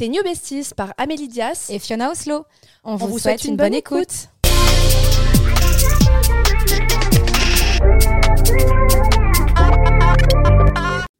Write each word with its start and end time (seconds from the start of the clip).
Tes 0.00 0.08
New 0.08 0.22
Besties 0.22 0.72
par 0.74 0.94
Amélie 0.96 1.28
Dias 1.28 1.66
et 1.68 1.78
Fiona 1.78 2.10
Oslo. 2.10 2.46
On, 2.84 2.96
vous, 2.96 3.18
souhaite, 3.18 3.44
une, 3.44 3.56
bonne, 3.56 3.74
écoute. 3.74 4.30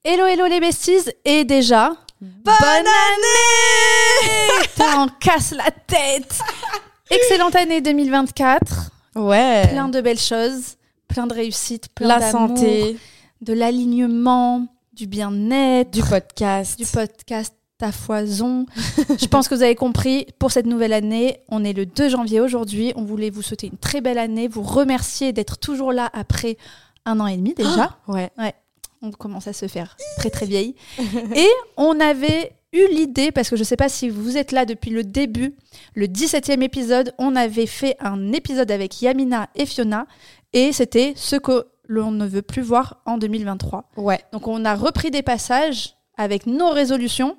Hello, 0.03 0.25
hello 0.25 0.47
les 0.47 0.61
besties 0.61 1.11
et 1.27 1.45
déjà... 1.45 1.93
Bonne, 2.23 2.55
année 2.87 2.87
T'en 4.79 5.09
casse 5.09 5.51
la 5.51 5.71
tête 5.87 6.39
Excellente 7.11 7.57
année 7.57 7.83
2024. 7.83 8.93
Ouais. 9.17 9.69
Plein 9.69 9.91
de 9.91 10.01
belles 10.01 10.19
choses, 10.19 10.77
plein 11.07 11.27
de 11.27 11.35
réussites, 11.35 11.91
plein 11.95 12.09
La 12.09 12.19
d'amour, 12.19 12.57
santé, 12.57 12.97
de 13.43 13.53
l'alignement, 13.53 14.67
du 14.95 15.07
bien-être, 15.07 15.91
du 15.91 16.03
podcast. 16.03 16.79
du 16.79 16.87
podcast 16.87 17.55
à 17.83 17.93
foison. 17.93 18.67
Je 18.97 19.27
pense 19.27 19.49
que 19.49 19.55
vous 19.55 19.63
avez 19.63 19.75
compris, 19.75 20.27
pour 20.39 20.51
cette 20.51 20.67
nouvelle 20.67 20.93
année, 20.93 21.41
on 21.49 21.65
est 21.65 21.73
le 21.73 21.87
2 21.87 22.09
janvier 22.09 22.41
aujourd'hui. 22.41 22.93
On 22.97 23.05
voulait 23.05 23.31
vous 23.31 23.43
souhaiter 23.43 23.67
une 23.69 23.79
très 23.79 24.01
belle 24.01 24.19
année, 24.19 24.49
vous 24.49 24.63
remercier 24.63 25.33
d'être 25.33 25.59
toujours 25.59 25.93
là 25.93 26.11
après 26.13 26.57
un 27.05 27.21
an 27.21 27.27
et 27.27 27.37
demi 27.37 27.55
déjà. 27.55 27.99
Ouais. 28.09 28.31
on 29.03 29.11
commence 29.11 29.47
à 29.47 29.53
se 29.53 29.67
faire 29.67 29.97
très 30.17 30.31
très 30.31 30.47
vieille. 30.47 30.75
et 31.35 31.49
on 31.77 31.99
avait 32.01 32.53
eu 32.73 32.87
l'idée, 32.93 33.33
parce 33.33 33.51
que 33.51 33.57
je 33.57 33.63
ne 33.63 33.67
sais 33.67 33.77
pas 33.77 33.89
si 33.89 34.09
vous 34.09 34.37
êtes 34.37 34.53
là 34.53 34.65
depuis 34.65 34.91
le 34.91 35.03
début, 35.03 35.55
le 35.95 36.07
17e 36.07 36.63
épisode, 36.63 37.13
on 37.19 37.35
avait 37.35 37.67
fait 37.67 37.97
un 38.01 38.33
épisode 38.33 38.71
avec 38.71 39.03
Yamina 39.03 39.49
et 39.57 39.67
Fiona, 39.67 40.07
et 40.53 40.73
c'était 40.73 41.13
ce 41.17 41.37
que 41.37 41.67
l'on 41.89 42.13
ne 42.13 42.27
veut 42.27 42.43
plus 42.43 42.63
voir 42.63 43.03
en 43.07 43.19
2023. 43.19 43.91
Ouais. 43.97 44.21
Donc 44.33 44.47
on 44.47 44.65
a 44.65 44.77
repris 44.77 45.11
des 45.11 45.23
passages 45.23 45.97
avec 46.17 46.47
nos 46.47 46.71
résolutions, 46.71 47.37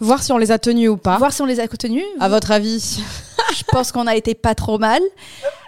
Voir 0.00 0.22
si 0.22 0.32
on 0.32 0.38
les 0.38 0.50
a 0.50 0.58
tenus 0.58 0.88
ou 0.90 0.96
pas. 0.96 1.16
voir 1.18 1.32
si 1.32 1.42
on 1.42 1.46
les 1.46 1.60
a 1.60 1.68
tenues. 1.68 2.02
À 2.20 2.28
votre 2.28 2.50
avis 2.50 3.02
Je 3.56 3.62
pense 3.68 3.92
qu'on 3.92 4.06
a 4.06 4.14
été 4.14 4.34
pas 4.34 4.54
trop 4.54 4.78
mal. 4.78 5.00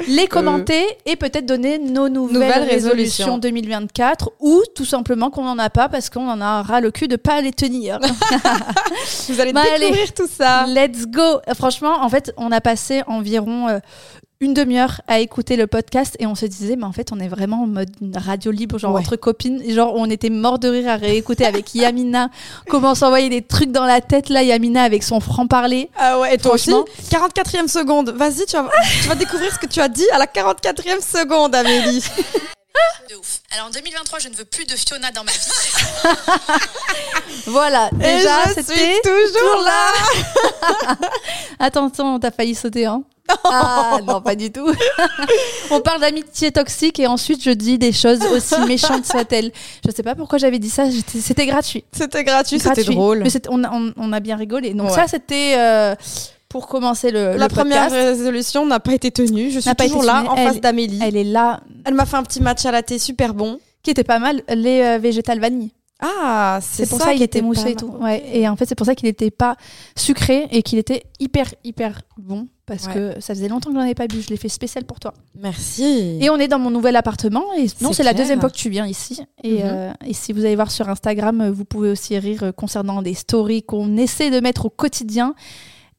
Les 0.09 0.27
commenter 0.27 0.83
et 1.07 1.17
peut-être 1.17 1.45
donner 1.45 1.79
nos 1.79 2.09
nouvelles, 2.09 2.35
Nouvelles 2.35 2.63
résolutions 2.63 3.35
résolutions. 3.35 3.39
2024 3.39 4.31
ou 4.41 4.63
tout 4.75 4.85
simplement 4.85 5.31
qu'on 5.31 5.45
n'en 5.45 5.59
a 5.59 5.69
pas 5.71 5.89
parce 5.89 6.09
qu'on 6.09 6.29
en 6.29 6.41
a 6.41 6.63
ras 6.63 6.81
le 6.81 6.91
cul 6.91 7.09
de 7.09 7.17
pas 7.17 7.41
les 7.43 7.53
tenir. 7.53 7.99
Vous 9.29 9.41
allez 9.41 9.53
Bah, 9.53 9.63
découvrir 9.65 9.93
allez. 10.03 10.09
tout 10.17 10.29
ça. 10.29 10.67
Let's 10.67 11.07
go 11.07 11.21
Euh, 11.49 11.55
Franchement, 11.55 11.97
en 12.01 12.09
fait, 12.09 12.33
on 12.37 12.53
a 12.53 12.61
passé 12.61 13.03
environ 13.07 13.69
euh, 13.69 13.79
une 14.45 14.55
demi-heure 14.55 15.01
à 15.09 15.19
écouter 15.19 15.57
le 15.57 15.67
podcast 15.67 16.17
et 16.21 16.27
on 16.27 16.35
se 16.35 16.47
disait, 16.47 16.77
mais 16.77 16.85
en 16.85 16.93
fait, 16.93 17.11
on 17.13 17.19
est 17.19 17.29
vraiment 17.29 17.63
en 17.63 17.67
mode 17.67 17.91
radio 18.15 18.51
libre, 18.51 18.79
genre 18.79 18.93
Ouais. 18.95 19.01
entre 19.01 19.17
copines. 19.17 19.63
Genre, 19.73 19.93
on 19.97 20.09
était 20.11 20.31
mort 20.31 20.59
de 20.59 20.69
rire 20.69 20.89
à 20.91 20.97
réécouter 20.97 21.45
avec 21.47 21.75
Yamina 21.75 22.29
comment 22.69 22.95
s'envoyer 22.95 23.29
des 23.29 23.43
trucs 23.43 23.73
dans 23.73 23.87
la 23.87 24.01
tête, 24.01 24.29
là, 24.29 24.43
Yamina 24.43 24.83
avec 24.83 25.03
son 25.03 25.21
franc-parler. 25.21 25.91
Ah 25.97 26.19
ouais, 26.21 26.35
et 26.35 26.39
toi 26.39 26.55
aussi 26.55 26.71
Franchement. 26.71 27.29
44e 27.29 27.69
seconde. 27.69 28.11
Vas-y, 28.11 28.47
tu 28.47 28.57
vas, 28.57 28.69
tu 29.03 29.09
vas 29.09 29.15
découvrir 29.15 29.53
ce 29.53 29.59
que 29.59 29.67
tu 29.67 29.81
as 29.81 29.89
dit 29.89 30.07
à 30.13 30.19
la 30.19 30.27
44e 30.27 31.01
seconde, 31.01 31.55
Amélie. 31.55 32.05
De 33.09 33.15
ouf. 33.17 33.41
Alors 33.55 33.67
en 33.69 33.71
2023, 33.71 34.19
je 34.19 34.29
ne 34.31 34.35
veux 34.35 34.45
plus 34.45 34.65
de 34.67 34.75
Fiona 34.75 35.11
dans 35.13 35.23
ma 35.25 35.31
vie. 35.31 35.39
Voilà, 37.47 37.89
Et 37.93 37.97
déjà, 37.99 38.45
je 38.49 38.55
c'était. 38.55 38.75
suis 38.75 39.01
toujours 39.05 39.63
là. 39.63 40.97
Attention, 41.59 42.19
t'as 42.19 42.31
failli 42.31 42.55
sauter, 42.55 42.87
hein 42.87 43.03
Ah 43.45 43.99
non, 44.07 44.21
pas 44.21 44.35
du 44.35 44.53
tout. 44.53 44.71
On 45.71 45.81
parle 45.81 46.01
d'amitié 46.01 46.51
toxique 46.53 46.99
et 47.01 47.07
ensuite 47.07 47.43
je 47.43 47.51
dis 47.51 47.79
des 47.79 47.93
choses 47.93 48.21
aussi 48.33 48.55
méchantes 48.67 49.07
soient-elles. 49.07 49.51
Je 49.87 49.91
sais 49.91 50.03
pas 50.03 50.15
pourquoi 50.15 50.39
j'avais 50.39 50.59
dit 50.59 50.69
ça, 50.71 50.85
c'était 50.91 51.47
gratuit. 51.47 51.85
C'était 51.93 52.25
gratuit, 52.25 52.59
c'était 52.61 52.85
drôle. 52.85 53.21
Mais 53.25 53.31
on, 53.49 53.65
a- 53.65 53.73
on- 53.73 53.93
on 53.97 54.13
a 54.13 54.21
bien 54.21 54.37
rigolé. 54.37 54.75
Donc 54.75 54.89
Ouais. 54.91 54.95
ça, 54.95 55.07
c'était 55.09 55.55
euh, 55.57 55.95
pour 56.49 56.67
commencer 56.69 57.11
le, 57.11 57.37
La 57.37 57.47
le 57.47 57.49
première 57.49 57.89
podcast. 57.89 57.95
résolution 58.19 58.67
n'a 58.67 58.79
pas 58.81 58.93
été 58.95 59.11
tenue. 59.11 59.51
Je 59.51 59.61
suis 59.61 59.75
toujours 59.75 60.03
là, 60.03 60.19
tenue. 60.19 60.29
en 60.29 60.35
Elle- 60.37 60.49
face 60.49 60.61
d'Amélie. 60.61 60.99
Elle, 61.03 61.09
Elle 61.09 61.17
est 61.17 61.31
là, 61.31 61.61
m'a 61.93 62.07
fait 62.07 62.17
un 62.17 62.23
petit 62.23 62.43
match 62.43 62.65
à 62.67 62.71
la 62.73 62.83
thé 62.83 62.99
super 62.99 63.33
bon. 63.35 63.59
qui 63.83 63.91
était 63.91 64.05
pas 64.05 64.19
mal, 64.19 64.43
les 64.49 64.81
euh, 64.81 64.99
végétales 64.99 65.41
vanille. 65.41 65.71
Ah, 66.01 66.59
C'est 66.63 66.89
pour 66.89 66.99
ça, 66.99 67.09
qu'il 67.11 67.19
qui 67.19 67.23
était 67.23 67.41
moussé 67.43 67.71
et 67.71 67.75
tout. 67.77 67.95
Ouais. 68.01 68.23
Et 68.33 68.49
en 68.49 68.57
fait, 68.57 68.67
c'est 68.67 68.75
pour 68.75 68.87
ça 68.87 68.95
qu'il 68.95 69.07
n'était 69.07 69.31
pas 69.31 69.57
sucré 69.97 70.49
et 70.51 70.63
qu'il 70.63 70.79
était 70.79 71.05
hyper, 71.21 71.55
hyper 71.65 72.01
bon. 72.19 72.49
Parce 72.67 72.87
Ouais. 72.87 72.95
que 72.95 73.21
ça 73.21 73.35
faisait 73.35 73.49
longtemps 73.49 73.69
que 73.71 73.77
j'en 73.77 73.83
avais 73.83 73.95
pas 73.95 74.07
bu. 74.07 74.23
Je 74.23 74.29
l'ai 74.29 74.39
fait 74.39 74.49
spécial 74.49 74.85
pour 74.85 74.99
toi. 74.99 75.13
Merci. 75.39 76.19
Et 76.21 76.31
on 76.31 76.39
est 76.39 76.49
dans 76.49 76.59
mon 76.59 76.71
nouvel 76.71 76.97
appartement. 76.97 77.45
Et 77.59 77.67
non, 77.83 77.93
C'est 77.93 78.03
la 78.03 78.15
deuxième 78.15 78.41
fois 78.41 78.49
que 78.51 78.57
tu 78.57 78.71
viens 78.71 78.87
ici. 78.87 79.21
Et, 79.43 79.55
Mhm. 79.57 79.61
euh, 79.65 79.93
et 80.07 80.15
si 80.15 80.33
vous 80.33 80.41
allez 80.47 80.57
voir 80.57 80.71
sur 80.71 80.89
Instagram, 80.89 81.51
vous 81.51 81.65
pouvez 81.67 81.91
aussi 81.91 82.19
rire 82.19 82.53
concernant 82.57 83.03
des 83.03 83.15
stories 83.15 83.63
qu'on 83.63 83.97
essaie 83.99 84.31
de 84.31 84.41
mettre 84.41 84.65
au 84.67 84.71
quotidien. 84.71 85.35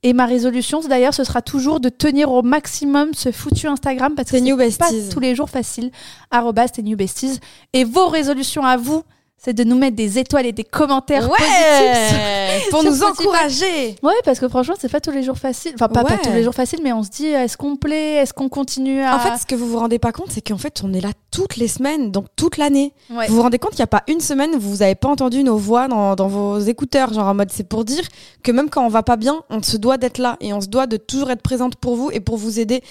Et 0.03 0.14
ma 0.14 0.26
résolution, 0.26 0.81
d'ailleurs, 0.81 1.14
ce 1.16 1.24
sera 1.24 1.42
toujours 1.42 1.80
de 1.80 1.90
tenir 1.90 2.31
au 2.31 2.42
maximum 2.44 3.09
ce 3.16 3.32
foutu 3.32 3.68
Instagram 3.68 4.14
parce 4.16 4.30
que 4.32 4.38
C'est 4.38 4.78
pas 4.78 4.90
tous 5.12 5.20
les 5.20 5.34
jours 5.36 5.50
facile. 5.50 5.92
Arrobas, 6.32 6.70
New 6.84 6.96
Besties. 6.97 7.40
Et 7.74 7.84
vos 7.84 8.08
résolutions 8.08 8.64
à 8.64 8.78
vous, 8.78 9.03
c'est 9.38 9.53
de 9.53 9.63
nous 9.63 9.78
mettre 9.78 9.96
des 9.96 10.18
étoiles 10.18 10.46
et 10.47 10.51
des 10.53 10.63
commentaires 10.63 11.28
positifs. 11.29 11.47
Ouais 11.50 12.62
Pour 12.72 12.81
sur 12.81 12.90
nous 12.90 12.97
Spotify. 12.97 13.22
encourager. 13.28 13.96
Ouais, 14.01 14.13
parce 14.23 14.40
que 14.40 14.47
franchement, 14.50 14.73
c'est 14.79 14.91
pas 14.91 15.01
tous 15.01 15.12
les 15.12 15.22
jours 15.23 15.38
facile. 15.38 15.73
Enfin, 15.75 15.88
pas, 15.88 16.03
pas 16.03 16.18
tous 16.18 16.31
les 16.31 16.44
jours 16.44 16.56
facile, 16.56 16.79
mais 16.84 16.94
on 16.94 17.03
se 17.03 17.09
dit, 17.09 17.28
est-ce 17.28 17.56
qu'on 17.57 17.75
plaît? 17.75 18.16
Est-ce 18.16 18.34
qu'on 18.34 18.50
continue 18.50 19.01
à. 19.01 19.16
En 19.16 19.19
fait, 19.19 19.38
ce 19.38 19.46
que 19.46 19.53
vous 19.53 19.68
vous 19.68 19.78
rendez 19.78 20.00
pas 20.00 20.12
compte, 20.12 20.31
c'est 20.31 20.41
qu'en 20.41 20.57
fait, 20.57 20.81
on 20.84 20.94
est 20.94 21.01
là 21.01 21.09
toutes 21.31 21.57
les 21.57 21.68
semaines, 21.68 22.12
donc 22.12 22.25
toute 22.35 22.57
l'année. 22.57 22.94
Ouais. 23.12 23.28
Vous 23.28 23.35
vous 23.35 23.41
rendez 23.44 23.59
compte 23.59 23.72
qu'il 23.72 23.81
n'y 23.81 23.84
a 23.84 23.88
pas 23.88 24.03
une 24.07 24.22
semaine 24.22 24.56
où 24.56 24.59
vous 24.59 24.78
n'avez 24.78 24.96
pas 24.96 25.09
entendu 25.09 25.44
nos 25.44 25.57
voix 25.57 25.88
dans, 25.88 26.16
dans 26.16 26.28
vos 26.28 26.57
écouteurs, 26.59 27.13
genre 27.13 27.28
en 27.28 27.35
mode 27.35 27.52
c'est 27.52 27.67
pour 27.67 27.85
dire 27.85 28.03
que 28.41 28.52
même 28.52 28.69
quand 28.69 28.84
on 28.85 28.90
va 28.90 29.03
pas 29.03 29.17
bien, 29.17 29.44
on 29.50 29.62
se 29.62 29.78
doit 29.78 29.97
d'être 29.97 30.17
là 30.17 30.38
et 30.40 30.53
on 30.53 30.62
se 30.62 30.67
doit 30.67 30.88
de 30.88 30.97
toujours 30.97 31.29
être 31.29 31.41
présente 31.41 31.75
pour 31.75 31.96
vous 31.97 32.09
et 32.12 32.19
pour 32.19 32.38
vous 32.38 32.59
aider 32.59 32.81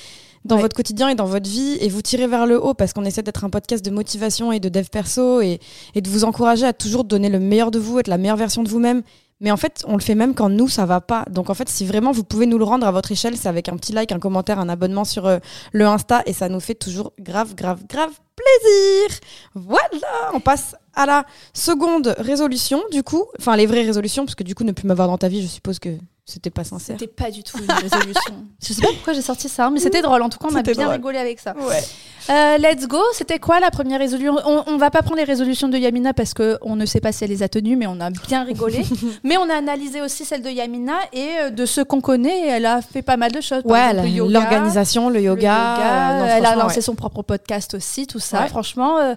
dans 0.44 0.56
Ouais. 0.56 0.62
votre 0.62 0.76
quotidien 0.76 1.08
et 1.08 1.14
dans 1.14 1.24
votre 1.26 1.48
vie 1.48 1.78
et 1.80 1.88
vous 1.88 2.02
tirer 2.02 2.26
vers 2.26 2.46
le 2.46 2.62
haut 2.62 2.74
parce 2.74 2.92
qu'on 2.92 3.04
essaie 3.04 3.22
d'être 3.22 3.44
un 3.44 3.50
podcast 3.50 3.84
de 3.84 3.90
motivation 3.90 4.52
et 4.52 4.60
de 4.60 4.68
dev 4.68 4.86
perso 4.90 5.40
et, 5.40 5.58
et 5.94 6.00
de 6.00 6.08
vous 6.10 6.24
encourager 6.24 6.66
à 6.66 6.72
toujours 6.72 7.04
donner 7.04 7.28
le 7.28 7.40
meilleur 7.40 7.70
de 7.70 7.78
vous, 7.78 7.98
être 7.98 8.08
la 8.08 8.18
meilleure 8.18 8.36
version 8.36 8.62
de 8.62 8.68
vous-même. 8.68 9.02
Mais 9.40 9.50
en 9.50 9.56
fait, 9.56 9.82
on 9.88 9.94
le 9.96 10.00
fait 10.02 10.14
même 10.14 10.34
quand 10.34 10.48
nous, 10.48 10.68
ça 10.68 10.86
va 10.86 11.00
pas. 11.00 11.24
Donc 11.30 11.50
en 11.50 11.54
fait, 11.54 11.68
si 11.68 11.84
vraiment 11.84 12.12
vous 12.12 12.24
pouvez 12.24 12.46
nous 12.46 12.56
le 12.56 12.64
rendre 12.64 12.86
à 12.86 12.92
votre 12.92 13.10
échelle, 13.10 13.36
c'est 13.36 13.48
avec 13.48 13.68
un 13.68 13.76
petit 13.76 13.92
like, 13.92 14.12
un 14.12 14.18
commentaire, 14.20 14.58
un 14.60 14.68
abonnement 14.68 15.04
sur 15.04 15.26
euh, 15.26 15.38
le 15.72 15.86
Insta 15.86 16.22
et 16.26 16.32
ça 16.32 16.48
nous 16.48 16.60
fait 16.60 16.74
toujours 16.76 17.12
grave, 17.20 17.54
grave, 17.54 17.80
grave 17.88 18.12
plaisir. 18.36 19.18
Voilà, 19.54 20.30
on 20.34 20.40
passe 20.40 20.76
à 20.94 21.06
la 21.06 21.24
seconde 21.52 22.14
résolution 22.18 22.82
du 22.92 23.02
coup. 23.02 23.24
Enfin, 23.38 23.56
les 23.56 23.66
vraies 23.66 23.82
résolutions, 23.82 24.24
parce 24.24 24.34
que 24.34 24.44
du 24.44 24.54
coup, 24.54 24.64
ne 24.64 24.72
plus 24.72 24.86
m'avoir 24.86 25.08
dans 25.08 25.18
ta 25.18 25.28
vie, 25.28 25.42
je 25.42 25.46
suppose 25.48 25.78
que 25.78 25.90
c'était 26.26 26.48
pas 26.50 26.64
sincère. 26.64 26.96
C'était 26.98 27.12
pas 27.12 27.30
du 27.30 27.42
tout 27.42 27.58
une 27.58 27.70
résolution. 27.70 28.34
je 28.62 28.72
sais 28.72 28.80
pas 28.80 28.88
pourquoi 28.88 29.12
j'ai 29.12 29.20
sorti 29.22 29.48
ça, 29.48 29.68
mais 29.68 29.78
c'était 29.78 30.00
drôle. 30.00 30.22
En 30.22 30.28
tout 30.30 30.38
cas, 30.38 30.48
on 30.50 30.54
a 30.56 30.62
bien 30.62 30.72
drôle. 30.74 30.88
rigolé 30.88 31.18
avec 31.18 31.38
ça. 31.38 31.54
Ouais. 31.56 31.82
Euh, 32.30 32.56
let's 32.56 32.86
go. 32.88 32.98
C'était 33.12 33.38
quoi 33.38 33.60
la 33.60 33.70
première 33.70 33.98
résolution? 34.00 34.36
On, 34.46 34.64
on 34.66 34.76
va 34.78 34.90
pas 34.90 35.02
prendre 35.02 35.18
les 35.18 35.24
résolutions 35.24 35.68
de 35.68 35.76
Yamina 35.76 36.14
parce 36.14 36.32
que 36.32 36.56
on 36.62 36.76
ne 36.76 36.86
sait 36.86 37.00
pas 37.00 37.12
si 37.12 37.24
elle 37.24 37.30
les 37.30 37.42
a 37.42 37.48
tenues, 37.50 37.76
mais 37.76 37.86
on 37.86 38.00
a 38.00 38.08
bien 38.08 38.44
rigolé. 38.44 38.82
mais 39.22 39.36
on 39.36 39.50
a 39.50 39.54
analysé 39.54 40.00
aussi 40.00 40.24
celle 40.24 40.40
de 40.40 40.48
Yamina 40.48 40.94
et 41.12 41.28
euh, 41.42 41.50
de 41.50 41.66
ceux 41.66 41.84
qu'on 41.84 42.00
connaît, 42.00 42.48
elle 42.48 42.64
a 42.64 42.80
fait 42.80 43.02
pas 43.02 43.18
mal 43.18 43.30
de 43.30 43.42
choses. 43.42 43.62
Par 43.62 43.72
Ouais, 43.72 43.90
exemple, 43.90 44.08
le 44.08 44.14
yoga, 44.14 44.32
l'organisation, 44.40 45.10
le 45.10 45.20
yoga. 45.20 45.76
euh, 45.76 46.18
non, 46.20 46.26
elle 46.26 46.46
a 46.46 46.56
lancé 46.56 46.76
ouais. 46.76 46.80
son 46.82 46.94
propre 46.94 47.20
podcast 47.22 47.74
aussi, 47.74 48.06
tout 48.06 48.18
ça. 48.18 48.40
Ouais. 48.42 48.48
Franchement. 48.48 48.98
euh, 48.98 49.14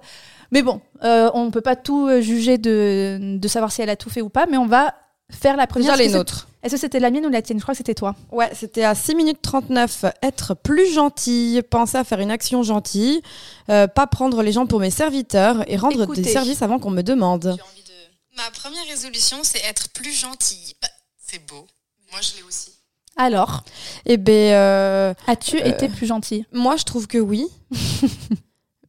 mais 0.51 0.62
bon, 0.62 0.81
on 1.01 1.45
ne 1.45 1.51
peut 1.51 1.62
pas 1.62 1.75
tout 1.78 2.09
juger 2.22 2.57
de, 2.57 3.38
de 3.38 3.47
savoir 3.47 3.72
si 3.72 3.81
elle 3.81 3.89
a 3.89 3.95
tout 3.95 4.09
fait 4.09 4.22
ou 4.22 4.29
pas, 4.29 4.45
mais 4.45 4.57
on 4.57 4.66
va 4.68 4.94
faire 5.29 5.56
la 5.57 5.68
première. 5.68 5.94
Déjà 5.94 6.03
les 6.03 6.09
nôtres. 6.13 6.47
Est-ce 6.67 6.75
que 6.75 6.81
c'était 6.81 7.00
la 7.00 7.11
mienne 7.11 7.25
ou 7.25 7.29
la 7.29 7.41
tienne? 7.41 7.57
Je 7.59 7.63
crois 7.63 7.73
que 7.73 7.78
c'était 7.78 7.94
toi. 7.95 8.13
Ouais, 8.31 8.50
c'était 8.53 8.83
à 8.83 8.94
6 8.94 9.16
minutes 9.16 9.41
39. 9.41 10.03
Être 10.22 10.53
plus 10.53 10.91
gentil, 10.94 11.61
penser 11.69 11.97
à 11.97 12.03
faire 12.03 12.19
une 12.19 12.29
action 12.29 12.61
gentille, 12.61 13.22
euh, 13.69 13.88
pas 13.88 14.05
prendre 14.05 14.41
les 14.44 14.51
gens 14.51 14.66
pour 14.67 14.79
mes 14.81 14.89
serviteurs 14.91 15.63
et 15.72 15.77
rendre 15.77 16.03
Écoutez. 16.03 16.22
des 16.22 16.29
services 16.29 16.61
avant 16.61 16.77
qu'on 16.79 16.91
me 16.91 17.03
demande. 17.03 17.44
J'ai 17.56 17.61
envie 17.63 17.83
de. 17.83 18.38
Ma 18.38 18.51
première 18.51 18.85
résolution, 18.85 19.38
c'est 19.44 19.63
être 19.63 19.89
plus 19.94 20.11
gentille. 20.11 20.75
Bah, 20.81 20.89
c'est 21.25 21.45
beau. 21.47 21.66
Moi, 22.11 22.19
je 22.22 22.36
l'ai 22.38 22.44
aussi. 22.44 22.71
Alors, 23.15 23.63
Eh 24.06 24.18
ben, 24.18 24.53
euh, 24.53 25.13
as-tu 25.25 25.57
Euh. 25.59 25.65
été 25.65 25.88
plus 25.89 26.06
gentille 26.06 26.45
moi 26.51 26.75
je 26.75 26.83
trouve 26.83 27.07
que 27.07 27.18
oui. 27.18 27.47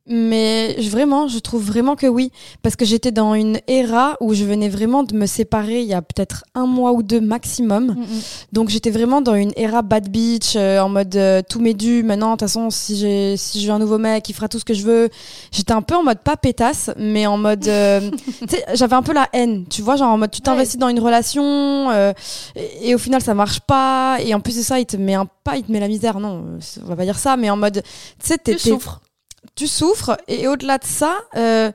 Mais 0.09 0.77
je- 0.81 0.89
vraiment, 0.91 1.29
je 1.29 1.39
trouve 1.39 1.63
vraiment 1.65 1.95
que 1.97 2.07
oui. 2.07 2.33
Parce 2.63 2.77
que 2.77 2.85
j'étais 2.85 3.11
dans 3.13 3.35
une 3.35 3.61
era 3.69 4.17
où 4.21 4.33
je 4.35 4.45
venais 4.45 4.69
vraiment 4.69 5.03
de 5.03 5.15
me 5.15 5.27
séparer 5.27 5.83
il 5.83 5.87
y 5.87 5.95
a 5.95 6.01
peut-être 6.03 6.45
un 6.55 6.67
mois 6.67 6.93
ou 6.93 7.03
deux 7.03 7.21
maximum. 7.21 7.97
Donc 8.53 8.69
j'étais 8.71 8.91
vraiment 8.91 9.21
dans 9.21 9.35
une 9.35 9.53
era 9.57 9.83
bad 9.83 10.09
bitch, 10.09 10.55
euh, 10.57 10.81
en 10.81 10.89
mode 10.89 11.15
euh, 11.17 11.43
tout 11.49 11.61
m'est 11.61 11.75
dû. 11.75 12.03
Maintenant, 12.03 12.29
de 12.29 12.33
toute 12.33 12.41
façon, 12.49 12.71
si 12.71 12.97
j'ai 12.97 13.37
si 13.37 13.61
j'ai 13.61 13.71
un 13.71 13.79
nouveau 13.79 13.99
mec, 13.99 14.29
il 14.29 14.33
fera 14.33 14.49
tout 14.49 14.59
ce 14.59 14.65
que 14.65 14.75
je 14.75 14.83
veux. 14.83 15.09
J'étais 15.53 15.73
un 15.73 15.83
peu 15.83 15.95
en 15.95 16.03
mode 16.03 16.21
pas 16.21 16.37
pétasse, 16.37 16.91
mais 16.97 17.27
en 17.27 17.37
mode, 17.37 17.67
euh, 17.69 18.11
tu 18.41 18.47
sais, 18.49 18.65
j'avais 18.75 18.95
un 18.97 19.03
peu 19.03 19.13
la 19.13 19.29
haine. 19.33 19.67
Tu 19.69 19.83
vois, 19.83 19.97
genre 19.97 20.11
en 20.13 20.19
mode 20.19 20.31
tu 20.31 20.41
t'investis 20.41 20.79
dans 20.79 20.89
une 20.89 21.01
relation 21.01 21.91
euh, 21.91 22.13
et, 22.57 22.91
et 22.91 22.95
au 22.95 22.99
final 22.99 23.21
ça 23.21 23.35
marche 23.35 23.61
pas. 23.61 24.19
Et 24.25 24.33
en 24.35 24.41
plus 24.41 24.57
de 24.57 24.63
ça, 24.63 24.79
il 24.81 24.87
te 24.87 24.97
met 24.97 25.15
un 25.15 25.27
pas, 25.45 25.57
il 25.57 25.65
te 25.65 25.71
met 25.73 25.81
la 25.81 25.89
misère. 25.89 26.19
Non, 26.19 26.45
on 26.83 26.89
va 26.89 26.97
pas 26.97 27.05
dire 27.05 27.19
ça, 27.19 27.37
mais 27.37 27.51
en 27.51 27.57
mode, 27.57 27.83
tu 27.83 28.27
sais, 28.27 28.39
t'es- 28.39 28.55
Tu 28.57 28.63
t'es- 28.63 28.71
souffres. 28.71 29.01
Tu 29.59 29.67
souffres 29.67 30.17
et 30.29 30.47
au-delà 30.47 30.79
de 30.79 30.85
ça, 30.85 31.17
euh, 31.37 31.73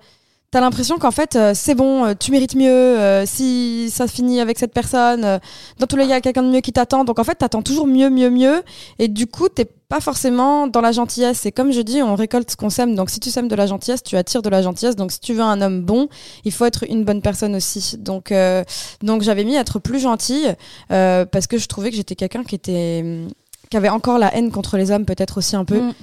t'as 0.52 0.62
l'impression 0.62 0.98
qu'en 1.00 1.12
fait, 1.12 1.36
euh, 1.36 1.52
c'est 1.54 1.76
bon, 1.76 2.06
euh, 2.06 2.14
tu 2.18 2.32
mérites 2.32 2.56
mieux. 2.56 3.26
si 3.26 3.90
ça 3.92 4.08
finit 4.08 4.40
avec 4.40 4.58
cette 4.58 4.74
personne, 4.74 5.40
dans 5.80 5.86
tous 5.86 5.98
les 5.98 6.04
cas, 6.04 6.08
il 6.08 6.12
y 6.12 6.14
a 6.14 6.22
quelqu'un 6.22 6.44
de 6.44 6.50
mieux 6.50 6.62
qui 6.62 6.72
t'attend. 6.72 7.04
Donc 7.04 7.20
en 7.20 7.26
fait, 7.26 7.36
t'attends 7.36 7.62
toujours 7.62 7.86
mieux, 7.86 8.10
mieux, 8.10 8.30
mieux. 8.30 8.64
Et 9.00 9.10
du 9.10 9.28
coup, 9.28 9.50
t'es 9.50 9.66
pas 9.66 10.00
forcément 10.00 10.68
dans 10.68 10.80
la 10.80 10.94
gentillesse. 10.94 11.46
Et 11.46 11.52
comme 11.52 11.74
je 11.74 11.82
dis, 11.82 12.02
on 12.02 12.16
récolte 12.16 12.50
ce 12.50 12.56
qu'on 12.56 12.70
sème. 12.70 12.96
Donc 12.96 13.10
si 13.10 13.20
tu 13.20 13.30
sèmes 13.30 13.50
de 13.50 13.56
la 13.56 13.68
gentillesse, 13.68 14.02
tu 14.02 14.16
attires 14.16 14.42
de 14.42 14.50
la 14.50 14.62
gentillesse. 14.62 14.96
Donc 14.96 15.12
si 15.12 15.20
tu 15.20 15.34
veux 15.34 15.42
un 15.42 15.60
homme 15.60 15.82
bon, 15.82 16.08
il 16.46 16.54
faut 16.54 16.64
être 16.64 16.86
une 16.90 17.04
bonne 17.04 17.22
personne 17.22 17.54
aussi. 17.54 17.98
Donc, 17.98 18.34
donc 19.02 19.24
j'avais 19.24 19.44
mis 19.44 19.56
être 19.56 19.80
plus 19.80 20.00
gentille 20.00 20.56
parce 20.88 21.48
que 21.48 21.58
je 21.58 21.68
trouvais 21.68 21.90
que 21.90 21.98
j'étais 21.98 22.16
quelqu'un 22.16 22.44
qui 22.46 22.56
était 22.56 23.02
hum, 23.04 23.28
qui 23.74 23.78
avait 23.78 23.90
encore 23.90 24.20
la 24.20 24.32
haine 24.38 24.52
contre 24.52 24.78
les 24.78 24.92
hommes 24.92 25.04
peut-être 25.04 25.40
aussi 25.40 25.56
un 25.56 25.66
peu 25.66 25.80
Mm. 25.80 25.94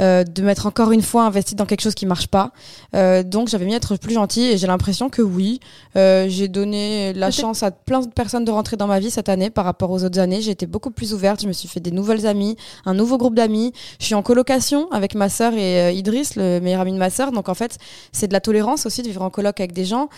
euh, 0.00 0.24
de 0.24 0.42
m'être 0.42 0.66
encore 0.66 0.90
une 0.90 1.00
fois 1.00 1.22
investi 1.26 1.54
dans 1.54 1.64
quelque 1.64 1.80
chose 1.80 1.94
qui 1.94 2.04
marche 2.04 2.26
pas. 2.26 2.50
Euh, 2.96 3.22
donc 3.22 3.46
j'avais 3.46 3.66
mis 3.66 3.74
être 3.74 3.94
plus 3.96 4.14
gentille 4.14 4.48
et 4.50 4.58
j'ai 4.58 4.66
l'impression 4.66 5.08
que 5.10 5.22
oui 5.22 5.60
euh, 5.94 6.26
j'ai 6.28 6.48
donné 6.48 7.12
la 7.12 7.30
chance 7.30 7.62
à 7.62 7.70
plein 7.70 8.00
de 8.00 8.08
personnes 8.08 8.44
de 8.44 8.50
rentrer 8.50 8.76
dans 8.76 8.88
ma 8.88 8.98
vie 8.98 9.12
cette 9.12 9.28
année 9.28 9.48
par 9.48 9.64
rapport 9.64 9.92
aux 9.92 10.02
autres 10.02 10.18
années. 10.18 10.40
J'ai 10.42 10.50
été 10.50 10.66
beaucoup 10.66 10.90
plus 10.90 11.14
ouverte 11.14 11.40
je 11.42 11.46
me 11.46 11.52
suis 11.52 11.68
fait 11.68 11.78
des 11.78 11.92
nouvelles 11.92 12.26
amies 12.26 12.56
un 12.84 12.94
nouveau 12.94 13.16
groupe 13.16 13.36
d'amis. 13.36 13.72
Je 14.00 14.06
suis 14.06 14.16
en 14.16 14.22
colocation 14.22 14.90
avec 14.90 15.14
ma 15.14 15.28
sœur 15.28 15.52
et 15.54 15.94
Idriss 15.94 16.34
le 16.34 16.58
meilleur 16.58 16.80
ami 16.80 16.92
de 16.92 16.98
ma 16.98 17.10
sœur. 17.10 17.30
Donc 17.30 17.48
en 17.48 17.54
fait 17.54 17.78
c'est 18.10 18.26
de 18.26 18.32
la 18.32 18.40
tolérance 18.40 18.86
aussi 18.86 19.02
de 19.02 19.06
vivre 19.06 19.22
en 19.22 19.30
coloc 19.30 19.60
avec 19.60 19.72
des 19.72 19.84
gens. 19.84 20.08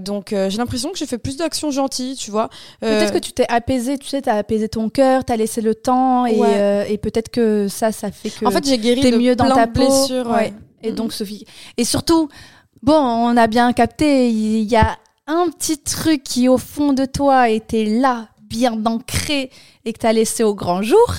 Donc 0.00 0.28
j'ai 0.30 0.56
l'impression 0.56 0.92
que 0.92 0.96
j'ai 0.96 1.06
fait 1.06 1.18
plus 1.18 1.36
d'actions 1.36 1.70
gentilles 1.70 2.16
tu 2.16 2.30
vois. 2.30 2.48
Peut-être 2.80 3.12
que 3.12 3.18
tu 3.18 3.32
t'es 3.34 3.46
apaisé, 3.50 3.98
tu 3.98 4.08
sais, 4.08 4.22
t'as 4.22 4.36
apaisé 4.36 4.70
ton 4.70 4.88
cœur, 4.88 5.26
t'as 5.26 5.36
laissé 5.36 5.60
le 5.60 5.74
temps 5.74 6.24
et, 6.24 6.38
Ouais. 6.38 6.53
Euh, 6.54 6.84
et 6.88 6.98
peut-être 6.98 7.30
que 7.30 7.68
ça, 7.68 7.92
ça 7.92 8.10
fait 8.10 8.30
que 8.30 8.46
en 8.46 8.50
fait 8.50 8.64
j'ai 8.66 8.78
guéri 8.78 9.10
de 9.10 9.16
mieux 9.16 9.36
dans 9.36 9.48
ta 9.48 9.66
peau. 9.66 9.80
blessures 9.80 10.26
ouais. 10.26 10.34
Ouais. 10.34 10.54
Et 10.82 10.92
donc 10.92 11.12
Sophie. 11.12 11.46
Et 11.76 11.84
surtout, 11.84 12.28
bon, 12.82 12.94
on 12.94 13.36
a 13.36 13.46
bien 13.46 13.72
capté, 13.72 14.30
il 14.30 14.64
y 14.64 14.76
a 14.76 14.98
un 15.26 15.48
petit 15.48 15.78
truc 15.78 16.22
qui 16.22 16.48
au 16.48 16.58
fond 16.58 16.92
de 16.92 17.04
toi 17.06 17.48
était 17.48 17.84
là, 17.84 18.28
bien 18.42 18.84
ancré 18.84 19.50
et 19.84 19.92
que 19.92 19.98
t'as 19.98 20.12
laissé 20.12 20.42
au 20.42 20.54
grand 20.54 20.82
jour. 20.82 21.14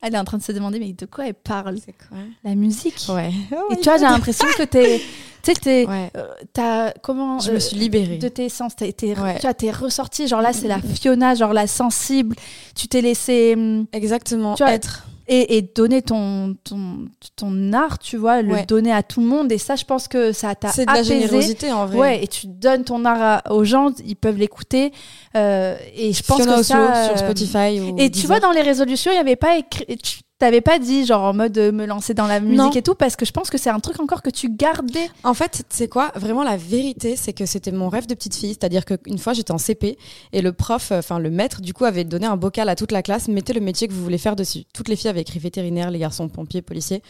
Elle 0.00 0.14
est 0.14 0.18
en 0.18 0.24
train 0.24 0.38
de 0.38 0.42
se 0.42 0.50
demander 0.52 0.80
mais 0.80 0.92
de 0.92 1.06
quoi 1.06 1.28
elle 1.28 1.34
parle? 1.34 1.78
C'est 1.84 1.92
quoi? 1.92 2.18
La 2.42 2.54
musique. 2.56 3.06
ouais 3.08 3.30
Et 3.70 3.76
tu 3.76 3.84
vois, 3.84 3.98
j'ai 3.98 4.04
l'impression 4.04 4.48
que 4.56 4.64
t'es, 4.64 5.00
tu 5.42 5.50
sais, 5.52 5.54
t'es, 5.60 5.86
ouais 5.86 6.10
euh, 6.16 6.26
t'as 6.52 6.92
comment 7.02 7.38
je 7.40 7.50
euh, 7.50 7.54
me 7.54 7.58
suis 7.58 7.76
libérée 7.76 8.18
de 8.18 8.28
tes 8.28 8.48
sens, 8.48 8.76
t'es, 8.76 8.92
t'es- 8.92 9.18
Ouais. 9.18 9.36
tu 9.36 9.42
vois, 9.42 9.54
t'es 9.54 9.70
ressorti. 9.70 10.26
Genre 10.28 10.40
là, 10.42 10.52
c'est 10.52 10.68
la 10.68 10.78
Fiona, 10.80 11.34
genre 11.34 11.52
la 11.52 11.66
sensible. 11.66 12.36
Tu 12.74 12.88
t'es 12.88 13.00
laissé 13.00 13.54
hum, 13.56 13.86
Exactement, 13.92 14.54
Tu 14.54 14.62
vois, 14.62 14.72
être. 14.72 15.06
et, 15.28 15.56
et 15.56 15.62
donner 15.62 16.02
ton, 16.02 16.56
ton, 16.64 17.06
ton 17.36 17.72
art, 17.72 17.98
tu 17.98 18.16
vois, 18.16 18.42
le 18.42 18.52
Ouais. 18.52 18.66
donner 18.66 18.92
à 18.92 19.02
tout 19.02 19.20
le 19.20 19.26
monde. 19.26 19.50
Et 19.52 19.58
ça, 19.58 19.76
je 19.76 19.84
pense 19.84 20.08
que 20.08 20.32
ça 20.32 20.54
t'a 20.54 20.68
C'est 20.70 20.82
de 20.84 20.90
la 20.90 20.98
apaisé. 20.98 21.20
générosité 21.20 21.72
en 21.72 21.86
vrai. 21.86 21.98
Ouais, 21.98 22.24
et 22.24 22.28
tu 22.28 22.46
donnes 22.48 22.84
ton 22.84 23.04
art 23.04 23.22
à- 23.46 23.52
aux 23.52 23.64
gens, 23.64 23.90
ils 24.04 24.16
peuvent 24.16 24.38
l'écouter. 24.38 24.92
Euh, 25.36 25.76
et 25.94 26.12
je 26.12 26.22
pense 26.22 26.42
Fiona 26.42 26.56
que 26.56 26.62
ça. 26.62 27.04
sur 27.04 27.14
euh, 27.14 27.16
Spotify. 27.16 27.80
Ou 27.80 27.96
Et 27.98 28.10
tu 28.10 28.26
vois, 28.26 28.40
dans 28.40 28.52
les 28.52 28.62
résolutions, 28.62 29.10
il 29.10 29.14
n'y 29.14 29.20
avait 29.20 29.36
pas 29.36 29.56
écrit. 29.58 29.96
Tu 29.98 30.20
t'avais 30.42 30.60
pas 30.60 30.80
dit, 30.80 31.06
genre, 31.06 31.22
en 31.22 31.34
mode 31.34 31.52
de 31.52 31.70
me 31.70 31.86
lancer 31.86 32.14
dans 32.14 32.26
la 32.26 32.40
musique 32.40 32.58
Non. 32.58 32.72
et 32.72 32.82
tout, 32.82 32.96
parce 32.96 33.14
que 33.14 33.24
je 33.24 33.30
pense 33.30 33.48
que 33.48 33.58
c'est 33.58 33.70
un 33.70 33.78
truc 33.78 34.00
encore 34.00 34.22
que 34.22 34.28
tu 34.30 34.50
gardais. 34.50 35.08
En 35.22 35.34
fait, 35.34 35.64
c'est 35.68 35.86
quoi? 35.86 36.10
Vraiment, 36.16 36.42
la 36.42 36.56
vérité, 36.56 37.14
c'est 37.14 37.32
que 37.32 37.46
c'était 37.46 37.70
mon 37.70 37.88
rêve 37.88 38.08
de 38.08 38.14
petite 38.14 38.34
fille. 38.34 38.48
C'est-à-dire 38.48 38.84
qu'une 38.84 39.18
fois, 39.18 39.34
j'étais 39.34 39.52
en 39.52 39.58
CP 39.58 39.96
et 40.32 40.42
le 40.42 40.52
prof, 40.52 40.90
euh, 40.90 40.98
enfin 40.98 41.20
le 41.20 41.30
maître, 41.30 41.60
du 41.60 41.72
coup, 41.72 41.84
avait 41.84 42.02
donné 42.02 42.26
un 42.26 42.36
bocal 42.36 42.68
à 42.68 42.74
toute 42.74 42.90
la 42.90 43.04
classe. 43.04 43.28
Mettez 43.28 43.52
le 43.52 43.60
métier 43.60 43.86
que 43.86 43.92
vous 43.92 44.02
voulez 44.02 44.18
faire 44.18 44.34
dessus. 44.34 44.64
Toutes 44.74 44.88
les 44.88 44.96
filles 44.96 45.10
avaient 45.10 45.20
écrit 45.20 45.38
vétérinaire, 45.38 45.92
les 45.92 46.00
garçons 46.00 46.28
pompiers, 46.28 46.60
policiers. 46.60 47.04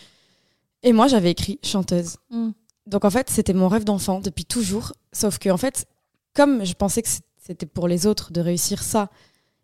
Et 0.83 0.93
moi, 0.93 1.07
j'avais 1.09 1.31
écrit 1.31 1.59
chanteuse. 1.63 2.17
Mm. 2.29 2.51
Donc 2.87 3.07
en 3.07 3.11
fait, 3.11 3.31
c'était 3.31 3.55
mon 3.55 3.69
rêve 3.69 3.85
d'enfant 3.85 4.21
depuis 4.21 4.45
toujours. 4.45 4.93
Sauf 5.15 5.39
que 5.39 5.49
en 5.49 5.57
fait, 5.57 5.87
comme 6.35 6.67
je 6.67 6.75
pensais 6.75 7.01
que 7.01 7.09
c'était 7.39 7.65
pour 7.65 7.89
les 7.89 8.07
autres 8.07 8.31
de 8.31 8.43
réussir 8.43 8.83
ça 8.83 9.09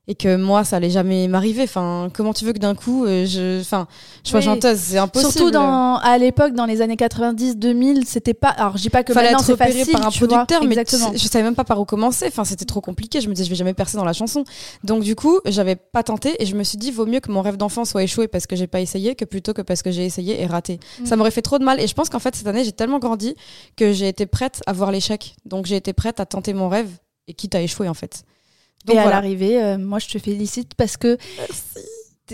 et 0.08 0.14
que 0.14 0.37
moi, 0.37 0.64
ça 0.64 0.76
allait 0.76 0.88
jamais 0.88 1.28
m'arriver. 1.28 1.64
Enfin, 1.64 2.08
comment 2.14 2.32
tu 2.32 2.46
veux 2.46 2.55
que 2.55 2.58
d'un 2.58 2.75
coup, 2.75 3.05
euh, 3.05 3.26
je, 3.26 3.60
enfin, 3.60 3.87
je 4.25 4.31
sois 4.31 4.40
Oui. 4.40 4.46
chanteuse 4.46 4.78
C'est 4.78 4.96
impossible. 4.96 5.32
Surtout 5.32 5.50
dans, 5.50 5.96
à 5.96 6.16
l'époque, 6.16 6.55
dans 6.55 6.64
les 6.64 6.81
années 6.81 6.96
90-2000, 6.96 8.06
c'était 8.06 8.32
pas. 8.32 8.49
Alors, 8.49 8.78
je 8.78 8.82
dis 8.82 8.90
pas 8.90 9.05
que 9.05 9.12
fallait 9.12 9.32
maintenant 9.32 9.44
c'est 9.44 9.56
facile. 9.56 9.93
par 9.93 10.06
un 10.06 10.08
vois. 10.08 10.26
producteur, 10.26 10.64
mais 10.64 10.76
je 11.14 11.28
savais 11.28 11.44
même 11.44 11.55
pas 11.55 11.64
par 11.64 11.78
où 11.78 11.84
commencer. 11.84 12.25
Enfin, 12.26 12.44
c'était 12.44 12.64
trop 12.64 12.81
compliqué. 12.81 13.20
Je 13.20 13.28
me 13.28 13.34
disais, 13.34 13.44
je 13.44 13.50
vais 13.50 13.56
jamais 13.56 13.75
percer 13.75 13.99
dans 13.99 14.05
la 14.05 14.14
chanson. 14.14 14.44
Donc, 14.82 15.02
du 15.02 15.14
coup, 15.14 15.40
j'avais 15.44 15.76
pas 15.76 16.02
tenté 16.02 16.43
et 16.43 16.46
je 16.46 16.56
me 16.56 16.64
suis 16.64 16.78
dit, 16.78 16.90
vaut 16.90 17.06
mieux 17.06 17.20
que 17.20 17.31
mon 17.31 17.43
rêve 17.43 17.58
d'enfant 17.58 17.84
soit 17.84 18.02
échoué 18.02 18.28
parce 18.28 18.46
que 18.46 18.56
j'ai 18.56 18.66
pas 18.66 18.81
essayé 18.81 19.14
que 19.14 19.26
plutôt 19.26 19.52
que 19.52 19.60
parce 19.60 19.82
que 19.82 19.90
j'ai 19.90 20.06
essayé 20.06 20.40
et 20.40 20.46
raté. 20.46 20.81
Mm. 21.00 21.06
Ça 21.06 21.16
m'aurait 21.16 21.31
fait 21.31 21.43
trop 21.43 21.58
de 21.58 21.64
mal. 21.64 21.81
Et 21.81 21.87
je 21.87 21.93
pense 21.93 22.08
qu'en 22.08 22.19
fait, 22.19 22.34
cette 22.34 22.46
année, 22.46 22.64
j'ai 22.64 22.72
tellement 22.72 22.99
grandi 22.99 23.34
que 23.76 23.93
j'ai 23.93 24.08
été 24.08 24.25
prête 24.25 24.62
à 24.66 24.72
voir 24.72 24.90
l'échec. 24.90 25.34
Donc, 25.44 25.66
j'ai 25.66 25.76
été 25.76 25.93
prête 25.93 26.19
à 26.19 26.25
tenter 26.25 26.55
mon 26.55 26.70
rêve 26.70 26.88
et 27.26 27.34
quitte 27.34 27.55
à 27.55 27.60
échouer, 27.60 27.90
en 27.90 27.94
fait. 27.94 28.25
Donc, 28.86 28.96
et 28.96 28.98
à 28.98 29.02
voilà. 29.02 29.16
l'arrivée, 29.16 29.62
euh, 29.62 29.78
moi, 29.78 29.98
je 29.98 30.08
te 30.08 30.19
félicite 30.19 30.75
parce 30.75 30.96
que 30.96 31.19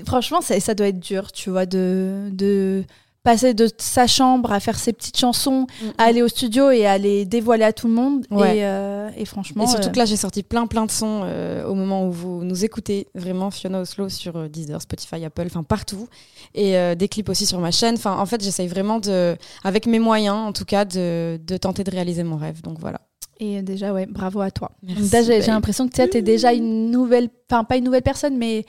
franchement, 0.06 0.40
ça, 0.40 0.58
ça 0.60 0.74
doit 0.74 0.88
être 0.88 1.00
dur, 1.00 1.32
tu 1.32 1.50
vois, 1.50 1.66
de, 1.66 2.28
de 2.32 2.84
passer 3.22 3.54
de 3.54 3.70
sa 3.78 4.06
chambre 4.06 4.52
à 4.52 4.60
faire 4.60 4.78
ses 4.78 4.92
petites 4.92 5.16
chansons, 5.16 5.66
à 5.96 6.04
aller 6.04 6.20
au 6.20 6.28
studio 6.28 6.70
et 6.70 6.84
à 6.84 6.98
les 6.98 7.24
dévoiler 7.24 7.64
à 7.64 7.72
tout 7.72 7.88
le 7.88 7.94
monde. 7.94 8.26
Ouais. 8.30 8.58
Et, 8.58 8.64
euh, 8.66 9.08
et 9.16 9.24
franchement, 9.24 9.64
Et 9.64 9.66
surtout 9.66 9.88
euh, 9.88 9.92
que 9.92 9.98
là, 9.98 10.04
j'ai 10.04 10.16
sorti 10.16 10.42
plein 10.42 10.66
plein 10.66 10.84
de 10.84 10.90
sons 10.90 11.22
euh, 11.24 11.64
au 11.64 11.74
moment 11.74 12.06
où 12.06 12.12
vous 12.12 12.44
nous 12.44 12.66
écoutez. 12.66 13.06
Vraiment, 13.14 13.50
Fiona 13.50 13.80
Oslo 13.80 14.10
sur 14.10 14.36
euh, 14.36 14.48
Deezer, 14.48 14.82
Spotify, 14.82 15.24
Apple, 15.24 15.44
enfin 15.46 15.62
partout. 15.62 16.06
Et 16.54 16.76
euh, 16.76 16.94
des 16.94 17.08
clips 17.08 17.30
aussi 17.30 17.46
sur 17.46 17.58
ma 17.60 17.70
chaîne. 17.70 17.94
Enfin, 17.94 18.18
en 18.18 18.26
fait, 18.26 18.42
j'essaye 18.44 18.68
vraiment 18.68 18.98
de, 18.98 19.36
avec 19.62 19.86
mes 19.86 19.98
moyens, 20.00 20.36
en 20.36 20.52
tout 20.52 20.66
cas, 20.66 20.84
de, 20.84 21.40
de 21.42 21.56
tenter 21.56 21.82
de 21.82 21.90
réaliser 21.90 22.24
mon 22.24 22.36
rêve. 22.36 22.60
Donc 22.60 22.78
voilà. 22.78 23.00
Et 23.40 23.62
déjà, 23.62 23.92
ouais, 23.92 24.06
bravo 24.06 24.40
à 24.40 24.50
toi. 24.50 24.70
J'ai 24.86 25.40
l'impression 25.46 25.88
que 25.88 25.94
tu 25.94 26.16
es 26.16 26.22
déjà 26.22 26.52
une 26.52 26.90
nouvelle, 26.90 27.28
enfin, 27.50 27.64
pas 27.64 27.76
une 27.76 27.84
nouvelle 27.84 28.02
personne, 28.02 28.36
mais 28.36 28.64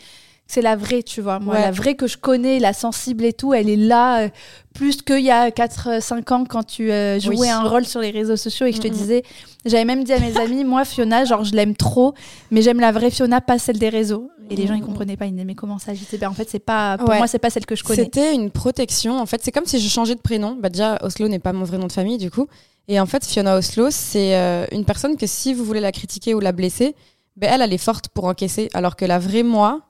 c'est 0.48 0.62
la 0.62 0.76
vraie, 0.76 1.02
tu 1.02 1.22
vois. 1.22 1.40
Moi, 1.40 1.56
Ouais. 1.56 1.62
la 1.62 1.72
vraie 1.72 1.96
que 1.96 2.06
je 2.06 2.18
connais, 2.18 2.60
la 2.60 2.72
sensible 2.74 3.26
et 3.26 3.34
tout, 3.34 3.54
elle 3.56 3.68
est 3.70 3.76
là 3.76 4.26
euh, 4.26 4.30
plus 4.76 5.02
qu'il 5.02 5.22
y 5.22 5.32
a 5.32 5.50
4-5 5.50 6.32
ans 6.34 6.46
quand 6.46 6.64
tu 6.64 6.92
euh, 6.92 7.20
jouais 7.20 7.36
Oui. 7.36 7.50
un 7.50 7.64
rôle 7.64 7.86
sur 7.86 8.00
les 8.00 8.12
réseaux 8.12 8.36
sociaux 8.36 8.68
et 8.68 8.70
que 8.72 8.78
je 8.78 8.82
te 8.84 8.88
disais, 8.88 9.24
j'avais 9.66 9.86
même 9.86 10.04
dit 10.04 10.14
à 10.14 10.20
mes 10.20 10.38
amis, 10.40 10.64
moi, 10.64 10.86
Fiona, 10.86 11.26
genre, 11.26 11.44
je 11.44 11.54
l'aime 11.54 11.76
trop, 11.76 12.14
mais 12.52 12.62
j'aime 12.62 12.80
la 12.80 12.92
vraie 12.92 13.10
Fiona, 13.10 13.42
pas 13.42 13.58
celle 13.58 13.80
des 13.80 13.90
réseaux. 13.90 14.30
Et 14.50 14.56
les 14.56 14.68
gens, 14.68 14.74
ils 14.76 14.84
comprenaient 14.84 15.18
pas, 15.18 15.26
ils 15.26 15.32
disaient, 15.32 15.44
mais 15.46 15.56
comment 15.56 15.80
ça 15.80 15.92
ben, 16.20 16.30
en 16.30 16.34
fait, 16.34 16.50
c'est 16.50 16.60
pas, 16.60 16.98
pour 16.98 17.10
Ouais. 17.10 17.18
moi, 17.18 17.28
c'est 17.28 17.40
pas 17.40 17.50
celle 17.50 17.66
que 17.66 17.76
je 17.76 17.84
connais. 17.84 18.04
C'était 18.04 18.34
une 18.36 18.52
protection. 18.52 19.20
En 19.20 19.26
fait, 19.26 19.42
c'est 19.44 19.52
comme 19.52 19.66
si 19.66 19.80
je 19.80 19.90
changeais 19.90 20.16
de 20.16 20.22
prénom. 20.22 20.56
Bah, 20.60 20.70
déjà, 20.70 21.00
Oslo 21.02 21.28
n'est 21.28 21.40
pas 21.40 21.54
mon 21.54 21.64
vrai 21.66 21.78
nom 21.78 21.88
de 21.88 21.92
famille, 21.92 22.18
du 22.18 22.30
coup. 22.30 22.48
Et 22.88 23.00
en 23.00 23.06
fait, 23.08 23.26
Fiona 23.26 23.58
Oslo, 23.58 23.88
c'est 23.90 24.36
euh, 24.38 24.66
une 24.72 24.86
personne 24.86 25.18
que 25.18 25.26
si 25.26 25.54
vous 25.54 25.66
voulez 25.66 25.80
la 25.80 25.92
critiquer 25.92 26.34
ou 26.36 26.40
la 26.40 26.52
blesser, 26.52 26.96
bah, 27.36 27.48
elle, 27.50 27.62
elle 27.62 27.74
est 27.74 27.78
forte 27.80 28.10
pour 28.10 28.26
encaisser. 28.26 28.70
Alors 28.74 28.96
que 28.96 29.06
la 29.06 29.18
vraie 29.18 29.42
moi, 29.44 29.82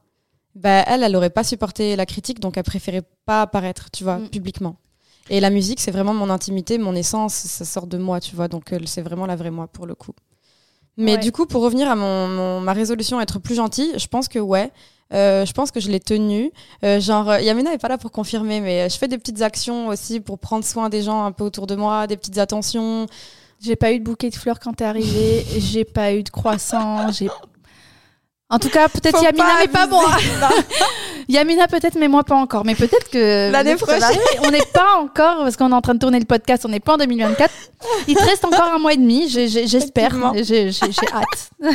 bah, 0.56 0.84
elle, 0.88 1.04
elle 1.04 1.12
n'aurait 1.12 1.30
pas 1.30 1.44
supporté 1.44 1.96
la 1.98 2.06
critique, 2.06 2.40
donc 2.40 2.56
elle 2.58 2.64
préférait 2.64 3.04
pas 3.26 3.42
apparaître, 3.42 3.92
tu 3.92 4.04
vois, 4.06 4.20
Mm. 4.20 4.30
publiquement. 4.30 4.78
Et 5.30 5.40
la 5.42 5.50
musique, 5.50 5.80
c'est 5.82 5.92
vraiment 5.92 6.14
mon 6.14 6.30
intimité, 6.30 6.78
mon 6.78 6.96
essence, 6.96 7.34
ça 7.34 7.66
sort 7.66 7.88
de 7.88 7.98
moi, 7.98 8.20
tu 8.22 8.36
vois. 8.36 8.48
Donc, 8.48 8.72
euh, 8.72 8.80
c'est 8.86 9.02
vraiment 9.02 9.26
la 9.26 9.36
vraie 9.36 9.52
moi 9.52 9.68
pour 9.68 9.86
le 9.88 9.96
coup. 9.96 10.12
Mais 10.98 11.14
Ouais. 11.14 11.18
du 11.18 11.32
coup, 11.32 11.46
pour 11.46 11.62
revenir 11.62 11.90
à 11.90 11.96
mon, 11.96 12.28
mon- 12.28 12.60
ma 12.62 12.74
résolution 12.74 13.20
être 13.20 13.40
plus 13.40 13.56
gentille, 13.56 13.92
je 13.98 14.08
pense 14.08 14.28
que 14.28 14.40
ouais. 14.40 14.72
Euh, 15.14 15.46
je 15.46 15.54
pense 15.54 15.70
que 15.70 15.80
je 15.80 15.90
l'ai 15.92 16.00
tenue. 16.00 16.52
Euh, 16.84 17.00
genre, 17.00 17.30
euh, 17.30 17.40
Yamina 17.40 17.70
n'est 17.72 17.78
pas 17.78 17.88
là 17.90 17.98
pour 18.00 18.12
confirmer, 18.12 18.60
mais 18.60 18.82
euh, 18.82 18.90
je 18.90 18.98
fais 18.98 19.08
des 19.08 19.18
petites 19.20 19.42
actions 19.44 19.88
aussi 19.90 20.20
pour 20.20 20.40
prendre 20.40 20.66
soin 20.66 20.90
des 20.90 21.04
gens 21.04 21.24
un 21.26 21.32
peu 21.32 21.44
autour 21.44 21.68
de 21.68 21.76
moi, 21.76 22.08
des 22.08 22.18
petites 22.18 22.40
attentions. 22.40 23.06
J'ai 23.62 23.76
pas 23.76 23.92
eu 23.92 24.00
de 24.00 24.04
bouquet 24.04 24.30
de 24.32 24.36
fleurs 24.36 24.60
quand 24.60 24.74
t'es 24.74 24.84
arrivée, 24.84 25.46
j'ai 25.60 25.86
pas 25.86 26.14
eu 26.14 26.24
de 26.24 26.30
croissant, 26.30 27.12
j'ai. 27.12 27.30
En 28.50 28.60
tout 28.60 28.70
cas, 28.70 28.88
peut-être 28.90 29.24
Yamina, 29.24 29.44
pas 29.44 29.60
mais 29.60 29.68
pas 29.68 29.88
moi. 29.88 30.06
Yamina, 31.30 31.68
peut-être, 31.68 31.98
mais 32.00 32.08
moi 32.08 32.24
pas 32.24 32.36
encore. 32.36 32.64
Mais 32.64 32.76
peut-être 32.76 33.10
que. 33.10 33.52
L'année 33.52 33.76
prochaine. 33.76 34.20
On 34.44 34.52
n'est 34.52 34.66
pas 34.72 34.98
encore, 34.98 35.38
parce 35.38 35.58
qu'on 35.58 35.72
est 35.72 35.76
en 35.76 35.82
train 35.82 35.96
de 35.96 36.00
tourner 36.00 36.20
le 36.20 36.26
podcast, 36.26 36.64
on 36.66 36.70
n'est 36.70 36.80
pas 36.80 36.94
en 36.94 36.98
2024. 36.98 37.52
Il 38.08 38.16
te 38.16 38.24
reste 38.24 38.46
encore 38.46 38.72
un 38.72 38.78
mois 38.78 38.94
et 38.94 38.98
demi, 38.98 39.28
j'espère. 39.30 40.34
J'ai 40.44 40.70
hâte. 41.12 41.50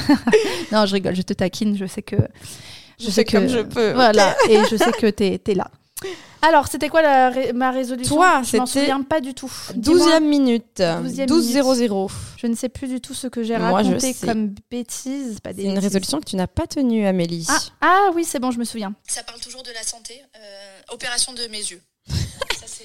non, 0.73 0.87
je 0.87 0.93
rigole, 0.93 1.17
je 1.17 1.23
te 1.23 1.33
taquine, 1.33 1.77
je 1.77 1.87
sais 1.87 2.03
que. 2.03 2.17
Je 3.01 3.11
fais 3.11 3.25
comme 3.25 3.49
je 3.49 3.61
peux. 3.61 3.93
Voilà, 3.93 4.37
et 4.49 4.59
je 4.71 4.77
sais 4.77 4.93
que 4.93 5.09
t'es 5.09 5.41
es 5.45 5.55
là. 5.55 5.71
Alors, 6.43 6.69
c'était 6.69 6.89
quoi 6.89 7.03
la 7.03 7.29
ré- 7.31 7.53
ma 7.53 7.71
résolution? 7.71 8.17
Toi, 8.17 8.43
Je 8.43 8.57
m'en 8.57 8.67
souviens 8.67 9.03
pas 9.03 9.21
du 9.21 9.35
tout. 9.35 9.51
Dis-moi. 9.75 10.19
12e 10.19 10.25
minute. 10.25 10.81
12e 10.81 11.27
12-0-0. 11.27 12.11
Je 12.39 12.47
ne 12.47 12.55
sais 12.55 12.69
plus 12.69 12.89
du 12.89 13.01
tout 13.01 13.13
ce 13.15 13.27
que 13.27 13.43
j'ai 13.43 13.57
raconté 13.57 14.15
comme 14.27 14.55
des 14.71 14.87
C'est 14.89 15.63
une 15.63 15.79
résolution 15.79 16.19
que 16.21 16.25
tu 16.25 16.37
n'as 16.37 16.47
pas 16.47 16.67
tenue, 16.67 17.07
Amélie. 17.07 17.47
Ah, 17.49 17.59
ah 17.83 18.11
oui, 18.15 18.25
c'est 18.25 18.39
bon, 18.39 18.51
je 18.51 18.59
me 18.59 18.65
souviens. 18.65 18.95
Ça 19.07 19.23
parle 19.23 19.41
toujours 19.41 19.63
de 19.63 19.71
la 19.75 19.83
santé. 19.83 20.15
Euh, 20.37 20.95
opération 20.95 21.33
de 21.33 21.47
mes 21.51 21.59
yeux. 21.59 21.83
Ça, 22.09 22.67
c'est- 22.67 22.85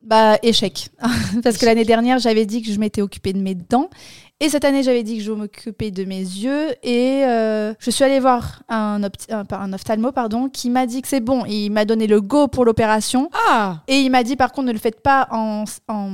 Bah, 0.00 0.38
échec. 0.42 0.90
Parce 1.42 1.56
que 1.58 1.66
l'année 1.66 1.84
dernière, 1.84 2.20
j'avais 2.20 2.46
dit 2.46 2.62
que 2.62 2.72
je 2.72 2.78
m'étais 2.78 3.02
occupée 3.02 3.32
de 3.32 3.40
mes 3.40 3.56
dents. 3.56 3.90
Et 4.40 4.48
cette 4.48 4.64
année, 4.64 4.84
j'avais 4.84 5.02
dit 5.02 5.16
que 5.18 5.22
je 5.24 5.32
m'occupais 5.32 5.90
de 5.90 6.04
mes 6.04 6.20
yeux 6.20 6.68
et 6.84 7.24
euh, 7.24 7.74
je 7.80 7.90
suis 7.90 8.04
allée 8.04 8.20
voir 8.20 8.62
un, 8.68 9.00
un, 9.30 9.44
un 9.50 9.72
ophtalmo 9.72 10.12
pardon, 10.12 10.48
qui 10.48 10.70
m'a 10.70 10.86
dit 10.86 11.02
que 11.02 11.08
c'est 11.08 11.18
bon. 11.18 11.44
Il 11.46 11.70
m'a 11.70 11.84
donné 11.84 12.06
le 12.06 12.20
go 12.20 12.46
pour 12.46 12.64
l'opération. 12.64 13.30
Ah 13.50 13.78
Et 13.88 13.96
il 13.98 14.10
m'a 14.10 14.22
dit 14.22 14.36
par 14.36 14.52
contre 14.52 14.68
ne 14.68 14.72
le 14.72 14.78
faites 14.78 15.00
pas 15.00 15.26
en, 15.32 15.64
en 15.88 16.10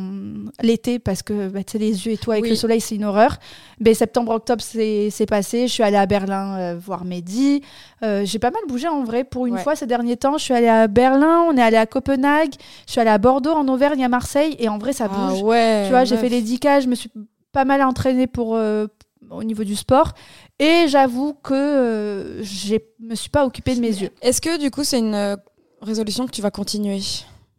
l'été 0.63 0.99
parce 0.99 1.23
que 1.23 1.49
bah, 1.49 1.61
les 1.75 2.07
yeux 2.07 2.13
et 2.13 2.17
tout 2.17 2.31
avec 2.31 2.45
Oui. 2.45 2.49
le 2.51 2.57
soleil 2.57 2.81
c'est 2.81 2.95
une 2.95 3.05
horreur. 3.05 3.37
Mais 3.79 3.93
septembre-octobre 3.93 4.63
c'est 4.63 5.09
c'est 5.11 5.27
passé. 5.27 5.69
Je 5.69 5.73
suis 5.75 5.83
allée 5.83 5.99
à 5.99 6.07
Berlin 6.07 6.57
euh, 6.59 6.77
voir 6.83 7.05
Mehdi. 7.05 7.61
Euh, 8.03 8.23
J'ai 8.25 8.39
pas 8.39 8.51
mal 8.51 8.63
bougé 8.69 8.89
en 8.89 9.05
vrai 9.05 9.25
pour 9.25 9.47
une 9.47 9.57
Ouais. 9.57 9.63
fois 9.63 9.77
ces 9.77 9.87
derniers 9.87 10.17
temps. 10.17 10.39
Je 10.39 10.45
suis 10.45 10.55
allée 10.55 10.67
à 10.69 10.87
Berlin, 10.87 11.45
on 11.47 11.55
est 11.59 11.63
allé 11.63 11.77
à 11.77 11.85
Copenhague, 11.85 12.55
je 12.87 12.93
suis 12.93 13.01
allée 13.03 13.11
à 13.11 13.19
Bordeaux, 13.19 13.53
en 13.53 13.69
Auvergne, 13.69 14.03
à 14.03 14.09
Marseille 14.09 14.57
et 14.59 14.71
en 14.71 14.79
vrai 14.79 14.95
ça 14.95 15.09
Ah 15.13 15.29
bouge. 15.29 15.43
ouais. 15.43 15.83
Tu 15.85 15.91
vois, 15.91 16.05
j'ai 16.05 16.17
fait 16.17 16.31
les 16.31 16.41
10 16.41 16.59
cas, 16.59 16.81
je 16.81 16.89
me 16.89 16.95
suis 16.95 17.11
pas 17.55 17.65
mal 17.65 17.81
entraînée 17.83 18.27
pour, 18.27 18.57
euh, 18.57 18.87
au 19.31 19.43
niveau 19.43 19.65
du 19.65 19.77
sport. 19.77 20.13
Et 20.59 20.87
j'avoue 20.89 21.33
que 21.33 21.55
euh, 21.55 22.43
je 22.43 22.77
me 23.01 23.15
suis 23.15 23.31
pas 23.31 23.47
occupée 23.47 23.75
de 23.75 23.81
mes 23.81 23.89
yeux. 23.89 24.11
Est-ce 24.21 24.41
que 24.43 24.61
du 24.61 24.71
coup, 24.71 24.85
c'est 24.85 24.99
une 24.99 25.15
euh, 25.15 25.37
résolution 25.81 26.27
que 26.27 26.33
tu 26.33 26.43
vas 26.43 26.51
continuer? 26.51 27.01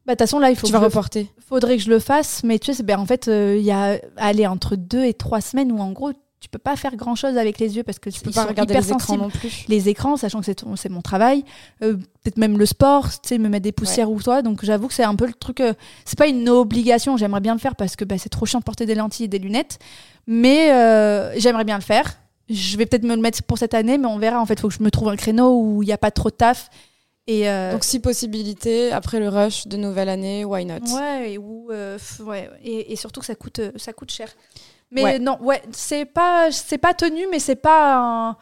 Bah, 0.05 0.13
de 0.13 0.17
toute 0.17 0.19
façon, 0.19 0.37
là, 0.37 0.51
il 0.51 0.55
faut 0.55 0.67
Tu 0.67 0.73
que 0.73 0.77
vas 0.77 0.83
reporter 0.83 1.27
faudrait 1.47 1.77
que 1.77 1.83
je 1.83 1.89
le 1.89 1.99
fasse. 1.99 2.43
Mais 2.43 2.59
tu 2.59 2.73
sais, 2.73 2.83
ben, 2.83 2.99
en 2.99 3.05
fait, 3.05 3.27
euh, 3.27 3.55
il 3.57 3.63
y 3.63 3.71
a 3.71 3.99
aller 4.17 4.47
entre 4.47 4.75
deux 4.75 5.03
et 5.03 5.13
trois 5.13 5.41
semaines 5.41 5.71
où, 5.71 5.79
en 5.79 5.91
gros, 5.91 6.11
tu 6.45 6.49
peux 6.49 6.59
pas 6.59 6.75
faire 6.75 6.95
grand 6.95 7.15
chose 7.15 7.37
avec 7.37 7.57
les 7.57 7.75
yeux 7.75 7.81
parce 7.83 7.97
que 7.97 8.11
Tu 8.11 8.19
peux 8.21 8.29
pas 8.31 8.41
regarder 8.49 8.73
les 8.75 8.91
écrans 8.91 9.17
non 9.17 9.29
plus. 9.31 9.65
Les 9.67 9.89
écrans, 9.89 10.15
sachant 10.15 10.41
que 10.41 10.45
c'est 10.75 10.89
mon 10.89 11.01
travail, 11.01 11.43
euh, 11.81 11.93
peut-être 11.95 12.37
même 12.37 12.59
le 12.59 12.67
sport, 12.67 13.09
tu 13.09 13.29
sais, 13.29 13.37
me 13.39 13.49
mettre 13.49 13.63
des 13.63 13.71
poussières 13.71 14.11
ou 14.11 14.21
toi. 14.21 14.43
Donc 14.43 14.63
j'avoue 14.63 14.87
que 14.87 14.93
c'est 14.93 15.03
un 15.03 15.15
peu 15.15 15.25
le 15.25 15.33
truc. 15.33 15.59
euh, 15.59 15.73
c'est 16.05 16.17
pas 16.19 16.27
une 16.27 16.47
obligation, 16.49 17.17
j'aimerais 17.17 17.41
bien 17.41 17.53
le 17.53 17.59
faire 17.59 17.75
parce 17.75 17.95
que 17.95 18.05
bah, 18.05 18.17
c'est 18.19 18.29
trop 18.29 18.45
chiant 18.45 18.59
de 18.59 18.63
porter 18.63 18.85
des 18.85 18.93
lentilles 18.93 19.25
et 19.25 19.27
des 19.29 19.39
lunettes. 19.39 19.79
Mais 20.27 20.71
euh, 20.71 21.33
j'aimerais 21.39 21.63
bien 21.65 21.77
le 21.77 21.83
faire. 21.83 22.15
Je 22.47 22.77
vais 22.77 22.85
peut-être 22.85 23.03
me 23.05 23.15
le 23.15 23.21
mettre 23.21 23.41
pour 23.41 23.57
cette 23.57 23.73
année, 23.73 23.97
mais 23.97 24.05
on 24.07 24.19
verra. 24.19 24.39
En 24.39 24.45
fait, 24.45 24.53
il 24.53 24.59
faut 24.61 24.67
que 24.67 24.75
je 24.75 24.83
me 24.83 24.91
trouve 24.91 25.09
un 25.09 25.15
créneau 25.15 25.59
où 25.59 25.81
il 25.81 25.87
n'y 25.87 25.93
a 25.93 25.97
pas 25.97 26.11
trop 26.11 26.29
de 26.29 26.35
taf. 26.35 26.69
Et 27.27 27.49
euh, 27.49 27.71
Donc, 27.71 27.83
si 27.83 27.99
possibilité, 27.99 28.91
après 28.91 29.19
le 29.19 29.29
rush 29.29 29.65
de 29.65 29.77
nouvelle 29.77 30.09
année, 30.09 30.45
why 30.45 30.63
not? 30.63 30.75
Ouais, 30.95 31.31
et, 31.33 31.37
où, 31.39 31.71
euh, 31.71 31.97
f- 31.97 32.21
ouais, 32.21 32.47
et, 32.63 32.93
et 32.93 32.95
surtout 32.95 33.19
que 33.21 33.25
ça 33.25 33.33
coûte, 33.33 33.61
ça 33.77 33.93
coûte 33.93 34.11
cher. 34.11 34.29
Mais 34.95 35.03
Ouais. 35.03 35.19
non, 35.19 35.37
ouais, 35.41 35.61
c'est 35.71 36.05
pas, 36.05 36.51
c'est 36.51 36.77
pas 36.77 36.93
tenu, 36.93 37.27
mais 37.29 37.39
c'est 37.39 37.57
pas 37.57 37.97
un, 37.97 38.37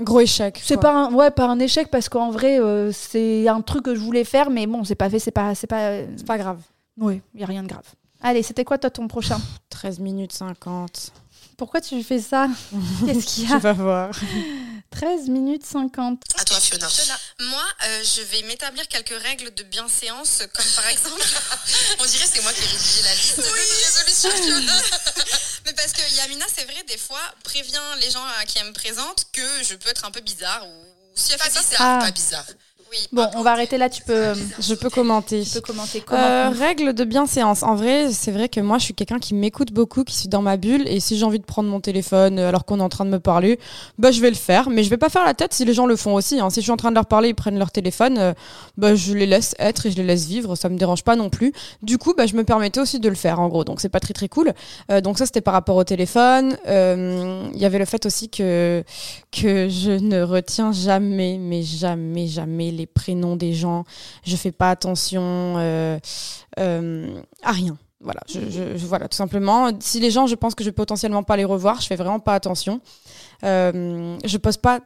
Gros 0.00 0.20
échec. 0.20 0.60
c'est 0.62 0.76
pas 0.80 0.92
un, 0.92 1.12
ouais, 1.12 1.32
pas 1.32 1.46
un 1.46 1.58
échec 1.58 1.88
parce 1.90 2.08
qu'en 2.08 2.30
vrai, 2.30 2.60
euh, 2.60 2.92
c'est 2.92 3.48
un 3.48 3.60
truc 3.62 3.84
que 3.86 3.94
je 3.96 4.00
voulais 4.00 4.22
faire, 4.22 4.48
mais 4.48 4.66
bon, 4.68 4.84
c'est 4.84 4.94
pas 4.94 5.10
fait, 5.10 5.18
c'est 5.18 5.32
pas, 5.32 5.56
c'est 5.56 5.66
pas, 5.66 5.88
euh, 5.88 6.06
C'est 6.16 6.26
pas 6.26 6.38
grave. 6.38 6.60
ouais, 6.98 7.20
y 7.34 7.42
a 7.42 7.46
rien 7.46 7.64
de 7.64 7.68
grave. 7.68 7.84
Allez, 8.22 8.42
c'était 8.44 8.64
quoi 8.64 8.78
toi 8.78 8.90
ton 8.90 9.08
prochain? 9.08 9.38
13 9.70 9.98
minutes 9.98 10.32
50. 10.32 11.12
Pourquoi 11.58 11.80
tu 11.80 12.02
fais 12.04 12.20
ça 12.20 12.46
Qu'est-ce 13.04 13.26
qu'il 13.26 13.44
y 13.44 13.46
Tu 13.48 13.52
a 13.52 13.58
vas 13.58 13.72
voir. 13.74 14.10
13 14.90 15.28
minutes 15.28 15.66
50. 15.66 16.22
À 16.38 16.44
toi, 16.44 16.58
Fiona. 16.60 16.88
Moi, 17.40 17.62
euh, 17.84 18.02
je 18.02 18.22
vais 18.22 18.42
m'établir 18.44 18.88
quelques 18.88 19.20
règles 19.22 19.52
de 19.52 19.62
bienséance, 19.64 20.38
comme 20.54 20.64
par 20.76 20.86
exemple. 20.88 21.20
On 22.00 22.06
dirait 22.06 22.24
que 22.26 22.30
c'est 22.34 22.42
moi 22.42 22.52
qui 22.54 22.62
ai 22.62 22.66
rédigé 22.66 23.02
la 23.02 23.14
liste 23.14 23.36
de 23.36 23.42
résolutions, 23.42 24.30
Fiona. 24.42 24.72
Mais 25.66 25.72
parce 25.74 25.92
que 25.92 26.00
Yamina, 26.16 26.46
c'est 26.56 26.64
vrai, 26.64 26.82
des 26.88 26.96
fois, 26.96 27.20
prévient 27.44 27.78
les 28.00 28.10
gens 28.10 28.24
à 28.40 28.46
qui 28.46 28.58
elle 28.58 28.68
me 28.68 28.72
présente 28.72 29.26
que 29.32 29.46
je 29.68 29.74
peux 29.74 29.90
être 29.90 30.06
un 30.06 30.10
peu 30.10 30.20
bizarre 30.20 30.66
ou 30.66 30.72
si 31.14 31.32
elle 31.32 31.38
fait 31.40 31.50
ça, 31.50 31.60
c'est 31.68 31.76
Ah. 31.78 31.98
pas 32.00 32.10
bizarre. 32.10 32.46
Oui. 32.90 33.06
Bon, 33.12 33.26
on 33.36 33.42
va 33.42 33.52
arrêter 33.52 33.76
là. 33.76 33.88
Tu 33.90 34.02
peux, 34.02 34.12
euh, 34.14 34.34
Je 34.60 34.74
peux 34.74 34.88
commenter. 34.88 35.42
tu 35.42 35.50
peux 35.54 35.60
commenter. 35.60 36.00
Comment 36.06 36.20
Euh, 36.22 36.48
règle 36.50 36.94
de 36.94 37.04
bienséance. 37.04 37.62
En 37.62 37.74
vrai, 37.74 38.10
c'est 38.12 38.30
vrai 38.30 38.48
que 38.48 38.60
moi, 38.60 38.78
je 38.78 38.84
suis 38.84 38.94
quelqu'un 38.94 39.18
qui 39.18 39.34
m'écoute 39.34 39.72
beaucoup, 39.72 40.04
qui 40.04 40.14
suis 40.16 40.28
dans 40.28 40.40
ma 40.42 40.56
bulle. 40.56 40.86
Et 40.88 40.98
si 41.00 41.18
j'ai 41.18 41.24
envie 41.24 41.38
de 41.38 41.44
prendre 41.44 41.68
mon 41.68 41.80
téléphone 41.80 42.38
euh, 42.38 42.48
alors 42.48 42.64
qu'on 42.64 42.80
est 42.80 42.82
en 42.82 42.88
train 42.88 43.04
de 43.04 43.10
me 43.10 43.20
parler, 43.20 43.58
bah, 43.98 44.10
je 44.10 44.20
vais 44.22 44.30
le 44.30 44.36
faire. 44.36 44.70
Mais 44.70 44.84
je 44.84 44.90
vais 44.90 44.96
pas 44.96 45.10
faire 45.10 45.24
la 45.24 45.34
tête 45.34 45.52
si 45.52 45.64
les 45.66 45.74
gens 45.74 45.84
le 45.86 45.96
font 45.96 46.14
aussi. 46.14 46.40
hein. 46.40 46.48
Si 46.50 46.60
je 46.60 46.62
suis 46.64 46.72
en 46.72 46.76
train 46.78 46.90
de 46.90 46.94
leur 46.94 47.06
parler, 47.06 47.28
ils 47.28 47.34
prennent 47.34 47.58
leur 47.58 47.70
téléphone, 47.70 48.16
euh, 48.18 48.32
bah, 48.78 48.94
je 48.94 49.12
les 49.12 49.26
laisse 49.26 49.54
être 49.58 49.84
et 49.86 49.90
je 49.90 49.96
les 49.96 50.04
laisse 50.04 50.24
vivre. 50.26 50.54
Ça 50.56 50.68
me 50.70 50.78
dérange 50.78 51.04
pas 51.04 51.16
non 51.16 51.28
plus. 51.28 51.52
Du 51.82 51.98
coup, 51.98 52.14
bah, 52.16 52.24
je 52.26 52.34
me 52.36 52.44
permettais 52.44 52.80
aussi 52.80 53.00
de 53.00 53.08
le 53.10 53.14
faire, 53.16 53.38
en 53.40 53.48
gros. 53.48 53.64
Donc, 53.64 53.80
c'est 53.80 53.88
pas 53.90 54.00
très, 54.00 54.14
très 54.14 54.28
cool. 54.28 54.52
Euh, 54.90 55.00
donc, 55.02 55.18
ça, 55.18 55.26
c'était 55.26 55.42
par 55.42 55.52
rapport 55.54 55.76
au 55.76 55.84
téléphone. 55.84 56.56
Il 56.66 57.60
y 57.60 57.64
avait 57.66 57.78
le 57.78 57.84
fait 57.84 58.06
aussi 58.06 58.30
que, 58.30 58.82
que 59.30 59.68
je 59.68 59.90
ne 59.90 60.22
retiens 60.22 60.72
jamais, 60.72 61.36
mais 61.38 61.62
jamais, 61.62 62.26
jamais 62.26 62.70
les 62.78 62.86
prénoms 62.86 63.36
des 63.36 63.52
gens. 63.52 63.84
Je 64.24 64.36
fais 64.36 64.52
pas 64.52 64.70
attention 64.70 65.22
euh, 65.58 65.98
euh, 66.58 67.20
à 67.42 67.52
rien. 67.52 67.76
Voilà, 68.00 68.20
je, 68.28 68.86
voilà, 68.86 69.08
tout 69.08 69.16
simplement. 69.16 69.70
Si 69.80 69.98
les 69.98 70.10
gens, 70.10 70.26
je 70.26 70.36
pense 70.36 70.54
que 70.54 70.62
je 70.62 70.68
vais 70.68 70.74
potentiellement 70.74 71.24
pas 71.24 71.36
les 71.36 71.44
revoir, 71.44 71.80
je 71.80 71.86
fais 71.86 71.96
vraiment 71.96 72.20
pas 72.20 72.34
attention. 72.34 72.80
Euh, 73.44 74.16
je 74.24 74.36
pose 74.38 74.56
pas 74.56 74.80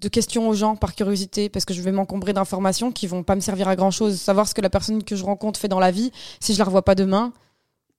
de 0.00 0.08
questions 0.08 0.48
aux 0.48 0.54
gens 0.54 0.74
par 0.74 0.94
curiosité 0.94 1.48
parce 1.48 1.64
que 1.64 1.72
je 1.72 1.80
vais 1.80 1.92
m'encombrer 1.92 2.32
d'informations 2.32 2.90
qui 2.90 3.06
vont 3.06 3.22
pas 3.22 3.36
me 3.36 3.40
servir 3.40 3.68
à 3.68 3.76
grand 3.76 3.92
chose. 3.92 4.20
Savoir 4.20 4.48
ce 4.48 4.54
que 4.54 4.60
la 4.60 4.70
personne 4.70 5.04
que 5.04 5.14
je 5.14 5.24
rencontre 5.24 5.60
fait 5.60 5.68
dans 5.68 5.78
la 5.78 5.92
vie, 5.92 6.10
si 6.40 6.52
je 6.52 6.58
la 6.58 6.64
revois 6.64 6.82
pas 6.82 6.96
demain. 6.96 7.32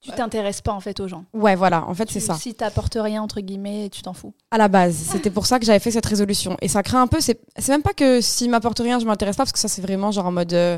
Tu 0.04 0.12
t'intéresses 0.12 0.62
pas 0.62 0.74
en 0.74 0.80
fait 0.80 1.00
aux 1.00 1.08
gens. 1.08 1.24
Ouais, 1.34 1.56
voilà, 1.56 1.86
en 1.88 1.94
fait, 1.94 2.12
c'est 2.12 2.20
ça. 2.20 2.36
Si 2.36 2.54
t'apportes 2.54 2.98
rien 3.00 3.22
entre 3.24 3.40
guillemets, 3.40 3.90
tu 3.90 4.02
t'en 4.02 4.14
fous. 4.14 4.34
À 4.52 4.58
la 4.58 4.68
base, 4.68 4.96
c'était 4.96 5.30
pour 5.30 5.46
ça 5.46 5.60
que 5.60 5.66
j'avais 5.66 5.80
fait 5.80 5.92
cette 5.92 6.06
résolution. 6.06 6.58
Et 6.62 6.68
ça 6.68 6.84
craint 6.84 7.02
un 7.02 7.08
peu, 7.08 7.22
c'est 7.22 7.40
c'est 7.58 7.72
même 7.72 7.82
pas 7.84 7.94
que 7.94 8.20
s'il 8.22 8.50
m'apporte 8.50 8.80
rien, 8.80 9.00
je 9.00 9.06
m'intéresse 9.06 9.38
pas, 9.38 9.44
parce 9.44 9.54
que 9.54 9.60
ça, 9.60 9.68
c'est 9.70 9.82
vraiment 9.82 10.12
genre 10.12 10.26
en 10.28 10.32
mode. 10.32 10.54
euh, 10.54 10.78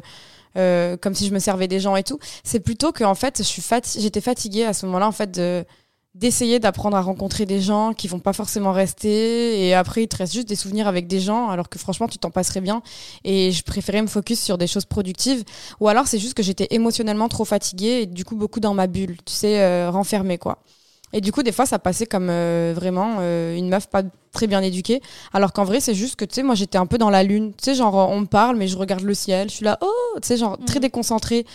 euh, 0.57 0.95
comme 0.95 1.13
si 1.13 1.27
je 1.27 1.33
me 1.33 1.39
servais 1.39 1.67
des 1.67 1.81
gens 1.81 1.97
et 1.97 2.03
tout. 2.03 2.17
C'est 2.45 2.61
plutôt 2.61 2.93
que 2.93 3.03
en 3.03 3.13
fait, 3.15 3.39
je 3.39 3.43
suis 3.43 3.61
fati- 3.61 3.99
j'étais 3.99 4.21
fatiguée 4.21 4.63
à 4.63 4.71
ce 4.71 4.85
moment-là 4.85 5.05
en 5.07 5.11
fait 5.11 5.29
de 5.31 5.65
d'essayer 6.15 6.59
d'apprendre 6.59 6.97
à 6.97 7.01
rencontrer 7.01 7.45
des 7.45 7.61
gens 7.61 7.93
qui 7.93 8.07
vont 8.07 8.19
pas 8.19 8.33
forcément 8.33 8.71
rester. 8.71 9.67
Et 9.67 9.73
après 9.73 10.03
il 10.03 10.07
te 10.07 10.17
reste 10.17 10.33
juste 10.33 10.47
des 10.47 10.55
souvenirs 10.55 10.87
avec 10.87 11.07
des 11.07 11.19
gens 11.19 11.49
alors 11.49 11.69
que 11.69 11.77
franchement 11.77 12.07
tu 12.07 12.17
t'en 12.17 12.31
passerais 12.31 12.61
bien. 12.61 12.81
Et 13.23 13.51
je 13.51 13.63
préférais 13.63 14.01
me 14.01 14.07
focus 14.07 14.41
sur 14.41 14.57
des 14.57 14.67
choses 14.67 14.85
productives. 14.85 15.43
Ou 15.79 15.87
alors 15.89 16.07
c'est 16.07 16.19
juste 16.19 16.33
que 16.33 16.43
j'étais 16.43 16.67
émotionnellement 16.71 17.29
trop 17.29 17.45
fatiguée 17.45 18.01
et 18.01 18.05
du 18.07 18.25
coup 18.25 18.35
beaucoup 18.35 18.59
dans 18.59 18.73
ma 18.73 18.87
bulle 18.87 19.17
tu 19.25 19.33
sais 19.33 19.61
euh, 19.61 19.91
renfermée 19.91 20.37
quoi 20.37 20.59
et 21.17 21.21
du 21.21 21.31
coup 21.31 21.41
des 21.43 21.51
fois 21.53 21.65
ça 21.65 21.79
passait 21.79 22.05
comme 22.05 22.27
euh, 22.29 22.73
vraiment 22.75 23.17
euh, 23.19 23.55
une 23.55 23.69
meuf 23.69 23.87
pas 23.87 24.03
très 24.33 24.47
bien 24.47 24.61
éduquée. 24.61 25.01
Alors 25.33 25.53
qu'en 25.53 25.63
vrai 25.63 25.79
c'est 25.79 25.95
juste 25.95 26.17
que 26.17 26.25
tu 26.25 26.35
sais 26.35 26.43
moi 26.43 26.55
j'étais 26.55 26.77
un 26.77 26.85
peu 26.85 26.97
dans 26.97 27.09
la 27.09 27.23
lune. 27.23 27.53
Tu 27.57 27.63
sais 27.71 27.73
genre 27.75 27.95
on 28.11 28.19
me 28.19 28.25
parle 28.25 28.57
mais 28.57 28.67
je 28.67 28.77
regarde 28.77 29.03
le 29.03 29.13
ciel. 29.13 29.49
Je 29.49 29.55
suis 29.55 29.65
là 29.65 29.77
oh 29.81 30.19
tu 30.21 30.27
sais 30.27 30.35
genre 30.37 30.57
très 30.65 30.75
Mhm. 30.79 30.81
déconcentrée. 30.81 31.45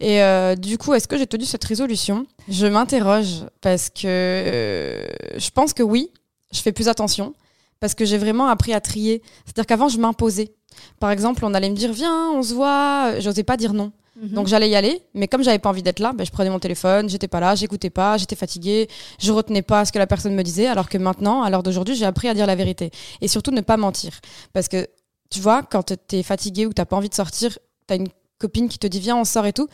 Et 0.00 0.20
euh, 0.22 0.56
du 0.56 0.76
coup 0.78 0.92
est-ce 0.94 1.06
que 1.06 1.16
j'ai 1.16 1.26
tenu 1.28 1.44
cette 1.44 1.64
résolution? 1.64 2.26
Je 2.48 2.66
m'interroge 2.66 3.44
parce 3.60 3.88
que 3.88 5.06
je 5.36 5.50
pense 5.50 5.72
que 5.72 5.82
oui 5.84 6.10
je 6.52 6.60
fais 6.60 6.72
plus 6.72 6.88
attention 6.88 7.34
parce 7.80 7.94
que 7.94 8.04
j'ai 8.04 8.18
vraiment 8.18 8.48
appris 8.48 8.72
à 8.74 8.80
trier. 8.80 9.22
C'est-à-dire 9.44 9.66
qu'avant 9.66 9.88
je 9.88 9.98
m'imposais. 9.98 10.52
Par 10.98 11.10
exemple 11.12 11.44
on 11.44 11.54
allait 11.54 11.70
me 11.70 11.76
dire 11.76 11.92
viens 11.92 12.30
on 12.34 12.42
se 12.42 12.52
voit. 12.54 13.20
J'osais 13.20 13.44
pas 13.44 13.56
dire 13.56 13.72
non 13.74 13.92
Mhm. 14.24 14.34
donc 14.34 14.46
j'allais 14.46 14.68
y 14.68 14.74
aller, 14.76 15.02
mais 15.14 15.28
comme 15.28 15.42
j'avais 15.42 15.58
pas 15.58 15.68
envie 15.68 15.82
d'être 15.82 16.00
là, 16.00 16.12
ben, 16.12 16.24
je 16.24 16.30
prenais 16.30 16.50
mon 16.50 16.58
téléphone, 16.58 17.08
j'étais 17.08 17.28
pas 17.28 17.40
là, 17.40 17.54
j'écoutais 17.54 17.90
pas, 17.90 18.16
j'étais 18.16 18.36
fatiguée, 18.36 18.88
je 19.20 19.32
retenais 19.32 19.62
pas 19.62 19.84
ce 19.84 19.92
que 19.92 19.98
la 19.98 20.06
personne 20.06 20.34
me 20.34 20.42
disait, 20.42 20.66
alors 20.66 20.88
que 20.88 20.98
maintenant, 20.98 21.42
à 21.42 21.50
l'heure 21.50 21.62
d'aujourd'hui, 21.62 21.94
j'ai 21.94 22.06
appris 22.06 22.28
à 22.28 22.34
dire 22.34 22.46
la 22.46 22.54
vérité. 22.54 22.90
Et 23.20 23.28
surtout 23.28 23.50
ne 23.50 23.60
pas 23.60 23.76
mentir. 23.76 24.12
Parce 24.52 24.68
que, 24.68 24.86
tu 25.30 25.40
vois, 25.40 25.62
quand 25.62 25.94
t'es 26.06 26.22
fatigué 26.22 26.66
ou 26.66 26.72
t'as 26.72 26.84
pas 26.84 26.96
envie 26.96 27.08
de 27.08 27.14
sortir, 27.14 27.58
t'as 27.86 27.96
une 27.96 28.08
copine 28.38 28.68
qui 28.68 28.78
te 28.78 28.86
dit 28.86 29.00
viens, 29.00 29.16
on 29.16 29.24
sort 29.24 29.46
et 29.46 29.52
tout. 29.52 29.68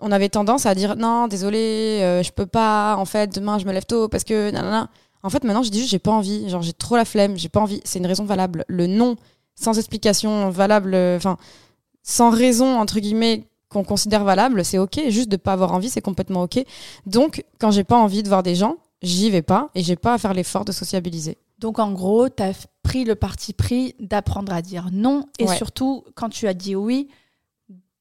On 0.00 0.12
avait 0.12 0.28
tendance 0.28 0.66
à 0.66 0.74
dire 0.74 0.96
non, 0.96 1.26
désolé, 1.26 2.00
euh, 2.02 2.22
je 2.22 2.30
peux 2.30 2.46
pas, 2.46 2.96
en 2.96 3.06
fait, 3.06 3.34
demain 3.34 3.58
je 3.58 3.64
me 3.64 3.72
lève 3.72 3.86
tôt 3.86 4.08
parce 4.08 4.24
que 4.24 4.50
nanana. 4.50 4.90
En 5.22 5.30
fait, 5.30 5.42
maintenant, 5.42 5.62
je 5.62 5.70
dis 5.70 5.78
juste 5.78 5.90
j'ai 5.90 5.98
pas 5.98 6.12
envie, 6.12 6.48
genre 6.48 6.62
j'ai 6.62 6.74
trop 6.74 6.96
la 6.96 7.04
flemme, 7.04 7.36
j'ai 7.36 7.48
pas 7.48 7.60
envie. 7.60 7.80
C'est 7.84 7.98
une 7.98 8.06
raison 8.06 8.24
valable. 8.24 8.64
Le 8.68 8.86
non, 8.86 9.16
sans 9.54 9.78
explication 9.78 10.50
valable, 10.50 10.94
euh, 10.94 11.16
enfin, 11.16 11.36
sans 12.02 12.30
raison, 12.30 12.78
entre 12.78 13.00
guillemets, 13.00 13.44
qu'on 13.76 13.84
considère 13.84 14.24
valable, 14.24 14.64
c'est 14.64 14.78
ok. 14.78 15.00
Juste 15.08 15.28
de 15.28 15.36
pas 15.36 15.52
avoir 15.52 15.72
envie, 15.72 15.90
c'est 15.90 16.00
complètement 16.00 16.42
ok. 16.42 16.64
Donc, 17.06 17.44
quand 17.58 17.70
j'ai 17.70 17.84
pas 17.84 17.96
envie 17.96 18.22
de 18.22 18.28
voir 18.28 18.42
des 18.42 18.54
gens, 18.54 18.76
j'y 19.02 19.30
vais 19.30 19.42
pas 19.42 19.68
et 19.74 19.82
j'ai 19.82 19.96
pas 19.96 20.14
à 20.14 20.18
faire 20.18 20.32
l'effort 20.34 20.64
de 20.64 20.72
sociabiliser. 20.72 21.36
Donc 21.58 21.78
en 21.78 21.92
gros, 21.92 22.28
tu 22.28 22.42
as 22.42 22.52
pris 22.82 23.04
le 23.04 23.14
parti 23.14 23.52
pris 23.52 23.94
d'apprendre 24.00 24.52
à 24.52 24.60
dire 24.62 24.88
non 24.92 25.24
et 25.38 25.44
Ouais. 25.44 25.56
surtout 25.56 26.04
quand 26.14 26.28
tu 26.28 26.46
as 26.48 26.54
dit 26.54 26.74
oui 26.76 27.08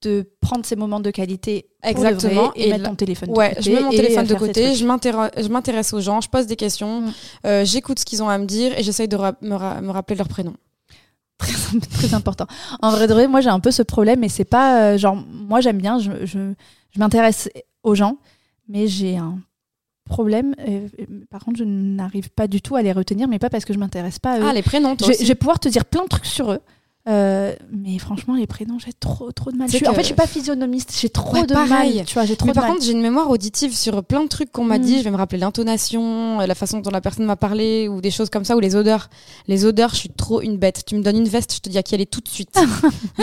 de 0.01 0.29
prendre 0.41 0.65
ces 0.65 0.75
moments 0.75 0.99
de 0.99 1.09
qualité 1.09 1.67
Exactement. 1.81 2.51
et, 2.55 2.67
Et 2.67 2.71
mettre 2.71 2.83
ton 2.89 2.95
téléphone 2.95 3.29
de 3.29 3.33
Ouais, 3.37 3.49
côté 3.55 3.61
je 3.61 3.71
mets 3.71 3.81
mon 3.81 3.89
téléphone 3.91 4.25
de 4.27 4.35
côté, 4.35 4.75
je 4.75 4.85
m'intér- 4.85 5.31
je 5.41 5.47
m'intéresse 5.47 5.93
aux 5.93 6.01
gens, 6.01 6.21
je 6.21 6.29
pose 6.29 6.47
des 6.47 6.55
questions, 6.57 7.01
Mm. 7.01 7.11
euh, 7.47 7.65
j'écoute 7.65 7.99
ce 7.99 8.05
qu'ils 8.05 8.21
ont 8.21 8.29
à 8.29 8.37
me 8.37 8.45
dire 8.45 8.77
et 8.77 8.83
j'essaye 8.83 9.07
de 9.07 9.15
ra- 9.15 9.35
me, 9.41 9.55
ra- 9.55 9.81
me 9.81 9.89
rappeler 9.91 10.15
leur 10.17 10.27
prénom. 10.27 10.53
Très, 11.37 11.79
très 11.91 12.13
important. 12.13 12.47
En 12.81 12.91
vrai 12.91 13.07
de 13.07 13.13
vrai, 13.13 13.27
moi 13.27 13.41
j'ai 13.41 13.49
un 13.49 13.59
peu 13.59 13.71
ce 13.71 13.81
problème 13.83 14.23
et 14.23 14.29
c'est 14.29 14.45
pas 14.45 14.81
euh, 14.93 14.97
genre 14.97 15.15
moi 15.15 15.61
j'aime 15.61 15.77
bien, 15.77 15.99
je, 15.99 16.11
je, 16.25 16.53
je 16.91 16.99
m'intéresse 16.99 17.49
aux 17.83 17.95
gens, 17.95 18.17
mais 18.67 18.87
j'ai 18.87 19.17
un 19.17 19.39
problème. 20.05 20.53
euh, 20.59 20.87
par 21.31 21.43
contre, 21.43 21.57
je 21.57 21.63
n'arrive 21.63 22.29
pas 22.29 22.47
du 22.47 22.61
tout 22.61 22.75
à 22.75 22.81
les 22.81 22.91
retenir, 22.91 23.27
mais 23.27 23.39
pas 23.39 23.49
parce 23.49 23.65
que 23.65 23.73
je 23.73 23.79
m'intéresse 23.79 24.19
pas 24.19 24.33
à 24.33 24.39
eux. 24.39 24.43
Ah, 24.45 24.53
les 24.53 24.61
prénoms, 24.61 24.95
toi 24.95 25.07
je, 25.07 25.13
aussi. 25.13 25.23
je 25.23 25.27
vais 25.29 25.35
pouvoir 25.35 25.59
te 25.59 25.67
dire 25.67 25.85
plein 25.85 26.03
de 26.03 26.09
trucs 26.09 26.25
sur 26.27 26.51
eux. 26.51 26.59
Euh, 27.07 27.53
mais 27.71 27.99
franchement, 27.99 28.33
les 28.35 28.47
prénoms, 28.47 28.79
j'ai 28.83 28.91
trop, 28.93 29.31
trop 29.31 29.51
de 29.51 29.57
mal. 29.57 29.69
Je 29.69 29.77
suis- 29.77 29.87
En 29.87 29.93
fait, 29.93 30.01
je 30.01 30.05
suis 30.07 30.15
pas 30.15 30.25
physionomiste. 30.25 30.97
J'ai 30.99 31.09
trop 31.09 31.35
Ouais, 31.35 31.45
de 31.45 31.53
pareil. 31.53 31.97
mal. 31.97 32.05
Tu 32.05 32.15
vois, 32.15 32.25
j'ai 32.25 32.35
trop 32.35 32.47
Mais 32.47 32.51
de 32.53 32.55
par 32.55 32.63
mal. 32.63 32.73
contre, 32.73 32.83
j'ai 32.85 32.93
une 32.93 33.01
mémoire 33.01 33.29
auditive 33.29 33.75
sur 33.75 34.03
plein 34.03 34.23
de 34.23 34.27
trucs 34.27 34.51
qu'on 34.51 34.63
m'a 34.63 34.79
Mm. 34.79 34.81
dit. 34.81 34.97
Je 34.99 35.03
vais 35.03 35.11
me 35.11 35.15
rappeler 35.17 35.37
l'intonation, 35.37 36.41
euh, 36.41 36.47
la 36.47 36.55
façon 36.55 36.79
dont 36.79 36.89
la 36.89 37.01
personne 37.01 37.25
m'a 37.25 37.35
parlé, 37.35 37.87
ou 37.87 38.01
des 38.01 38.09
choses 38.09 38.31
comme 38.31 38.43
ça, 38.43 38.55
ou 38.55 38.59
les 38.59 38.75
odeurs. 38.75 39.09
Les 39.47 39.65
odeurs, 39.65 39.91
je 39.91 39.97
suis 39.97 40.09
trop 40.09 40.41
une 40.41 40.57
bête. 40.57 40.83
Tu 40.87 40.95
me 40.95 41.03
donnes 41.03 41.17
une 41.17 41.27
veste, 41.27 41.53
je 41.53 41.59
te 41.59 41.69
dis 41.69 41.77
à 41.77 41.83
qui 41.83 41.93
elle 41.93 42.01
est 42.01 42.11
tout 42.11 42.21
de 42.21 42.27
suite. 42.29 42.55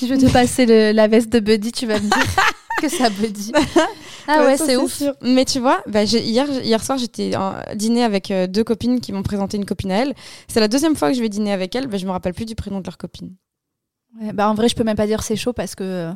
Je 0.00 0.06
vais 0.06 0.18
te 0.18 0.30
passer 0.32 0.66
le- 0.66 0.92
la 0.92 1.06
veste 1.08 1.28
de 1.30 1.38
Buddy, 1.40 1.70
tu 1.72 1.86
vas 1.86 1.94
me 2.00 2.00
dire 2.08 2.10
que 2.80 2.88
ça 2.88 3.08
Buddy. 3.10 3.52
Ah 4.28 4.44
ouais, 4.44 4.56
c'est 4.56 4.76
ouf. 4.76 4.92
sûr. 4.94 5.14
Mais 5.22 5.44
tu 5.44 5.58
vois, 5.58 5.82
bah, 5.86 6.04
hier, 6.04 6.48
hier 6.62 6.82
soir, 6.84 6.98
j'étais 6.98 7.32
dîner 7.74 8.04
avec 8.04 8.30
euh, 8.30 8.46
deux 8.46 8.64
copines 8.64 9.00
qui 9.00 9.12
m'ont 9.12 9.22
présenté 9.22 9.56
une 9.56 9.64
copine 9.64 9.92
à 9.92 9.98
elle. 10.02 10.14
C'est 10.48 10.60
la 10.60 10.68
deuxième 10.68 10.96
fois 10.96 11.10
que 11.10 11.16
je 11.16 11.20
vais 11.22 11.28
dîner 11.28 11.52
avec 11.52 11.74
elle. 11.74 11.86
Bah, 11.86 11.98
je 11.98 12.06
me 12.06 12.10
rappelle 12.10 12.34
plus 12.34 12.44
du 12.44 12.54
prénom 12.54 12.80
de 12.80 12.86
leur 12.86 12.98
copine. 12.98 13.34
Ouais, 14.20 14.32
bah 14.32 14.48
en 14.48 14.54
vrai, 14.54 14.68
je 14.68 14.76
peux 14.76 14.84
même 14.84 14.96
pas 14.96 15.06
dire 15.06 15.22
c'est 15.22 15.36
chaud 15.36 15.52
parce 15.52 15.74
que 15.74 15.84
euh, 15.84 16.12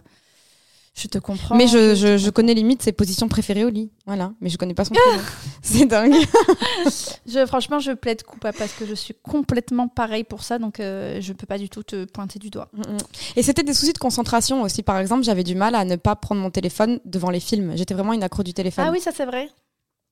je 0.98 1.08
te 1.08 1.18
comprends. 1.18 1.54
Mais 1.56 1.66
je, 1.66 1.94
je, 1.94 2.16
je 2.16 2.30
connais 2.30 2.54
limite 2.54 2.82
ses 2.82 2.92
positions 2.92 3.28
préférées 3.28 3.64
au 3.64 3.68
lit. 3.68 3.90
Voilà. 4.06 4.32
Mais 4.40 4.48
je 4.48 4.56
connais 4.56 4.72
pas 4.74 4.84
son 4.86 4.94
prénom. 4.94 5.22
c'est 5.62 5.84
dingue. 5.84 6.14
Je- 7.26 7.44
franchement, 7.46 7.78
je 7.80 7.92
plaide 7.92 8.22
coupable 8.22 8.56
parce 8.58 8.72
que 8.72 8.86
je 8.86 8.94
suis 8.94 9.14
complètement 9.22 9.88
pareil 9.88 10.24
pour 10.24 10.42
ça, 10.42 10.58
donc 10.58 10.80
euh, 10.80 11.20
je 11.20 11.32
peux 11.32 11.46
pas 11.46 11.58
du 11.58 11.68
tout 11.68 11.82
te 11.82 12.04
pointer 12.06 12.38
du 12.38 12.48
doigt. 12.50 12.68
Mm, 12.72 12.80
mm. 12.80 12.96
Et 13.36 13.42
c'était 13.42 13.62
des 13.62 13.74
soucis 13.74 13.92
de 13.92 13.98
concentration 13.98 14.62
aussi. 14.62 14.82
Par 14.82 14.98
exemple, 14.98 15.22
j'avais 15.24 15.44
du 15.44 15.54
mal 15.54 15.74
à 15.74 15.84
ne 15.84 15.96
pas 15.96 16.16
prendre 16.16 16.40
mon 16.40 16.50
téléphone 16.50 16.98
devant 17.04 17.30
les 17.30 17.40
films. 17.40 17.72
J'étais 17.76 17.94
vraiment 17.94 18.12
une 18.12 18.22
accro 18.22 18.42
du 18.42 18.54
téléphone. 18.54 18.84
Ah 18.88 18.92
oui, 18.92 19.00
ça 19.00 19.10
c'est 19.14 19.26
vrai. 19.26 19.50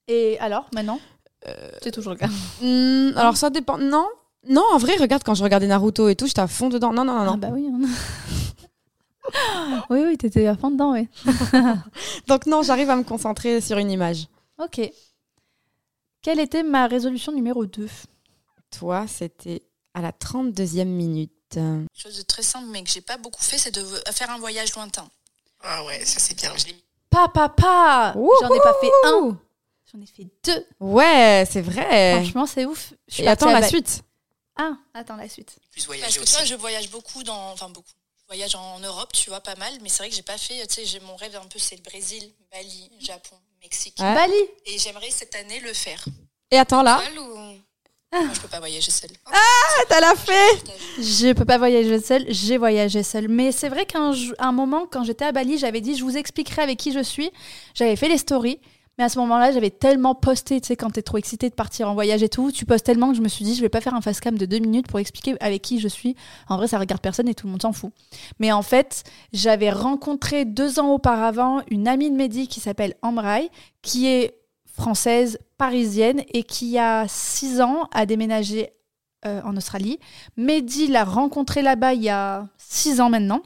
Et 0.08 0.38
alors, 0.40 0.68
maintenant 0.74 0.98
Euh, 1.48 1.52
C'est 1.82 1.92
toujours 1.92 2.12
le 2.12 2.18
cas. 2.18 2.28
Hmm, 2.62 3.16
alors 3.16 3.36
ça 3.36 3.48
dépend. 3.50 3.78
Non, 3.78 4.06
non. 4.48 4.64
En 4.72 4.78
vrai, 4.78 4.96
regarde 4.96 5.22
quand 5.24 5.34
je 5.34 5.42
regardais 5.42 5.66
Naruto 5.66 6.08
et 6.08 6.16
tout, 6.16 6.26
j'étais 6.26 6.40
à 6.40 6.46
fond 6.46 6.68
dedans. 6.68 6.92
Non, 6.92 7.04
non, 7.04 7.14
non, 7.18 7.24
non. 7.24 7.32
Ah 7.34 7.36
bah 7.36 7.48
oui. 7.52 7.68
hein. 7.72 7.86
oui, 9.90 10.02
oui, 10.04 10.18
t'étais 10.18 10.46
à 10.46 10.56
fond 10.56 10.70
dedans, 10.70 10.92
oui. 10.92 11.08
Donc 12.26 12.46
non, 12.46 12.62
j'arrive 12.62 12.90
à 12.90 12.96
me 12.96 13.04
concentrer 13.04 13.60
sur 13.60 13.78
une 13.78 13.90
image. 13.90 14.28
Ok. 14.58 14.80
Quelle 16.22 16.40
était 16.40 16.62
ma 16.62 16.86
résolution 16.86 17.32
numéro 17.32 17.66
2 17.66 17.88
Toi, 18.70 19.06
c'était 19.08 19.62
à 19.92 20.00
la 20.00 20.12
32e 20.12 20.84
minute. 20.84 21.58
Chose 21.94 22.16
de 22.16 22.22
très 22.22 22.42
simple, 22.42 22.66
mais 22.68 22.82
que 22.82 22.90
j'ai 22.90 23.00
pas 23.00 23.16
beaucoup 23.16 23.42
fait, 23.42 23.58
c'est 23.58 23.74
de 23.74 23.84
faire 24.12 24.30
un 24.30 24.38
voyage 24.38 24.74
lointain. 24.74 25.08
Ah 25.62 25.84
ouais, 25.84 26.04
ça 26.04 26.18
c'est 26.20 26.36
bien. 26.36 26.52
Je 26.56 26.66
l'ai 26.66 26.72
mis. 26.72 26.84
Pas, 27.10 27.28
papa 27.28 28.12
J'en 28.14 28.52
ai 28.52 28.60
pas 28.60 28.74
fait 28.80 28.90
un, 29.04 29.38
j'en 29.92 30.00
ai 30.00 30.06
fait 30.06 30.26
deux. 30.44 30.66
Ouais, 30.80 31.46
c'est 31.48 31.60
vrai. 31.60 32.16
Franchement, 32.16 32.46
c'est 32.46 32.64
ouf. 32.64 32.92
Je 33.06 33.14
suis 33.14 33.22
Et 33.22 33.28
attends 33.28 33.50
la 33.50 33.66
suite. 33.66 34.02
Ah, 34.56 34.72
attends 34.94 35.16
la 35.16 35.28
suite. 35.28 35.56
Plus 35.70 35.86
Parce 35.86 36.16
que 36.16 36.46
je 36.46 36.54
voyage 36.54 36.90
beaucoup 36.90 37.22
dans. 37.22 37.52
Enfin, 37.52 37.68
beaucoup. 37.68 37.88
Voyage 38.26 38.54
en 38.54 38.80
Europe, 38.80 39.12
tu 39.12 39.30
vois, 39.30 39.40
pas 39.40 39.54
mal. 39.56 39.72
Mais 39.82 39.88
c'est 39.88 39.98
vrai 39.98 40.08
que 40.08 40.16
j'ai 40.16 40.22
pas 40.22 40.38
fait. 40.38 40.66
Tu 40.66 40.74
sais, 40.74 40.84
j'ai 40.84 41.00
mon 41.00 41.16
rêve 41.16 41.36
un 41.36 41.46
peu, 41.46 41.58
c'est 41.58 41.76
le 41.76 41.82
Brésil, 41.82 42.30
Bali, 42.50 42.90
Japon, 43.00 43.36
Mexique. 43.62 43.96
Ouais. 44.00 44.14
Bali 44.14 44.34
Et 44.66 44.78
j'aimerais 44.78 45.10
cette 45.10 45.34
année 45.34 45.60
le 45.60 45.72
faire. 45.72 46.04
Et 46.50 46.58
attends 46.58 46.82
là. 46.82 47.02
Seule 47.04 47.18
ou. 47.18 47.36
Moi, 48.14 48.32
je 48.32 48.40
peux 48.40 48.48
pas 48.48 48.60
voyager 48.60 48.92
seule. 48.92 49.10
Ah, 49.26 49.82
t'as 49.88 50.00
la 50.00 50.14
fait. 50.14 50.62
Je 50.98 51.32
peux 51.32 51.44
pas 51.44 51.58
voyager 51.58 52.00
seule, 52.00 52.24
j'ai 52.28 52.58
voyagé 52.58 53.02
seule. 53.02 53.28
Mais 53.28 53.50
c'est 53.50 53.68
vrai 53.68 53.86
qu'un 53.86 54.12
un 54.38 54.52
moment, 54.52 54.86
quand 54.88 55.02
j'étais 55.02 55.24
à 55.24 55.32
Bali, 55.32 55.58
j'avais 55.58 55.80
dit, 55.80 55.96
je 55.96 56.04
vous 56.04 56.16
expliquerai 56.16 56.62
avec 56.62 56.78
qui 56.78 56.92
je 56.92 57.02
suis. 57.02 57.32
J'avais 57.74 57.96
fait 57.96 58.08
les 58.08 58.18
stories. 58.18 58.60
Mais 58.98 59.04
à 59.04 59.08
ce 59.08 59.18
moment-là, 59.18 59.50
j'avais 59.50 59.70
tellement 59.70 60.14
posté, 60.14 60.60
tu 60.60 60.68
sais, 60.68 60.76
quand 60.76 60.90
t'es 60.90 61.02
trop 61.02 61.18
excité 61.18 61.48
de 61.50 61.54
partir 61.54 61.88
en 61.88 61.94
voyage 61.94 62.22
et 62.22 62.28
tout, 62.28 62.52
tu 62.52 62.64
postes 62.64 62.86
tellement 62.86 63.10
que 63.10 63.16
je 63.16 63.22
me 63.22 63.28
suis 63.28 63.44
dit, 63.44 63.54
je 63.54 63.60
vais 63.60 63.68
pas 63.68 63.80
faire 63.80 63.94
un 63.94 64.00
face 64.00 64.20
cam 64.20 64.38
de 64.38 64.46
deux 64.46 64.58
minutes 64.58 64.86
pour 64.86 65.00
expliquer 65.00 65.36
avec 65.40 65.62
qui 65.62 65.80
je 65.80 65.88
suis. 65.88 66.14
En 66.48 66.56
vrai, 66.56 66.68
ça 66.68 66.78
regarde 66.78 67.00
personne 67.00 67.28
et 67.28 67.34
tout 67.34 67.46
le 67.46 67.52
monde 67.52 67.62
s'en 67.62 67.72
fout. 67.72 67.92
Mais 68.38 68.52
en 68.52 68.62
fait, 68.62 69.02
j'avais 69.32 69.70
rencontré 69.70 70.44
deux 70.44 70.78
ans 70.78 70.92
auparavant 70.92 71.62
une 71.70 71.88
amie 71.88 72.10
de 72.10 72.16
Mehdi 72.16 72.46
qui 72.46 72.60
s'appelle 72.60 72.94
Ambraï, 73.02 73.50
qui 73.82 74.06
est 74.06 74.38
française, 74.66 75.38
parisienne 75.58 76.22
et 76.32 76.42
qui 76.42 76.78
a 76.78 77.06
six 77.08 77.60
ans 77.60 77.88
a 77.92 78.06
déménagé 78.06 78.70
euh, 79.26 79.40
en 79.44 79.56
Australie. 79.56 79.98
Mehdi 80.36 80.88
l'a 80.88 81.04
rencontré 81.04 81.62
là-bas 81.62 81.94
il 81.94 82.02
y 82.02 82.10
a 82.10 82.46
six 82.58 83.00
ans 83.00 83.10
maintenant. 83.10 83.42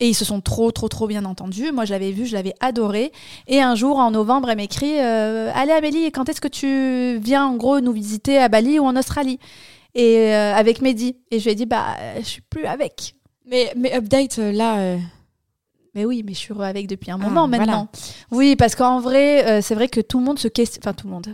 Et 0.00 0.08
ils 0.08 0.14
se 0.14 0.24
sont 0.24 0.40
trop, 0.40 0.70
trop, 0.72 0.88
trop 0.88 1.06
bien 1.06 1.24
entendus. 1.24 1.70
Moi, 1.72 1.84
je 1.84 1.92
l'avais 1.92 2.10
vu, 2.10 2.26
je 2.26 2.34
l'avais 2.34 2.54
adoré. 2.60 3.12
Et 3.46 3.60
un 3.60 3.74
jour, 3.74 3.98
en 3.98 4.10
novembre, 4.10 4.50
elle 4.50 4.56
m'écrit 4.56 4.98
euh, 5.00 5.50
Allez, 5.54 5.72
Amélie, 5.72 6.10
quand 6.10 6.28
est-ce 6.28 6.40
que 6.40 6.48
tu 6.48 7.18
viens, 7.22 7.46
en 7.46 7.54
gros, 7.56 7.80
nous 7.80 7.92
visiter 7.92 8.38
à 8.38 8.48
Bali 8.48 8.78
ou 8.78 8.84
en 8.84 8.96
Australie? 8.96 9.38
Et 9.94 10.34
euh, 10.34 10.54
avec 10.54 10.82
Mehdi. 10.82 11.16
Et 11.30 11.38
je 11.38 11.44
lui 11.44 11.52
ai 11.52 11.54
dit 11.54 11.66
Bah, 11.66 11.84
euh, 12.00 12.14
je 12.20 12.26
suis 12.26 12.40
plus 12.42 12.64
avec. 12.66 13.14
Mais, 13.46 13.72
mais 13.76 13.94
update 13.94 14.38
euh, 14.40 14.50
là. 14.52 14.78
euh, 14.78 14.98
Mais 15.94 16.04
oui, 16.04 16.24
mais 16.26 16.34
je 16.34 16.38
suis 16.38 16.54
avec 16.60 16.88
depuis 16.88 17.12
un 17.12 17.18
Ah, 17.22 17.28
moment 17.28 17.46
maintenant. 17.46 17.88
Oui, 18.32 18.56
parce 18.56 18.74
qu'en 18.74 18.98
vrai, 19.00 19.62
c'est 19.62 19.76
vrai 19.76 19.86
que 19.88 20.00
tout 20.00 20.18
le 20.18 20.24
monde 20.24 20.38
se 20.40 20.48
questionne. 20.48 20.82
Enfin, 20.84 20.94
tout 20.94 21.06
le 21.06 21.12
monde. 21.12 21.28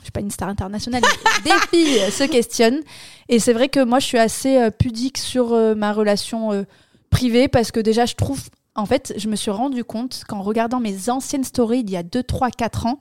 Je 0.00 0.06
suis 0.06 0.12
pas 0.12 0.20
une 0.20 0.30
star 0.32 0.48
internationale. 0.48 1.00
des 1.44 1.50
filles 1.70 2.10
se 2.10 2.24
questionnent. 2.24 2.80
Et 3.28 3.38
c'est 3.38 3.52
vrai 3.52 3.68
que 3.68 3.82
moi, 3.84 4.00
je 4.00 4.06
suis 4.06 4.18
assez 4.18 4.58
euh, 4.58 4.70
pudique 4.70 5.16
sur 5.16 5.52
euh, 5.52 5.74
ma 5.76 5.92
relation 5.92 6.52
euh, 6.52 6.64
privée 7.12 7.46
parce 7.46 7.70
que 7.70 7.78
déjà, 7.78 8.06
je 8.06 8.14
trouve. 8.14 8.42
En 8.74 8.86
fait, 8.86 9.12
je 9.16 9.28
me 9.28 9.36
suis 9.36 9.50
rendu 9.50 9.84
compte 9.84 10.22
qu'en 10.26 10.40
regardant 10.40 10.80
mes 10.80 11.10
anciennes 11.10 11.44
stories 11.44 11.84
d'il 11.84 11.92
y 11.92 11.98
a 11.98 12.02
2, 12.02 12.22
3, 12.22 12.50
4 12.50 12.86
ans, 12.86 12.98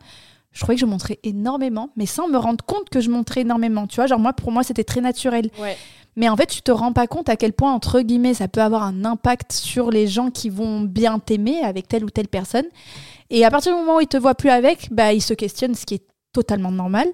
je 0.51 0.59
trouvais 0.59 0.75
que 0.75 0.81
je 0.81 0.85
montrais 0.85 1.17
énormément, 1.23 1.91
mais 1.95 2.05
sans 2.05 2.27
me 2.27 2.37
rendre 2.37 2.63
compte 2.65 2.89
que 2.89 2.99
je 2.99 3.09
montrais 3.09 3.41
énormément. 3.41 3.87
Tu 3.87 3.95
vois, 3.95 4.07
genre 4.07 4.19
moi, 4.19 4.33
pour 4.33 4.51
moi, 4.51 4.63
c'était 4.63 4.83
très 4.83 4.99
naturel. 5.01 5.49
Ouais. 5.59 5.77
Mais 6.17 6.27
en 6.27 6.35
fait, 6.35 6.47
tu 6.47 6.61
te 6.61 6.71
rends 6.71 6.91
pas 6.91 7.07
compte 7.07 7.29
à 7.29 7.37
quel 7.37 7.53
point, 7.53 7.73
entre 7.73 8.01
guillemets, 8.01 8.33
ça 8.33 8.49
peut 8.49 8.61
avoir 8.61 8.83
un 8.83 9.05
impact 9.05 9.53
sur 9.53 9.91
les 9.91 10.07
gens 10.07 10.29
qui 10.29 10.49
vont 10.49 10.81
bien 10.81 11.19
t'aimer 11.19 11.61
avec 11.63 11.87
telle 11.87 12.03
ou 12.03 12.09
telle 12.09 12.27
personne. 12.27 12.65
Et 13.29 13.45
à 13.45 13.49
partir 13.49 13.73
du 13.73 13.79
moment 13.79 13.97
où 13.97 14.01
ils 14.01 14.07
te 14.07 14.17
voient 14.17 14.35
plus 14.35 14.49
avec, 14.49 14.89
bah, 14.91 15.13
ils 15.13 15.21
se 15.21 15.33
questionnent, 15.33 15.75
ce 15.75 15.85
qui 15.85 15.95
est 15.95 16.05
totalement 16.33 16.71
normal. 16.71 17.07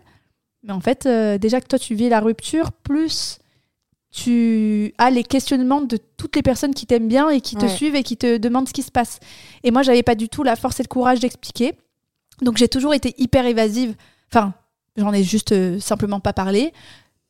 Mais 0.64 0.74
en 0.74 0.80
fait, 0.80 1.06
euh, 1.06 1.38
déjà 1.38 1.62
que 1.62 1.68
toi, 1.68 1.78
tu 1.78 1.94
vis 1.94 2.10
la 2.10 2.20
rupture, 2.20 2.72
plus 2.72 3.38
tu 4.12 4.94
as 4.98 5.10
les 5.12 5.24
questionnements 5.24 5.82
de 5.82 5.98
toutes 6.18 6.36
les 6.36 6.42
personnes 6.42 6.74
qui 6.74 6.86
t'aiment 6.86 7.08
bien 7.08 7.30
et 7.30 7.42
qui 7.42 7.56
te 7.56 7.66
Ouais. 7.66 7.70
suivent 7.76 7.96
et 7.96 8.04
qui 8.04 8.18
te 8.18 8.38
demandent 8.38 8.68
ce 8.68 8.74
qui 8.74 8.84
se 8.84 8.92
passe. 8.92 9.20
Et 9.64 9.72
moi, 9.72 9.84
j'avais 9.84 10.04
pas 10.04 10.16
du 10.16 10.30
tout 10.30 10.44
la 10.44 10.56
force 10.56 10.80
et 10.80 10.84
le 10.84 10.88
courage 10.88 11.20
d'expliquer. 11.20 11.74
Donc, 12.42 12.58
j'ai 12.58 12.68
toujours 12.68 12.94
été 12.94 13.14
hyper 13.18 13.46
évasive. 13.46 13.96
Enfin, 14.32 14.54
j'en 14.96 15.12
ai 15.14 15.24
juste 15.24 15.52
euh, 15.52 15.80
simplement 15.80 16.20
pas 16.20 16.34
parlé. 16.34 16.72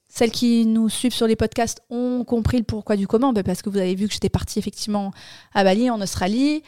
Celles 0.09 0.31
qui 0.31 0.65
nous 0.65 0.87
suivent 0.89 1.13
sur 1.13 1.27
les 1.27 1.35
podcasts 1.35 1.81
ont 1.89 2.23
compris 2.23 2.57
le 2.57 2.63
pourquoi 2.63 2.95
du 2.95 3.07
comment, 3.07 3.33
bah, 3.33 3.43
parce 3.43 3.61
que 3.61 3.69
vous 3.69 3.77
avez 3.77 3.93
vu 3.95 4.07
que 4.07 4.13
j'étais 4.13 4.29
partie 4.29 4.57
effectivement 4.59 5.11
à 5.53 5.63
Bali, 5.63 5.89
en 5.89 5.99
Australie, 6.01 6.63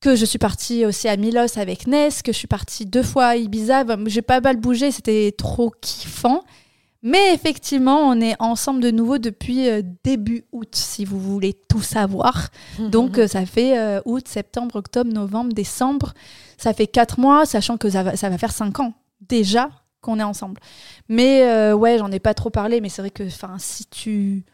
que 0.00 0.14
je 0.14 0.24
suis 0.24 0.38
partie 0.38 0.84
aussi 0.86 1.08
à 1.08 1.16
Milos 1.16 1.58
avec 1.58 1.86
Ness, 1.86 2.22
que 2.22 2.32
je 2.32 2.38
suis 2.38 2.46
partie 2.46 2.86
deux 2.86 3.02
fois 3.02 3.26
à 3.26 3.36
Ibiza. 3.36 3.84
Bah, 3.84 3.96
J'ai 4.06 4.22
pas 4.22 4.40
mal 4.40 4.56
bougé, 4.56 4.90
c'était 4.92 5.34
trop 5.36 5.72
kiffant. 5.80 6.44
Mais 7.08 7.32
effectivement, 7.34 8.00
on 8.00 8.20
est 8.20 8.34
ensemble 8.40 8.80
de 8.80 8.90
nouveau 8.90 9.18
depuis 9.18 9.68
euh, 9.68 9.80
début 10.02 10.44
août, 10.50 10.74
si 10.74 11.04
vous 11.04 11.20
voulez 11.20 11.54
tout 11.68 11.80
savoir. 11.82 12.48
Donc, 12.80 13.18
euh, 13.18 13.28
ça 13.28 13.46
fait 13.46 13.78
euh, 13.78 14.00
août, 14.06 14.26
septembre, 14.26 14.74
octobre, 14.74 15.12
novembre, 15.12 15.52
décembre. 15.52 16.14
Ça 16.58 16.72
fait 16.72 16.88
quatre 16.88 17.20
mois, 17.20 17.46
sachant 17.46 17.76
que 17.76 17.88
ça 17.90 18.02
va, 18.02 18.16
ça 18.16 18.28
va 18.28 18.38
faire 18.38 18.50
cinq 18.52 18.80
ans 18.80 18.92
déjà 19.20 19.70
qu'on 20.00 20.18
est 20.18 20.24
ensemble. 20.24 20.60
Mais 21.08 21.72
ouais, 21.72 21.98
j'en 21.98 22.10
ai 22.10 22.18
pas 22.18 22.34
trop 22.34 22.50
parlé, 22.50 22.80
mais 22.80 22.88
c'est 22.88 23.02
vrai 23.02 23.10
que 23.10 23.28
si 23.58 23.86
tu 23.86 24.44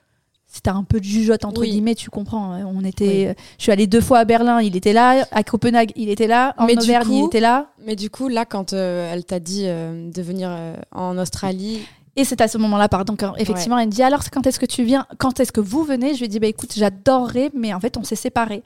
si 0.46 0.60
t'as 0.60 0.74
un 0.74 0.84
peu 0.84 0.98
de 1.00 1.04
jugeote 1.04 1.46
entre 1.46 1.62
Oui. 1.62 1.70
guillemets, 1.70 1.94
tu 1.94 2.10
comprends. 2.10 2.52
hein. 2.52 2.66
On 2.66 2.84
était, 2.84 3.34
je 3.56 3.62
suis 3.62 3.72
allée 3.72 3.86
deux 3.86 4.02
fois 4.02 4.18
à 4.18 4.24
Berlin, 4.26 4.60
il 4.60 4.76
était 4.76 4.92
là, 4.92 5.26
à 5.30 5.42
Copenhague, 5.42 5.92
il 5.96 6.10
était 6.10 6.26
là, 6.26 6.54
en 6.58 6.66
Mais 6.66 6.76
Auvergne, 6.78 7.10
il 7.10 7.20
coup- 7.22 7.26
était 7.28 7.40
là. 7.40 7.70
Mais 7.86 7.96
du 7.96 8.10
coup, 8.10 8.28
là, 8.28 8.44
quand 8.44 8.74
euh, 8.74 9.10
elle 9.10 9.24
t'a 9.24 9.40
dit 9.40 9.62
euh, 9.64 10.10
de 10.10 10.20
venir 10.20 10.50
euh, 10.52 10.74
en 10.94 11.16
Australie, 11.16 11.80
Et 12.16 12.24
c'est 12.24 12.40
à 12.42 12.48
ce 12.48 12.58
moment-là, 12.58 12.88
pardon, 12.88 13.16
quand 13.18 13.34
effectivement, 13.36 13.78
elle 13.78 13.86
me 13.86 13.92
dit 13.92 14.02
alors 14.02 14.22
quand 14.30 14.46
est-ce 14.46 14.60
que 14.60 14.66
tu 14.66 14.82
viens 14.84 15.06
Quand 15.18 15.40
est-ce 15.40 15.50
que 15.52 15.60
vous 15.60 15.82
venez? 15.84 16.12
Je 16.14 16.18
lui 16.18 16.24
ai 16.26 16.28
dit 16.28 16.38
bah 16.40 16.46
écoute, 16.46 16.72
j'adorerais, 16.74 17.50
mais 17.54 17.72
en 17.72 17.80
fait 17.80 17.96
on 17.96 18.04
s'est 18.04 18.16
séparés. 18.16 18.62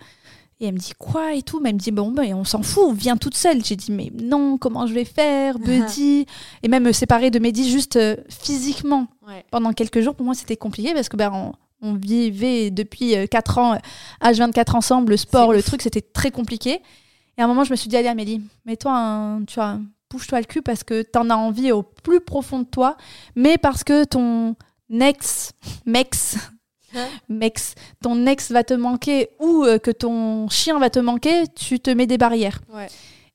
Et 0.58 0.66
elle 0.68 0.74
me 0.74 0.78
dit 0.78 0.92
quoi 0.98 1.34
et 1.34 1.42
tout, 1.42 1.60
mais 1.60 1.68
elle 1.68 1.74
me 1.76 1.80
dit 1.80 1.90
bon 1.92 2.10
ben 2.10 2.34
on 2.34 2.42
s'en 2.44 2.62
fout, 2.62 2.96
viens 2.96 3.16
toute 3.16 3.36
seule. 3.36 3.62
J'ai 3.64 3.76
dit 3.76 3.92
mais 3.92 4.10
non, 4.20 4.56
comment 4.58 4.86
je 4.86 4.94
vais 4.94 5.04
faire, 5.04 5.58
Buddy 5.60 6.26
Et 6.62 6.68
même 6.68 6.82
me 6.84 6.92
séparer 6.92 7.30
de 7.30 7.38
Mehdi 7.38 7.70
juste 7.70 7.96
euh, 7.96 8.16
physiquement 8.28 9.06
Ouais. 9.28 9.44
pendant 9.50 9.72
quelques 9.72 10.00
jours, 10.00 10.14
pour 10.14 10.24
moi 10.24 10.34
c'était 10.34 10.56
compliqué 10.56 10.94
parce 10.94 11.08
que 11.08 11.16
ben 11.16 11.30
on, 11.32 11.52
on 11.82 11.94
vivait 11.94 12.70
depuis 12.70 13.14
4 13.28 13.58
ans, 13.58 13.74
euh, 13.74 13.78
H24 14.22 14.76
ensemble, 14.76 15.10
le 15.12 15.16
sport, 15.16 15.52
le 15.52 15.58
ouf. 15.58 15.64
truc, 15.66 15.82
c'était 15.82 16.00
très 16.00 16.30
compliqué. 16.30 16.80
Et 17.36 17.42
à 17.42 17.44
un 17.44 17.48
moment 17.48 17.64
je 17.64 17.70
me 17.70 17.76
suis 17.76 17.88
dit 17.88 17.96
allez 17.96 18.08
Amélie, 18.08 18.40
mets-toi 18.64 18.92
un, 18.96 19.44
tu 19.44 19.56
vois, 19.56 19.78
bouge-toi 20.16 20.40
le 20.40 20.46
cul 20.46 20.62
parce 20.62 20.84
que 20.84 21.02
t'en 21.02 21.30
as 21.30 21.36
envie 21.36 21.72
au 21.72 21.82
plus 21.82 22.20
profond 22.20 22.60
de 22.60 22.64
toi 22.64 22.96
mais 23.34 23.58
parce 23.58 23.84
que 23.84 24.04
ton 24.04 24.56
ex, 24.90 25.52
mex, 25.84 26.36
Hein 26.94 27.08
mex, 27.28 27.74
ton 28.02 28.26
ex 28.26 28.52
va 28.52 28.64
te 28.64 28.74
manquer 28.74 29.30
ou 29.40 29.64
euh, 29.64 29.78
que 29.78 29.90
ton 29.90 30.48
chien 30.48 30.78
va 30.78 30.88
te 30.88 30.98
manquer, 30.98 31.44
tu 31.54 31.80
te 31.80 31.90
mets 31.90 32.06
des 32.06 32.18
barrières. 32.18 32.60
Ouais. 32.72 32.86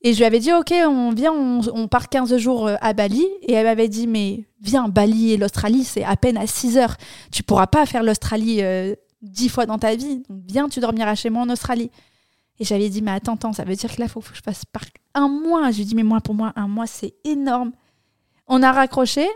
Et 0.03 0.13
je 0.13 0.17
lui 0.17 0.25
avais 0.25 0.39
dit, 0.39 0.51
ok, 0.51 0.73
on 0.87 1.11
vient, 1.11 1.31
on, 1.31 1.61
on 1.73 1.87
part 1.87 2.09
15 2.09 2.35
jours 2.37 2.67
euh, 2.67 2.75
à 2.81 2.93
Bali. 2.93 3.25
Et 3.43 3.53
elle 3.53 3.65
m'avait 3.65 3.87
dit, 3.87 4.07
mais 4.07 4.45
viens, 4.61 4.87
Bali 4.87 5.33
et 5.33 5.37
l'Australie, 5.37 5.83
c'est 5.83 6.03
à 6.03 6.15
peine 6.15 6.37
à 6.37 6.47
6 6.47 6.77
heures. 6.77 6.95
Tu 7.31 7.43
pourras 7.43 7.67
pas 7.67 7.85
faire 7.85 8.01
l'Australie 8.01 8.63
euh, 8.63 8.95
10 9.21 9.49
fois 9.49 9.65
dans 9.67 9.77
ta 9.77 9.95
vie. 9.95 10.23
Donc 10.27 10.41
viens, 10.47 10.69
tu 10.69 10.79
dormiras 10.79 11.15
chez 11.15 11.29
moi 11.29 11.43
en 11.43 11.49
Australie. 11.49 11.91
Et 12.59 12.65
j'avais 12.65 12.89
dit, 12.89 13.01
mais 13.01 13.11
attends, 13.11 13.33
attends, 13.33 13.53
ça 13.53 13.63
veut 13.63 13.75
dire 13.75 13.93
que 13.93 13.99
là, 13.99 14.05
il 14.05 14.09
faut, 14.09 14.21
que 14.21 14.35
je 14.35 14.41
fasse 14.41 14.65
par 14.65 14.83
un 15.13 15.27
mois. 15.27 15.71
Je 15.71 15.77
lui 15.77 15.81
ai 15.83 15.85
dit, 15.85 15.95
mais 15.95 16.03
moi, 16.03 16.21
pour 16.21 16.35
moi, 16.35 16.53
un 16.55 16.67
mois, 16.67 16.87
c'est 16.87 17.15
énorme. 17.23 17.71
On 18.47 18.61
a 18.61 18.71
raccroché. 18.71 19.27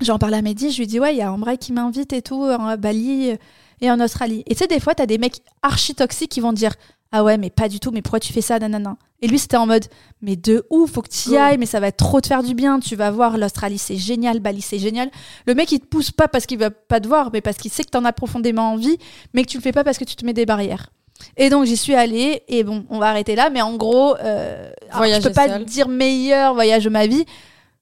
J'en 0.00 0.18
parle 0.18 0.34
à 0.34 0.42
Mehdi, 0.42 0.70
je 0.70 0.78
lui 0.78 0.86
dis, 0.86 0.98
ouais, 1.00 1.14
il 1.14 1.18
y 1.18 1.22
a 1.22 1.32
Ambray 1.32 1.58
qui 1.58 1.72
m'invite 1.72 2.12
et 2.12 2.22
tout, 2.22 2.42
à 2.44 2.76
Bali 2.76 3.36
et 3.80 3.90
en 3.90 4.00
Australie. 4.00 4.42
Et 4.46 4.54
tu 4.54 4.60
sais, 4.60 4.66
des 4.66 4.80
fois, 4.80 4.94
t'as 4.94 5.06
des 5.06 5.18
mecs 5.18 5.40
archi 5.62 5.94
toxiques 5.94 6.30
qui 6.30 6.40
vont 6.40 6.52
dire, 6.52 6.72
ah 7.12 7.22
ouais, 7.22 7.36
mais 7.36 7.50
pas 7.50 7.68
du 7.68 7.78
tout, 7.78 7.90
mais 7.90 8.00
pourquoi 8.00 8.20
tu 8.20 8.32
fais 8.32 8.40
ça, 8.40 8.58
nanana. 8.58 8.96
Et 9.20 9.28
lui, 9.28 9.38
c'était 9.38 9.58
en 9.58 9.66
mode, 9.66 9.84
mais 10.22 10.34
de 10.34 10.66
ouf, 10.70 10.92
faut 10.92 11.02
que 11.02 11.10
tu 11.10 11.30
y 11.30 11.36
ailles, 11.36 11.58
mais 11.58 11.66
ça 11.66 11.78
va 11.78 11.92
trop 11.92 12.20
te 12.20 12.26
faire 12.26 12.42
du 12.42 12.54
bien, 12.54 12.80
tu 12.80 12.96
vas 12.96 13.10
voir, 13.10 13.36
l'Australie, 13.36 13.78
c'est 13.78 13.98
génial, 13.98 14.40
Bali, 14.40 14.62
c'est 14.62 14.78
génial. 14.78 15.10
Le 15.46 15.54
mec, 15.54 15.70
il 15.72 15.80
te 15.80 15.86
pousse 15.86 16.10
pas 16.10 16.26
parce 16.26 16.46
qu'il 16.46 16.58
veut 16.58 16.70
pas 16.70 17.00
te 17.00 17.06
voir, 17.06 17.30
mais 17.32 17.42
parce 17.42 17.58
qu'il 17.58 17.70
sait 17.70 17.84
que 17.84 17.90
t'en 17.90 18.04
as 18.06 18.12
profondément 18.12 18.72
envie, 18.72 18.96
mais 19.34 19.44
que 19.44 19.50
tu 19.50 19.58
le 19.58 19.62
fais 19.62 19.72
pas 19.72 19.84
parce 19.84 19.98
que 19.98 20.04
tu 20.04 20.16
te 20.16 20.24
mets 20.24 20.32
des 20.32 20.46
barrières. 20.46 20.90
Et 21.36 21.50
donc, 21.50 21.64
j'y 21.64 21.76
suis 21.76 21.94
allée, 21.94 22.42
et 22.48 22.64
bon, 22.64 22.84
on 22.90 22.98
va 22.98 23.08
arrêter 23.08 23.34
là, 23.34 23.50
mais 23.50 23.62
en 23.62 23.76
gros, 23.76 24.16
euh, 24.18 24.70
alors, 24.90 25.20
je 25.20 25.28
peux 25.28 25.34
pas 25.34 25.58
dire 25.58 25.88
meilleur 25.88 26.54
voyage 26.54 26.84
de 26.84 26.90
ma 26.90 27.06
vie, 27.06 27.24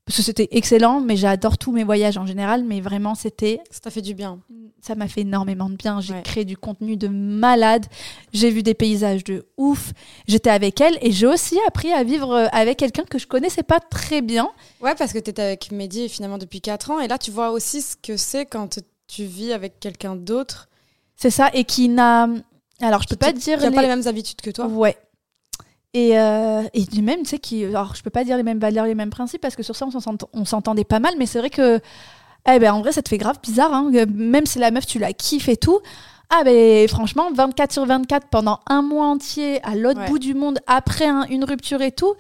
parce 0.06 0.16
que 0.16 0.22
c'était 0.22 0.48
excellent, 0.52 1.00
mais 1.00 1.16
j'adore 1.16 1.56
tous 1.58 1.70
mes 1.72 1.84
voyages 1.84 2.16
en 2.18 2.26
général, 2.26 2.64
mais 2.64 2.80
vraiment, 2.80 3.14
c'était 3.14 3.60
Ça 3.70 3.78
t'a 3.80 3.90
fait 3.90 4.00
du 4.02 4.14
bien. 4.14 4.40
ça 4.80 4.94
m'a 4.96 5.06
fait 5.06 5.20
énormément 5.20 5.68
de 5.70 5.76
bien. 5.76 6.00
J'ai 6.00 6.14
Ouais. 6.14 6.22
créé 6.22 6.44
du 6.44 6.56
contenu 6.56 6.96
de 6.96 7.06
malade. 7.06 7.86
J'ai 8.32 8.50
vu 8.50 8.62
des 8.64 8.74
paysages 8.74 9.22
de 9.24 9.44
ouf. 9.56 9.92
J'étais 10.26 10.50
avec 10.50 10.80
elle 10.80 10.98
et 11.02 11.12
j'ai 11.12 11.26
aussi 11.28 11.58
appris 11.68 11.92
à 11.92 12.02
vivre 12.02 12.32
euh, 12.32 12.46
avec 12.50 12.78
quelqu'un 12.78 13.04
que 13.04 13.18
je 13.18 13.26
connaissais 13.28 13.62
pas 13.62 13.78
très 13.78 14.20
bien. 14.22 14.50
Ouais, 14.80 14.94
parce 14.96 15.12
que 15.12 15.18
tu 15.18 15.30
étais 15.30 15.42
avec 15.42 15.70
Mehdi 15.70 16.08
finalement 16.08 16.38
depuis 16.38 16.60
4 16.60 16.90
ans. 16.90 16.98
Et 16.98 17.06
là, 17.06 17.18
tu 17.18 17.30
vois 17.30 17.50
aussi 17.50 17.80
ce 17.82 17.94
que 17.94 18.16
c'est 18.16 18.46
quand 18.46 18.80
tu 19.06 19.24
vis 19.24 19.52
avec 19.52 19.78
quelqu'un 19.78 20.16
d'autre. 20.16 20.68
C'est 21.14 21.30
ça 21.30 21.50
et 21.52 21.62
qui 21.64 21.88
n'a. 21.88 22.26
Alors 22.80 23.02
je 23.02 23.08
peux 23.08 23.16
pas 23.16 23.32
dire 23.32 23.58
Qui 23.58 23.64
n'a 23.64 23.70
les- 23.70 23.74
pas 23.76 23.82
les 23.82 23.88
mêmes 23.88 24.06
habitudes 24.06 24.40
que 24.40 24.50
toi. 24.50 24.66
Ouais. 24.66 24.96
Et, 25.92 26.18
euh, 26.18 26.62
et 26.72 27.00
même, 27.02 27.22
tu 27.22 27.30
sais, 27.30 27.38
qui. 27.38 27.64
Alors 27.64 27.94
je 27.96 28.02
peux 28.02 28.10
pas 28.10 28.24
dire 28.24 28.36
les 28.36 28.42
mêmes 28.44 28.60
valeurs, 28.60 28.86
les 28.86 28.94
mêmes 28.94 29.10
principes 29.10 29.40
parce 29.40 29.56
que 29.56 29.62
sur 29.62 29.74
ça 29.76 29.86
on 29.86 29.90
s'entend- 29.90 30.28
on 30.32 30.44
s'entendait 30.44 30.84
pas 30.84 31.00
mal, 31.00 31.14
mais 31.18 31.26
c'est 31.26 31.38
vrai 31.40 31.50
que. 31.50 31.80
Eh 32.50 32.58
ben, 32.58 32.72
en 32.72 32.80
vrai, 32.80 32.90
ça 32.92 33.02
te 33.02 33.08
fait 33.10 33.18
grave 33.18 33.36
bizarre. 33.42 33.74
hein, 33.74 33.90
Même 34.14 34.46
si 34.46 34.58
la 34.58 34.70
meuf, 34.70 34.86
tu 34.86 34.98
la 34.98 35.12
kiffes 35.12 35.48
et 35.48 35.56
tout. 35.58 35.78
Ah 36.30 36.42
ben 36.44 36.86
franchement, 36.88 37.28
24 37.34 37.72
sur 37.72 37.84
24 37.84 38.28
pendant 38.28 38.60
un 38.68 38.82
mois 38.82 39.06
entier 39.06 39.60
à 39.64 39.74
l'autre 39.74 39.98
Ouais. 40.00 40.08
bout 40.08 40.18
du 40.20 40.32
monde 40.34 40.60
après 40.68 41.06
un- 41.06 41.24
une 41.24 41.42
rupture 41.44 41.82
et 41.82 41.90
tout, 41.90 42.14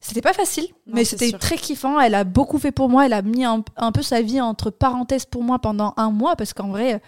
c'était 0.00 0.20
pas 0.20 0.32
facile, 0.32 0.64
Non, 0.88 0.94
mais 0.96 1.04
c'était 1.04 1.30
très 1.38 1.56
kiffant. 1.56 2.00
Elle 2.00 2.16
a 2.16 2.24
beaucoup 2.24 2.58
fait 2.58 2.72
pour 2.72 2.88
moi. 2.88 3.06
Elle 3.06 3.12
a 3.12 3.22
mis 3.22 3.44
un, 3.44 3.62
un 3.76 3.92
peu 3.92 4.02
sa 4.02 4.20
vie 4.20 4.40
entre 4.40 4.70
parenthèses 4.70 5.26
pour 5.26 5.44
moi 5.44 5.60
pendant 5.60 5.94
un 5.96 6.10
mois 6.10 6.34
parce 6.34 6.52
qu'en 6.52 6.68
vrai, 6.70 7.00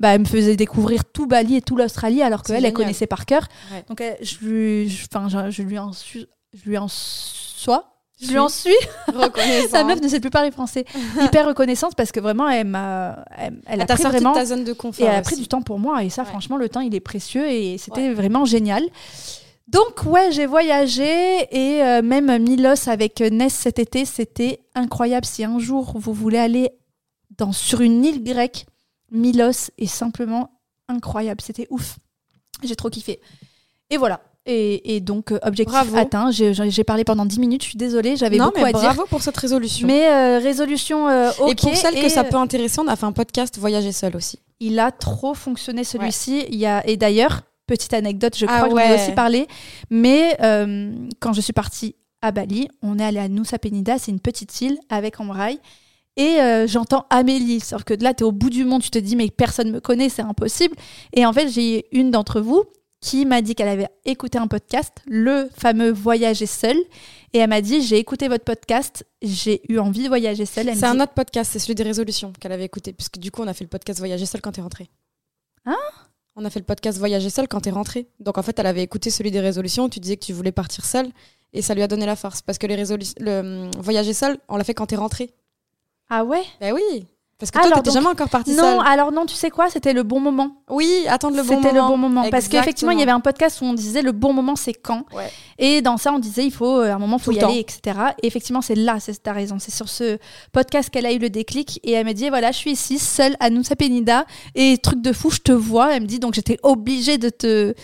bah, 0.00 0.14
elle 0.14 0.20
me 0.20 0.24
faisait 0.26 0.56
découvrir 0.56 1.04
tout 1.04 1.26
Bali 1.26 1.56
et 1.56 1.62
tout 1.62 1.76
l'Australie 1.76 2.22
alors 2.22 2.42
qu'elle, 2.42 2.64
elle 2.64 2.72
connaissait 2.72 3.06
par 3.06 3.26
cœur. 3.26 3.46
Ouais. 3.72 3.84
Donc 3.88 4.00
elle- 4.00 4.16
je 4.22 4.36
lui, 4.42 4.88
je- 4.88 5.06
enfin, 5.12 5.28
je, 5.28 5.50
je 5.50 5.62
lui 5.62 5.78
en 5.78 5.92
suis, 5.92 6.26
je 6.54 6.68
lui 6.68 6.78
en 6.78 6.86
sois. 6.88 7.94
Je 8.20 8.32
lui 8.32 8.38
en 8.38 8.48
suis. 8.48 8.74
Sa 9.70 9.84
meuf 9.84 10.00
ne 10.00 10.08
sait 10.08 10.18
plus 10.18 10.30
parler 10.30 10.50
français. 10.50 10.84
Hyper 11.22 11.46
reconnaissante 11.46 11.94
parce 11.96 12.10
que 12.10 12.18
vraiment, 12.18 12.48
elle 12.48 12.66
m'a, 12.66 13.24
elle, 13.36 13.60
elle 13.66 13.80
a 13.80 13.84
Elle 13.88 13.94
pris 13.94 14.02
vraiment 14.02 14.32
de 14.32 14.38
ta 14.38 14.44
zone 14.44 14.64
de 14.64 14.72
et 14.72 15.04
elle 15.04 15.08
a 15.14 15.22
pris 15.22 15.34
aussi. 15.34 15.42
du 15.42 15.46
temps 15.48 15.62
pour 15.62 15.78
moi. 15.78 16.02
Et 16.02 16.10
ça, 16.10 16.22
Ouais. 16.22 16.28
franchement, 16.28 16.56
le 16.56 16.68
temps, 16.68 16.80
il 16.80 16.94
est 16.96 17.00
précieux 17.00 17.48
et 17.48 17.78
c'était 17.78 18.12
vraiment 18.12 18.44
génial. 18.44 18.82
Donc, 19.68 20.02
ouais, 20.06 20.32
j'ai 20.32 20.46
voyagé 20.46 21.04
et 21.52 21.82
euh, 21.84 22.02
même 22.02 22.38
Milos 22.42 22.88
avec 22.88 23.20
Ness 23.20 23.52
cet 23.52 23.78
été, 23.78 24.04
c'était 24.04 24.60
incroyable. 24.74 25.26
Si 25.26 25.44
un 25.44 25.58
jour 25.60 25.92
vous 25.96 26.12
voulez 26.14 26.38
aller 26.38 26.70
dans, 27.36 27.52
sur 27.52 27.82
une 27.82 28.04
île 28.04 28.24
grecque, 28.24 28.66
Milos 29.10 29.70
est 29.78 29.86
simplement 29.86 30.50
incroyable. 30.88 31.40
C'était 31.40 31.66
ouf. 31.70 31.98
J'ai 32.62 32.76
trop 32.76 32.90
kiffé. 32.90 33.20
Et 33.90 33.96
voilà. 33.96 34.20
Et, 34.46 34.96
et 34.96 35.00
donc, 35.00 35.30
euh, 35.32 35.38
objectif 35.42 35.72
Bravo. 35.74 35.96
atteint. 35.96 36.30
J'ai 36.30 36.84
parlé 36.84 37.04
pendant 37.04 37.26
10 37.26 37.38
minutes, 37.38 37.62
je 37.64 37.68
suis 37.68 37.76
désolée, 37.78 38.16
j'avais 38.16 38.38
beaucoup 38.38 38.52
mais 38.56 38.64
à 38.68 38.72
dire. 38.72 38.80
bravo 38.82 39.04
pour 39.06 39.20
cette 39.22 39.36
résolution. 39.36 39.86
Mais 39.86 40.08
euh, 40.08 40.38
résolution 40.38 41.06
euh, 41.08 41.30
ok. 41.38 41.50
et 41.50 41.54
pour 41.54 41.76
celles 41.76 42.00
que 42.00 42.08
ça 42.08 42.24
peut 42.24 42.36
intéresser, 42.36 42.80
on 42.80 42.88
a 42.88 42.96
fait 42.96 43.04
un 43.04 43.12
podcast 43.12 43.58
Voyager 43.58 43.92
seul 43.92 44.16
aussi. 44.16 44.38
il 44.60 44.78
a 44.78 44.90
trop 44.90 45.34
fonctionné 45.34 45.84
celui-ci. 45.84 46.46
Il 46.48 46.56
y 46.58 46.64
a 46.66 46.86
et 46.88 46.96
d'ailleurs 46.96 47.42
petite 47.66 47.92
anecdote, 47.92 48.34
je 48.38 48.46
Ah 48.48 48.56
crois 48.62 48.68
que 48.70 48.74
ouais. 48.74 48.94
aussi 48.94 49.12
parlé. 49.12 49.46
Mais 49.90 50.34
euh, 50.40 50.92
quand 51.20 51.34
je 51.34 51.42
suis 51.42 51.52
partie 51.52 51.94
à 52.22 52.30
Bali, 52.32 52.68
on 52.80 52.98
est 52.98 53.04
allé 53.04 53.18
à 53.18 53.28
Nusa 53.28 53.58
Penida, 53.58 53.98
c'est 53.98 54.10
une 54.10 54.20
petite 54.20 54.58
île 54.62 54.78
avec 54.88 55.20
Ambraï. 55.20 55.60
Et 56.18 56.40
euh, 56.40 56.66
j'entends 56.66 57.06
Amélie, 57.10 57.60
sauf 57.60 57.84
que 57.84 57.94
là, 57.94 58.12
tu 58.12 58.24
es 58.24 58.26
au 58.26 58.32
bout 58.32 58.50
du 58.50 58.64
monde, 58.64 58.82
tu 58.82 58.90
te 58.90 58.98
dis, 58.98 59.14
mais 59.14 59.30
personne 59.30 59.70
me 59.70 59.80
connaît, 59.80 60.08
c'est 60.08 60.20
impossible. 60.22 60.74
Et 61.12 61.24
en 61.24 61.32
fait, 61.32 61.48
j'ai 61.48 61.86
une 61.96 62.10
d'entre 62.10 62.40
vous 62.40 62.64
qui 63.00 63.24
m'a 63.24 63.40
dit 63.40 63.54
qu'elle 63.54 63.68
avait 63.68 63.86
écouté 64.04 64.36
un 64.38 64.48
podcast, 64.48 64.92
le 65.06 65.48
fameux 65.56 65.92
Voyager 65.92 66.46
seul. 66.46 66.76
Et 67.32 67.38
elle 67.38 67.48
m'a 67.48 67.60
dit, 67.60 67.82
j'ai 67.82 67.98
écouté 67.98 68.26
votre 68.26 68.42
podcast, 68.42 69.06
j'ai 69.22 69.62
eu 69.72 69.78
envie 69.78 70.02
de 70.02 70.08
voyager 70.08 70.44
seule. 70.44 70.66
C'est 70.74 70.84
un 70.84 70.96
dit, 70.96 71.02
autre 71.02 71.12
podcast, 71.12 71.50
c'est 71.52 71.60
celui 71.60 71.76
des 71.76 71.84
résolutions 71.84 72.32
qu'elle 72.40 72.50
avait 72.50 72.64
écouté. 72.64 72.92
Puisque 72.92 73.18
du 73.18 73.30
coup, 73.30 73.42
on 73.42 73.46
a 73.46 73.54
fait 73.54 73.62
le 73.64 73.68
podcast 73.68 74.00
Voyager 74.00 74.26
seul 74.26 74.40
quand 74.40 74.50
t'es 74.50 74.60
rentrée. 74.62 74.90
Hein? 75.66 75.76
On 76.34 76.44
a 76.44 76.50
fait 76.50 76.58
le 76.58 76.64
podcast 76.64 76.98
Voyager 76.98 77.30
seul 77.30 77.46
quand 77.46 77.60
t'es 77.60 77.70
rentrée. 77.70 78.08
Donc 78.18 78.38
en 78.38 78.42
fait, 78.42 78.58
elle 78.58 78.66
avait 78.66 78.82
écouté 78.82 79.10
celui 79.10 79.30
des 79.30 79.40
résolutions 79.40 79.84
où 79.84 79.88
tu 79.88 80.00
disais 80.00 80.16
que 80.16 80.24
tu 80.24 80.32
voulais 80.32 80.50
partir 80.50 80.84
seule. 80.84 81.08
Et 81.52 81.62
ça 81.62 81.74
lui 81.74 81.82
a 81.82 81.86
donné 81.86 82.06
la 82.06 82.16
force. 82.16 82.42
Parce 82.42 82.58
que 82.58 82.66
les 82.66 82.74
résolu- 82.76 83.14
le 83.20 83.66
hum, 83.66 83.70
Voyager 83.78 84.14
seul, 84.14 84.38
on 84.48 84.56
l'a 84.56 84.64
fait 84.64 84.74
quand 84.74 84.86
t'es 84.86 84.96
rentrée. 84.96 85.30
Ah 86.10 86.24
ouais? 86.24 86.42
Ben 86.60 86.72
oui 86.74 87.06
Parce 87.38 87.50
que 87.50 87.58
toi, 87.58 87.68
t'étais 87.68 87.82
donc- 87.82 87.94
jamais 87.94 88.06
encore 88.08 88.28
partie 88.30 88.52
Non, 88.54 88.78
seule. 88.78 88.86
alors 88.86 89.12
non, 89.12 89.26
tu 89.26 89.34
sais 89.34 89.50
quoi, 89.50 89.68
c'était 89.70 89.92
le 89.92 90.02
bon 90.02 90.18
moment. 90.20 90.62
Oui, 90.70 91.04
attendre 91.08 91.36
le 91.36 91.42
bon 91.42 91.54
moment. 91.54 91.62
C'était 91.62 91.74
le 91.74 91.82
bon 91.86 91.96
moment. 91.96 92.30
Parce 92.30 92.48
qu'effectivement, 92.48 92.92
il 92.92 92.98
y 92.98 93.02
avait 93.02 93.12
un 93.12 93.20
podcast 93.20 93.60
où 93.60 93.64
on 93.64 93.74
disait 93.74 94.02
le 94.02 94.12
bon 94.12 94.32
moment, 94.32 94.56
c'est 94.56 94.72
quand? 94.74 95.04
Ouais. 95.14 95.30
Et 95.58 95.82
dans 95.82 95.98
ça, 95.98 96.12
on 96.12 96.18
disait 96.18 96.44
il 96.44 96.50
faut, 96.50 96.80
euh, 96.80 96.92
un 96.92 96.98
moment, 96.98 97.18
faut 97.18 97.30
Tout 97.30 97.36
y 97.36 97.40
le 97.40 97.46
aller, 97.46 97.58
etc. 97.60 97.98
Et 98.22 98.26
effectivement, 98.26 98.60
c'est 98.62 98.74
là, 98.74 98.98
c'est 99.00 99.22
t'as 99.22 99.32
raison. 99.32 99.58
C'est 99.60 99.70
sur 99.74 99.88
ce 99.88 100.18
podcast 100.52 100.90
qu'elle 100.90 101.06
a 101.06 101.12
eu 101.12 101.18
le 101.18 101.30
déclic. 101.30 101.78
Et 101.84 101.92
elle 101.92 102.06
me 102.06 102.12
dit 102.12 102.28
voilà, 102.28 102.50
je 102.52 102.56
suis 102.58 102.72
ici, 102.72 102.98
seule 102.98 103.36
à 103.38 103.50
Nusa 103.50 103.76
Penida. 103.76 104.24
Et 104.54 104.78
truc 104.78 105.00
de 105.02 105.12
fou, 105.12 105.30
je 105.30 105.38
te 105.38 105.52
vois. 105.52 105.94
Elle 105.94 106.02
me 106.02 106.06
dit 106.08 106.18
donc 106.18 106.34
j'étais 106.34 106.58
obligée 106.62 107.18
de 107.18 107.28
te 107.28 107.74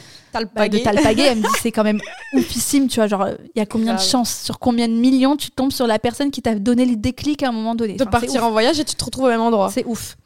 Bah, 0.54 0.68
de 0.68 0.78
t'alpaguer. 0.78 1.22
Elle 1.22 1.38
me 1.38 1.42
dit 1.42 1.48
c'est 1.62 1.72
quand 1.72 1.84
même 1.84 2.00
oufissime, 2.34 2.88
tu 2.88 2.96
vois. 3.00 3.06
Genre, 3.06 3.28
il 3.28 3.58
y 3.58 3.62
a 3.62 3.66
combien 3.66 3.94
de 3.94 4.00
chances, 4.00 4.42
sur 4.42 4.58
combien 4.58 4.88
de 4.88 4.92
millions 4.94 5.36
tu 5.36 5.50
tombes 5.50 5.72
sur 5.72 5.86
la 5.86 5.98
personne 5.98 6.30
qui 6.30 6.42
t'a 6.42 6.54
donné 6.54 6.84
le 6.86 6.96
déclic 6.96 7.42
à 7.42 7.48
un 7.48 7.52
moment 7.52 7.74
donné. 7.74 7.94
de 7.94 8.02
Enfin, 8.02 8.10
partir 8.10 8.44
en 8.44 8.50
voyage 8.50 8.78
et 8.80 8.84
tu 8.84 8.94
te 8.94 9.04
retrouves 9.04 9.24
au 9.24 9.28
même 9.28 9.40
endroit. 9.40 9.70
C'est 9.72 9.84
ouf. 9.86 10.16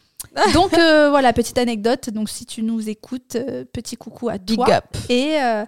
Donc 0.55 0.74
euh, 0.74 1.11
voilà, 1.11 1.33
petite 1.33 1.59
anecdote. 1.59 2.11
Donc 2.11 2.29
si 2.29 2.46
tu 2.46 2.62
nous 2.62 2.88
écoutes, 2.88 3.37
euh, 3.37 3.64
petit 3.64 3.96
coucou 3.96 4.29
à 4.29 4.38
Big 4.38 4.57
toi. 4.57 4.77
up. 4.77 4.85
Et, 5.09 5.40
euh, 5.40 5.64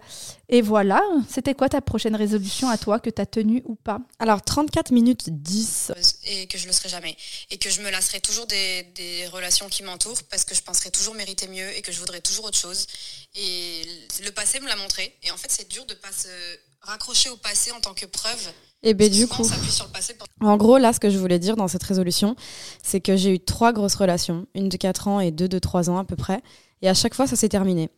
et 0.48 0.62
voilà, 0.62 1.02
c'était 1.28 1.54
quoi 1.54 1.68
ta 1.68 1.80
prochaine 1.80 2.16
résolution 2.16 2.68
à 2.68 2.78
toi 2.78 2.98
que 3.00 3.10
tu 3.10 3.20
as 3.20 3.26
tenue 3.26 3.62
ou 3.66 3.74
pas? 3.74 4.00
Alors, 4.18 4.42
34 4.42 4.90
minutes 4.92 5.30
10. 5.30 5.92
et 6.24 6.46
que 6.46 6.58
je 6.58 6.66
le 6.66 6.72
serai 6.72 6.88
jamais. 6.88 7.16
Et 7.50 7.58
que 7.58 7.70
je 7.70 7.80
me 7.82 7.90
lasserai 7.90 8.20
toujours 8.20 8.46
des, 8.46 8.84
des 8.94 9.26
relations 9.28 9.68
qui 9.68 9.82
m'entourent 9.82 10.22
parce 10.30 10.44
que 10.44 10.54
je 10.54 10.62
penserai 10.62 10.90
toujours 10.90 11.14
mériter 11.14 11.46
mieux 11.48 11.76
et 11.76 11.82
que 11.82 11.92
je 11.92 11.98
voudrais 12.00 12.20
toujours 12.20 12.46
autre 12.46 12.58
chose. 12.58 12.86
Et 13.34 13.82
le 14.24 14.30
passé 14.30 14.60
me 14.60 14.68
l'a 14.68 14.76
montré. 14.76 15.14
Et 15.22 15.30
en 15.30 15.36
fait, 15.36 15.50
c'est 15.50 15.68
dur 15.68 15.84
de 15.86 15.94
pas 15.94 16.12
se 16.12 16.28
raccrocher 16.82 17.28
au 17.30 17.36
passé 17.36 17.70
en 17.72 17.80
tant 17.80 17.94
que 17.94 18.06
preuve. 18.06 18.52
Et 18.82 18.94
ben 18.94 19.08
Parce 19.08 19.18
que 19.18 19.24
du 19.24 19.28
coup. 19.28 19.42
on 19.42 19.44
s'appuie 19.44 19.70
sur 19.70 19.86
le 19.86 19.92
passé 19.92 20.14
pour 20.14 20.26
En 20.40 20.56
gros, 20.56 20.78
là, 20.78 20.92
ce 20.92 21.00
que 21.00 21.10
je 21.10 21.18
voulais 21.18 21.38
dire 21.38 21.56
dans 21.56 21.68
cette 21.68 21.82
résolution, 21.82 22.34
c'est 22.82 23.00
que 23.00 23.16
j'ai 23.16 23.34
eu 23.34 23.40
trois 23.40 23.72
grosses 23.72 23.94
relations, 23.94 24.46
une 24.54 24.68
de 24.68 24.76
4 24.76 25.08
ans 25.08 25.20
et 25.20 25.30
deux 25.30 25.48
de 25.48 25.58
3 25.58 25.90
ans 25.90 25.98
à 25.98 26.04
peu 26.04 26.16
près. 26.16 26.40
Et 26.82 26.88
à 26.88 26.94
chaque 26.94 27.14
fois, 27.14 27.26
ça 27.26 27.36
s'est 27.36 27.50
terminé. 27.50 27.90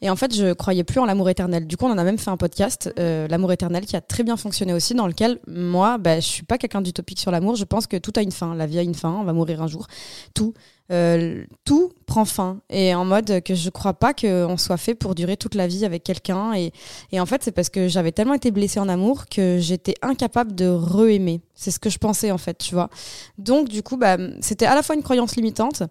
Et 0.00 0.10
en 0.10 0.16
fait, 0.16 0.34
je 0.34 0.52
croyais 0.52 0.84
plus 0.84 1.00
en 1.00 1.04
l'amour 1.04 1.28
éternel. 1.28 1.66
Du 1.66 1.76
coup, 1.76 1.86
on 1.86 1.90
en 1.90 1.98
a 1.98 2.04
même 2.04 2.18
fait 2.18 2.30
un 2.30 2.36
podcast, 2.36 2.92
euh, 2.98 3.26
l'amour 3.28 3.52
éternel, 3.52 3.86
qui 3.86 3.96
a 3.96 4.00
très 4.00 4.22
bien 4.22 4.36
fonctionné 4.36 4.72
aussi, 4.72 4.94
dans 4.94 5.06
lequel 5.06 5.38
moi, 5.46 5.98
bah, 5.98 6.20
je 6.20 6.26
suis 6.26 6.42
pas 6.44 6.58
quelqu'un 6.58 6.80
d'utopique 6.80 7.18
sur 7.18 7.30
l'amour. 7.30 7.56
Je 7.56 7.64
pense 7.64 7.86
que 7.86 7.96
tout 7.96 8.12
a 8.16 8.22
une 8.22 8.32
fin. 8.32 8.54
La 8.54 8.66
vie 8.66 8.78
a 8.78 8.82
une 8.82 8.94
fin. 8.94 9.10
On 9.10 9.24
va 9.24 9.32
mourir 9.32 9.62
un 9.62 9.66
jour. 9.66 9.86
Tout, 10.34 10.54
euh, 10.90 11.44
tout 11.64 11.92
prend 12.06 12.24
fin. 12.24 12.60
Et 12.70 12.94
en 12.94 13.04
mode 13.04 13.42
que 13.42 13.54
je 13.54 13.70
crois 13.70 13.94
pas 13.94 14.14
qu'on 14.14 14.56
soit 14.56 14.76
fait 14.76 14.94
pour 14.94 15.14
durer 15.14 15.36
toute 15.36 15.54
la 15.54 15.66
vie 15.66 15.84
avec 15.84 16.04
quelqu'un. 16.04 16.54
Et, 16.54 16.72
en 17.18 17.26
fait, 17.26 17.42
c'est 17.42 17.52
parce 17.52 17.68
que 17.68 17.88
j'avais 17.88 18.12
tellement 18.12 18.34
été 18.34 18.50
blessée 18.50 18.80
en 18.80 18.88
amour 18.88 19.26
que 19.26 19.58
j'étais 19.58 19.94
incapable 20.02 20.54
de 20.54 20.68
re-aimer. 20.68 21.40
C'est 21.54 21.70
ce 21.70 21.78
que 21.78 21.90
je 21.90 21.98
pensais, 21.98 22.30
en 22.30 22.38
fait, 22.38 22.58
tu 22.58 22.74
vois. 22.74 22.88
Donc, 23.36 23.68
du 23.68 23.82
coup, 23.82 23.96
bah, 23.96 24.16
c'était 24.40 24.66
à 24.66 24.74
la 24.74 24.82
fois 24.82 24.94
une 24.94 25.02
croyance 25.02 25.34
limitante 25.36 25.82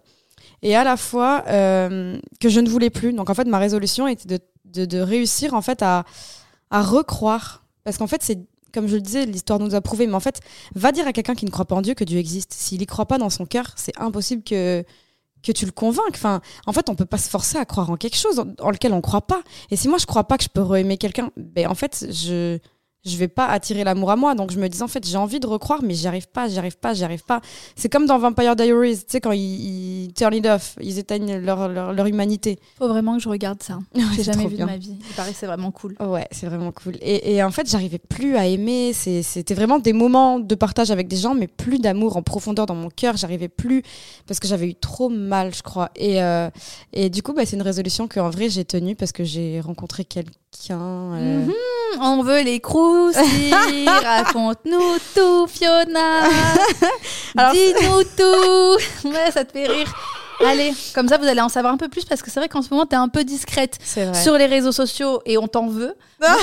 et 0.62 0.76
à 0.76 0.84
la 0.84 0.96
fois 0.96 1.44
euh, 1.48 2.18
que 2.40 2.48
je 2.48 2.60
ne 2.60 2.68
voulais 2.68 2.90
plus. 2.90 3.12
Donc, 3.12 3.30
en 3.30 3.34
fait, 3.34 3.46
ma 3.46 3.58
résolution 3.58 4.06
était 4.06 4.40
de, 4.64 4.84
de, 4.84 4.98
réussir, 4.98 5.54
en 5.54 5.62
fait, 5.62 5.82
à, 5.82 6.04
à 6.70 6.82
recroire. 6.82 7.64
Parce 7.84 7.98
qu'en 7.98 8.06
fait, 8.06 8.22
c'est. 8.22 8.38
Comme 8.74 8.86
je 8.86 8.96
le 8.96 9.00
disais, 9.00 9.24
l'histoire 9.24 9.58
nous 9.58 9.74
a 9.74 9.80
prouvé, 9.80 10.06
mais 10.06 10.14
en 10.14 10.20
fait, 10.20 10.40
va 10.74 10.92
dire 10.92 11.06
à 11.06 11.14
quelqu'un 11.14 11.34
qui 11.34 11.46
ne 11.46 11.50
croit 11.50 11.64
pas 11.64 11.74
en 11.74 11.80
Dieu 11.80 11.94
que 11.94 12.04
Dieu 12.04 12.18
existe. 12.18 12.52
S'il 12.52 12.82
y 12.82 12.86
croit 12.86 13.06
pas 13.06 13.16
dans 13.16 13.30
son 13.30 13.46
cœur, 13.46 13.72
c'est 13.76 13.98
impossible 13.98 14.42
que, 14.42 14.84
que 15.42 15.52
tu 15.52 15.64
le 15.64 15.72
convainques. 15.72 16.14
Enfin, 16.14 16.42
en 16.66 16.72
fait, 16.74 16.90
on 16.90 16.94
peut 16.94 17.06
pas 17.06 17.16
se 17.16 17.30
forcer 17.30 17.56
à 17.56 17.64
croire 17.64 17.90
en 17.90 17.96
quelque 17.96 18.16
chose 18.16 18.44
en, 18.60 18.70
lequel 18.70 18.92
on 18.92 19.00
croit 19.00 19.26
pas. 19.26 19.42
Et 19.70 19.76
si 19.76 19.88
moi 19.88 19.96
je 19.96 20.04
crois 20.04 20.24
pas 20.24 20.36
que 20.36 20.44
je 20.44 20.50
peux 20.50 20.60
re-aimer 20.60 20.98
quelqu'un, 20.98 21.30
ben 21.38 21.66
en 21.66 21.74
fait, 21.74 22.08
je 22.10 22.58
je 23.04 23.16
vais 23.16 23.28
pas 23.28 23.46
attirer 23.46 23.84
l'amour 23.84 24.10
à 24.10 24.16
moi. 24.16 24.34
Donc 24.34 24.50
je 24.50 24.58
me 24.58 24.68
dis 24.68 24.82
en 24.82 24.88
fait, 24.88 25.06
j'ai 25.06 25.16
envie 25.16 25.40
de 25.40 25.46
recroire, 25.46 25.80
mais 25.82 25.94
j'y 25.94 26.06
arrive 26.06 26.28
pas, 26.28 26.48
j'y 26.48 26.58
arrive 26.58 26.76
pas, 26.78 26.94
j'y 26.94 27.04
arrive 27.04 27.24
pas. 27.24 27.40
C'est 27.76 27.88
comme 27.88 28.06
dans 28.06 28.18
Vampire 28.18 28.56
Diaries, 28.56 28.98
tu 28.98 29.04
sais, 29.08 29.20
quand 29.20 29.32
ils, 29.32 30.06
ils 30.06 30.12
turn 30.12 30.34
it 30.34 30.46
off, 30.46 30.76
ils 30.80 30.98
éteignent 30.98 31.36
leur, 31.38 31.68
leur, 31.68 31.92
leur 31.92 32.06
humanité. 32.06 32.58
Faut 32.76 32.88
vraiment 32.88 33.16
que 33.16 33.22
je 33.22 33.28
regarde 33.28 33.62
ça. 33.62 33.78
Ouais, 33.94 34.02
J'ai 34.16 34.22
jamais 34.24 34.46
vu 34.46 34.56
bien. 34.56 34.66
de 34.66 34.70
ma 34.70 34.76
vie. 34.76 34.96
Il 34.98 35.14
paraît 35.16 35.32
que 35.32 35.36
c'est 35.38 35.46
vraiment 35.46 35.70
cool. 35.70 35.94
Ouais, 36.00 36.26
c'est 36.32 36.46
vraiment 36.46 36.72
cool. 36.72 36.96
Et, 37.00 37.34
et 37.34 37.42
en 37.42 37.50
fait, 37.50 37.68
j'arrivais 37.70 37.98
plus 37.98 38.36
à 38.36 38.46
aimer. 38.46 38.92
C'était 38.92 39.54
vraiment 39.54 39.78
des 39.78 39.92
moments 39.92 40.38
de 40.38 40.54
partage 40.54 40.90
avec 40.90 41.08
des 41.08 41.16
gens, 41.16 41.34
mais 41.34 41.46
plus 41.46 41.78
d'amour 41.78 42.16
en 42.16 42.22
profondeur 42.22 42.66
dans 42.66 42.74
mon 42.74 42.90
cœur. 42.90 43.16
J'arrivais 43.16 43.48
plus 43.48 43.82
parce 44.26 44.40
que 44.40 44.48
j'avais 44.48 44.68
eu 44.68 44.74
trop 44.74 45.08
mal, 45.08 45.54
je 45.54 45.62
crois. 45.62 45.90
Et, 45.96 46.22
euh, 46.22 46.48
et 46.92 47.10
du 47.10 47.22
coup, 47.22 47.32
bah, 47.32 47.44
c'est 47.46 47.56
une 47.56 47.62
résolution 47.62 48.08
que 48.08 48.20
en 48.20 48.30
vrai 48.30 48.48
j'ai 48.48 48.64
tenue 48.64 48.96
parce 48.96 49.12
que 49.12 49.24
j'ai 49.24 49.60
rencontré 49.60 50.04
quelqu'un. 50.04 50.32
Euh, 50.70 51.46
Mhm, 51.46 51.52
on 52.00 52.22
veut 52.22 52.42
les 52.42 52.60
croustilles. 52.60 53.52
Raconte-nous 53.86 54.98
tout, 55.14 55.46
Fiona. 55.46 56.24
Alors- 57.36 57.52
Dis-nous 57.52 58.02
tout. 58.16 59.08
Ouais, 59.08 59.30
ça 59.32 59.44
te 59.44 59.52
fait 59.52 59.66
rire. 59.66 59.92
Allez, 60.46 60.72
comme 60.94 61.08
ça 61.08 61.18
vous 61.18 61.26
allez 61.26 61.40
en 61.40 61.48
savoir 61.48 61.74
un 61.74 61.76
peu 61.76 61.88
plus 61.88 62.04
parce 62.04 62.22
que 62.22 62.30
c'est 62.30 62.38
vrai 62.38 62.48
qu'en 62.48 62.62
ce 62.62 62.68
moment 62.70 62.86
t'es 62.86 62.94
un 62.94 63.08
peu 63.08 63.24
discrète 63.24 63.76
sur 64.14 64.38
les 64.38 64.46
réseaux 64.46 64.70
sociaux 64.70 65.20
et 65.26 65.36
on 65.36 65.48
t'en 65.48 65.66
veut. 65.66 65.96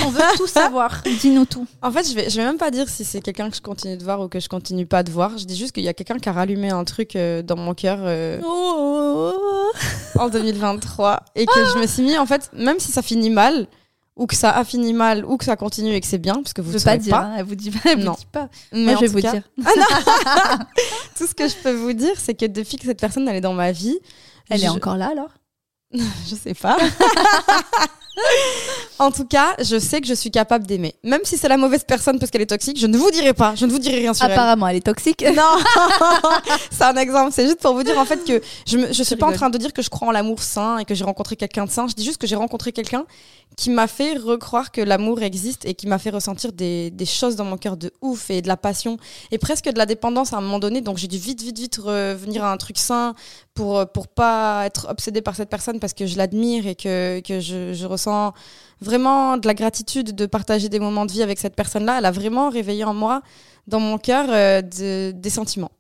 On 0.04 0.10
veut 0.10 0.22
tout 0.36 0.48
savoir. 0.62 1.02
Dis-nous 1.22 1.46
tout. 1.46 1.66
En 1.82 1.92
fait, 1.92 2.06
je 2.06 2.14
vais, 2.14 2.30
je 2.30 2.36
vais 2.36 2.44
même 2.46 2.58
pas 2.58 2.72
dire 2.72 2.90
si 2.90 3.06
c'est 3.06 3.22
quelqu'un 3.22 3.50
que 3.50 3.56
je 3.56 3.62
continue 3.62 3.96
de 3.96 4.04
voir 4.04 4.20
ou 4.20 4.28
que 4.28 4.42
je 4.42 4.50
continue 4.50 4.86
pas 4.86 5.02
de 5.02 5.12
voir. 5.12 5.38
Je 5.38 5.46
dis 5.46 5.56
juste 5.56 5.72
qu'il 5.72 5.84
y 5.86 5.88
a 5.88 5.94
quelqu'un 5.94 6.18
qui 6.20 6.28
a 6.28 6.34
rallumé 6.34 6.72
un 6.72 6.84
truc 6.84 7.16
euh, 7.16 7.42
dans 7.42 7.56
mon 7.56 7.74
cœur 7.74 8.00
euh, 8.02 8.38
Oh. 8.46 9.32
en 10.20 10.28
2023 10.28 11.22
et 11.36 11.46
que 11.46 11.66
je 11.74 11.80
me 11.80 11.88
suis 11.88 12.04
mis 12.04 12.18
en 12.18 12.26
fait, 12.26 12.50
même 12.54 12.80
si 12.80 12.92
ça 12.92 13.02
finit 13.02 13.30
mal 13.30 13.66
ou 14.16 14.28
que 14.28 14.36
ça 14.36 14.52
a 14.52 14.64
fini 14.64 14.94
mal 14.94 15.26
ou 15.26 15.38
que 15.38 15.46
ça 15.46 15.56
continue 15.56 15.94
et 15.94 16.00
que 16.02 16.08
c'est 16.08 16.18
bien 16.18 16.36
parce 16.36 16.54
que 16.54 16.62
vous 16.62 16.72
ne 16.74 16.80
pas 16.80 16.98
dire. 16.98 17.14
pas. 17.14 17.24
hein, 17.26 17.34
Elle 17.38 17.46
vous 17.46 17.56
dit 17.56 17.72
pas. 17.72 17.80
Elle 17.86 18.00
vous 18.00 18.06
Non. 18.06 18.14
dit 18.14 18.28
pas. 18.32 18.50
Mais 18.72 18.80
Moi, 18.86 18.96
je 18.96 19.00
vais 19.02 19.08
vous 19.08 19.22
cas, 19.22 19.32
dire. 19.34 19.44
Tout 21.18 21.28
ce 21.28 21.34
que 21.36 21.48
je 21.48 21.56
peux 21.56 21.74
vous 21.74 21.94
dire, 21.94 22.14
c'est 22.18 22.34
que 22.34 22.46
depuis 22.46 22.78
que 22.78 22.86
cette 22.86 23.00
personne 23.00 23.28
elle 23.28 23.36
est 23.38 23.42
dans 23.42 23.54
ma 23.54 23.72
vie, 23.72 23.98
Elle 24.50 24.60
je, 24.60 24.66
est 24.66 24.70
encore 24.70 24.96
là 24.98 25.10
alors? 25.12 25.30
Je 26.28 26.36
sais 26.36 26.54
pas. 26.54 26.78
En 29.00 29.12
tout 29.12 29.26
cas, 29.26 29.56
je 29.62 29.78
sais 29.78 30.02
que 30.02 30.08
je 30.08 30.14
suis 30.14 30.32
capable 30.32 30.66
d'aimer, 30.66 30.96
même 31.04 31.22
si 31.24 31.38
c'est 31.38 31.48
la 31.50 31.58
mauvaise 31.58 31.84
personne 31.84 32.18
parce 32.20 32.32
qu'elle 32.32 32.42
est 32.42 32.46
toxique. 32.48 32.80
Je 32.80 32.88
ne 32.88 32.98
vous 32.98 33.12
dirai 33.12 33.34
pas, 33.34 33.54
je 33.56 33.66
ne 33.66 33.72
vous 33.72 33.80
dirai 33.80 33.98
rien 33.98 34.14
sur 34.14 34.26
elle. 34.26 34.32
Apparemment, 34.32 34.68
elle 34.68 34.78
est 34.78 34.86
toxique. 34.86 35.24
Non, 35.36 35.58
c'est 36.72 36.84
un 36.84 36.96
exemple. 36.96 37.32
C'est 37.34 37.46
juste 37.46 37.60
pour 37.60 37.74
vous 37.74 37.84
dire 37.84 37.98
en 38.00 38.06
fait 38.06 38.24
que 38.24 38.42
je, 38.66 38.78
je 38.94 39.04
suis 39.04 39.18
pas 39.18 39.28
en 39.28 39.34
train 39.34 39.50
de 39.50 39.58
dire 39.58 39.74
que 39.74 39.82
je 39.82 39.90
crois 39.90 40.08
en 40.08 40.12
l'amour 40.12 40.42
sain 40.42 40.78
et 40.78 40.86
que 40.86 40.96
j'ai 40.96 41.04
rencontré 41.04 41.36
quelqu'un 41.36 41.66
de 41.66 41.72
sain. 41.72 41.88
Je 41.88 41.94
dis 41.94 42.06
juste 42.06 42.20
que 42.20 42.28
j'ai 42.28 42.38
rencontré 42.38 42.72
quelqu'un 42.72 43.06
qui 43.58 43.70
m'a 43.70 43.88
fait 43.88 44.18
recroire 44.18 44.72
que 44.72 44.82
l'amour 44.82 45.22
existe 45.22 45.66
et 45.66 45.74
qui 45.74 45.88
m'a 45.88 45.98
fait 45.98 46.10
ressentir 46.10 46.52
des, 46.54 46.90
des 46.92 47.06
choses 47.06 47.36
dans 47.36 47.44
mon 47.46 47.58
cœur 47.58 47.76
de 47.78 47.92
ouf 48.02 48.30
et 48.30 48.42
de 48.42 48.48
la 48.48 48.58
passion 48.58 48.98
et 49.32 49.38
presque 49.38 49.66
de 49.66 49.78
la 49.78 49.86
dépendance 49.86 50.34
à 50.34 50.38
un 50.38 50.42
moment 50.42 50.60
donné. 50.60 50.82
Donc 50.82 50.98
j'ai 50.98 51.08
dû 51.08 51.18
vite, 51.18 51.42
vite, 51.42 51.58
vite 51.58 51.78
revenir 51.78 52.44
à 52.46 52.52
un 52.52 52.58
truc 52.58 52.78
sain 52.78 53.14
pour 53.54 53.86
pour 53.92 54.08
pas 54.08 54.66
être 54.66 54.88
obsédée 54.90 55.22
par 55.22 55.36
cette 55.36 55.50
personne 55.50 55.80
parce 55.80 55.94
que 55.94 56.06
je 56.06 56.18
l'admire 56.18 56.66
et 56.68 56.76
que 56.76 57.22
que 57.22 57.40
je, 57.40 57.74
je 57.74 57.86
ressens 57.86 58.34
vraiment 58.82 59.38
de 59.38 59.48
la 59.48 59.54
gratitude 59.54 60.16
de 60.16 60.26
partager 60.26 60.70
des 60.70 60.80
moments 60.80 61.06
de 61.06 61.12
vie 61.12 61.24
avec 61.24 61.40
cette 61.40 61.56
personne-là. 61.56 61.96
Elle 62.00 62.06
a 62.06 62.12
vraiment 62.12 62.50
réveillé 62.50 62.84
en 62.84 62.94
moi, 62.94 63.22
dans 63.68 63.80
mon 63.80 63.98
cœur, 63.98 64.26
euh, 64.30 64.62
de- 64.62 65.12
des 65.12 65.30
sentiments. 65.30 65.72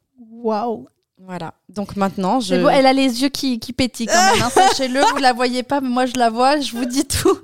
Waouh. 0.44 0.88
Voilà. 1.26 1.54
Donc 1.70 1.96
maintenant, 1.96 2.40
je. 2.40 2.56
Beau, 2.56 2.70
Elle 2.70 2.86
a 2.86 2.94
les 2.94 3.22
yeux 3.24 3.30
qui, 3.30 3.60
qui 3.60 3.74
pétillent 3.74 4.08
quand 4.08 4.34
même. 4.34 4.42
hein. 4.44 4.50
Sachez-le, 4.54 5.00
vous 5.12 5.18
la 5.18 5.34
voyez 5.34 5.64
pas, 5.64 5.82
mais 5.82 5.90
moi 5.90 6.06
je 6.06 6.14
la 6.18 6.30
vois. 6.30 6.60
Je 6.60 6.72
vous 6.76 6.86
dis 6.86 7.06
tout. 7.06 7.38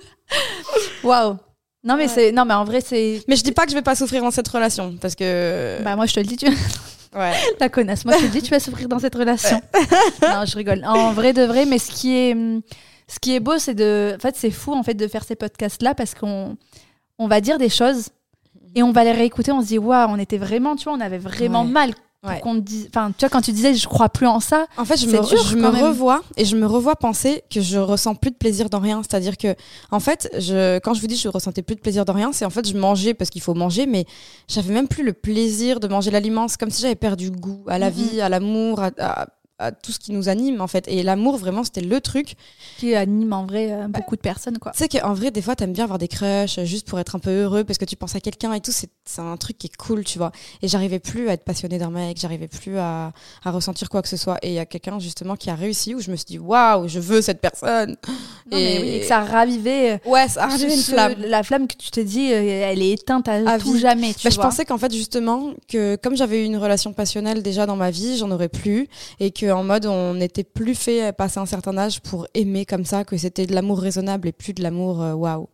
Waouh. 1.04 1.38
Non 1.84 1.96
mais 1.96 2.04
Ouais. 2.04 2.08
c'est 2.14 2.32
non 2.32 2.46
mais 2.46 2.54
en 2.54 2.64
vrai 2.64 2.80
c'est. 2.82 3.24
Mais 3.28 3.36
je 3.36 3.44
dis 3.44 3.52
pas 3.52 3.64
que 3.66 3.72
je 3.72 3.76
vais 3.76 3.82
pas 3.82 3.96
souffrir 3.96 4.22
dans 4.22 4.30
cette 4.30 4.48
relation 4.48 4.96
parce 5.02 5.16
que. 5.16 5.82
Bah 5.84 5.96
moi 5.96 6.06
je 6.06 6.14
te 6.14 6.20
le 6.20 6.26
dis, 6.28 6.38
tu 6.38 6.46
ouais. 7.16 7.34
la 7.60 7.70
connasse. 7.70 8.06
Moi 8.06 8.14
je 8.16 8.20
te 8.20 8.24
le 8.26 8.30
dis, 8.30 8.42
tu 8.44 8.52
vas 8.52 8.60
souffrir 8.60 8.88
dans 8.88 9.00
cette 9.00 9.16
relation. 9.16 9.60
non, 10.22 10.46
je 10.46 10.56
rigole. 10.58 10.84
En 10.86 11.12
vrai 11.14 11.34
de 11.34 11.42
vrai, 11.44 11.66
mais 11.66 11.80
ce 11.80 11.90
qui 11.92 12.16
est, 12.16 12.34
hum, 12.34 12.62
ce 13.12 13.20
qui 13.20 13.36
est 13.36 13.40
beau, 13.40 13.58
c'est 13.58 13.74
de, 13.76 14.14
en 14.16 14.20
fait, 14.20 14.36
c'est 14.38 14.52
fou 14.52 14.74
en 14.74 14.84
fait 14.84 14.94
de 14.94 15.08
faire 15.08 15.24
ces 15.24 15.36
podcasts 15.36 15.82
là 15.82 15.94
parce 15.94 16.14
qu'on, 16.16 16.56
on 17.20 17.28
va 17.28 17.42
dire 17.42 17.58
des 17.58 17.70
choses 17.70 18.10
et 18.76 18.84
on 18.84 18.92
va 18.92 19.04
les 19.04 19.12
réécouter. 19.12 19.52
On 19.52 19.62
se 19.62 19.68
dit 19.68 19.78
waouh, 19.80 20.08
on 20.10 20.18
était 20.18 20.38
vraiment, 20.38 20.76
tu 20.76 20.86
vois, 20.86 20.94
on 20.94 21.02
avait 21.02 21.18
vraiment 21.18 21.64
Ouais. 21.64 21.70
mal. 21.70 21.92
Ouais. 22.24 22.40
qu'on 22.40 22.54
dise, 22.54 22.88
enfin, 22.90 23.10
tu 23.18 23.26
vois, 23.26 23.30
quand 23.30 23.42
tu 23.42 23.52
disais, 23.52 23.74
je 23.74 23.88
crois 23.88 24.08
plus 24.08 24.28
en 24.28 24.40
ça. 24.40 24.68
En 24.78 24.86
fait, 24.86 24.96
je 24.96 25.08
me, 25.08 25.28
dur, 25.28 25.44
je 25.44 25.56
me 25.56 25.68
revois 25.70 26.22
et 26.38 26.46
je 26.46 26.56
me 26.56 26.68
revois 26.68 26.96
penser 26.96 27.42
que 27.50 27.62
je 27.62 27.80
ressens 27.80 28.14
plus 28.14 28.30
de 28.30 28.36
plaisir 28.36 28.70
dans 28.70 28.78
rien. 28.78 29.02
C'est-à-dire 29.02 29.38
que, 29.38 29.56
en 29.90 30.00
fait, 30.00 30.30
je, 30.38 30.78
quand 30.82 30.94
je 30.94 31.02
vous 31.02 31.08
dis 31.08 31.16
que 31.16 31.22
je 31.22 31.30
ressentais 31.30 31.64
plus 31.64 31.74
de 31.76 31.80
plaisir 31.82 32.06
dans 32.06 32.14
rien, 32.14 32.32
c'est 32.32 32.46
en 32.46 32.52
fait 32.52 32.68
je 32.68 32.78
mangeais 32.78 33.16
parce 33.16 33.32
qu'il 33.32 33.42
faut 33.42 33.56
manger, 33.56 33.88
mais 33.88 34.06
j'avais 34.48 34.72
même 34.72 34.88
plus 34.88 35.04
le 35.04 35.14
plaisir 35.14 35.80
de 35.80 35.88
manger 35.88 36.12
l'aliment. 36.12 36.48
C'est 36.48 36.60
comme 36.60 36.70
si 36.70 36.84
j'avais 36.84 36.94
perdu 36.94 37.32
goût 37.32 37.64
à 37.68 37.80
la 37.80 37.90
Mhm. 37.90 37.96
vie, 37.96 38.22
à 38.22 38.30
l'amour, 38.30 38.82
à, 38.84 38.92
à- 39.00 39.28
à 39.62 39.72
tout 39.72 39.92
ce 39.92 40.00
qui 40.00 40.12
nous 40.12 40.28
anime 40.30 40.62
en 40.62 40.68
fait. 40.68 40.86
Et 40.88 41.04
l'amour, 41.04 41.38
vraiment, 41.38 41.64
c'était 41.64 41.82
le 41.82 42.02
truc. 42.02 42.36
qui 42.78 42.96
anime 42.96 43.32
en 43.34 43.46
vrai 43.46 43.72
euh, 43.72 43.88
beaucoup 43.88 44.16
de 44.16 44.22
personnes 44.22 44.58
quoi. 44.58 44.72
Tu 44.72 44.80
sais 44.80 44.88
qu'en 44.90 45.14
vrai, 45.14 45.32
des 45.32 45.42
fois, 45.42 45.56
t'aimes 45.56 45.74
bien 45.74 45.84
avoir 45.86 46.00
des 46.00 46.08
crushs 46.08 46.58
euh, 46.58 46.66
juste 46.66 46.88
pour 46.88 47.00
être 47.00 47.16
un 47.16 47.20
peu 47.20 47.30
heureux 47.44 47.64
parce 47.64 47.78
que 47.78 47.86
tu 47.86 47.96
penses 47.96 48.16
à 48.16 48.20
quelqu'un 48.20 48.54
et 48.54 48.60
tout. 48.62 48.72
C'est 48.72 48.90
un 49.20 49.38
truc 49.38 49.58
qui 49.58 49.68
est 49.68 49.76
cool, 49.78 50.04
tu 50.04 50.18
vois. 50.18 50.32
Et 50.62 50.68
j'arrivais 50.68 51.00
plus 51.00 51.30
à 51.30 51.34
être 51.34 51.44
passionnée 51.44 51.78
d'un 51.78 51.90
mec, 51.90 52.18
j'arrivais 52.20 52.48
plus 52.48 52.78
à, 52.78 53.12
à 53.44 53.52
ressentir 53.52 53.90
quoi 53.90 54.02
que 54.02 54.08
ce 54.08 54.18
soit. 54.18 54.38
Et 54.42 54.50
il 54.50 54.54
y 54.54 54.60
a 54.60 54.66
quelqu'un 54.66 55.00
justement 55.00 55.36
qui 55.36 55.50
a 55.50 55.56
réussi 55.56 55.94
où 55.96 56.00
je 56.02 56.12
me 56.12 56.16
suis 56.16 56.26
dit, 56.26 56.40
waouh, 56.40 56.88
je 56.88 57.00
veux 57.00 57.22
cette 57.22 57.42
personne. 57.42 57.98
Non, 58.52 58.58
mais 58.58 58.80
oui, 58.82 58.90
et 58.90 59.00
que 59.02 59.06
ça 59.06 59.20
a 59.20 59.24
ravivé 59.26 59.92
euh, 59.94 59.98
Ouais, 60.06 60.28
ça 60.28 60.44
a 60.44 60.48
ravivé 60.48 60.74
une 60.74 60.82
flamme. 60.82 61.16
la 61.20 61.44
flamme 61.44 61.68
que 61.68 61.76
tu 61.76 61.92
t'es 61.92 62.04
dit, 62.04 62.32
elle 62.32 62.82
est 62.82 62.92
éteinte 62.92 63.28
à, 63.28 63.34
À 63.50 63.60
tout 63.60 63.74
vie. 63.74 63.80
jamais. 63.80 64.14
Tu 64.14 64.24
Bah, 64.24 64.30
je 64.30 64.36
vois. 64.36 64.46
pensais 64.46 64.66
qu'en 64.66 64.78
fait 64.78 64.94
justement 64.94 65.52
que 65.68 65.96
comme 65.98 66.16
j'avais 66.16 66.42
eu 66.42 66.46
une 66.46 66.58
relation 66.58 66.94
passionnelle 66.94 67.42
déjà 67.44 67.66
dans 67.66 67.76
ma 67.76 67.92
vie, 67.92 68.18
j'en 68.18 68.32
aurais 68.32 68.50
plus 68.50 68.88
et 69.20 69.32
que 69.32 69.51
en 69.52 69.64
mode 69.64 69.86
on 69.86 70.14
n'était 70.16 70.44
plus 70.44 70.76
fait 70.76 71.12
passer 71.16 71.40
un 71.40 71.46
certain 71.46 71.78
âge 71.78 72.02
pour 72.02 72.28
aimer 72.34 72.66
comme 72.66 72.86
ça, 72.86 73.04
que 73.04 73.18
c'était 73.18 73.46
de 73.46 73.54
l'amour 73.56 73.80
raisonnable 73.80 74.28
et 74.28 74.32
plus 74.32 74.54
de 74.54 74.62
l'amour 74.64 75.02
euh, 75.02 75.14
waouh. 75.14 75.48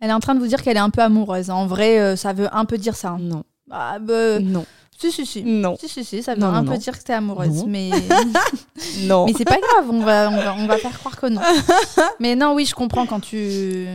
Elle 0.00 0.10
est 0.10 0.14
en 0.14 0.20
train 0.20 0.34
de 0.34 0.40
vous 0.40 0.46
dire 0.46 0.62
qu'elle 0.62 0.76
est 0.76 0.80
un 0.80 0.90
peu 0.90 1.02
amoureuse. 1.02 1.50
En 1.50 1.66
vrai, 1.66 1.98
euh, 1.98 2.14
ça 2.16 2.32
veut 2.32 2.48
un 2.54 2.64
peu 2.64 2.78
dire 2.78 2.94
ça. 2.94 3.10
hein. 3.10 3.18
Non, 3.20 3.42
Ah, 3.70 3.98
bah, 3.98 4.38
non, 4.38 4.64
si, 4.96 5.10
si, 5.10 5.26
si. 5.26 5.42
non, 5.42 5.76
Si, 5.80 5.88
si, 5.88 6.04
si, 6.04 6.22
ça 6.22 6.34
veut 6.34 6.40
Non, 6.40 6.46
un 6.48 6.62
non, 6.62 6.66
peu 6.68 6.72
non. 6.74 6.78
dire 6.78 6.96
que 6.96 7.02
t'es 7.04 7.12
amoureuse. 7.14 7.48
Non. 7.62 7.66
Mais, 7.66 7.90
non. 9.06 9.26
mais 9.26 9.32
c'est 9.36 9.44
pas 9.44 9.58
grave, 9.58 9.90
on 9.90 10.00
va, 10.00 10.30
on, 10.30 10.36
va, 10.36 10.54
on 10.56 10.66
va 10.66 10.76
faire 10.78 10.96
croire 10.98 11.16
que 11.16 11.26
non. 11.26 11.40
mais 12.20 12.36
non, 12.36 12.54
oui, 12.54 12.64
je 12.64 12.74
comprends 12.74 13.06
quand 13.06 13.20
tu. 13.20 13.86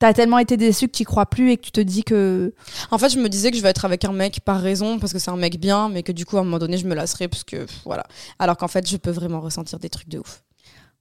T'as 0.00 0.12
tellement 0.12 0.38
été 0.38 0.56
déçu 0.56 0.88
que 0.88 0.92
tu 0.92 1.04
crois 1.04 1.24
plus 1.26 1.52
et 1.52 1.56
que 1.56 1.62
tu 1.62 1.70
te 1.70 1.80
dis 1.80 2.02
que. 2.04 2.52
En 2.90 2.98
fait, 2.98 3.08
je 3.10 3.18
me 3.18 3.28
disais 3.28 3.50
que 3.50 3.56
je 3.56 3.62
vais 3.62 3.70
être 3.70 3.84
avec 3.84 4.04
un 4.04 4.12
mec 4.12 4.40
par 4.40 4.60
raison, 4.60 4.98
parce 4.98 5.12
que 5.12 5.18
c'est 5.18 5.30
un 5.30 5.36
mec 5.36 5.58
bien, 5.58 5.88
mais 5.88 6.02
que 6.02 6.12
du 6.12 6.26
coup, 6.26 6.36
à 6.36 6.40
un 6.40 6.44
moment 6.44 6.58
donné, 6.58 6.76
je 6.76 6.86
me 6.86 6.94
lasserais, 6.94 7.28
parce 7.28 7.44
que 7.44 7.64
pff, 7.64 7.80
voilà. 7.84 8.04
Alors 8.38 8.56
qu'en 8.56 8.68
fait, 8.68 8.88
je 8.88 8.96
peux 8.96 9.12
vraiment 9.12 9.40
ressentir 9.40 9.78
des 9.78 9.88
trucs 9.88 10.08
de 10.08 10.18
ouf. 10.18 10.42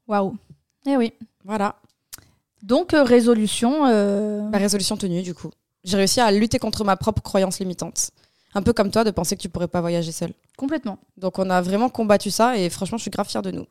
Waouh. 0.08 0.36
Eh 0.86 0.96
oui. 0.96 1.14
Voilà. 1.44 1.76
Donc, 2.62 2.94
euh, 2.94 3.04
résolution. 3.04 3.86
euh, 3.88 4.42
Ma 4.50 4.58
résolution 4.60 4.96
tenue, 4.96 5.22
du 5.22 5.34
coup. 5.34 5.50
J'ai 5.84 5.98
réussi 5.98 6.22
à 6.22 6.32
lutter 6.32 6.60
contre 6.60 6.86
ma 6.86 6.96
propre 6.96 7.22
croyance 7.22 7.60
limitante. 7.60 8.12
Un 8.54 8.62
peu 8.62 8.72
comme 8.74 8.92
toi, 8.92 9.04
de 9.04 9.12
penser 9.12 9.36
que 9.36 9.42
tu 9.42 9.50
pourrais 9.50 9.68
pas 9.68 9.82
voyager 9.82 10.12
seule. 10.12 10.34
Complètement. 10.56 11.00
Donc, 11.18 11.40
on 11.40 11.50
a 11.50 11.62
vraiment 11.62 11.90
combattu 11.90 12.30
ça, 12.32 12.58
et 12.58 12.70
franchement, 12.70 12.98
je 12.98 13.02
suis 13.02 13.12
grave 13.12 13.28
fière 13.28 13.42
de 13.42 13.52
nous. 13.52 13.66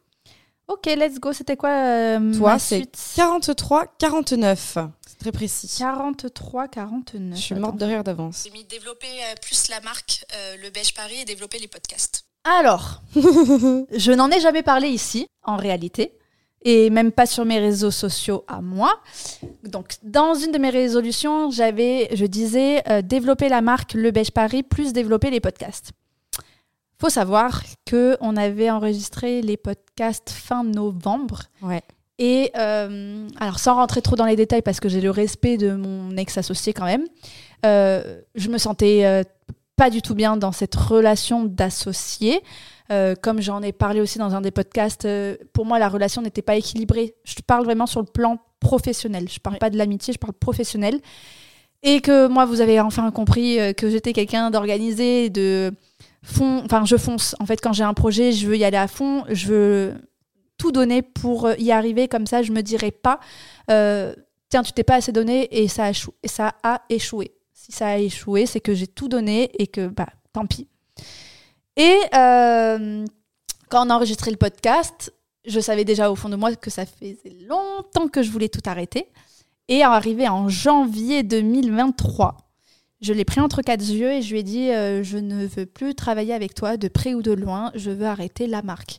Ok, 0.69 0.87
let's 0.87 1.19
go. 1.19 1.33
C'était 1.33 1.57
quoi 1.57 1.71
euh, 1.71 2.35
Toi, 2.35 2.59
c'est 2.59 2.77
suite 2.77 2.99
43, 3.17 3.87
49. 3.99 4.79
C'est 5.07 5.19
très 5.19 5.33
précis. 5.33 5.71
43, 5.79 6.69
49. 6.69 7.37
Je 7.37 7.43
suis 7.43 7.55
morte 7.55 7.77
de 7.77 7.85
rire 7.85 8.05
d'avance. 8.05 8.45
J'ai 8.45 8.51
mis 8.51 8.65
développer 8.65 9.07
euh, 9.07 9.35
plus 9.43 9.69
la 9.69 9.81
marque, 9.81 10.25
euh, 10.35 10.57
le 10.63 10.71
Beige 10.71 10.95
Paris 10.95 11.21
et 11.21 11.25
développer 11.25 11.59
les 11.59 11.69
podcasts. 11.69 12.25
Alors, 12.45 13.03
je 13.15 14.13
n'en 14.13 14.31
ai 14.31 14.41
jamais 14.41 14.63
parlé 14.63 14.89
ici, 14.89 15.27
en 15.45 15.57
réalité, 15.57 16.13
et 16.65 16.91
même 16.91 17.13
pas 17.13 17.27
sur 17.27 17.45
mes 17.45 17.59
réseaux 17.59 17.91
sociaux 17.91 18.45
à 18.49 18.61
moi. 18.61 19.01
Donc, 19.63 19.95
dans 20.03 20.35
une 20.35 20.53
de 20.53 20.59
mes 20.59 20.71
résolutions, 20.71 21.51
j'avais, 21.51 22.09
je 22.15 22.27
disais, 22.27 22.83
euh, 22.89 23.03
développer 23.03 23.49
la 23.49 23.61
marque 23.61 23.95
Le 23.95 24.11
Beige 24.11 24.33
Paris 24.33 24.63
plus 24.63 24.93
développer 24.93 25.31
les 25.31 25.41
podcasts. 25.41 25.93
Faut 27.03 27.11
savoir 27.11 27.65
que 27.85 28.17
on 28.21 28.37
avait 28.37 28.71
enregistré 28.71 29.43
les 29.43 29.57
podcasts 29.57 30.31
fin 30.31 30.63
novembre. 30.63 31.43
Ouais. 31.61 31.83
Et 32.21 32.53
euh, 32.57 33.27
alors, 33.41 33.59
sans 33.59 33.75
rentrer 33.75 34.03
trop 34.03 34.15
dans 34.15 34.25
les 34.25 34.37
détails, 34.37 34.63
parce 34.63 34.79
que 34.79 34.89
j'ai 34.89 35.01
le 35.01 35.11
respect 35.11 35.57
de 35.57 35.73
mon 35.73 36.17
ex-associé 36.17 36.73
quand 36.73 36.85
même, 36.85 37.03
euh, 37.67 38.21
je 38.37 38.49
me 38.51 38.57
sentais 38.57 39.05
euh, 39.05 39.25
pas 39.75 39.91
du 39.91 40.01
tout 40.01 40.15
bien 40.15 40.37
dans 40.37 40.53
cette 40.53 40.77
relation 40.77 41.43
d'associé. 41.43 42.41
Euh, 42.93 43.17
comme 43.21 43.43
j'en 43.43 43.63
ai 43.63 43.73
parlé 43.73 44.01
aussi 44.01 44.21
dans 44.21 44.37
un 44.37 44.41
des 44.41 44.53
podcasts, 44.53 45.09
pour 45.53 45.67
moi, 45.67 45.81
la 45.81 45.89
relation 45.89 46.23
n'était 46.23 46.41
pas 46.41 46.55
équilibrée. 46.55 47.17
Je 47.25 47.35
parle 47.45 47.65
vraiment 47.65 47.87
sur 47.87 47.99
le 47.99 48.07
plan 48.07 48.39
professionnel. 48.61 49.29
Je 49.29 49.41
parle 49.41 49.59
pas 49.59 49.71
de 49.71 49.77
l'amitié, 49.77 50.15
je 50.15 50.21
parle 50.21 50.35
professionnel. 50.35 51.01
Et 51.83 52.01
que 52.01 52.29
moi, 52.29 52.45
vous 52.45 52.61
avez 52.61 52.79
enfin 52.79 53.11
compris 53.11 53.59
que 53.77 53.91
j'étais 53.91 54.13
quelqu'un 54.13 54.53
d'organisé, 54.53 55.31
de 55.31 55.75
fond. 56.23 56.63
Enfin, 56.65 56.85
je 56.85 56.97
fonce. 56.97 57.35
En 57.41 57.47
fait, 57.47 57.61
quand 57.61 57.73
j'ai 57.73 57.85
un 57.85 57.95
projet, 57.95 58.33
je 58.33 58.47
veux 58.47 58.57
y 58.57 58.65
aller 58.65 58.77
à 58.77 58.89
fond. 58.89 59.25
Je 59.29 59.49
veux 59.49 59.95
tout 60.59 60.73
donner 60.73 61.03
pour 61.03 61.51
y 61.59 61.71
arriver. 61.73 62.09
Comme 62.09 62.27
ça, 62.27 62.43
je 62.43 62.53
me 62.53 62.63
dirais 62.63 62.91
pas, 62.93 63.19
euh, 63.71 64.15
tiens, 64.49 64.63
tu 64.63 64.73
t'es 64.73 64.85
pas 64.85 64.97
assez 64.97 65.13
donné 65.13 65.49
et 65.63 65.69
ça 65.69 65.85
a, 65.85 65.91
échou- 65.91 66.15
et 66.23 66.29
ça 66.29 66.55
a 66.63 66.83
échoué. 66.89 67.33
Si 67.53 67.73
ça 67.73 67.89
a 67.89 67.97
échoué, 67.99 68.47
c'est 68.47 68.61
que 68.61 68.75
j'ai 68.75 68.87
tout 68.87 69.09
donné 69.09 69.51
et 69.61 69.67
que, 69.67 69.87
bah, 69.89 70.07
tant 70.33 70.47
pis. 70.47 70.69
Et 71.77 71.97
euh, 72.15 73.05
quand 73.71 73.87
on 73.87 73.91
a 73.91 73.95
enregistré 73.95 74.31
le 74.31 74.37
podcast, 74.37 75.13
je 75.47 75.59
savais 75.59 75.85
déjà 75.85 76.11
au 76.11 76.15
fond 76.17 76.29
de 76.29 76.37
moi 76.37 76.55
que 76.55 76.71
ça 76.71 76.85
faisait 76.87 77.19
longtemps 77.49 78.09
que 78.09 78.23
je 78.23 78.31
voulais 78.31 78.49
tout 78.49 78.61
arrêter. 78.67 79.07
Et 79.69 79.83
arrivé 79.83 80.29
en 80.29 80.49
janvier 80.49 81.23
2023, 81.23 82.37
je 83.03 83.13
l'ai 83.13 83.25
pris 83.27 83.41
entre 83.41 83.61
quatre 83.61 83.83
yeux 83.87 84.13
et 84.13 84.23
je 84.23 84.33
lui 84.33 84.41
ai 84.41 84.43
dit 84.43 84.71
euh, 84.71 85.03
Je 85.03 85.19
ne 85.19 85.45
veux 85.47 85.67
plus 85.67 85.95
travailler 85.95 86.33
avec 86.33 86.55
toi 86.55 86.77
de 86.79 86.89
près 86.89 87.13
ou 87.15 87.21
de 87.23 87.33
loin, 87.33 87.71
je 87.75 87.91
veux 87.91 88.07
arrêter 88.07 88.47
la 88.47 88.63
marque. 88.63 88.99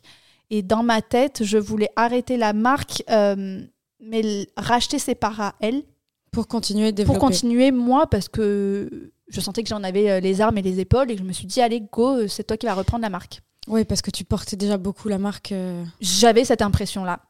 Et 0.50 0.62
dans 0.62 0.82
ma 0.84 1.02
tête, 1.02 1.42
je 1.42 1.58
voulais 1.58 1.88
arrêter 1.96 2.36
la 2.36 2.52
marque, 2.52 3.02
euh, 3.10 3.60
mais 4.00 4.46
racheter 4.56 4.98
ses 4.98 5.14
parts 5.14 5.40
à 5.40 5.54
elle 5.60 5.82
Pour 6.30 6.46
continuer 6.46 6.92
de 6.92 6.96
développer. 6.96 7.18
pour 7.18 7.26
continuer 7.28 7.70
moi 7.72 8.06
parce 8.06 8.28
que 8.28 9.10
je 9.28 9.40
sentais 9.40 9.62
que 9.62 9.68
j'en 9.70 9.82
avais 9.82 10.10
euh, 10.10 10.20
les 10.20 10.40
armes 10.42 10.58
et 10.58 10.62
les 10.62 10.78
épaules 10.80 11.10
et 11.10 11.14
que 11.14 11.22
je 11.22 11.26
me 11.26 11.32
suis 11.32 11.46
dit 11.46 11.60
allez 11.62 11.80
go 11.80 12.28
c'est 12.28 12.44
toi 12.44 12.56
qui 12.58 12.66
vas 12.66 12.74
reprendre 12.74 13.02
la 13.02 13.08
marque 13.10 13.40
Oui, 13.66 13.84
parce 13.86 14.02
que 14.02 14.10
tu 14.10 14.24
portais 14.24 14.56
déjà 14.56 14.76
beaucoup 14.76 15.08
la 15.08 15.16
marque. 15.18 15.52
euh, 15.52 15.82
j'avais 16.00 16.44
cette 16.44 16.60
impression 16.60 17.04
là 17.04 17.20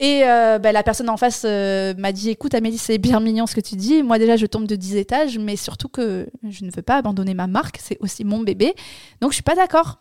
et 0.00 0.22
euh, 0.24 0.58
bah, 0.58 0.72
la 0.72 0.82
personne 0.82 1.08
en 1.08 1.16
face 1.16 1.44
euh, 1.44 1.94
m'a 1.96 2.12
dit 2.12 2.30
écoute 2.30 2.54
Amélie 2.54 2.78
c'est 2.78 2.98
bien 2.98 3.20
mignon 3.20 3.46
ce 3.46 3.54
que 3.54 3.60
tu 3.60 3.76
dis. 3.76 4.02
Moi 4.02 4.18
déjà 4.18 4.36
je 4.36 4.46
tombe 4.46 4.66
de 4.66 4.76
10 4.76 4.96
étages 4.96 5.38
mais 5.38 5.56
surtout 5.56 5.88
que 5.88 6.26
je 6.48 6.64
ne 6.64 6.70
veux 6.72 6.82
pas 6.82 6.96
abandonner 6.96 7.34
ma 7.34 7.46
marque. 7.46 7.78
C'est 7.80 7.96
aussi 8.00 8.24
mon 8.24 8.40
bébé. 8.40 8.74
Donc 9.20 9.30
je 9.30 9.34
suis 9.34 9.42
pas 9.42 9.54
d'accord. 9.54 9.98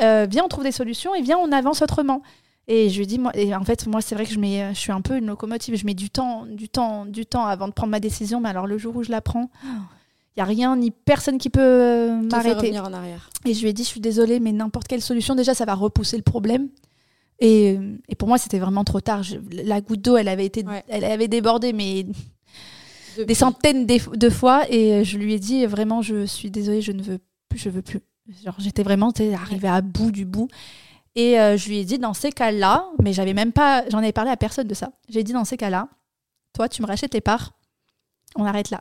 Euh, 0.00 0.26
viens 0.28 0.44
on 0.44 0.48
trouve 0.48 0.64
des 0.64 0.72
solutions 0.72 1.14
et 1.14 1.22
viens 1.22 1.38
on 1.38 1.52
avance 1.52 1.82
autrement. 1.82 2.22
Et 2.68 2.90
je 2.90 2.98
lui 2.98 3.06
dis 3.06 3.20
moi 3.20 3.30
et 3.34 3.54
en 3.54 3.64
fait 3.64 3.86
moi 3.86 4.00
c'est 4.00 4.16
vrai 4.16 4.24
que 4.24 4.32
je 4.32 4.40
mets 4.40 4.74
je 4.74 4.78
suis 4.78 4.92
un 4.92 5.00
peu 5.00 5.16
une 5.16 5.26
locomotive. 5.26 5.76
Je 5.76 5.86
mets 5.86 5.94
du 5.94 6.10
temps 6.10 6.44
du 6.46 6.68
temps 6.68 7.06
du 7.06 7.24
temps 7.24 7.46
avant 7.46 7.68
de 7.68 7.72
prendre 7.72 7.92
ma 7.92 8.00
décision. 8.00 8.40
Mais 8.40 8.48
alors 8.48 8.66
le 8.66 8.78
jour 8.78 8.96
où 8.96 9.04
je 9.04 9.12
la 9.12 9.20
prends 9.20 9.48
il 10.36 10.40
y 10.40 10.42
a 10.42 10.44
rien 10.44 10.76
ni 10.76 10.90
personne 10.90 11.38
qui 11.38 11.48
peut 11.48 12.10
m'arrêter. 12.30 12.56
revenir 12.56 12.84
en 12.84 12.92
arrière. 12.92 13.30
et 13.46 13.54
je 13.54 13.62
lui 13.62 13.70
ai 13.70 13.72
dit, 13.72 13.84
je 13.84 13.88
suis 13.88 14.00
désolée, 14.00 14.38
mais 14.38 14.52
n'importe 14.52 14.86
quelle 14.86 15.00
solution, 15.00 15.34
déjà, 15.34 15.54
ça 15.54 15.64
va 15.64 15.74
repousser 15.74 16.18
le 16.18 16.22
problème. 16.22 16.68
Et, 17.38 17.78
et 18.08 18.14
pour 18.14 18.28
moi, 18.28 18.38
c'était 18.38 18.58
vraiment 18.58 18.84
trop 18.84 19.00
tard. 19.00 19.22
Je- 19.22 19.36
la 19.50 19.80
goutte 19.80 20.00
d'eau, 20.02 20.16
elle 20.16 20.28
avait 20.28 20.46
été, 20.46 20.64
Ouais. 20.64 20.82
elle 20.88 21.04
avait 21.04 21.28
débordé, 21.28 21.72
mais 21.72 22.06
des 23.26 23.34
centaines 23.34 23.86
de 23.86 24.30
fois. 24.30 24.64
Et 24.70 25.04
je 25.04 25.18
lui 25.18 25.34
ai 25.34 25.38
dit, 25.38 25.66
vraiment, 25.66 26.02
je 26.02 26.24
suis 26.26 26.50
désolée, 26.50 26.80
je 26.82 26.92
ne 26.92 27.02
veux 27.02 27.18
plus, 27.48 27.58
je 27.58 27.68
veux 27.70 27.82
plus. 27.82 28.00
Genre, 28.44 28.54
j'étais 28.58 28.82
vraiment 28.82 29.12
arrivée 29.34 29.68
à 29.68 29.80
bout 29.80 30.10
du 30.10 30.24
bout. 30.24 30.48
Et 31.14 31.38
euh, 31.40 31.56
je 31.56 31.68
lui 31.68 31.78
ai 31.78 31.84
dit, 31.84 31.98
dans 31.98 32.12
ces 32.14 32.30
cas-là, 32.32 32.84
mais 33.02 33.12
j'avais 33.12 33.32
même 33.34 33.52
pas, 33.52 33.84
j'en 33.90 33.98
avais 33.98 34.12
parlé 34.12 34.30
à 34.30 34.36
personne 34.36 34.66
de 34.68 34.74
ça. 34.74 34.90
J'ai 35.08 35.22
dit, 35.22 35.32
dans 35.32 35.44
ces 35.44 35.56
cas-là, 35.56 35.88
toi, 36.52 36.68
tu 36.68 36.82
me 36.82 36.86
rachètes 36.86 37.12
tes 37.12 37.20
parts, 37.22 37.52
on 38.34 38.44
arrête 38.44 38.70
là. 38.70 38.80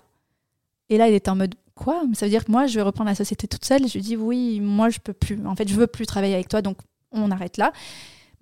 Et 0.89 0.97
là, 0.97 1.07
il 1.07 1.13
était 1.13 1.29
en 1.29 1.35
mode, 1.35 1.55
quoi? 1.75 2.03
Mais 2.07 2.15
Ça 2.15 2.25
veut 2.25 2.29
dire 2.29 2.43
que 2.45 2.51
moi, 2.51 2.67
je 2.67 2.75
vais 2.75 2.81
reprendre 2.81 3.09
la 3.09 3.15
société 3.15 3.47
toute 3.47 3.63
seule. 3.65 3.87
Je 3.87 3.93
lui 3.93 4.01
dis, 4.01 4.17
oui, 4.17 4.59
moi, 4.61 4.89
je 4.89 4.99
peux 4.99 5.13
plus. 5.13 5.39
En 5.45 5.55
fait, 5.55 5.67
je 5.67 5.75
veux 5.75 5.87
plus 5.87 6.05
travailler 6.05 6.33
avec 6.33 6.47
toi, 6.49 6.61
donc 6.61 6.77
on 7.11 7.31
arrête 7.31 7.57
là. 7.57 7.71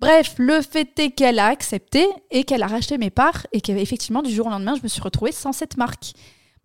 Bref, 0.04 0.34
le 0.36 0.60
fait 0.60 0.98
est 0.98 1.12
qu'elle 1.12 1.38
a 1.38 1.46
accepté 1.46 2.06
et 2.30 2.44
qu'elle 2.44 2.62
a 2.62 2.66
racheté 2.66 2.98
mes 2.98 3.08
parts 3.08 3.46
et 3.52 3.62
qu'effectivement, 3.62 4.20
du 4.20 4.30
jour 4.30 4.48
au 4.48 4.50
lendemain, 4.50 4.74
je 4.76 4.82
me 4.82 4.88
suis 4.88 5.00
retrouvée 5.00 5.32
sans 5.32 5.52
cette 5.52 5.78
marque. 5.78 6.12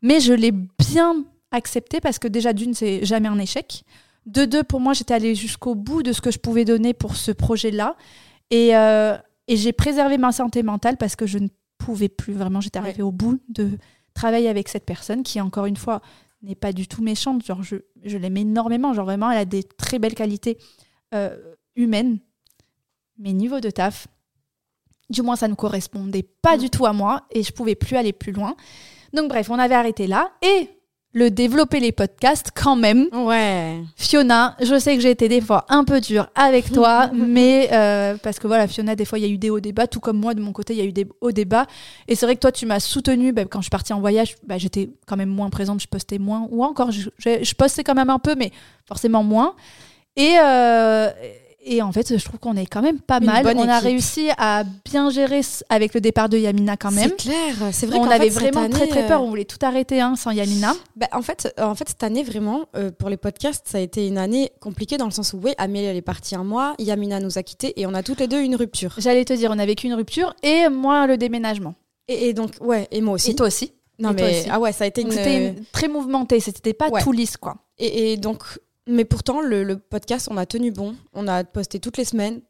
Mais 0.02 0.20
je 0.20 0.34
l'ai 0.34 0.52
bien 0.52 1.24
accepté 1.52 2.02
parce 2.02 2.20
que 2.20 2.28
déjà, 2.28 2.52
d'une, 2.52 2.74
c'est 2.74 3.06
jamais 3.06 3.30
un 3.30 3.40
échec. 3.40 3.86
De 4.26 4.44
deux, 4.44 4.62
pour 4.64 4.82
moi, 4.82 4.92
j'étais 4.92 5.14
allée 5.14 5.36
jusqu'au 5.36 5.74
bout 5.74 6.04
de 6.04 6.12
ce 6.12 6.20
que 6.20 6.32
je 6.32 6.38
pouvais 6.38 6.66
donner 6.66 6.94
pour 6.94 7.16
ce 7.16 7.32
projet-là. 7.32 7.96
Et, 8.52 8.76
euh, 8.76 9.18
et 9.48 9.56
j'ai 9.56 9.72
préservé 9.72 10.18
ma 10.18 10.34
santé 10.34 10.62
mentale 10.62 10.98
parce 10.98 11.16
que 11.16 11.26
je 11.26 11.38
ne 11.38 11.48
pouvais 11.78 12.10
plus 12.10 12.34
vraiment. 12.34 12.60
J'étais 12.60 12.80
arrivée 12.80 13.04
au 13.04 13.14
bout 13.14 13.40
de 13.48 13.70
travailler 14.14 14.50
avec 14.50 14.68
cette 14.68 14.86
personne 14.86 15.24
qui, 15.24 15.40
encore 15.40 15.66
une 15.66 15.78
fois, 15.78 16.02
n'est 16.42 16.56
pas 16.56 16.74
du 16.74 16.90
tout 16.90 17.02
méchante. 17.02 17.46
Genre, 17.46 17.64
je, 17.64 17.78
je 18.04 18.18
l'aime 18.18 18.36
énormément. 18.36 18.92
Genre, 18.94 19.06
vraiment, 19.06 19.32
elle 19.32 19.38
a 19.38 19.46
des 19.46 19.64
très 19.64 19.98
belles 19.98 20.16
qualités 20.16 20.58
euh, 21.14 21.38
humaines. 21.78 22.20
Mais 23.20 23.34
niveau 23.34 23.60
de 23.60 23.70
taf, 23.70 24.08
du 25.10 25.22
moins, 25.22 25.36
ça 25.36 25.48
ne 25.48 25.56
correspondait 25.56 26.26
pas 26.42 26.56
Mm. 26.56 26.60
du 26.60 26.70
tout 26.70 26.86
à 26.86 26.94
moi 26.94 27.24
et 27.32 27.44
je 27.44 27.52
pouvais 27.52 27.76
plus 27.76 27.96
aller 27.98 28.14
plus 28.14 28.32
loin. 28.32 28.56
Donc, 29.14 29.28
bref, 29.30 29.50
on 29.50 29.60
avait 29.60 29.76
arrêté 29.76 30.08
là. 30.08 30.32
Et 30.42 30.70
le 31.12 31.32
développer 31.32 31.80
les 31.80 31.92
podcasts, 31.92 32.52
quand 32.54 32.76
même, 32.76 33.08
Ouais. 33.12 33.82
Fiona, 33.96 34.56
je 34.62 34.78
sais 34.78 34.96
que 34.96 35.02
j'ai 35.02 35.10
été 35.10 35.28
des 35.28 35.42
fois 35.42 35.66
un 35.68 35.84
peu 35.84 36.00
dure 36.00 36.28
avec 36.36 36.72
toi, 36.72 37.10
mais 37.12 37.68
euh, 37.74 38.16
parce 38.22 38.38
que 38.38 38.46
voilà, 38.46 38.68
Fiona, 38.68 38.96
des 38.96 39.06
fois, 39.06 39.18
il 39.18 39.24
y 39.24 39.28
a 39.28 39.32
eu 39.34 39.40
des 39.40 39.50
hauts 39.50 39.60
débats, 39.60 39.88
tout 39.88 40.00
comme 40.00 40.20
moi, 40.20 40.36
de 40.36 40.42
mon 40.42 40.52
côté, 40.52 40.74
il 40.74 40.78
y 40.80 40.82
a 40.82 40.86
eu 40.86 40.94
des 40.94 41.08
hauts 41.22 41.32
débats. 41.32 41.66
Et 42.08 42.14
c'est 42.14 42.28
vrai 42.28 42.36
que 42.36 42.42
toi, 42.42 42.52
tu 42.52 42.68
m'as 42.68 42.80
soutenue 42.80 43.34
bah, 43.34 43.46
quand 43.46 43.60
je 43.60 43.64
suis 43.64 43.70
partie 43.72 43.92
en 43.94 44.00
voyage. 44.00 44.36
bah, 44.46 44.60
j'étais 44.60 44.92
quand 45.08 45.18
même 45.18 45.30
moins 45.30 45.50
présente, 45.50 45.82
je 45.82 45.88
postais 45.88 46.20
moins, 46.20 46.48
ou 46.52 46.64
encore, 46.64 46.92
je, 46.92 47.10
je- 47.18 47.44
je 47.44 47.56
postais 47.56 47.84
quand 47.84 47.96
même 47.96 48.12
un 48.12 48.20
peu, 48.20 48.36
mais 48.36 48.52
forcément 48.88 49.24
moins. 49.24 49.56
Et, 50.16 50.36
euh, 50.40 51.10
et 51.62 51.82
en 51.82 51.92
fait, 51.92 52.18
je 52.18 52.24
trouve 52.24 52.40
qu'on 52.40 52.56
est 52.56 52.66
quand 52.66 52.82
même 52.82 53.00
pas 53.00 53.20
Une 53.20 53.26
mal. 53.26 53.46
On 53.58 53.68
a 53.68 53.80
réussi 53.80 54.30
à 54.38 54.64
bien 54.86 55.10
gérer 55.10 55.42
avec 55.70 55.94
le 55.94 56.02
départ 56.02 56.30
de 56.30 56.38
Yamina 56.38 56.78
quand 56.78 56.92
même. 56.92 57.10
C'est 57.10 57.18
clair. 57.18 57.56
C'est 57.74 57.86
vrai 57.86 57.98
On 57.98 58.10
avait 58.10 58.30
fait, 58.30 58.50
vraiment 58.50 58.70
très 58.70 58.82
année, 58.84 58.90
très 58.90 59.08
peur, 59.08 59.22
euh, 59.22 59.26
on 59.26 59.30
voulait 59.30 59.46
tout 59.46 59.58
arrêter 59.62 60.00
hein, 60.00 60.16
sans 60.16 60.32
Yamina. 60.32 60.74
Bah, 60.96 61.08
en, 61.12 61.22
fait, 61.22 61.54
euh, 61.60 61.64
en 61.64 61.76
fait, 61.76 61.90
cette 61.90 62.04
année, 62.04 62.24
vraiment, 62.24 62.66
euh, 62.76 62.92
pour 62.92 63.10
les 63.10 63.18
podcasts, 63.18 63.68
ça 63.68 63.78
a 63.78 63.82
été 63.82 64.08
une 64.08 64.18
année 64.18 64.52
compliquée 64.62 64.98
dans 64.98 65.06
le 65.06 65.12
sens 65.12 65.34
où, 65.34 65.42
oui, 65.44 65.54
Amélie, 65.58 65.86
elle 65.86 65.98
est 65.98 66.02
partie 66.02 66.36
un 66.36 66.44
mois, 66.44 66.76
Yamina 66.80 67.20
nous 67.20 67.38
a 67.38 67.44
quittés 67.44 67.80
et 67.80 67.86
on 67.86 67.94
a 67.94 68.04
toutes 68.04 68.20
les 68.20 68.28
deux 68.28 68.42
une 68.42 68.56
rupture. 68.56 68.96
J'allais 68.98 69.26
te 69.26 69.34
dire, 69.34 69.52
on 69.54 69.60
a 69.60 69.66
vécu 69.66 69.88
une 69.88 69.96
rupture 69.96 70.34
et 70.44 70.70
moi 70.70 71.08
le 71.08 71.18
déménagement. 71.18 71.76
Et, 72.08 72.30
et 72.30 72.34
donc, 72.34 72.54
ouais, 72.62 72.88
et 72.92 73.02
moi 73.02 73.16
aussi. 73.16 73.32
Et 73.32 73.36
toi 73.36 73.48
aussi. 73.48 73.74
non, 74.00 74.12
et 74.12 74.16
toi 74.16 74.28
mais, 74.28 74.40
aussi. 74.40 74.50
ah 74.50 74.60
ouais, 74.60 74.72
ça 74.72 74.86
a 74.86 74.88
été 74.88 75.02
une. 75.02 75.12
C'était 75.12 75.56
très 75.72 75.88
mouvementé, 75.88 76.40
c'était 76.40 76.74
pas 76.74 76.90
Ouais. 76.90 77.02
tout 77.02 77.12
lisse 77.12 77.38
quoi. 77.38 77.58
Et, 77.78 78.14
et 78.14 78.18
donc, 78.18 78.44
mais 78.90 79.06
pourtant, 79.06 79.42
le, 79.42 79.64
le 79.64 79.78
podcast, 79.78 80.28
on 80.32 80.38
a 80.38 80.46
tenu 80.46 80.72
bon. 80.72 80.96
On 81.14 81.28
a 81.28 81.44
posté 81.44 81.80
toutes 81.80 81.98
les 81.98 82.06
semaines 82.06 82.42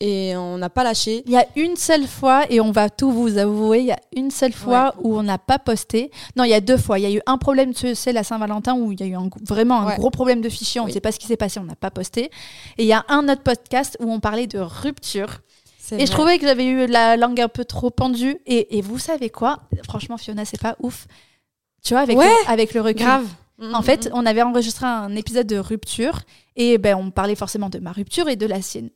et 0.00 0.36
on 0.36 0.58
n'a 0.58 0.68
pas 0.68 0.84
lâché. 0.84 1.22
Il 1.24 1.32
y 1.32 1.38
a 1.38 1.46
une 1.56 1.74
seule 1.76 2.06
fois, 2.06 2.44
et 2.50 2.60
on 2.60 2.70
va 2.70 2.90
tout 2.90 3.10
vous 3.10 3.38
avouer, 3.38 3.78
il 3.80 3.86
y 3.86 3.92
a 3.92 3.98
une 4.14 4.30
seule 4.30 4.52
fois 4.52 4.94
où 5.00 5.16
on 5.16 5.22
n'a 5.22 5.38
pas 5.38 5.58
posté. 5.58 6.10
Non, 6.36 6.44
il 6.44 6.50
y 6.50 6.54
a 6.54 6.60
deux 6.60 6.76
fois. 6.76 6.98
Il 6.98 7.02
y 7.02 7.06
a 7.06 7.10
eu 7.10 7.22
un 7.24 7.38
problème, 7.38 7.72
tu 7.72 7.94
sais, 7.94 8.12
la 8.12 8.22
Saint-Valentin, 8.22 8.74
où 8.74 8.92
il 8.92 9.00
y 9.00 9.02
a 9.04 9.06
eu 9.06 9.14
un- 9.14 9.30
vraiment 9.42 9.80
un 9.80 9.86
Ouais. 9.86 9.96
gros 9.96 10.10
problème 10.10 10.42
de 10.42 10.50
fichier. 10.50 10.80
On 10.80 10.84
ne 10.84 10.88
Oui. 10.88 10.92
sait 10.92 11.00
pas 11.00 11.12
ce 11.12 11.18
qui 11.18 11.26
s'est 11.26 11.38
passé, 11.38 11.58
on 11.60 11.64
n'a 11.64 11.76
pas 11.76 11.90
posté. 11.90 12.24
Et 12.76 12.82
il 12.82 12.86
y 12.86 12.92
a 12.92 13.06
un 13.08 13.26
autre 13.30 13.42
podcast 13.42 13.96
où 14.00 14.12
on 14.12 14.20
parlait 14.20 14.46
de 14.46 14.58
rupture. 14.58 15.38
Et 15.92 16.00
je 16.00 16.04
vrai. 16.06 16.06
trouvais 16.06 16.38
que 16.38 16.44
j'avais 16.46 16.66
eu 16.66 16.86
la 16.88 17.16
langue 17.16 17.40
un 17.40 17.48
peu 17.48 17.64
trop 17.64 17.90
pendue. 17.90 18.36
Et, 18.44 18.76
et 18.76 18.82
vous 18.82 18.98
savez 18.98 19.30
quoi? 19.30 19.60
Franchement, 19.84 20.18
Fiona, 20.18 20.44
c'est 20.44 20.60
pas 20.60 20.76
ouf. 20.82 21.06
Tu 21.82 21.94
vois, 21.94 22.00
avec, 22.02 22.18
Ouais. 22.18 22.26
le, 22.26 22.50
avec 22.50 22.74
le 22.74 22.80
recul. 22.82 23.02
Grave. 23.06 23.26
En 23.60 23.82
fait, 23.82 24.10
on 24.12 24.26
avait 24.26 24.42
enregistré 24.42 24.86
un 24.86 25.14
épisode 25.16 25.46
de 25.46 25.56
rupture 25.56 26.20
et 26.56 26.78
ben, 26.78 26.94
on 26.96 27.10
parlait 27.10 27.34
forcément 27.34 27.70
de 27.70 27.78
ma 27.78 27.92
rupture 27.92 28.28
et 28.28 28.36
de 28.36 28.46
la 28.46 28.60
sienne. 28.60 28.90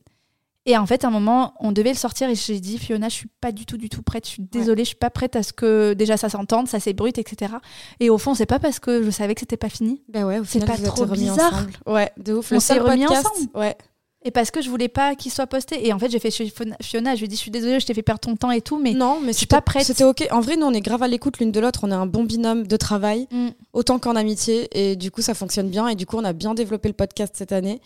Et 0.67 0.77
en 0.77 0.85
fait, 0.85 1.03
à 1.03 1.07
un 1.07 1.11
moment, 1.11 1.55
on 1.59 1.71
devait 1.71 1.89
le 1.89 1.97
sortir 1.97 2.29
et 2.29 2.35
j'ai 2.35 2.59
dit, 2.59 2.77
Fiona, 2.77 3.09
je 3.09 3.15
suis 3.15 3.29
pas 3.41 3.51
du 3.51 3.65
tout, 3.65 3.77
du 3.77 3.89
tout 3.89 4.03
prête. 4.03 4.25
Je 4.25 4.31
suis 4.33 4.43
désolée, 4.43 4.83
je 4.83 4.89
suis 4.89 4.95
pas 4.95 5.09
prête 5.09 5.35
à 5.35 5.41
ce 5.41 5.53
que 5.53 5.93
déjà 5.93 6.17
ça 6.17 6.29
s'entende, 6.29 6.67
ça 6.67 6.79
s'ébrute, 6.79 7.17
etc. 7.17 7.53
Et 7.99 8.11
au 8.11 8.19
fond, 8.19 8.35
c'est 8.35 8.45
pas 8.45 8.59
parce 8.59 8.79
que 8.79 9.01
je 9.01 9.09
savais 9.09 9.33
que 9.33 9.39
c'était 9.39 9.57
pas 9.57 9.69
fini. 9.69 10.03
Bah 10.07 10.23
ouais, 10.23 10.39
C'est 10.45 10.63
pas 10.63 10.77
trop 10.77 11.07
bizarre 11.07 11.53
ensemble. 11.53 11.71
Ouais, 11.87 12.11
de 12.17 12.33
ouf. 12.33 12.51
On 12.51 12.59
s'est 12.59 12.77
remis 12.77 13.05
podcast, 13.05 13.25
ensemble. 13.25 13.49
Ouais. 13.55 13.75
Et 14.23 14.29
parce 14.31 14.51
que 14.51 14.61
je 14.61 14.69
voulais 14.69 14.87
pas 14.87 15.15
qu'il 15.15 15.31
soit 15.31 15.47
posté. 15.47 15.87
Et 15.87 15.93
en 15.93 15.97
fait, 15.99 16.09
j'ai 16.11 16.19
fait 16.19 16.29
chez 16.29 16.45
Fiona- 16.45 16.75
je 17.15 17.17
lui 17.19 17.25
ai 17.25 17.27
dit, 17.27 17.35
je 17.35 17.41
suis 17.41 17.49
désolée, 17.49 17.79
je 17.79 17.85
t'ai 17.87 17.93
fait 17.95 18.03
perdre 18.03 18.19
ton 18.19 18.35
temps 18.35 18.51
et 18.51 18.61
tout, 18.61 18.77
mais 18.77 18.93
non, 18.93 19.19
mais 19.19 19.33
je 19.33 19.37
suis 19.39 19.47
pas 19.47 19.61
prête. 19.61 19.83
C'était 19.83 20.03
ok. 20.03 20.27
En 20.31 20.41
vrai, 20.41 20.57
nous, 20.57 20.65
on 20.67 20.73
est 20.73 20.81
grave 20.81 21.01
à 21.01 21.07
l'écoute 21.07 21.39
l'une 21.39 21.51
de 21.51 21.59
l'autre. 21.59 21.79
On 21.83 21.91
est 21.91 21.95
un 21.95 22.05
bon 22.05 22.23
binôme 22.23 22.67
de 22.67 22.77
travail, 22.77 23.27
Mm. 23.31 23.47
autant 23.73 23.97
qu'en 23.97 24.15
amitié. 24.15 24.67
Et 24.79 24.95
du 24.95 25.09
coup, 25.09 25.21
ça 25.23 25.33
fonctionne 25.33 25.69
bien. 25.69 25.87
Et 25.87 25.95
du 25.95 26.05
coup, 26.05 26.17
on 26.17 26.23
a 26.23 26.33
bien 26.33 26.53
développé 26.53 26.87
le 26.87 26.93
podcast 26.93 27.33
cette 27.35 27.51
année. 27.51 27.81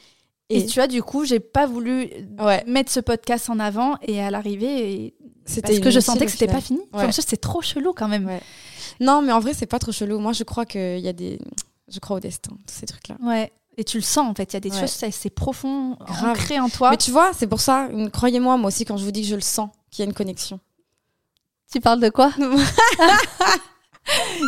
Et, 0.50 0.60
Et, 0.60 0.66
tu 0.66 0.76
vois, 0.80 0.88
du 0.88 1.02
coup, 1.02 1.24
j'ai 1.26 1.40
pas 1.40 1.66
voulu 1.68 2.10
ouais, 2.40 2.64
mettre 2.68 2.92
ce 2.92 3.00
podcast 3.00 3.50
en 3.50 3.58
avant 3.60 3.96
et 4.04 4.22
à 4.22 4.30
l'arrivée, 4.30 5.16
parce 5.64 5.80
que 5.80 5.90
je 5.90 6.00
sentais 6.00 6.26
que 6.26 6.32
c'était 6.32 6.48
pas 6.48 6.62
fini. 6.62 6.80
Ouais. 6.80 6.86
Enfin, 6.94 7.12
ça, 7.12 7.24
c'est 7.26 7.38
trop 7.38 7.62
chelou 7.62 7.94
quand 7.94 8.08
même. 8.10 8.26
Ouais. 8.28 8.42
Non, 9.00 9.22
mais 9.24 9.32
en 9.32 9.40
vrai, 9.40 9.54
c'est 9.56 9.66
pas 9.66 9.80
trop 9.80 9.92
chelou. 9.92 10.20
Moi, 10.20 10.34
je 10.34 10.44
crois 10.44 10.66
qu'il 10.66 11.00
y 11.00 11.08
a 11.08 11.14
des. 11.14 11.40
Je 11.88 12.00
crois 12.00 12.18
au 12.18 12.20
destin, 12.20 12.52
tous 12.68 12.74
ces 12.76 12.86
trucs-là. 12.88 13.16
Ouais. 13.24 13.52
Et 13.78 13.84
tu 13.84 13.98
le 13.98 14.04
sens 14.04 14.30
en 14.30 14.34
fait, 14.34 14.54
il 14.54 14.56
y 14.56 14.58
a 14.58 14.60
des 14.62 14.72
Ouais. 14.72 14.80
choses, 14.80 14.92
c'est 15.12 15.30
profond, 15.30 15.98
Grave. 16.00 16.30
ancré 16.30 16.60
en 16.60 16.70
toi. 16.70 16.92
Mais 16.92 16.98
tu 16.98 17.12
vois, 17.12 17.32
c'est 17.34 17.48
pour 17.48 17.60
ça, 17.60 17.90
croyez-moi, 18.14 18.56
moi 18.58 18.70
aussi, 18.70 18.86
quand 18.86 18.96
je 18.98 19.04
vous 19.04 19.12
dis 19.12 19.22
que 19.22 19.28
je 19.28 19.36
le 19.36 19.42
sens, 19.42 19.70
qu'il 19.92 20.04
y 20.04 20.08
a 20.08 20.10
une 20.10 20.14
connexion. 20.16 20.60
Tu 21.72 21.82
parles 21.82 22.00
de 22.00 22.10
quoi? 22.10 22.32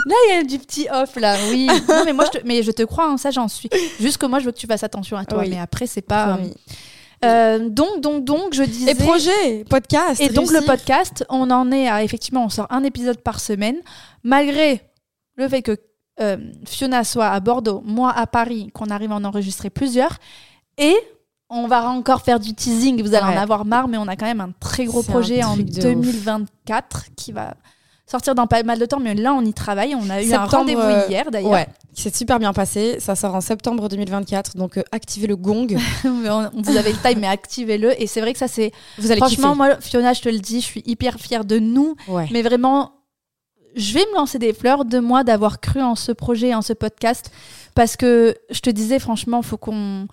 Là, 0.06 0.16
il 0.30 0.36
y 0.36 0.38
a 0.38 0.44
du 0.44 0.60
petit 0.60 0.88
off 0.92 1.16
là, 1.16 1.36
oui. 1.50 1.68
Non, 1.90 2.04
mais 2.06 2.13
moi, 2.13 2.26
je 2.32 2.40
te, 2.40 2.46
mais 2.48 2.62
je 2.62 2.72
te 2.72 2.84
crois, 2.84 3.06
hein, 3.10 3.18
ça, 3.18 3.32
j'en 3.32 3.48
suis. 3.48 3.70
Juste 4.00 4.18
que 4.20 4.28
moi, 4.28 4.38
je 4.40 4.46
veux 4.46 4.52
que 4.52 4.58
tu 4.58 4.68
fasses 4.68 4.84
attention 4.84 5.18
à 5.18 5.26
toi, 5.26 5.40
Oui. 5.40 5.50
mais 5.50 5.60
après, 5.60 5.88
c'est 5.88 6.02
pas. 6.04 6.36
Promis. 6.36 6.54
Euh, 7.26 7.68
donc, 7.68 8.00
donc, 8.02 8.24
donc, 8.24 8.54
je 8.54 8.62
disais. 8.62 8.92
Et 8.92 8.96
projet, 8.96 9.66
podcast. 9.68 10.22
Et 10.22 10.30
donc, 10.30 10.52
le 10.52 10.62
podcast, 10.62 11.26
on 11.30 11.50
en 11.50 11.72
est 11.72 11.88
à 11.88 12.04
effectivement, 12.04 12.46
on 12.46 12.50
sort 12.50 12.68
un 12.70 12.84
épisode 12.84 13.18
par 13.22 13.40
semaine, 13.40 13.78
malgré 14.24 14.82
le 15.38 15.50
fait 15.50 15.63
que 15.63 15.76
euh, 16.20 16.38
Fiona 16.66 17.04
soit 17.04 17.28
à 17.28 17.40
Bordeaux, 17.40 17.82
moi 17.86 18.12
à 18.16 18.26
Paris, 18.28 18.70
qu'on 18.74 18.86
arrive 18.88 19.12
à 19.12 19.16
en 19.16 19.24
enregistrer 19.24 19.70
plusieurs. 19.70 20.18
Et 20.78 20.96
on 21.50 21.68
va 21.68 21.88
encore 21.90 22.22
faire 22.22 22.40
du 22.40 22.54
teasing, 22.54 23.02
vous 23.02 23.13
allez 23.15 23.26
Ouais. 23.26 23.38
en 23.38 23.42
avoir 23.42 23.65
marre, 23.65 23.88
mais 23.88 23.98
on 23.98 24.08
a 24.08 24.15
quand 24.15 24.26
même 24.26 24.42
un 24.42 24.52
très 24.60 24.86
gros 24.86 25.02
projet 25.04 25.44
en 25.44 25.54
truc 25.54 25.70
de 25.70 25.80
ouf. 25.80 26.06
2024 26.06 27.06
qui 27.15 27.32
va 27.32 27.54
sortir 28.06 28.36
dans 28.36 28.48
pas 28.48 28.63
mal 28.63 28.80
de 28.80 28.86
temps, 28.86 29.00
mais 29.00 29.13
là, 29.15 29.34
on 29.34 29.42
y 29.44 29.54
travaille. 29.54 29.94
On 29.96 30.10
a 30.10 30.22
eu 30.24 30.34
un 30.34 30.46
rendez-vous 30.46 30.80
euh, 30.82 31.06
hier, 31.10 31.30
d'ailleurs. 31.30 31.52
Ouais, 31.52 31.68
c'est 31.94 32.15
super 32.15 32.40
bien 32.40 32.54
passé. 32.54 32.98
Ça 33.00 33.15
sort 33.15 33.36
en 33.36 33.42
septembre 33.42 33.90
2024, 33.90 34.56
donc 34.56 34.78
euh, 34.78 34.84
activez 34.92 35.28
le 35.28 35.36
gong. 35.36 35.68
On, 36.06 36.50
vous 36.54 36.78
avez 36.78 36.92
le 36.94 36.98
time, 36.98 37.20
mais 37.20 37.28
activez-le. 37.28 38.02
Et 38.02 38.08
c'est 38.08 38.22
vrai 38.22 38.32
que 38.34 38.40
ça, 38.40 38.48
c'est. 38.48 38.72
Vous 38.98 39.12
allez 39.12 39.20
Franchement, 39.20 39.56
moi, 39.56 39.80
Fiona, 39.82 40.13
je 40.13 40.22
te 40.22 40.30
le 40.30 40.40
dis, 40.40 40.62
je 40.62 40.65
suis 40.65 40.84
hyper 40.86 41.15
fière 41.15 41.44
de 41.44 41.60
nous. 41.60 41.96
Ouais. 42.08 42.28
Mais 42.32 42.42
vraiment, 42.42 42.92
je 43.76 43.94
vais 43.94 44.06
me 44.12 44.15
lancer 44.15 44.40
des 44.40 44.54
fleurs 44.54 44.86
de 44.86 45.00
moi 45.00 45.24
d'avoir 45.24 45.60
cru 45.60 45.82
en 45.82 45.96
ce 45.96 46.12
projet, 46.12 46.54
en 46.54 46.62
ce 46.62 46.74
podcast. 46.74 47.32
Parce 47.76 47.96
que 47.96 48.36
je 48.50 48.60
te 48.60 48.70
disais, 48.70 49.00
franchement, 49.00 49.42
faut 49.42 49.58
qu'on. 49.58 50.08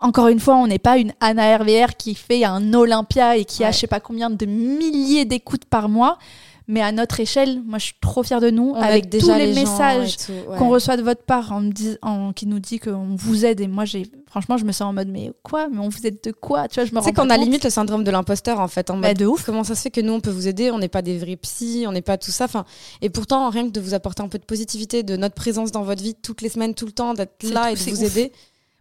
Encore 0.00 0.28
une 0.28 0.40
fois, 0.40 0.56
on 0.56 0.66
n'est 0.66 0.78
pas 0.78 0.98
une 0.98 1.14
Anna 1.20 1.56
RVR 1.56 1.96
qui 1.96 2.14
fait 2.14 2.44
un 2.44 2.74
Olympia 2.74 3.36
et 3.36 3.44
qui 3.46 3.64
a 3.64 3.70
je 3.70 3.78
sais 3.78 3.86
pas 3.86 4.00
combien 4.00 4.28
de 4.28 4.44
milliers 4.44 5.24
d'écoutes 5.24 5.64
par 5.64 5.88
mois. 5.88 6.18
Mais 6.66 6.80
à 6.80 6.92
notre 6.92 7.20
échelle, 7.20 7.62
moi, 7.66 7.78
je 7.78 7.84
suis 7.84 7.94
trop 8.00 8.22
fière 8.22 8.40
de 8.40 8.48
nous. 8.48 8.70
On 8.70 8.80
avec 8.80 9.10
déjà 9.10 9.34
tous 9.34 9.38
les, 9.38 9.52
messages 9.52 10.16
ouais. 10.30 10.56
qu'on 10.56 10.70
reçoit 10.70 10.96
de 10.96 11.02
votre 11.02 11.22
part 11.22 11.52
en 11.52 11.60
me 11.60 11.70
dis- 11.70 11.98
en- 12.00 12.32
qui 12.32 12.46
nous 12.46 12.58
dit 12.58 12.78
qu'on 12.78 13.16
vous 13.16 13.44
aide. 13.44 13.60
Et 13.60 13.66
moi, 13.68 13.84
j'ai 13.84 14.06
franchement, 14.26 14.56
je 14.56 14.64
me 14.64 14.72
sens 14.72 14.88
en 14.88 14.92
mode, 14.94 15.08
mais 15.08 15.30
quoi? 15.42 15.68
Mais 15.68 15.78
on 15.78 15.90
vous 15.90 16.06
aide 16.06 16.18
de 16.24 16.32
quoi? 16.32 16.66
Tu 16.68 16.76
vois, 16.80 16.86
je 16.86 16.94
me 16.94 17.00
rends 17.00 17.12
qu'on 17.12 17.28
a 17.30 17.36
limite 17.36 17.64
le 17.64 17.70
syndrome 17.70 18.02
de 18.02 18.10
l'imposteur 18.10 18.60
en 18.60 18.68
fait. 18.68 18.88
En 18.90 18.96
Bah, 18.96 19.08
mode, 19.08 19.18
de 19.18 19.26
ouf. 19.26 19.44
Comment 19.44 19.62
ça 19.62 19.74
se 19.74 19.82
fait 19.82 19.90
que 19.90 20.00
nous 20.00 20.14
on 20.14 20.20
peut 20.20 20.30
vous 20.30 20.48
aider? 20.48 20.70
On 20.70 20.78
n'est 20.78 20.88
pas 20.88 21.02
des 21.02 21.18
vrais 21.18 21.36
psys, 21.36 21.84
on 21.86 21.92
n'est 21.92 22.00
pas 22.02 22.16
tout 22.16 22.30
ça. 22.30 22.46
Enfin, 22.46 22.64
et 23.02 23.10
pourtant 23.10 23.50
rien 23.50 23.66
que 23.66 23.72
de 23.72 23.80
vous 23.80 23.92
apporter 23.92 24.22
un 24.22 24.28
peu 24.28 24.38
de 24.38 24.44
positivité, 24.44 25.02
de 25.02 25.16
notre 25.16 25.34
présence 25.34 25.70
dans 25.70 25.82
votre 25.82 26.02
vie 26.02 26.14
toutes 26.14 26.40
les 26.40 26.48
semaines, 26.48 26.74
tout 26.74 26.86
le 26.86 26.92
temps, 26.92 27.12
d'être 27.12 27.34
C'est 27.42 27.52
là 27.52 27.64
tout- 27.64 27.68
et 27.68 27.74
de 27.74 27.78
c'est 27.78 27.90
vous 27.90 28.02
ouf. 28.04 28.16
aider. 28.16 28.32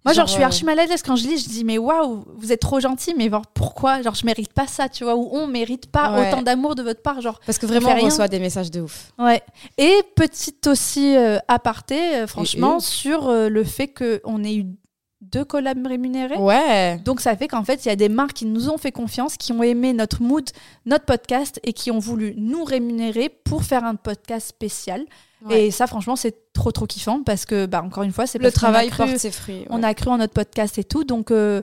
Moi, 0.06 0.14
genre, 0.14 0.28
je 0.28 0.34
suis 0.34 0.41
euh, 0.41 0.45
archi 0.45 0.66
mal 0.66 0.78
à 0.80 0.86
l'aise 0.86 1.01
quand 1.01 1.16
je 1.16 1.26
lis. 1.28 1.38
Je 1.43 1.47
dis, 1.49 1.64
mais 1.64 1.78
waouh, 1.78 2.26
vous 2.36 2.51
êtes 2.51 2.60
trop 2.60 2.80
gentil, 2.80 3.14
mais 3.18 3.30
genre, 3.30 3.45
pourquoi? 3.54 4.01
Genre, 4.01 4.14
je 4.16 4.26
mérite 4.26 4.51
pas 4.51 4.68
ça, 4.68 4.89
tu 4.89 5.04
vois, 5.06 5.16
ou 5.16 5.30
on 5.32 5.47
mérite 5.47 5.88
pas 5.88 6.12
Ouais. 6.14 6.28
autant 6.28 6.41
d'amour 6.41 6.76
de 6.76 6.84
votre 6.84 7.01
part. 7.01 7.22
Genre, 7.22 7.39
Parce 7.45 7.58
que 7.58 7.66
vraiment 7.66 7.89
on 7.91 7.95
rien. 7.95 8.06
reçoit 8.06 8.28
des 8.28 8.39
messages 8.39 8.70
de 8.72 8.82
ouf. 8.82 9.12
ouais. 9.18 9.41
Et 9.78 9.93
petite 10.16 10.68
aussi 10.68 11.16
euh, 11.16 11.38
aparté, 11.47 12.16
euh, 12.16 12.28
franchement, 12.28 12.80
sur 12.80 13.30
euh, 13.30 13.47
le 13.49 13.64
fait 13.64 13.88
qu'on 13.88 14.43
ait 14.43 14.56
eu 14.56 14.66
deux 15.32 15.45
collabs 15.45 15.86
rémunérés. 15.88 16.38
Ouais. 16.38 16.97
Donc 17.05 17.21
ça 17.21 17.36
fait 17.36 17.47
qu'en 17.47 17.63
fait, 17.63 17.86
il 17.86 17.88
y 17.88 17.91
a 17.91 17.95
des 17.95 18.09
marques 18.09 18.34
qui 18.34 18.45
nous 18.45 18.69
ont 18.69 18.78
fait 18.78 18.91
confiance, 18.91 19.38
qui 19.38 19.51
ont 19.51 19.63
aimé 19.63 19.93
notre 19.93 20.21
mood, 20.21 20.47
notre 20.86 21.05
podcast 21.05 21.59
et 21.63 21.74
qui 21.74 21.91
ont 21.91 21.99
voulu 21.99 22.34
nous 22.38 22.63
rémunérer 22.63 23.30
pour 23.30 23.63
faire 23.63 23.84
un 23.84 23.95
podcast 23.95 24.47
spécial. 24.47 25.05
Ouais. 25.45 25.65
Et 25.65 25.71
ça, 25.71 25.88
franchement, 25.88 26.15
c'est 26.15 26.36
trop 26.53 26.71
trop 26.71 26.86
kiffant 26.86 27.24
parce 27.24 27.45
que, 27.45 27.65
bah, 27.65 27.82
encore 27.84 28.03
une 28.03 28.11
fois, 28.13 28.28
c'est 28.28 28.39
Le 28.39 28.51
travail 28.51 28.89
cru- 28.89 28.97
porte 29.05 29.17
ses 29.17 29.32
fruits. 29.32 29.65
On 29.69 29.82
a 29.84 29.93
cru 29.93 30.09
en 30.09 30.17
notre 30.17 30.34
podcast 30.34 30.78
et 30.78 30.84
tout. 30.84 31.03
Donc 31.03 31.32
euh, 31.32 31.61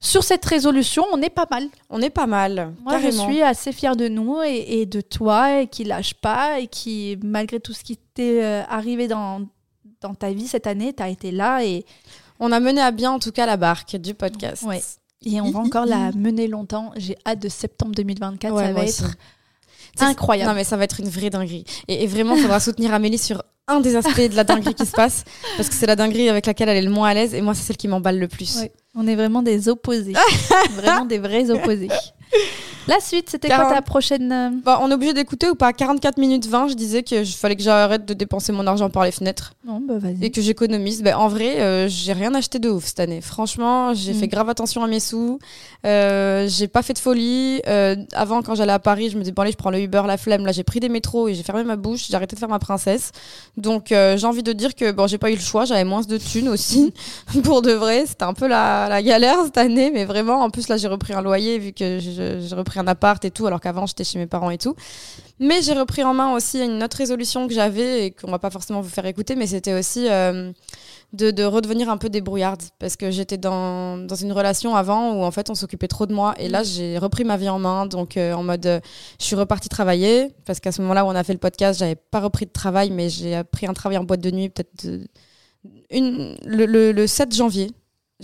sur 0.00 0.22
cette 0.24 0.44
résolution, 0.44 1.04
on 1.12 1.20
est 1.20 1.30
pas 1.30 1.46
mal. 1.50 1.64
On 1.90 2.00
est 2.00 2.10
pas 2.10 2.26
mal. 2.26 2.72
Moi, 2.82 2.92
carrément. 2.92 3.26
je 3.28 3.32
suis 3.32 3.42
assez 3.42 3.72
fière 3.72 3.96
de 3.96 4.08
nous 4.08 4.42
et, 4.42 4.80
et 4.80 4.86
de 4.86 5.00
toi 5.00 5.60
et 5.60 5.66
qui 5.66 5.84
lâche 5.84 6.14
pas 6.14 6.60
et 6.60 6.66
qui, 6.66 7.18
malgré 7.22 7.60
tout 7.60 7.72
ce 7.74 7.82
qui 7.84 7.96
t'est 7.96 8.42
euh, 8.42 8.62
arrivé 8.68 9.08
dans 9.08 9.42
dans 10.00 10.14
ta 10.14 10.32
vie 10.32 10.46
cette 10.48 10.66
année, 10.66 10.94
tu 10.94 11.02
as 11.02 11.10
été 11.10 11.30
là 11.30 11.62
et, 11.62 11.84
On 12.40 12.52
a 12.52 12.60
mené 12.60 12.80
à 12.80 12.90
bien 12.90 13.12
en 13.12 13.18
tout 13.18 13.32
cas 13.32 13.46
la 13.46 13.56
barque 13.56 13.96
du 13.96 14.14
podcast. 14.14 14.62
Ouais. 14.64 14.82
et 15.24 15.40
on 15.40 15.50
va 15.50 15.60
encore 15.60 15.86
la 15.86 16.10
mener 16.12 16.48
longtemps. 16.48 16.92
J'ai 16.96 17.16
hâte 17.26 17.40
de 17.40 17.48
septembre 17.48 17.94
2024. 17.94 18.54
Ouais, 18.54 18.64
ça 18.64 18.72
va 18.72 18.84
être 18.84 19.16
incroyable. 20.00 20.48
Non 20.50 20.54
mais 20.56 20.64
ça 20.64 20.76
va 20.76 20.84
être 20.84 21.00
une 21.00 21.08
vraie 21.08 21.30
dinguerie. 21.30 21.64
Et, 21.86 22.04
et 22.04 22.06
vraiment, 22.06 22.34
il 22.34 22.42
faudra 22.42 22.60
soutenir 22.68 22.94
Amélie 22.94 23.18
sur 23.18 23.42
un 23.68 23.80
des 23.80 23.94
aspects 23.96 24.20
de 24.20 24.34
la 24.34 24.44
dinguerie 24.44 24.74
qui 24.74 24.86
se 24.86 24.92
passe, 24.92 25.24
parce 25.56 25.68
que 25.68 25.74
c'est 25.74 25.86
la 25.86 25.96
dinguerie 25.96 26.28
avec 26.28 26.46
laquelle 26.46 26.68
elle 26.68 26.78
est 26.78 26.82
le 26.82 26.90
moins 26.90 27.08
à 27.10 27.14
l'aise, 27.14 27.34
et 27.34 27.40
moi 27.40 27.54
c'est 27.54 27.62
celle 27.62 27.76
qui 27.76 27.88
m'emballe 27.88 28.18
le 28.18 28.26
plus. 28.26 28.56
Ouais. 28.56 28.72
On 28.96 29.06
est 29.06 29.14
vraiment 29.14 29.42
des 29.42 29.68
opposés. 29.68 30.14
vraiment 30.72 31.04
des 31.04 31.18
vrais 31.18 31.50
opposés. 31.50 31.88
La 32.88 32.98
suite, 32.98 33.28
c'était 33.30 33.48
quoi 33.48 33.58
Quarante- 33.58 33.74
ta 33.74 33.82
prochaine 33.82 34.32
euh, 34.32 34.50
Bah, 34.64 34.80
on 34.82 34.90
est 34.90 34.94
obligé 34.94 35.12
d'écouter 35.12 35.48
ou 35.48 35.54
pas? 35.54 35.72
44 35.72 36.16
minutes 36.18 36.46
20, 36.46 36.68
je 36.68 36.74
disais 36.74 37.02
que 37.02 37.22
je 37.24 37.36
fallait 37.36 37.54
que 37.54 37.62
j'arrête 37.62 38.04
de 38.06 38.14
dépenser 38.14 38.52
mon 38.52 38.66
argent 38.66 38.88
par 38.90 39.04
les 39.04 39.12
fenêtres 39.12 39.52
Non, 39.64 39.80
bah 39.86 39.98
vas-y. 39.98 40.24
et 40.24 40.30
que 40.30 40.40
j'économise. 40.40 41.02
Bah, 41.02 41.16
en 41.18 41.28
vrai, 41.28 41.60
euh, 41.60 41.88
j'ai 41.88 42.12
rien 42.14 42.34
acheté 42.34 42.58
de 42.58 42.68
ouf 42.70 42.86
cette 42.86 42.98
année. 43.00 43.20
Franchement, 43.20 43.94
j'ai 43.94 44.12
Mm. 44.12 44.16
fait 44.16 44.28
grave 44.28 44.48
attention 44.48 44.82
à 44.82 44.88
mes 44.88 44.98
sous. 44.98 45.38
Euh, 45.86 46.48
j'ai 46.48 46.66
pas 46.68 46.82
fait 46.82 46.94
de 46.94 46.98
folie. 46.98 47.60
Euh, 47.68 47.96
avant, 48.12 48.42
quand 48.42 48.54
j'allais 48.54 48.72
à 48.72 48.78
Paris, 48.80 49.10
je 49.10 49.16
me 49.16 49.20
disais, 49.22 49.32
bon, 49.32 49.42
allez, 49.42 49.52
je 49.52 49.56
prends 49.56 49.70
le 49.70 49.78
Uber, 49.80 50.02
la 50.06 50.16
flemme. 50.16 50.44
Là, 50.46 50.50
j'ai 50.52 50.64
pris 50.64 50.80
des 50.80 50.88
métros 50.88 51.28
et 51.28 51.34
j'ai 51.34 51.42
fermé 51.42 51.62
ma 51.64 51.76
bouche. 51.76 52.06
J'ai 52.08 52.14
arrêté 52.16 52.34
de 52.34 52.40
faire 52.40 52.48
ma 52.48 52.58
princesse. 52.58 53.12
Donc, 53.56 53.88
j'ai 53.90 54.24
envie 54.26 54.42
de 54.42 54.52
dire 54.52 54.74
que 54.74 54.90
bon, 54.90 55.06
j'ai 55.06 55.18
pas 55.18 55.30
eu 55.30 55.34
le 55.34 55.40
choix. 55.40 55.64
J'avais 55.64 55.84
moins 55.84 56.00
de 56.00 56.16
thunes 56.18 56.48
aussi. 56.48 56.92
Pour 57.44 57.62
de 57.62 57.72
vrai, 57.72 58.04
c'était 58.06 58.24
un 58.24 58.34
peu 58.34 58.48
la, 58.48 58.88
la 58.88 59.02
galère 59.02 59.36
cette 59.44 59.58
année. 59.58 59.90
Mais 59.92 60.06
vraiment, 60.06 60.40
en 60.40 60.50
plus, 60.50 60.68
là, 60.68 60.76
j'ai 60.76 60.88
repris 60.88 61.12
un 61.12 61.22
loyer 61.22 61.58
vu 61.58 61.72
que 61.72 61.98
je- 62.00 62.10
j'ai 62.40 62.54
repris 62.54 62.78
un 62.78 62.86
appart 62.86 63.24
et 63.24 63.30
tout, 63.30 63.46
alors 63.46 63.60
qu'avant, 63.60 63.86
j'étais 63.86 64.04
chez 64.04 64.18
mes 64.18 64.26
parents 64.26 64.50
et 64.50 64.58
tout. 64.58 64.74
Mais 65.38 65.62
j'ai 65.62 65.72
repris 65.72 66.04
en 66.04 66.14
main 66.14 66.34
aussi 66.34 66.62
une 66.62 66.82
autre 66.82 66.96
résolution 66.96 67.48
que 67.48 67.54
j'avais 67.54 68.06
et 68.06 68.10
qu'on 68.10 68.30
va 68.30 68.38
pas 68.38 68.50
forcément 68.50 68.80
vous 68.80 68.88
faire 68.88 69.06
écouter, 69.06 69.36
mais 69.36 69.46
c'était 69.46 69.72
aussi 69.72 70.06
euh, 70.08 70.52
de, 71.12 71.30
de 71.30 71.44
redevenir 71.44 71.88
un 71.88 71.96
peu 71.96 72.08
débrouillarde 72.08 72.62
parce 72.78 72.96
que 72.96 73.10
j'étais 73.10 73.38
dans, 73.38 73.96
dans 73.96 74.14
une 74.14 74.32
relation 74.32 74.76
avant 74.76 75.14
où 75.14 75.24
en 75.24 75.30
fait 75.30 75.50
on 75.50 75.54
s'occupait 75.54 75.88
trop 75.88 76.06
de 76.06 76.14
moi 76.14 76.34
et 76.38 76.48
là 76.48 76.62
j'ai 76.62 76.98
repris 76.98 77.24
ma 77.24 77.36
vie 77.36 77.48
en 77.48 77.58
main 77.58 77.86
donc 77.86 78.16
euh, 78.16 78.32
en 78.32 78.42
mode 78.42 78.66
euh, 78.66 78.80
je 79.18 79.24
suis 79.24 79.36
repartie 79.36 79.68
travailler 79.68 80.30
parce 80.44 80.60
qu'à 80.60 80.72
ce 80.72 80.82
moment-là 80.82 81.04
où 81.04 81.08
on 81.08 81.14
a 81.14 81.24
fait 81.24 81.32
le 81.32 81.38
podcast 81.38 81.80
j'avais 81.80 81.96
pas 81.96 82.20
repris 82.20 82.46
de 82.46 82.52
travail 82.52 82.90
mais 82.90 83.08
j'ai 83.08 83.42
pris 83.44 83.66
un 83.66 83.74
travail 83.74 83.98
en 83.98 84.04
boîte 84.04 84.20
de 84.20 84.30
nuit 84.30 84.50
peut-être 84.50 84.86
le 85.90 87.06
7 87.06 87.34
janvier. 87.34 87.70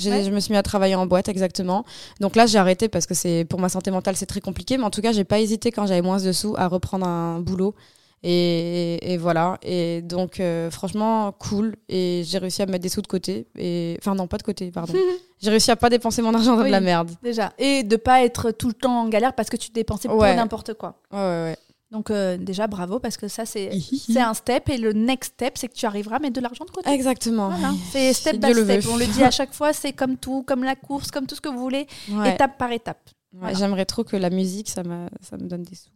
Ouais. 0.05 0.22
Je 0.24 0.30
me 0.30 0.40
suis 0.40 0.53
mis 0.53 0.59
à 0.59 0.62
travailler 0.62 0.94
en 0.94 1.07
boîte 1.07 1.28
exactement. 1.28 1.84
Donc 2.20 2.36
là, 2.36 2.47
j'ai 2.47 2.59
arrêté 2.59 2.88
parce 2.88 3.07
que 3.07 3.14
c'est 3.14 3.44
pour 3.49 3.61
ma 3.61 3.68
santé 3.68 3.90
mentale, 3.90 4.16
c'est 4.16 4.26
très 4.26 4.40
compliqué. 4.40 4.76
Mais 4.78 4.84
en 4.84 4.90
tout 4.90 5.01
cas, 5.03 5.12
j'ai 5.12 5.24
pas 5.24 5.40
hésité 5.40 5.70
quand 5.72 5.86
j'avais 5.86 6.03
moins 6.03 6.20
de 6.20 6.32
sous 6.32 6.55
à 6.59 6.68
reprendre 6.68 7.07
un 7.07 7.40
boulot. 7.40 7.74
Et, 8.22 9.12
et 9.12 9.16
voilà. 9.18 9.59
Et 9.62 10.03
donc, 10.03 10.40
euh, 10.40 10.70
franchement, 10.70 11.32
cool. 11.38 11.76
Et 11.88 12.22
j'ai 12.26 12.38
réussi 12.38 12.62
à 12.62 12.66
mettre 12.66 12.82
des 12.82 12.88
sous 12.88 13.03
de 13.03 13.07
côté. 13.07 13.47
Et 13.57 13.97
enfin, 14.01 14.14
non, 14.14 14.26
pas 14.26 14.38
de 14.38 14.42
côté, 14.42 14.70
pardon. 14.70 14.94
j'ai 15.40 15.51
réussi 15.51 15.70
à 15.70 15.76
pas 15.76 15.90
dépenser 15.90 16.22
mon 16.22 16.34
argent 16.34 16.57
dans 16.57 16.62
Oui. 16.62 16.68
de 16.68 16.72
la 16.72 16.80
merde. 16.80 17.11
Déjà. 17.22 17.53
Et 17.59 17.82
de 17.84 17.97
pas 17.97 18.24
être 18.24 18.51
tout 18.51 18.68
le 18.68 18.74
temps 18.74 19.03
en 19.03 19.09
galère 19.09 19.34
parce 19.34 19.49
que 19.51 19.57
tu 19.57 19.70
dépensais 19.70 20.09
pour 20.09 20.18
Ouais. 20.18 20.34
n'importe 20.34 20.74
quoi. 20.74 20.94
Ouais, 21.12 21.18
ouais, 21.18 21.57
Donc 21.93 22.11
euh, 22.11 22.37
déjà 22.37 22.66
bravo 22.66 22.99
parce 22.99 23.16
que 23.16 23.28
ça 23.28 23.47
c'est 23.47 23.70
c'est 24.09 24.18
un 24.20 24.34
step 24.34 24.68
et 24.70 24.76
le 24.76 24.93
next 24.93 25.34
step 25.34 25.57
c'est 25.57 25.68
que 25.68 25.74
tu 25.74 25.87
arriveras 25.87 26.16
à 26.16 26.18
mettre 26.18 26.34
de 26.34 26.41
l'argent 26.41 26.64
de 26.64 26.70
côté. 26.70 26.91
Exactement. 26.91 27.49
Voilà. 27.51 27.72
C'est 27.93 28.12
step 28.12 28.34
Si 28.34 28.39
by 28.41 28.53
Dieu 28.53 28.64
step. 28.64 28.84
On 28.91 28.97
le 28.97 29.07
dit 29.07 29.22
à 29.22 29.30
chaque 29.39 29.55
fois, 29.55 29.72
c'est 29.72 29.93
comme 29.93 30.16
tout, 30.16 30.43
comme 30.43 30.64
la 30.64 30.74
course, 30.74 31.11
comme 31.12 31.26
tout 31.28 31.37
ce 31.37 31.41
que 31.41 31.49
vous 31.49 31.61
voulez, 31.61 31.87
Ouais. 32.11 32.34
étape 32.34 32.59
par 32.59 32.72
étape. 32.72 32.99
Ouais, 33.32 33.39
Voilà. 33.41 33.59
J'aimerais 33.59 33.84
trop 33.87 34.03
que 34.03 34.16
la 34.16 34.30
musique, 34.30 34.68
ça, 34.68 34.82
m'a- 34.82 35.09
ça 35.22 35.37
me 35.37 35.47
donne 35.49 35.62
des 35.62 35.76
sous. 35.76 35.91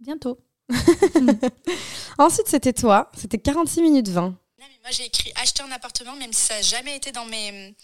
Bientôt. 0.00 0.38
Ensuite, 2.18 2.48
c'était 2.48 2.72
toi. 2.72 3.10
C'était 3.16 3.38
46 3.38 3.82
minutes 3.82 4.08
20. 4.08 4.22
Non, 4.22 4.34
mais 4.58 4.64
moi 4.82 4.90
j'ai 4.90 5.04
écrit 5.06 5.32
acheter 5.40 5.62
un 5.62 5.70
appartement, 5.70 6.16
même 6.16 6.32
si 6.32 6.40
ça 6.46 6.54
n'a 6.54 6.62
jamais 6.62 6.96
été 6.96 7.12
dans 7.12 7.24
mes. 7.26 7.74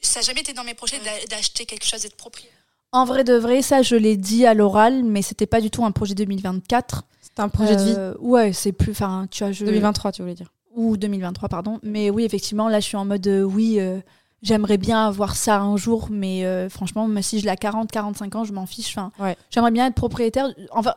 Ça 0.00 0.20
a 0.20 0.22
jamais 0.22 0.40
été 0.40 0.52
dans 0.52 0.64
mes 0.64 0.74
projets 0.74 0.98
d'a- 0.98 1.26
d'acheter 1.26 1.64
quelque 1.64 1.84
chose, 1.86 2.02
d'être 2.02 2.16
propriétaire. 2.16 2.58
En 2.92 3.04
vrai 3.04 3.24
de 3.24 3.34
vrai, 3.34 3.62
ça 3.62 3.82
je 3.82 3.96
l'ai 3.96 4.16
dit 4.16 4.44
à 4.46 4.54
l'oral, 4.54 5.02
mais 5.02 5.22
c'était 5.22 5.46
pas 5.46 5.60
du 5.60 5.70
tout 5.70 5.84
un 5.84 5.90
projet 5.92 6.14
2024. 6.14 7.04
C'était 7.20 7.40
un 7.40 7.48
projet 7.48 7.76
de 7.76 7.82
vie. 7.82 7.94
Euh, 7.96 8.14
Ouais, 8.20 8.52
c'est 8.52 8.72
plus, 8.72 8.90
enfin, 8.92 9.26
tu 9.30 9.42
vois, 9.44 9.52
je 9.52 9.64
2023, 9.64 10.12
tu 10.12 10.22
voulais 10.22 10.34
dire. 10.34 10.52
ou 10.74 10.96
2023 10.96 11.48
pardon. 11.48 11.78
Mais 11.82 12.10
oui, 12.10 12.24
effectivement, 12.24 12.68
là 12.68 12.80
je 12.80 12.86
suis 12.86 12.96
en 12.96 13.04
mode 13.04 13.26
euh, 13.26 13.42
oui. 13.42 13.76
euh, 13.80 13.98
J'aimerais 14.42 14.76
bien 14.76 15.06
avoir 15.06 15.36
ça 15.36 15.60
un 15.60 15.76
jour, 15.76 16.08
mais 16.10 16.44
euh, 16.44 16.68
franchement, 16.68 17.06
même 17.06 17.22
si 17.22 17.38
je 17.38 17.44
l'ai 17.44 17.50
à 17.50 17.56
40, 17.56 17.90
45 17.92 18.34
ans, 18.34 18.44
je 18.44 18.52
m'en 18.52 18.66
fiche. 18.66 18.96
Enfin, 18.98 19.12
Ouais. 19.20 19.36
J'aimerais 19.50 19.70
bien 19.70 19.86
être 19.86 19.94
propriétaire. 19.94 20.48
Enfin, 20.72 20.94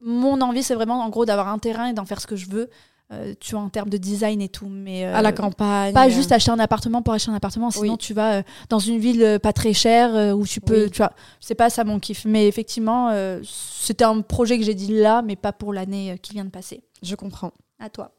mon 0.00 0.40
envie, 0.40 0.62
c'est 0.62 0.76
vraiment 0.76 1.00
en 1.00 1.08
gros 1.08 1.24
d'avoir 1.26 1.48
un 1.48 1.58
terrain 1.58 1.86
et 1.88 1.92
d'en 1.92 2.04
faire 2.04 2.20
ce 2.20 2.26
que 2.28 2.36
je 2.36 2.48
veux, 2.48 2.70
euh, 3.12 3.34
tu 3.38 3.52
vois, 3.54 3.60
en 3.62 3.68
termes 3.68 3.90
de 3.90 3.96
design 3.98 4.40
et 4.40 4.48
tout. 4.48 4.66
Mais, 4.68 5.04
euh, 5.04 5.14
à 5.14 5.22
la 5.22 5.32
campagne. 5.32 5.92
Pas 5.92 6.06
euh, 6.06 6.10
juste 6.10 6.32
acheter 6.32 6.50
un 6.50 6.58
appartement 6.58 7.02
pour 7.02 7.12
acheter 7.14 7.30
un 7.30 7.34
appartement, 7.34 7.70
sinon 7.70 7.92
Oui. 7.92 7.98
tu 7.98 8.14
vas 8.14 8.34
euh, 8.36 8.42
dans 8.70 8.78
une 8.78 8.98
ville 8.98 9.22
euh, 9.22 9.38
pas 9.38 9.52
très 9.52 9.72
chère 9.74 10.14
euh, 10.14 10.32
où 10.32 10.46
tu 10.46 10.60
peux, 10.60 10.84
Oui. 10.84 10.90
tu 10.90 10.98
vois, 10.98 11.12
c'est 11.40 11.54
pas 11.54 11.70
ça 11.70 11.84
mon 11.84 12.00
kiff. 12.00 12.24
Mais 12.24 12.48
effectivement, 12.48 13.10
euh, 13.10 13.40
c'était 13.44 14.04
un 14.04 14.20
projet 14.22 14.58
que 14.58 14.64
j'ai 14.64 14.74
dit 14.74 14.92
là, 14.98 15.22
mais 15.22 15.36
pas 15.36 15.52
pour 15.52 15.72
l'année 15.72 16.12
euh, 16.12 16.16
qui 16.16 16.32
vient 16.32 16.44
de 16.44 16.50
passer. 16.50 16.82
Je 17.02 17.14
comprends. 17.14 17.52
À 17.78 17.90
toi. 17.90 18.12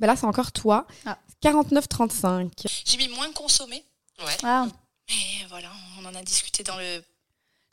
Ben 0.00 0.06
là, 0.08 0.16
c'est 0.16 0.26
encore 0.26 0.50
toi. 0.52 0.86
Ah. 1.06 1.18
49,35. 1.42 2.66
J'ai 2.84 2.96
mis 2.98 3.08
moins 3.08 3.30
consommer, 3.32 3.84
Ouais. 4.20 4.32
Ah, 4.42 4.66
mais 5.08 5.46
voilà, 5.48 5.68
on 6.00 6.06
en 6.06 6.14
a 6.14 6.22
discuté 6.22 6.62
dans 6.62 6.76
le. 6.76 7.02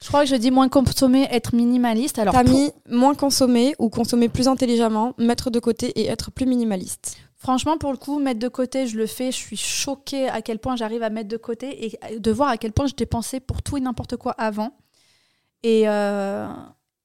Je 0.02 0.08
crois 0.08 0.22
que 0.22 0.30
je 0.30 0.36
dis 0.36 0.50
moins 0.50 0.68
consommer, 0.68 1.28
être 1.32 1.54
minimaliste. 1.54 2.18
Alors, 2.18 2.34
T'as 2.34 2.44
mis 2.44 2.72
moins 2.90 3.14
consommer 3.14 3.76
ou 3.78 3.90
consommer 3.90 4.30
plus 4.30 4.48
intelligemment, 4.48 5.14
mettre 5.20 5.52
de 5.52 5.60
côté 5.60 5.88
et 6.00 6.08
être 6.08 6.32
plus 6.32 6.48
minimaliste. 6.48 7.18
franchement, 7.38 7.78
pour 7.78 7.92
le 7.92 7.98
coup, 7.98 8.20
mettre 8.20 8.40
de 8.40 8.48
côté, 8.48 8.88
je 8.88 8.98
le 8.98 9.06
fais. 9.06 9.32
Je 9.32 9.38
suis 9.38 9.58
choquée 9.58 10.28
à 10.28 10.42
quel 10.42 10.58
point 10.58 10.76
j'arrive 10.76 11.04
à 11.04 11.12
mettre 11.12 11.30
de 11.30 11.38
côté 11.38 11.86
et 11.86 12.20
de 12.20 12.32
voir 12.32 12.50
à 12.50 12.58
quel 12.58 12.72
point 12.72 12.88
je 12.88 12.96
dépensais 12.96 13.40
pour 13.40 13.62
tout 13.62 13.78
et 13.78 13.80
n'importe 13.82 14.18
quoi 14.18 14.32
avant. 14.34 14.72
Et, 15.62 15.88
euh, 15.88 16.48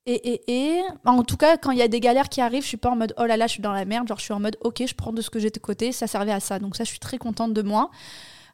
et, 0.07 0.15
et, 0.15 0.77
et, 0.77 0.83
en 1.05 1.23
tout 1.23 1.37
cas, 1.37 1.59
quand 1.59 1.73
il 1.73 1.79
y 1.79 1.83
a 1.83 1.89
des 1.89 2.01
galères 2.01 2.31
qui 2.31 2.41
arrivent, 2.41 2.63
je 2.63 2.69
suis 2.69 2.77
pas 2.79 2.91
en 2.91 2.97
mode 2.97 3.15
oh 3.19 3.27
là 3.27 3.37
là, 3.37 3.47
je 3.47 3.53
suis 3.53 3.63
dans 3.63 3.73
la 3.73 3.85
merde. 3.85 4.09
Genre, 4.09 4.19
je 4.19 4.25
suis 4.25 4.33
en 4.33 4.41
mode 4.41 4.57
ok, 4.63 4.83
je 4.87 4.95
prends 4.95 5.13
de 5.13 5.21
ce 5.21 5.29
que 5.29 5.39
j'ai 5.39 5.51
de 5.51 5.59
côté, 5.59 5.93
ça 5.93 6.07
servait 6.07 6.33
à 6.33 6.41
ça. 6.41 6.59
Donc, 6.59 6.77
ça, 6.77 6.85
je 6.85 6.89
suis 6.89 6.99
très 6.99 7.19
contente 7.19 7.53
de 7.53 7.63
moi. 7.63 7.91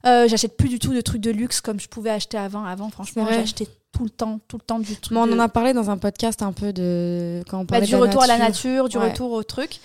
Euh, 0.06 0.26
j'achète 0.28 0.56
plus 0.56 0.68
du 0.68 0.78
tout 0.78 0.92
de 0.94 1.00
trucs 1.00 1.20
de 1.20 1.30
luxe 1.30 1.60
comme 1.60 1.78
je 1.80 1.88
pouvais 1.88 2.10
acheter 2.10 2.36
avant. 2.38 2.64
Avant, 2.64 2.90
franchement, 2.90 3.26
j'achetais 3.30 3.66
tout 3.92 4.04
le 4.04 4.10
temps, 4.10 4.40
tout 4.48 4.56
le 4.56 4.62
temps 4.64 4.78
du 4.78 4.96
truc. 4.96 5.12
Mais 5.12 5.22
on 5.22 5.26
de- 5.26 5.34
en 5.34 5.38
a 5.38 5.48
parlé 5.48 5.72
dans 5.72 5.90
un 5.90 5.98
podcast 5.98 6.42
un 6.42 6.52
peu 6.52 6.72
de 6.72 7.42
quand 7.48 7.58
on 7.58 7.62
bah, 7.62 7.66
parlait 7.74 7.86
du 7.86 7.92
de 7.92 7.96
la 7.96 8.02
retour 8.02 8.22
à 8.22 8.26
la 8.26 8.38
nature, 8.38 8.88
du 8.88 8.96
Ouais. 8.98 9.10
retour 9.10 9.32
au 9.32 9.42
truc. 9.42 9.78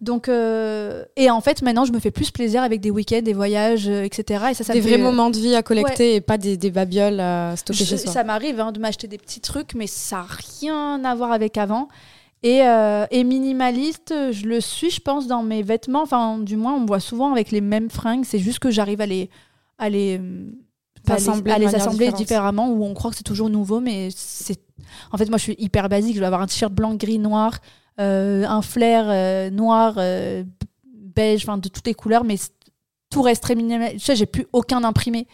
Donc, 0.00 0.28
euh, 0.28 1.04
et 1.16 1.28
en 1.28 1.40
fait, 1.40 1.60
maintenant, 1.60 1.84
je 1.84 1.90
me 1.92 1.98
fais 1.98 2.12
plus 2.12 2.30
plaisir 2.30 2.62
avec 2.62 2.80
des 2.80 2.90
week-ends, 2.92 3.20
des 3.20 3.32
voyages, 3.32 3.88
euh, 3.88 4.04
etc. 4.04 4.44
Et 4.52 4.54
ça, 4.54 4.62
ça 4.62 4.72
Des 4.72 4.80
vrais 4.80 4.92
fait- 4.92 4.98
moments 4.98 5.28
de 5.28 5.36
vie 5.36 5.56
à 5.56 5.62
collecter 5.62 6.14
et 6.14 6.20
pas 6.20 6.38
des, 6.38 6.56
des 6.56 6.70
babioles 6.70 7.18
à 7.18 7.56
stocker 7.56 7.80
Je- 7.80 7.84
chez 7.84 7.96
soi. 7.98 8.12
ça 8.12 8.22
m'arrive 8.22 8.60
hein, 8.60 8.70
de 8.70 8.78
m'acheter 8.78 9.08
des 9.08 9.18
petits 9.18 9.40
trucs, 9.40 9.74
mais 9.74 9.88
ça 9.88 10.18
n'a 10.18 10.26
rien 10.60 11.04
à 11.04 11.14
voir 11.16 11.32
avec 11.32 11.58
avant. 11.58 11.88
Et, 12.44 12.62
euh, 12.62 13.06
et 13.10 13.24
minimaliste, 13.24 14.14
je 14.30 14.46
le 14.46 14.60
suis, 14.60 14.90
je 14.90 15.00
pense, 15.00 15.26
dans 15.26 15.42
mes 15.42 15.62
vêtements. 15.64 16.02
Enfin, 16.02 16.38
du 16.38 16.56
moins, 16.56 16.74
on 16.74 16.80
me 16.80 16.86
voit 16.86 17.00
souvent 17.00 17.32
avec 17.32 17.50
les 17.50 17.60
mêmes 17.60 17.90
fringues. 17.90 18.24
C'est 18.24 18.38
juste 18.38 18.60
que 18.60 18.70
j'arrive 18.70 19.00
à 19.00 19.06
les, 19.06 19.28
à 19.78 19.88
les, 19.88 20.16
à 20.16 21.14
les, 21.14 21.28
Assembler 21.28 21.52
à 21.52 21.58
les 21.58 21.74
assembler 21.74 22.12
différemment, 22.12 22.70
où 22.70 22.84
on 22.84 22.94
croit 22.94 23.10
que 23.10 23.16
c'est 23.16 23.22
toujours 23.22 23.50
nouveau, 23.50 23.80
mais 23.80 24.08
c'est. 24.14 24.60
En 25.12 25.18
fait, 25.18 25.28
moi, 25.28 25.38
je 25.38 25.44
suis 25.44 25.56
hyper 25.58 25.88
basique. 25.88 26.14
Je 26.14 26.20
vais 26.20 26.26
avoir 26.26 26.42
un 26.42 26.46
t-shirt 26.46 26.72
blanc, 26.72 26.94
gris, 26.94 27.18
noir, 27.18 27.58
euh, 28.00 28.44
un 28.46 28.62
flair 28.62 29.06
euh, 29.08 29.50
noir, 29.50 29.94
euh, 29.96 30.44
beige, 30.84 31.44
enfin, 31.44 31.58
de 31.58 31.68
toutes 31.68 31.86
les 31.86 31.94
couleurs, 31.94 32.24
mais 32.24 32.36
tout 33.10 33.22
reste 33.22 33.42
très 33.42 33.54
minimal. 33.54 33.92
Tu 33.92 34.00
sais, 34.00 34.16
j'ai 34.16 34.26
plus 34.26 34.46
aucun 34.52 34.84
imprimé. 34.84 35.26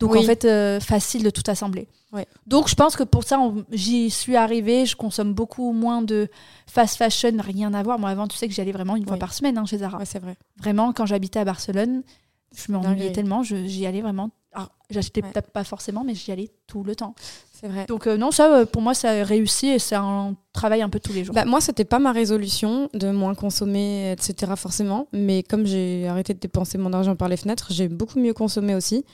Donc, 0.00 0.12
Oui. 0.12 0.20
en 0.20 0.22
fait, 0.22 0.44
euh, 0.44 0.78
facile 0.78 1.24
de 1.24 1.30
tout 1.30 1.42
assembler. 1.48 1.88
Ouais. 2.12 2.26
Donc, 2.46 2.68
je 2.68 2.74
pense 2.74 2.96
que 2.96 3.02
pour 3.02 3.24
ça, 3.24 3.40
j'y 3.72 4.10
suis 4.10 4.36
arrivée. 4.36 4.86
Je 4.86 4.94
consomme 4.96 5.34
beaucoup 5.34 5.72
moins 5.72 6.02
de 6.02 6.28
fast 6.66 6.96
fashion, 6.96 7.32
rien 7.40 7.74
à 7.74 7.82
voir. 7.82 7.98
Moi, 7.98 8.08
avant, 8.08 8.28
tu 8.28 8.36
sais 8.36 8.46
que 8.46 8.54
j'y 8.54 8.60
allais 8.60 8.72
vraiment 8.72 8.96
une 8.96 9.06
fois 9.06 9.16
par 9.16 9.34
semaine 9.34 9.58
hein, 9.58 9.66
chez 9.66 9.78
Zara. 9.78 9.98
Ouais, 9.98 10.04
c'est 10.04 10.20
vrai. 10.20 10.36
Vraiment, 10.58 10.92
quand 10.92 11.04
j'habitais 11.04 11.40
à 11.40 11.44
Barcelone, 11.44 12.02
je 12.54 12.72
m'ennuyais 12.72 13.12
tellement, 13.12 13.42
j'y 13.42 13.86
allais 13.86 14.02
vraiment. 14.02 14.30
Alors, 14.54 14.70
j'achetais 14.90 15.22
Ouais. 15.22 15.30
peut-être 15.30 15.50
pas 15.50 15.62
forcément, 15.62 16.02
mais 16.04 16.14
j'y 16.14 16.32
allais 16.32 16.50
tout 16.66 16.82
le 16.82 16.96
temps. 16.96 17.14
C'est 17.52 17.68
vrai. 17.68 17.84
Donc, 17.86 18.06
euh, 18.06 18.16
non, 18.16 18.30
ça, 18.30 18.54
euh, 18.60 18.64
pour 18.66 18.80
moi, 18.82 18.94
ça 18.94 19.10
a 19.10 19.24
réussi 19.24 19.66
et 19.66 19.78
c'est 19.78 19.94
un 19.94 20.34
travail 20.52 20.80
un 20.80 20.88
peu 20.88 20.98
tous 21.00 21.12
les 21.12 21.22
jours. 21.24 21.34
Bah, 21.34 21.44
moi, 21.44 21.60
c'était 21.60 21.84
pas 21.84 21.98
ma 21.98 22.12
résolution 22.12 22.88
de 22.94 23.10
moins 23.10 23.34
consommer, 23.34 24.12
etc. 24.12 24.52
forcément. 24.56 25.06
Mais 25.12 25.42
comme 25.42 25.66
j'ai 25.66 26.08
arrêté 26.08 26.32
de 26.34 26.38
dépenser 26.38 26.78
mon 26.78 26.92
argent 26.94 27.14
par 27.14 27.28
les 27.28 27.36
fenêtres, 27.36 27.66
j'ai 27.70 27.88
beaucoup 27.88 28.18
mieux 28.20 28.32
consommé 28.32 28.74
aussi. 28.74 29.04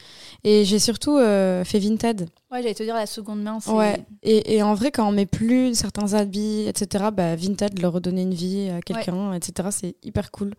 Et 0.44 0.64
j'ai 0.64 0.78
surtout 0.78 1.16
euh, 1.16 1.64
fait 1.64 1.78
Vinted. 1.80 2.28
ouais, 2.52 2.62
j'allais 2.62 2.74
te 2.74 2.82
dire 2.84 2.94
la 2.94 3.06
seconde 3.06 3.42
main, 3.42 3.58
c'est. 3.60 3.70
Ouais. 3.72 4.04
Et, 4.22 4.54
et 4.56 4.62
en 4.62 4.74
vrai, 4.74 4.92
quand 4.92 5.08
on 5.08 5.12
met 5.12 5.26
plus 5.26 5.74
certains 5.74 6.12
habits, 6.14 6.66
etc., 6.68 7.06
bah, 7.12 7.34
Vinted, 7.34 7.80
leur 7.80 7.92
redonner 7.94 8.22
une 8.22 8.34
vie 8.34 8.68
à 8.70 8.80
quelqu'un, 8.80 9.32
etc., 9.32 9.68
c'est 9.72 9.96
hyper 10.04 10.30
cool. 10.30 10.54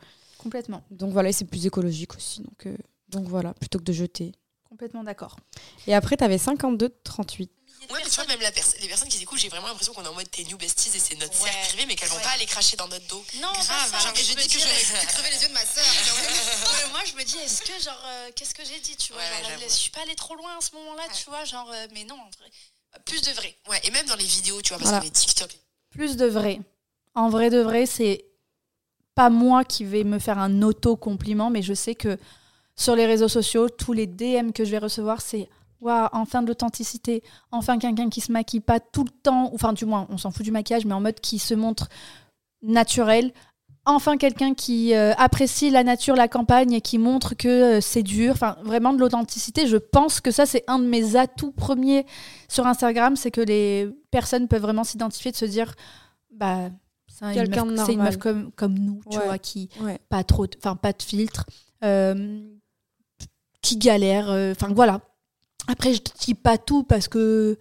Complètement. 0.45 0.83
Donc 0.91 1.11
voilà, 1.11 1.29
et 1.29 1.33
c'est 1.33 1.45
plus 1.45 1.65
écologique 1.65 2.13
aussi. 2.15 2.41
Donc, 2.41 2.67
euh, 2.67 2.77
donc 3.09 3.25
voilà, 3.27 3.55
plutôt 3.55 3.79
que 3.79 3.83
de 3.83 3.93
jeter. 3.93 4.31
Complètement 4.69 5.03
d'accord. 5.03 5.37
Et 5.87 5.95
après, 5.95 6.17
t'avais 6.17 6.37
52, 6.37 6.93
38. 7.03 7.49
Ouais, 7.89 7.99
mais 8.03 8.09
tu 8.09 8.15
vois, 8.15 8.25
même 8.27 8.39
la 8.41 8.51
pers- 8.51 8.63
les 8.79 8.87
personnes 8.87 9.07
qui 9.09 9.19
écoutent, 9.23 9.39
j'ai 9.39 9.49
vraiment 9.49 9.67
l'impression 9.69 9.91
qu'on 9.93 10.03
est 10.03 10.07
en 10.07 10.13
mode 10.13 10.29
t'es 10.29 10.43
new 10.43 10.55
besties 10.57 10.95
et 10.95 10.99
c'est 10.99 11.15
notre 11.15 11.33
Ouais. 11.41 11.49
cercle 11.49 11.67
privé, 11.69 11.85
mais 11.87 11.95
qu'elles 11.95 12.09
vont 12.09 12.17
Ouais. 12.17 12.21
pas 12.21 12.29
aller 12.37 12.45
cracher 12.45 12.77
dans 12.77 12.87
notre 12.87 13.07
dos. 13.07 13.23
Non, 13.41 13.51
Grave, 13.53 14.01
genre, 14.03 14.13
mais 14.15 14.21
je 14.23 14.35
dis 14.35 14.47
que 14.47 14.59
j'aurais 14.59 15.05
crever 15.07 15.31
les 15.31 15.41
yeux 15.41 15.47
de 15.49 15.53
ma 15.53 15.65
sœur. 15.65 15.83
Moi, 16.91 17.01
je 17.05 17.13
me 17.15 17.23
dis, 17.23 17.37
est-ce 17.37 17.63
que, 17.63 17.83
genre, 17.83 18.01
euh, 18.05 18.29
qu'est-ce 18.35 18.53
que 18.53 18.63
j'ai 18.65 18.79
dit, 18.81 18.95
tu 18.97 19.13
vois? 19.13 19.21
Ouais, 19.23 19.43
genre. 19.49 19.59
Je 19.63 19.73
suis 19.73 19.89
pas 19.91 20.01
allée 20.01 20.15
trop 20.15 20.35
loin 20.35 20.55
à 20.57 20.61
ce 20.61 20.71
moment-là, 20.75 21.03
tu 21.11 21.25
vois, 21.27 21.43
genre, 21.45 21.71
euh, 21.73 21.87
mais 21.93 22.03
non, 22.03 22.15
en 22.15 22.29
vrai. 22.37 22.51
Plus 23.05 23.21
de 23.23 23.31
vrai. 23.31 23.55
Ouais, 23.67 23.81
et 23.83 23.89
même 23.91 24.05
dans 24.05 24.15
les 24.15 24.25
vidéos, 24.25 24.61
tu 24.61 24.69
vois, 24.69 24.77
parce 24.77 24.89
Voilà. 24.89 24.99
que 25.01 25.05
les 25.05 25.11
TikTok. 25.11 25.49
Plus 25.89 26.15
de 26.17 26.25
vrai. 26.27 26.59
En 27.15 27.29
vrai 27.29 27.49
de 27.49 27.59
vrai, 27.59 27.85
c'est 27.85 28.25
pas 29.15 29.29
moi 29.29 29.63
qui 29.63 29.85
vais 29.85 30.03
me 30.03 30.19
faire 30.19 30.37
un 30.37 30.61
auto-compliment, 30.61 31.49
mais 31.49 31.61
je 31.61 31.73
sais 31.73 31.95
que 31.95 32.17
sur 32.75 32.95
les 32.95 33.05
réseaux 33.05 33.29
sociaux, 33.29 33.69
tous 33.69 33.93
les 33.93 34.05
DM 34.05 34.51
que 34.51 34.65
je 34.65 34.71
vais 34.71 34.77
recevoir, 34.77 35.21
c'est 35.21 35.49
Waouh, 35.81 36.07
enfin 36.13 36.41
de 36.41 36.47
l'authenticité, 36.47 37.21
enfin 37.51 37.77
quelqu'un 37.77 38.09
qui 38.09 38.21
se 38.21 38.31
maquille 38.31 38.61
pas 38.61 38.79
tout 38.79 39.03
le 39.03 39.09
temps, 39.09 39.51
enfin 39.53 39.73
du 39.73 39.85
moins, 39.85 40.07
on 40.09 40.17
s'en 40.17 40.31
fout 40.31 40.43
du 40.43 40.51
maquillage, 40.51 40.85
mais 40.85 40.93
en 40.93 41.01
mode 41.01 41.19
qui 41.19 41.37
se 41.37 41.53
montre 41.53 41.89
naturel. 42.61 43.33
Enfin 43.85 44.17
quelqu'un 44.17 44.55
qui 44.55 44.95
euh, 44.95 45.13
apprécie 45.17 45.69
la 45.69 45.83
nature, 45.83 46.15
la 46.15 46.27
campagne 46.27 46.73
et 46.73 46.81
qui 46.81 46.97
montre 46.97 47.35
que 47.35 47.77
euh, 47.77 47.81
c'est 47.81 48.01
dur, 48.03 48.31
enfin 48.31 48.57
vraiment 48.63 48.93
de 48.93 48.99
l'authenticité. 48.99 49.67
Je 49.67 49.77
pense 49.77 50.21
que 50.21 50.31
ça 50.31 50.45
c'est 50.45 50.63
un 50.67 50.79
de 50.79 50.85
mes 50.85 51.17
atouts 51.17 51.51
premiers 51.51 52.05
sur 52.47 52.65
Instagram, 52.65 53.15
c'est 53.15 53.29
que 53.29 53.41
les 53.41 53.87
personnes 54.09 54.47
peuvent 54.47 54.61
vraiment 54.61 54.83
s'identifier, 54.85 55.31
de 55.31 55.37
se 55.37 55.45
dire 55.45 55.75
bah 56.31 56.69
Quelqu'un 57.33 57.65
meuf- 57.65 57.79
de 57.79 57.85
c'est 57.85 57.93
une 57.93 58.01
meuf 58.03 58.17
comme, 58.17 58.51
comme 58.51 58.77
nous, 58.77 59.01
tu 59.09 59.17
Ouais. 59.17 59.25
vois, 59.25 59.37
qui 59.37 59.69
Ouais. 59.81 59.99
pas 60.09 60.23
trop, 60.23 60.47
de- 60.47 60.57
enfin 60.57 60.75
pas 60.75 60.91
de 60.93 61.01
filtre, 61.01 61.45
euh, 61.83 62.39
qui 63.61 63.77
galère, 63.77 64.29
euh, 64.29 64.51
enfin 64.51 64.71
voilà. 64.73 65.01
Après 65.67 65.93
je 65.93 66.01
dis 66.23 66.35
pas 66.35 66.57
tout 66.57 66.83
parce 66.83 67.07
que 67.07 67.57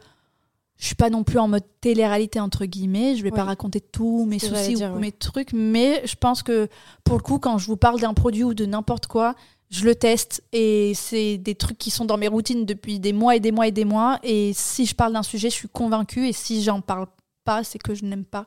je 0.77 0.87
suis 0.87 0.95
pas 0.97 1.09
non 1.09 1.25
plus 1.25 1.39
en 1.39 1.49
mode 1.49 1.65
télé-réalité 1.81 2.41
entre 2.41 2.67
guillemets, 2.67 3.17
je 3.17 3.23
vais 3.23 3.31
pas 3.31 3.45
raconter 3.45 3.81
tous 3.81 4.27
mes 4.27 4.39
soucis 4.39 4.75
dire, 4.75 4.93
ou 4.95 4.99
mes 4.99 5.13
trucs, 5.13 5.53
mais 5.55 6.03
je 6.07 6.15
pense 6.17 6.43
que 6.43 6.69
pour 7.05 7.17
le 7.17 7.23
coup 7.23 7.39
quand 7.39 7.57
je 7.59 7.67
vous 7.67 7.77
parle 7.77 8.01
d'un 8.01 8.13
produit 8.13 8.45
ou 8.45 8.53
de 8.53 8.67
n'importe 8.67 9.07
quoi, 9.07 9.35
je 9.71 9.85
le 9.87 9.95
teste 9.95 10.43
et 10.53 10.93
c'est 10.95 11.39
des 11.39 11.55
trucs 11.55 11.79
qui 11.79 11.91
sont 11.91 12.05
dans 12.05 12.19
mes 12.19 12.29
routines 12.29 12.67
depuis 12.67 13.01
des 13.01 13.13
mois 13.15 13.37
et 13.37 13.41
des 13.41 13.53
mois 13.53 13.67
et 13.69 13.73
des 13.73 13.85
mois 13.87 14.19
et 14.23 14.53
si 14.53 14.85
je 14.85 14.95
parle 14.95 15.15
d'un 15.15 15.23
sujet, 15.23 15.49
je 15.49 15.55
suis 15.55 15.69
convaincue 15.69 16.27
et 16.29 16.33
si 16.33 16.63
j'en 16.63 16.81
parle 16.83 17.07
pas, 17.45 17.65
c'est 17.65 17.79
que 17.79 17.95
je 17.95 18.05
n'aime 18.05 18.25
pas. 18.25 18.45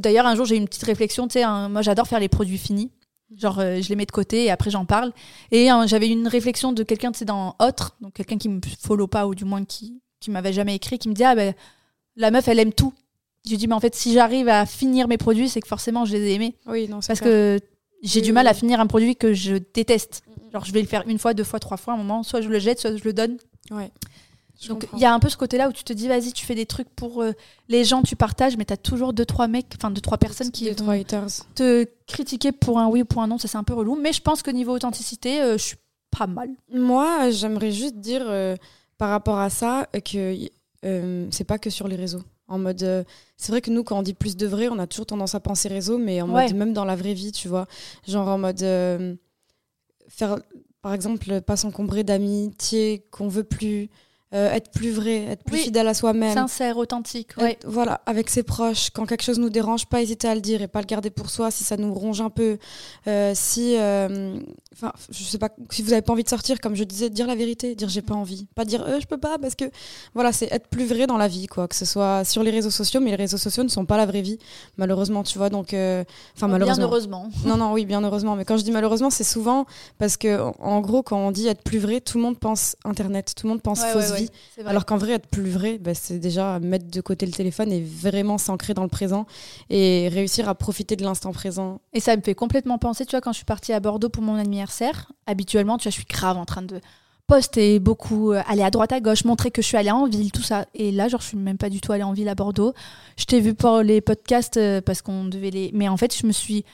D'ailleurs, 0.00 0.26
un 0.26 0.34
jour, 0.34 0.44
j'ai 0.46 0.56
eu 0.56 0.58
une 0.58 0.66
petite 0.66 0.82
réflexion. 0.84 1.28
Tu 1.28 1.34
sais, 1.34 1.42
un- 1.42 1.68
moi, 1.68 1.82
j'adore 1.82 2.06
faire 2.08 2.20
les 2.20 2.28
produits 2.28 2.58
finis. 2.58 2.90
Genre, 3.36 3.60
euh, 3.60 3.80
je 3.80 3.88
les 3.88 3.94
mets 3.96 4.06
de 4.06 4.10
côté 4.10 4.44
et 4.46 4.50
après, 4.50 4.70
j'en 4.70 4.84
parle. 4.84 5.12
Et 5.52 5.70
euh, 5.70 5.86
j'avais 5.86 6.08
une 6.08 6.26
réflexion 6.26 6.72
de 6.72 6.82
quelqu'un, 6.82 7.12
tu 7.12 7.18
sais, 7.20 7.24
dans 7.24 7.54
Autre, 7.60 7.96
donc 8.00 8.14
quelqu'un 8.14 8.38
qui 8.38 8.48
me 8.48 8.60
follow 8.80 9.06
pas 9.06 9.28
ou 9.28 9.34
du 9.36 9.44
moins 9.44 9.64
qui, 9.64 10.00
qui 10.18 10.30
m'avait 10.32 10.52
jamais 10.52 10.74
écrit, 10.74 10.98
qui 10.98 11.08
me 11.08 11.14
dit 11.14 11.22
Ah, 11.24 11.34
ben, 11.36 11.54
la 12.16 12.30
meuf, 12.32 12.48
elle 12.48 12.58
aime 12.58 12.72
tout. 12.72 12.92
Je 13.44 13.50
lui 13.50 13.56
dis 13.56 13.68
Mais 13.68 13.74
en 13.74 13.80
fait, 13.80 13.94
si 13.94 14.12
j'arrive 14.12 14.48
à 14.48 14.66
finir 14.66 15.06
mes 15.06 15.16
produits, 15.16 15.48
c'est 15.48 15.60
que 15.60 15.68
forcément, 15.68 16.04
je 16.04 16.12
les 16.12 16.30
ai 16.30 16.34
aimés. 16.34 16.56
Oui, 16.66 16.88
non, 16.88 17.00
c'est 17.00 17.06
Parce 17.08 17.20
clair. 17.20 17.32
que 17.32 17.60
j'ai 18.02 18.18
Oui, 18.20 18.26
du 18.26 18.32
mal 18.32 18.46
oui, 18.46 18.50
à 18.50 18.54
finir 18.54 18.80
un 18.80 18.86
produit 18.88 19.14
que 19.14 19.32
je 19.32 19.56
déteste. 19.74 20.22
Genre, 20.52 20.64
je 20.64 20.72
vais 20.72 20.80
le 20.82 20.88
faire 20.88 21.04
une 21.06 21.18
fois, 21.20 21.32
deux 21.32 21.44
fois, 21.44 21.60
trois 21.60 21.76
fois. 21.76 21.92
À 21.92 21.96
un 21.96 21.98
moment, 22.00 22.24
soit 22.24 22.40
je 22.40 22.48
le 22.48 22.58
jette, 22.58 22.80
soit 22.80 22.96
je 22.96 23.04
le 23.04 23.12
donne. 23.12 23.36
Ouais. 23.70 23.92
Donc 24.68 24.86
il 24.94 24.98
y 25.00 25.04
a 25.04 25.12
un 25.14 25.18
peu 25.20 25.28
ce 25.28 25.36
côté-là 25.36 25.68
où 25.68 25.72
tu 25.72 25.84
te 25.84 25.92
dis, 25.92 26.06
vas-y, 26.08 26.32
tu 26.32 26.44
fais 26.44 26.54
des 26.54 26.66
trucs 26.66 26.88
pour 26.90 27.22
euh, 27.22 27.32
les 27.68 27.84
gens, 27.84 28.02
tu 28.02 28.14
partages, 28.16 28.56
mais 28.56 28.64
tu 28.64 28.72
as 28.72 28.76
toujours 28.76 29.12
deux, 29.12 29.24
trois 29.24 29.48
mecs, 29.48 29.66
enfin 29.76 29.90
deux, 29.90 30.00
trois 30.02 30.18
personnes 30.18 30.50
qui 30.50 30.68
vont 30.70 31.04
te 31.54 31.86
critiquer 32.06 32.52
pour 32.52 32.78
un 32.78 32.88
oui 32.88 33.02
ou 33.02 33.04
pour 33.06 33.22
un 33.22 33.26
non, 33.26 33.38
ça 33.38 33.48
c'est 33.48 33.56
un 33.58 33.64
peu 33.64 33.74
relou. 33.74 33.96
Mais 33.96 34.12
je 34.12 34.20
pense 34.20 34.42
que 34.42 34.50
niveau 34.50 34.72
authenticité, 34.74 35.40
euh, 35.40 35.56
je 35.56 35.62
suis 35.64 35.76
pas 36.16 36.26
mal. 36.26 36.50
Moi, 36.72 37.30
j'aimerais 37.30 37.70
juste 37.72 37.96
dire 37.96 38.22
euh, 38.26 38.56
par 38.98 39.08
rapport 39.10 39.38
à 39.38 39.48
ça 39.48 39.88
que 40.04 40.36
c'est 41.30 41.44
pas 41.44 41.58
que 41.58 41.70
sur 41.70 41.88
les 41.88 41.96
réseaux. 41.96 42.22
En 42.48 42.58
mode, 42.58 42.82
euh, 42.82 43.04
c'est 43.36 43.52
vrai 43.52 43.60
que 43.60 43.70
nous, 43.70 43.84
quand 43.84 43.96
on 43.98 44.02
dit 44.02 44.12
plus 44.14 44.36
de 44.36 44.46
vrai, 44.46 44.68
on 44.68 44.78
a 44.80 44.86
toujours 44.88 45.06
tendance 45.06 45.34
à 45.36 45.40
penser 45.40 45.68
réseau, 45.68 45.98
mais 45.98 46.20
en 46.20 46.28
Ouais. 46.28 46.46
mode 46.48 46.54
même 46.56 46.72
dans 46.72 46.84
la 46.84 46.96
vraie 46.96 47.14
vie, 47.14 47.30
tu 47.32 47.46
vois, 47.48 47.66
genre 48.08 48.26
en 48.28 48.38
mode 48.38 48.60
euh, 48.62 49.14
faire, 50.08 50.36
par 50.82 50.92
exemple, 50.92 51.40
pas 51.42 51.56
s'encombrer 51.56 52.02
d'amitié 52.02 53.06
qu'on 53.12 53.28
veut 53.28 53.44
plus, 53.44 53.88
euh, 54.32 54.52
être 54.52 54.70
plus 54.70 54.90
vrai, 54.90 55.24
être 55.24 55.42
plus 55.44 55.56
Oui. 55.56 55.62
fidèle 55.64 55.88
à 55.88 55.94
soi-même. 55.94 56.32
Sincère, 56.34 56.76
authentique. 56.78 57.30
Ouais. 57.36 57.52
Être- 57.52 57.66
voilà, 57.66 58.00
avec 58.06 58.30
ses 58.30 58.42
proches, 58.42 58.90
quand 58.90 59.04
quelque 59.06 59.22
chose 59.24 59.38
nous 59.38 59.50
dérange, 59.50 59.86
pas 59.86 60.00
hésiter 60.02 60.28
à 60.28 60.34
le 60.34 60.40
dire 60.40 60.62
et 60.62 60.68
pas 60.68 60.80
le 60.80 60.86
garder 60.86 61.10
pour 61.10 61.30
soi 61.30 61.50
si 61.50 61.64
ça 61.64 61.76
nous 61.76 61.92
ronge 61.92 62.20
un 62.20 62.30
peu. 62.30 62.58
Euh, 63.08 63.32
si, 63.34 63.76
euh, 63.76 64.38
enfin, 64.72 64.92
je 65.10 65.22
sais 65.24 65.38
pas, 65.38 65.50
si 65.70 65.82
vous 65.82 65.92
avez 65.92 66.02
pas 66.02 66.12
envie 66.12 66.22
de 66.24 66.28
sortir, 66.28 66.60
comme 66.60 66.76
je 66.76 66.84
disais, 66.84 67.10
dire 67.10 67.26
la 67.26 67.34
vérité, 67.34 67.74
dire 67.74 67.88
j'ai 67.88 68.02
pas 68.02 68.14
envie, 68.14 68.46
pas 68.54 68.64
dire 68.64 68.84
euh, 68.86 69.00
je 69.00 69.06
peux 69.06 69.18
pas 69.18 69.38
parce 69.38 69.54
que 69.54 69.64
voilà, 70.14 70.32
c'est 70.32 70.46
être 70.52 70.68
plus 70.68 70.86
vrai 70.86 71.06
dans 71.06 71.16
la 71.16 71.28
vie, 71.28 71.46
quoi, 71.46 71.66
que 71.66 71.74
ce 71.74 71.84
soit 71.84 72.24
sur 72.24 72.42
les 72.42 72.50
réseaux 72.50 72.70
sociaux, 72.70 73.00
mais 73.00 73.10
les 73.10 73.16
réseaux 73.16 73.36
sociaux 73.38 73.64
ne 73.64 73.68
sont 73.68 73.84
pas 73.84 73.96
la 73.96 74.06
vraie 74.06 74.22
vie, 74.22 74.38
malheureusement, 74.76 75.22
tu 75.22 75.38
vois, 75.38 75.50
donc, 75.50 75.74
euh, 75.74 76.04
enfin 76.36 76.46
Bien 76.46 76.58
malheureusement. 76.58 76.84
heureusement. 76.86 77.28
Non, 77.44 77.56
non, 77.56 77.72
oui, 77.72 77.84
bien 77.84 78.00
heureusement. 78.02 78.36
Mais 78.36 78.44
quand 78.44 78.56
je 78.56 78.62
dis 78.62 78.70
malheureusement, 78.70 79.10
c'est 79.10 79.24
souvent 79.24 79.66
parce 79.98 80.16
que, 80.16 80.40
en- 80.60 80.80
gros, 80.80 81.02
quand 81.02 81.18
on 81.18 81.30
dit 81.32 81.48
être 81.48 81.62
plus 81.62 81.78
vrai, 81.78 82.00
tout 82.00 82.16
le 82.18 82.22
monde 82.24 82.38
pense 82.38 82.76
Internet, 82.84 83.32
tout 83.36 83.46
le 83.46 83.50
monde 83.52 83.62
pense 83.62 83.80
Ouais, 83.80 83.92
fausse 83.92 84.10
ouais, 84.12 84.19
vie. 84.22 84.30
Alors 84.64 84.86
qu'en 84.86 84.96
vrai, 84.96 85.12
être 85.12 85.26
plus 85.26 85.50
vrai, 85.50 85.78
bah, 85.78 85.94
c'est 85.94 86.18
déjà 86.18 86.58
mettre 86.60 86.90
de 86.90 87.00
côté 87.00 87.26
le 87.26 87.32
téléphone 87.32 87.72
et 87.72 87.82
vraiment 87.82 88.38
s'ancrer 88.38 88.74
dans 88.74 88.82
le 88.82 88.88
présent 88.88 89.26
et 89.68 90.08
réussir 90.08 90.48
à 90.48 90.54
profiter 90.54 90.96
de 90.96 91.02
l'instant 91.02 91.32
présent. 91.32 91.80
Et 91.92 92.00
ça 92.00 92.16
me 92.16 92.22
fait 92.22 92.34
complètement 92.34 92.78
penser, 92.78 93.04
tu 93.04 93.12
vois, 93.12 93.20
quand 93.20 93.32
je 93.32 93.38
suis 93.38 93.44
partie 93.44 93.72
à 93.72 93.80
Bordeaux 93.80 94.08
pour 94.08 94.22
mon 94.22 94.36
anniversaire, 94.36 95.12
habituellement, 95.26 95.78
tu 95.78 95.84
vois, 95.84 95.90
je 95.90 95.96
suis 95.96 96.06
grave 96.08 96.36
en 96.36 96.44
train 96.44 96.62
de 96.62 96.80
poster 97.30 97.78
beaucoup, 97.78 98.32
euh, 98.32 98.42
aller 98.48 98.62
à 98.62 98.70
droite 98.70 98.90
à 98.90 99.00
gauche, 99.00 99.24
montrer 99.24 99.52
que 99.52 99.62
je 99.62 99.66
suis 99.68 99.76
allée 99.76 99.92
en 99.92 100.08
ville, 100.08 100.32
tout 100.32 100.42
ça. 100.42 100.66
Et 100.74 100.90
là, 100.90 101.06
genre, 101.06 101.20
je 101.20 101.28
suis 101.28 101.36
même 101.36 101.58
pas 101.58 101.70
du 101.70 101.80
tout 101.80 101.92
allée 101.92 102.02
en 102.02 102.12
ville 102.12 102.28
à 102.28 102.34
Bordeaux. 102.34 102.74
Je 103.16 103.24
t'ai 103.24 103.40
vu 103.40 103.54
pour 103.54 103.82
les 103.82 104.00
podcasts 104.00 104.56
euh, 104.56 104.80
parce 104.80 105.00
qu'on 105.00 105.26
devait 105.26 105.50
les. 105.50 105.70
Mais 105.72 105.88
en 105.88 105.96
fait, 105.96 106.16
je 106.16 106.26
me 106.26 106.32
suis. 106.32 106.64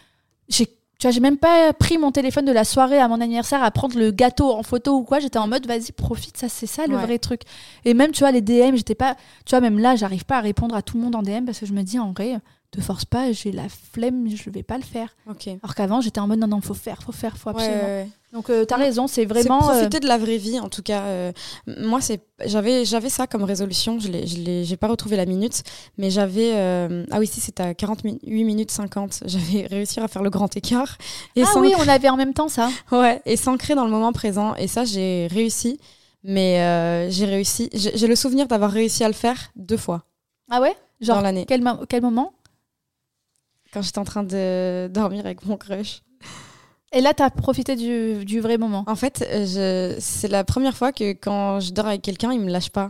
J'ai. 0.49 0.67
Tu 0.99 1.07
vois, 1.07 1.11
j'ai 1.11 1.21
même 1.21 1.37
pas 1.37 1.75
pris 1.75 1.99
mon 1.99 2.11
téléphone 2.11 2.47
de 2.47 2.53
la 2.53 2.65
soirée 2.65 2.99
à 2.99 3.07
mon 3.07 3.21
anniversaire 3.21 3.63
à 3.63 3.71
prendre 3.71 3.99
le 3.99 4.11
gâteau 4.13 4.51
en 4.53 4.63
photo 4.63 4.95
ou 4.97 5.03
quoi. 5.05 5.19
J'étais 5.21 5.39
en 5.39 5.47
mode, 5.47 5.67
vas-y, 5.67 5.93
profite, 5.93 6.39
ça, 6.39 6.49
c'est 6.49 6.67
ça 6.67 6.87
le 6.87 6.97
Ouais. 6.97 7.03
vrai 7.03 7.19
truc. 7.19 7.43
Et 7.85 7.93
même, 7.93 8.13
tu 8.13 8.21
vois, 8.21 8.31
les 8.31 8.41
DM, 8.41 8.77
j'étais 8.77 8.95
pas. 8.95 9.15
Tu 9.45 9.51
vois, 9.51 9.61
même 9.61 9.79
là, 9.79 9.95
j'arrive 9.95 10.25
pas 10.25 10.39
à 10.39 10.41
répondre 10.41 10.75
à 10.75 10.81
tout 10.81 10.97
le 10.97 11.03
monde 11.03 11.15
en 11.15 11.23
DM 11.23 11.45
parce 11.45 11.59
que 11.61 11.67
je 11.67 11.75
me 11.75 11.83
dis, 11.83 11.99
en 11.99 12.13
vrai, 12.13 12.37
te 12.71 12.81
force 12.81 13.05
pas, 13.05 13.33
j'ai 13.33 13.53
la 13.53 13.69
flemme, 13.69 14.29
je 14.29 14.51
vais 14.51 14.63
pas 14.63 14.77
le 14.77 14.83
faire. 14.85 15.15
Ok. 15.31 15.49
Alors 15.63 15.75
qu'avant, 15.75 16.01
j'étais 16.01 16.21
en 16.21 16.27
mode 16.27 16.39
non, 16.41 16.47
non, 16.49 16.61
faut 16.61 16.75
faire, 16.75 17.03
faut 17.03 17.13
faire, 17.13 17.37
faut 17.37 17.51
absolument. 17.51 17.85
ouais, 17.85 18.03
ouais. 18.05 18.09
Donc, 18.33 18.51
euh, 18.51 18.65
t'as 18.65 18.77
Ouais. 18.77 18.85
raison, 18.85 19.07
c'est 19.07 19.25
vraiment. 19.25 19.69
euh, 19.71 19.73
profiter 19.73 20.01
de 20.01 20.07
la 20.09 20.19
vraie 20.19 20.37
vie, 20.37 20.59
en 20.61 20.69
tout 20.69 20.83
cas. 20.83 21.03
euh, 21.05 21.33
moi, 21.67 22.01
c'est 22.01 22.21
j'avais 22.45 22.85
j'avais 22.85 23.09
ça 23.09 23.27
comme 23.27 23.45
résolution. 23.45 23.99
Je 23.99 24.09
l'ai 24.09 24.65
j'ai 24.65 24.77
pas 24.77 24.89
retrouvé 24.89 25.17
la 25.17 25.25
minute, 25.27 25.63
mais 25.97 26.11
j'avais 26.11 26.51
euh, 26.55 27.05
ah 27.11 27.19
oui 27.19 27.27
si 27.27 27.41
c'était 27.41 27.63
à 27.63 27.75
48 27.75 28.21
minutes 28.45 28.71
50. 28.71 29.23
J'avais 29.27 29.67
réussi 29.67 30.01
à 30.01 30.09
faire 30.09 30.23
le 30.23 30.31
grand 30.31 30.55
écart 30.57 30.99
et 31.35 31.43
Ah 31.45 31.53
oui, 31.61 31.73
on 31.79 31.89
avait 31.89 32.09
en 32.11 32.17
même 32.17 32.35
temps 32.35 32.49
ça. 32.49 32.69
ouais 32.93 33.23
et 33.25 33.37
s'ancrer 33.37 33.75
dans 33.75 33.85
le 33.85 33.91
moment 33.91 34.13
présent. 34.13 34.55
Et 34.57 34.67
ça, 34.69 34.85
j'ai 34.85 35.29
réussi. 35.31 35.79
Mais 36.29 37.09
j'ai 37.11 37.25
réussi. 37.27 37.71
J'ai 37.73 38.07
le 38.09 38.17
souvenir 38.17 38.49
d'avoir 38.49 38.71
réussi 38.73 39.05
à 39.05 39.09
le 39.09 39.15
faire 39.15 39.51
deux 39.55 39.77
fois 39.77 40.03
Ah 40.51 40.61
ouais? 40.61 40.75
Genre, 41.01 41.17
dans 41.17 41.23
l'année. 41.23 41.45
quel 41.47 41.63
moment? 41.63 42.33
Quand 43.77 43.83
j'étais 43.83 43.99
en 43.99 44.05
train 44.05 44.23
de 44.23 44.89
dormir 44.91 45.27
avec 45.27 45.45
mon 45.45 45.59
crush. 45.59 46.01
Et 46.93 47.03
là, 47.03 47.13
t'as 47.13 47.29
profité 47.29 47.77
du, 47.77 48.25
du 48.25 48.41
vrai 48.41 48.57
moment. 48.57 48.85
En 48.87 48.97
fait, 48.97 49.23
euh, 49.31 49.45
je... 49.45 50.01
c'est 50.01 50.29
la 50.29 50.45
première 50.45 50.75
fois 50.75 50.93
que 50.93 51.13
quand 51.13 51.61
je 51.61 51.75
dors 51.75 51.87
avec 51.87 52.01
quelqu'un, 52.01 52.33
il 52.33 52.41
me 52.41 52.51
lâche 52.51 52.71
pas 52.71 52.89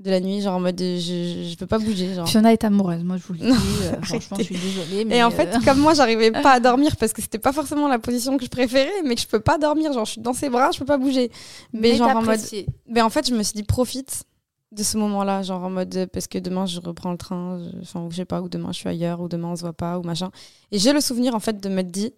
de 0.00 0.10
la 0.10 0.18
nuit, 0.18 0.40
genre 0.40 0.56
en 0.56 0.60
mode 0.60 0.80
je, 0.80 1.48
je 1.48 1.56
peux 1.56 1.68
pas 1.68 1.78
bouger. 1.78 2.12
Genre. 2.12 2.28
Fiona 2.28 2.52
est 2.52 2.64
amoureuse, 2.64 3.04
moi 3.04 3.18
je 3.18 3.22
vous 3.22 3.34
le 3.34 3.38
dis. 3.38 3.46
Non, 3.46 3.54
euh, 3.54 3.92
franchement, 4.02 4.36
je 4.40 4.42
suis 4.42 4.56
désolée. 4.56 5.04
Mais 5.04 5.18
Et 5.18 5.22
en 5.22 5.30
fait, 5.30 5.46
euh, 5.54 5.60
comme 5.64 5.78
moi, 5.78 5.94
j'arrivais 5.94 6.32
pas 6.32 6.54
à 6.54 6.60
dormir 6.68 6.96
parce 6.96 7.12
que 7.12 7.22
c'était 7.22 7.38
pas 7.38 7.52
forcément 7.52 7.86
la 7.86 8.00
position 8.00 8.36
que 8.36 8.44
je 8.44 8.50
préférais, 8.50 8.90
mais 9.04 9.14
que 9.14 9.20
je 9.20 9.28
peux 9.28 9.38
pas 9.38 9.58
dormir, 9.58 9.92
genre 9.92 10.06
je 10.06 10.10
suis 10.10 10.20
dans 10.20 10.32
ses 10.32 10.50
bras, 10.50 10.72
je 10.72 10.80
peux 10.80 10.84
pas 10.86 10.98
bouger. 10.98 11.30
Mais, 11.72 11.94
genre 11.94 12.16
en 12.16 12.22
mode. 12.22 12.40
Mais 12.88 13.00
en 13.00 13.10
fait, 13.10 13.28
je 13.28 13.34
me 13.34 13.44
suis 13.44 13.54
dit 13.54 13.62
profite 13.62 14.24
de 14.72 14.82
ce 14.82 14.96
moment-là, 14.98 15.42
genre 15.42 15.62
en 15.64 15.70
mode 15.70 16.08
parce 16.12 16.28
que 16.28 16.38
demain 16.38 16.64
je 16.66 16.78
reprends 16.80 17.10
le 17.12 17.18
train, 17.18 17.58
je- 17.58 17.80
enfin 17.82 18.00
ou 18.02 18.10
je 18.10 18.16
sais 18.16 18.24
pas, 18.24 18.40
ou 18.40 18.48
demain 18.48 18.70
je 18.72 18.78
suis 18.78 18.88
ailleurs, 18.88 19.20
ou 19.20 19.28
demain 19.28 19.48
on 19.48 19.56
se 19.56 19.62
voit 19.62 19.72
pas, 19.72 19.98
ou 19.98 20.02
machin. 20.02 20.30
Et 20.70 20.78
j'ai 20.78 20.92
le 20.92 21.00
souvenir 21.00 21.34
en 21.34 21.40
fait 21.40 21.60
de 21.60 21.68
m'être 21.68 21.90
dit 21.90 22.12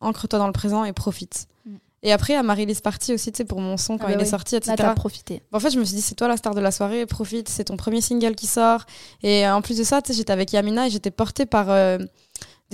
ancre-toi 0.00 0.38
dans 0.38 0.46
le 0.46 0.52
présent 0.52 0.84
et 0.84 0.92
profite. 0.92 1.46
Mm. 1.66 1.76
Et 2.06 2.12
après, 2.12 2.34
à 2.34 2.42
Marie-Lise 2.42 2.82
Party 2.82 3.14
aussi, 3.14 3.32
tu 3.32 3.38
sais, 3.38 3.44
pour 3.46 3.62
mon 3.62 3.78
son, 3.78 3.96
quand 3.96 4.04
Ah 4.04 4.08
bah 4.08 4.14
il 4.18 4.20
est 4.20 4.26
sorti, 4.26 4.54
Là, 4.54 4.58
etc. 4.58 4.74
t'as 4.76 4.92
profité. 4.94 5.40
En 5.52 5.58
fait, 5.58 5.70
je 5.70 5.78
me 5.78 5.84
suis 5.86 5.94
dit, 5.96 6.02
c'est 6.02 6.14
toi 6.14 6.28
la 6.28 6.36
star 6.36 6.54
de 6.54 6.60
la 6.60 6.70
soirée, 6.70 7.06
profite, 7.06 7.48
c'est 7.48 7.64
ton 7.64 7.78
premier 7.78 8.02
single 8.02 8.34
qui 8.34 8.46
sort. 8.46 8.84
Et 9.22 9.46
euh, 9.46 9.54
en 9.54 9.62
plus 9.62 9.78
de 9.78 9.84
ça, 9.84 10.02
tu 10.02 10.12
sais, 10.12 10.18
j'étais 10.18 10.32
avec 10.34 10.52
Yamina 10.52 10.86
et 10.86 10.90
j'étais 10.90 11.10
portée 11.10 11.46
par 11.46 11.70
euh, 11.70 11.96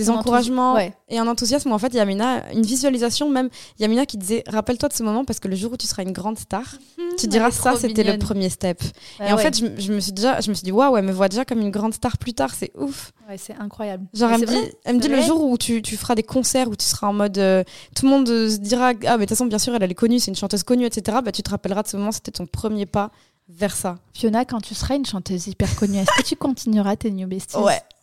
des 0.01 0.11
encouragements 0.11 0.75
ouais. 0.75 0.93
et 1.09 1.19
un 1.19 1.27
enthousiasme. 1.27 1.73
En 1.73 1.79
fait, 1.79 1.93
Yamina, 1.93 2.51
une 2.53 2.63
visualisation 2.63 3.29
même, 3.29 3.51
Yamina 3.79 4.07
qui 4.07 4.17
disait, 4.17 4.43
rappelle-toi 4.47 4.89
de 4.89 4.95
ce 4.95 5.03
moment 5.03 5.25
parce 5.25 5.41
que 5.41 5.49
le 5.49 5.57
jour 5.57 5.73
où 5.73 5.77
tu 5.77 5.87
seras 5.87 6.03
une 6.03 6.13
grande 6.13 6.39
star, 6.39 6.65
tu 6.97 7.25
elle 7.25 7.29
diras 7.29 7.51
ça, 7.51 7.77
c'était 7.77 8.05
le 8.05 8.19
premier 8.19 8.49
step. 8.49 8.83
Bah 9.19 9.29
et 9.29 9.33
en 9.33 9.39
fait, 9.39 9.57
je, 9.57 9.93
me 9.93 10.01
suis 10.01 10.13
déjà, 10.13 10.41
je 10.41 10.49
me 10.49 10.55
suis 10.55 10.65
dit, 10.65 10.73
waouh, 10.73 10.97
elle 10.97 11.05
me 11.05 11.13
voit 11.13 11.29
déjà 11.29 11.45
comme 11.45 11.61
une 11.61 11.71
grande 11.71 11.95
star 11.95 12.19
plus 12.19 12.33
tard, 12.33 12.55
c'est 12.55 12.73
ouf. 12.77 13.13
Ouais, 13.29 13.37
c'est 13.39 13.55
incroyable. 13.55 14.07
Genre, 14.15 14.31
elle 14.33 14.41
me 14.41 14.47
dit, 14.47 14.73
elle 14.85 14.97
me 14.97 15.01
dit 15.01 15.09
le 15.09 15.21
jour 15.21 15.45
où 15.45 15.57
tu, 15.59 15.83
tu 15.83 15.97
feras 15.97 16.15
des 16.15 16.23
concerts, 16.23 16.69
où 16.69 16.77
tu 16.77 16.85
seras 16.85 17.09
en 17.09 17.13
mode. 17.13 17.39
euh, 17.39 17.63
tout 17.95 18.07
le 18.07 18.11
monde 18.11 18.29
euh, 18.29 18.49
se 18.49 18.57
dira, 18.57 18.89
ah, 18.89 18.93
mais 18.93 19.19
de 19.19 19.19
toute 19.19 19.29
façon, 19.31 19.47
bien 19.47 19.59
sûr, 19.59 19.75
elle, 19.75 19.83
elle 19.83 19.91
est 19.91 19.95
connue, 19.95 20.19
c'est 20.19 20.31
une 20.31 20.37
chanteuse 20.37 20.63
connue, 20.63 20.87
etc. 20.87 21.19
Bah, 21.25 21.33
tu 21.33 21.43
te 21.43 21.51
rappelleras 21.51 21.83
de 21.83 21.89
ce 21.89 21.97
moment, 21.97 22.13
c'était 22.13 22.33
ton 22.33 22.47
premier 22.47 22.87
pas 22.87 23.11
vers 23.53 23.75
ça. 23.75 23.99
Fiona, 24.15 24.45
quand 24.45 24.61
tu 24.61 24.75
seras 24.75 24.95
une 24.97 25.05
chanteuse 25.05 25.47
hyper 25.49 25.75
connue, 25.77 25.99
est-ce 25.99 26.11
que 26.23 26.27
tu 26.27 26.37
continueras 26.37 26.97
tes 26.97 27.11
New 27.11 27.27
Besties 27.29 27.57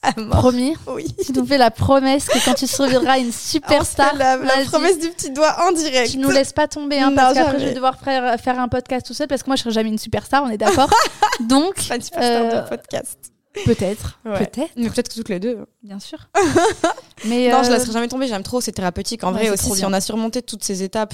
à 0.04 0.14
mort. 0.20 0.38
Promis 0.40 0.76
Oui. 0.88 1.06
Tu 1.26 1.34
nous 1.34 1.46
fais 1.46 1.58
la 1.58 1.72
promesse 1.72 2.28
que 2.28 2.44
quand 2.46 2.54
tu 2.54 2.68
seras 2.68 3.18
une 3.18 3.32
superstar, 3.32 4.12
Oh, 4.14 4.18
la, 4.18 4.38
la 4.38 4.64
promesse 4.66 5.00
du 5.00 5.10
petit 5.10 5.32
doigt 5.32 5.56
en 5.68 5.72
direct. 5.72 6.12
tu 6.12 6.18
nous 6.20 6.30
laisses 6.30 6.54
pas 6.54 6.68
tomber, 6.68 7.00
hein, 7.00 7.10
Non, 7.10 7.16
parce 7.16 7.34
qu'après 7.34 7.60
je 7.60 7.66
vais 7.66 7.74
devoir 7.74 8.00
faire, 8.00 8.40
faire 8.40 8.60
un 8.60 8.68
podcast 8.68 9.06
tout 9.08 9.14
seul, 9.16 9.28
parce 9.28 9.42
que 9.42 9.48
moi 9.50 9.56
je 9.56 9.64
serai 9.64 9.72
jamais 9.74 9.90
une 9.90 9.98
superstar, 9.98 10.44
on 10.44 10.50
est 10.50 10.58
d'accord 10.58 10.90
Donc, 11.40 11.88
Pas 11.88 11.96
une 11.96 12.02
superstar 12.02 12.44
Euh, 12.54 12.62
de 12.62 12.70
podcast. 12.70 13.18
peut-être, 13.66 14.20
Ouais. 14.24 14.38
peut-être, 14.46 14.72
Mais 14.76 14.88
peut-être 14.90 15.10
que 15.10 15.16
toutes 15.16 15.30
les 15.30 15.40
deux. 15.40 15.66
bien 15.82 16.00
sûr. 16.00 16.20
Mais 17.26 17.50
Non, 17.52 17.64
je 17.64 17.70
euh, 17.70 17.74
laisserai 17.74 17.92
jamais 17.94 18.08
tomber, 18.08 18.28
j'aime 18.28 18.44
trop, 18.44 18.62
c'est 18.62 18.72
thérapeutique. 18.72 19.24
En 19.24 19.34
Ouais, 19.34 19.40
vrai 19.40 19.50
aussi, 19.50 19.66
si 19.72 19.78
bien. 19.78 19.90
on 19.90 19.94
a 19.94 20.02
surmonté 20.02 20.42
toutes 20.44 20.64
ces 20.64 20.84
étapes 20.84 21.14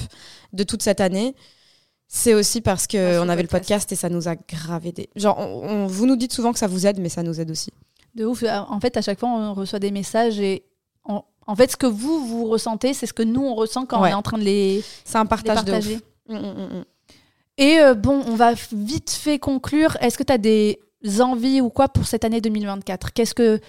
de 0.52 0.62
toute 0.64 0.82
cette 0.82 1.00
année, 1.00 1.34
c'est 2.16 2.32
aussi 2.34 2.60
parce 2.60 2.86
que 2.86 2.96
Grâce 2.96 3.18
au 3.20 3.26
on 3.26 3.28
avait 3.28 3.42
le 3.42 3.48
podcast. 3.48 3.90
et 3.90 3.96
ça 3.96 4.08
nous 4.08 4.28
a 4.28 4.36
grave 4.36 4.86
aidé. 4.86 5.08
Genre, 5.16 5.36
on- 5.38 5.68
on- 5.68 5.86
vous 5.88 6.06
nous 6.06 6.14
dites 6.16 6.32
souvent 6.32 6.52
que 6.52 6.58
ça 6.60 6.68
vous 6.68 6.86
aide, 6.86 7.00
mais 7.00 7.08
ça 7.08 7.22
nous 7.24 7.40
aide 7.40 7.50
aussi. 7.50 7.70
de 8.14 8.24
ouf. 8.24 8.44
euh, 8.44 8.58
En 8.68 8.78
fait, 8.78 8.96
à 8.96 9.02
chaque 9.02 9.18
fois, 9.18 9.28
on 9.28 9.54
reçoit 9.54 9.80
des 9.80 9.90
messages 9.90 10.38
et 10.38 10.62
on- 11.04 11.22
en 11.48 11.56
fait, 11.56 11.72
ce 11.72 11.76
que 11.76 11.86
vous 11.86 12.24
vous 12.24 12.46
ressentez, 12.46 12.94
c'est 12.94 13.06
ce 13.06 13.12
que 13.12 13.24
nous 13.24 13.42
on 13.42 13.56
ressent 13.56 13.84
quand 13.86 14.00
Ouais. 14.00 14.10
on 14.10 14.12
est 14.12 14.14
en 14.14 14.22
train 14.22 14.38
de 14.38 14.44
les, 14.44 14.84
C'est 15.04 15.18
un 15.18 15.26
partage 15.26 15.56
de 15.64 15.72
ouf. 15.72 15.78
partager. 15.78 15.98
Mm, 16.28 16.36
mm, 16.36 16.78
mm. 16.78 16.84
Et 17.58 17.78
euh, 17.80 17.94
bon, 17.94 18.22
on 18.28 18.36
va 18.36 18.52
vite 18.72 19.10
fait 19.10 19.40
conclure. 19.40 19.96
Est-ce 20.00 20.16
que 20.16 20.22
tu 20.22 20.32
as 20.32 20.38
des 20.38 20.78
envies 21.20 21.60
ou 21.60 21.70
quoi 21.70 21.88
pour 21.88 22.06
cette 22.06 22.24
année 22.24 22.40
2024 22.40 23.12
Qu'est-ce 23.12 23.34
que 23.34 23.60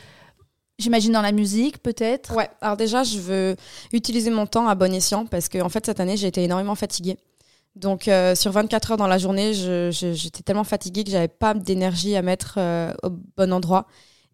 j'imagine 0.78 1.14
dans 1.14 1.22
la 1.24 1.32
musique 1.32 1.82
peut-être? 1.82 2.36
Ouais, 2.36 2.50
alors 2.62 2.78
déjà, 2.78 3.04
je 3.04 3.18
veux 3.18 3.56
utiliser 3.94 4.30
mon 4.30 4.46
temps 4.46 4.68
à 4.68 4.76
bon 4.76 4.94
escient 4.94 5.26
parce 5.26 5.50
que 5.50 5.60
en 5.60 5.70
fait, 5.70 5.86
cette 5.88 6.00
année, 6.00 6.18
j'ai 6.18 6.28
été 6.28 6.44
énormément 6.44 6.76
fatiguée. 6.76 7.18
Donc, 7.76 8.08
euh, 8.08 8.36
sur 8.36 8.52
24 8.52 8.92
heures 8.92 8.98
dans 8.98 9.08
la 9.08 9.18
journée, 9.18 9.54
j'étais 9.92 10.44
tellement 10.44 10.64
fatiguée 10.64 11.04
que 11.04 11.12
j'avais 11.12 11.28
pas 11.28 11.54
d'énergie 11.54 12.16
à 12.16 12.22
mettre 12.22 12.56
euh, 12.58 12.94
au 13.04 13.10
bon 13.10 13.52
endroit. 13.52 13.88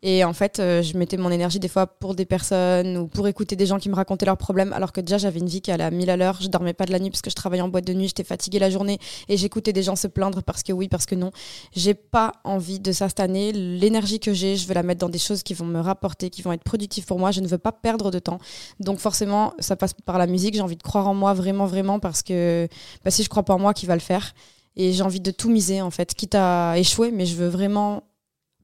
Et 0.04 0.24
en 0.24 0.34
fait, 0.34 0.60
euh, 0.60 0.82
je 0.82 0.98
mettais 0.98 1.18
mon 1.18 1.30
énergie 1.30 1.60
des 1.60 1.68
fois 1.68 1.86
pour 1.86 2.16
des 2.16 2.26
personnes 2.26 2.98
ou 2.98 3.08
pour 3.08 3.28
écouter 3.28 3.56
des 3.56 3.68
gens 3.68 3.78
qui 3.78 3.88
me 3.88 3.94
racontaient 3.94 4.26
leurs 4.26 4.38
problèmes, 4.38 4.74
alors 4.74 4.92
que 4.92 5.00
déjà 5.00 5.20
j'avais 5.20 5.40
une 5.40 5.48
vie 5.48 5.62
qui 5.62 5.72
allait 5.72 5.84
à 5.84 5.92
1000 5.92 6.10
à 6.10 6.18
l'heure. 6.18 6.40
Je 6.42 6.48
dormais 6.48 6.74
pas 6.74 6.86
de 6.86 6.92
la 6.92 6.98
nuit 7.00 7.12
parce 7.12 7.22
que 7.22 7.30
je 7.30 7.36
travaillais 7.36 7.62
en 7.62 7.70
boîte 7.70 7.86
de 7.86 7.94
nuit, 7.94 8.08
j'étais 8.08 8.24
fatiguée 8.24 8.58
la 8.58 8.72
journée 8.72 8.98
et 9.30 9.38
j'écoutais 9.38 9.74
des 9.74 9.84
gens 9.84 9.96
se 9.96 10.08
plaindre 10.08 10.42
parce 10.42 10.64
que 10.64 10.74
oui, 10.74 10.88
parce 10.88 11.06
que 11.06 11.14
non. 11.14 11.32
J'ai 11.76 11.94
pas 11.94 12.32
envie 12.44 12.80
de 12.80 12.92
ça 12.92 13.10
cette 13.10 13.20
année. 13.20 13.52
L'énergie 13.52 14.20
que 14.20 14.34
j'ai, 14.34 14.56
je 14.56 14.68
veux 14.68 14.74
la 14.74 14.82
mettre 14.82 15.02
dans 15.02 15.10
des 15.10 15.20
choses 15.20 15.44
qui 15.44 15.54
vont 15.54 15.66
me 15.66 15.80
rapporter, 15.80 16.32
qui 16.32 16.42
vont 16.42 16.52
être 16.52 16.64
productives 16.64 17.06
pour 17.06 17.20
moi. 17.20 17.30
Je 17.30 17.42
ne 17.42 17.48
veux 17.48 17.60
pas 17.60 17.72
perdre 17.72 18.10
de 18.10 18.18
temps. 18.18 18.40
Donc 18.80 18.98
forcément, 18.98 19.54
ça 19.60 19.76
passe 19.76 19.94
par 19.94 20.18
la 20.18 20.26
musique. 20.26 20.56
J'ai 20.56 20.62
envie 20.62 20.78
de 20.78 20.84
croire 20.84 21.08
en 21.08 21.14
moi 21.14 21.34
vraiment, 21.34 21.68
vraiment 21.68 22.00
parce 22.00 22.24
que 22.24 22.68
bah, 23.06 23.12
si 23.12 23.22
je 23.24 23.30
crois 23.30 23.44
pas 23.44 23.54
en 23.54 23.60
moi, 23.60 23.76
qui 23.76 23.86
va 23.86 23.94
le 23.94 24.02
faire? 24.02 24.34
Et 24.78 24.94
j'ai 24.94 25.04
envie 25.04 25.20
de 25.20 25.32
tout 25.32 25.50
miser 25.50 25.82
en 25.82 25.92
fait, 25.92 26.16
quitte 26.16 26.34
à 26.34 26.76
échouer, 26.78 27.12
mais 27.12 27.26
je 27.26 27.36
veux 27.36 27.50
vraiment 27.50 28.04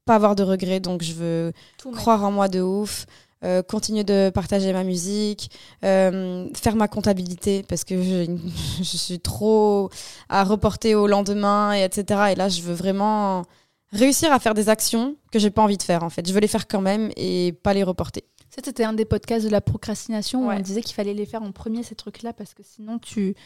pas 0.08 0.14
avoir 0.16 0.34
de 0.34 0.42
regrets. 0.42 0.80
Donc 0.80 1.02
je 1.02 1.12
veux 1.12 1.52
Tout 1.78 1.92
croire 1.92 2.24
en 2.24 2.32
moi 2.32 2.48
de 2.48 2.60
ouf. 2.60 3.06
euh, 3.44 3.62
continuer 3.62 4.02
de 4.04 4.30
partager 4.34 4.72
ma 4.72 4.82
musique, 4.82 5.50
euh, 5.84 6.48
faire 6.56 6.74
ma 6.74 6.88
comptabilité 6.88 7.62
parce 7.68 7.84
que 7.84 7.94
je, 8.02 8.36
je 8.90 8.96
suis 8.96 9.20
trop 9.20 9.90
à 10.28 10.42
reporter 10.42 10.96
au 10.96 11.06
lendemain 11.06 11.72
et 11.76 11.84
etc. 11.84 12.32
Et 12.32 12.34
là, 12.34 12.48
je 12.48 12.62
veux 12.62 12.74
vraiment 12.74 13.44
réussir 13.92 14.32
à 14.32 14.38
faire 14.40 14.54
des 14.54 14.68
actions 14.68 15.14
que 15.30 15.38
j'ai 15.38 15.50
pas 15.50 15.62
envie 15.62 15.76
de 15.76 15.84
faire 15.84 16.02
en 16.02 16.10
fait. 16.10 16.26
Je 16.26 16.32
veux 16.34 16.40
les 16.40 16.48
faire 16.48 16.66
quand 16.66 16.80
même 16.80 17.10
et 17.16 17.52
pas 17.62 17.74
les 17.74 17.84
reporter. 17.84 18.24
Ça, 18.50 18.60
C'était 18.64 18.82
un 18.84 18.92
des 18.94 19.04
podcasts 19.04 19.44
de 19.46 19.52
la 19.52 19.60
procrastination 19.60 20.46
où 20.46 20.50
on 20.50 20.60
disait 20.60 20.82
qu'il 20.82 20.94
fallait 20.96 21.14
les 21.14 21.26
faire 21.26 21.42
en 21.42 21.52
premier, 21.52 21.82
ces 21.84 21.94
trucs-là, 21.94 22.32
parce 22.32 22.54
que 22.54 22.62
sinon 22.64 22.98
tu, 22.98 23.36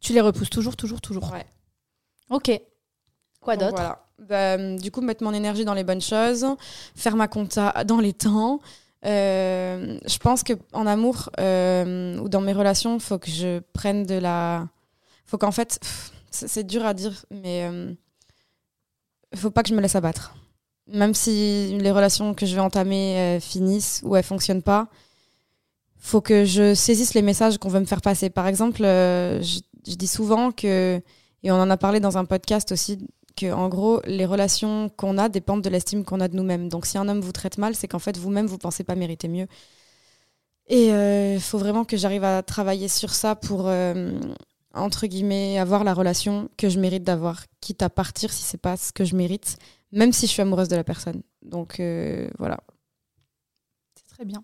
tu 0.00 0.12
les 0.12 0.20
repousses 0.20 0.50
toujours, 0.50 0.76
toujours, 0.76 1.00
toujours. 1.00 1.32
Ouais. 1.32 1.46
Ok. 2.28 2.50
Quoi 3.40 3.56
d'autre 3.56 3.72
voilà. 3.72 4.04
Bah, 4.18 4.58
euh, 4.58 4.76
Du 4.78 4.90
coup, 4.90 5.00
mettre 5.00 5.24
mon 5.24 5.32
énergie 5.32 5.64
dans 5.64 5.74
les 5.74 5.84
bonnes 5.84 6.00
choses, 6.00 6.46
faire 6.94 7.16
ma 7.16 7.28
compta 7.28 7.84
dans 7.84 8.00
les 8.00 8.12
temps. 8.12 8.60
Euh, 9.06 9.98
je 10.06 10.18
pense 10.18 10.42
que 10.42 10.52
en 10.72 10.86
amour 10.86 11.30
euh, 11.40 12.18
ou 12.18 12.28
dans 12.28 12.40
mes 12.40 12.52
relations, 12.52 12.98
faut 12.98 13.18
que 13.18 13.30
je 13.30 13.60
prenne 13.72 14.04
de 14.04 14.14
la. 14.14 14.68
Faut 15.24 15.38
qu'en 15.38 15.52
fait, 15.52 15.80
c'est 16.30 16.66
dur 16.66 16.84
à 16.84 16.92
dire, 16.92 17.24
mais 17.30 17.64
euh, 17.64 17.92
faut 19.34 19.50
pas 19.50 19.62
que 19.62 19.70
je 19.70 19.74
me 19.74 19.80
laisse 19.80 19.96
abattre. 19.96 20.34
Même 20.88 21.14
si 21.14 21.78
les 21.78 21.90
relations 21.92 22.34
que 22.34 22.46
je 22.46 22.54
vais 22.54 22.60
entamer 22.60 23.38
finissent 23.40 24.00
ou 24.04 24.16
elles 24.16 24.24
fonctionnent 24.24 24.62
pas, 24.62 24.88
faut 25.98 26.20
que 26.20 26.44
je 26.44 26.74
saisisse 26.74 27.14
les 27.14 27.22
messages 27.22 27.58
qu'on 27.58 27.68
veut 27.68 27.78
me 27.78 27.84
faire 27.84 28.00
passer. 28.00 28.28
Par 28.28 28.48
exemple, 28.48 28.82
je, 28.82 29.60
je 29.86 29.94
dis 29.94 30.08
souvent 30.08 30.50
que, 30.50 31.00
et 31.44 31.50
on 31.52 31.54
en 31.54 31.70
a 31.70 31.76
parlé 31.76 32.00
dans 32.00 32.18
un 32.18 32.24
podcast 32.24 32.72
aussi, 32.72 33.06
que 33.36 33.52
en 33.52 33.68
gros, 33.68 34.00
les 34.04 34.26
relations 34.26 34.88
qu'on 34.96 35.18
a 35.18 35.28
dépendent 35.28 35.62
de 35.62 35.70
l'estime 35.70 36.04
qu'on 36.04 36.20
a 36.20 36.28
de 36.28 36.36
nous-mêmes. 36.36 36.68
Donc 36.68 36.86
si 36.86 36.98
un 36.98 37.08
homme 37.08 37.20
vous 37.20 37.32
traite 37.32 37.58
mal, 37.58 37.74
c'est 37.74 37.88
qu'en 37.88 37.98
fait 37.98 38.16
vous-même 38.18 38.46
vous 38.46 38.58
pensez 38.58 38.84
pas 38.84 38.94
mériter 38.94 39.28
mieux. 39.28 39.46
Et 40.68 40.88
il 41.34 41.40
faut 41.40 41.58
vraiment 41.58 41.84
que 41.84 41.96
j'arrive 41.96 42.22
à 42.24 42.42
travailler 42.42 42.86
sur 42.88 43.10
ça 43.12 43.34
pour 43.34 43.66
euh, 43.66 44.12
entre 44.72 45.06
guillemets 45.08 45.58
avoir 45.58 45.82
la 45.82 45.94
relation 45.94 46.48
que 46.56 46.68
je 46.68 46.78
mérite 46.78 47.02
d'avoir, 47.02 47.44
quitte 47.60 47.82
à 47.82 47.90
partir 47.90 48.32
si 48.32 48.42
c'est 48.44 48.60
pas 48.60 48.76
ce 48.76 48.92
que 48.92 49.04
je 49.04 49.16
mérite, 49.16 49.56
même 49.90 50.12
si 50.12 50.26
je 50.26 50.32
suis 50.32 50.42
amoureuse 50.42 50.68
de 50.68 50.76
la 50.76 50.84
personne. 50.84 51.22
Donc 51.42 51.80
euh, 51.80 52.28
voilà. 52.38 52.58
C'est 53.96 54.14
très 54.14 54.24
bien. 54.24 54.42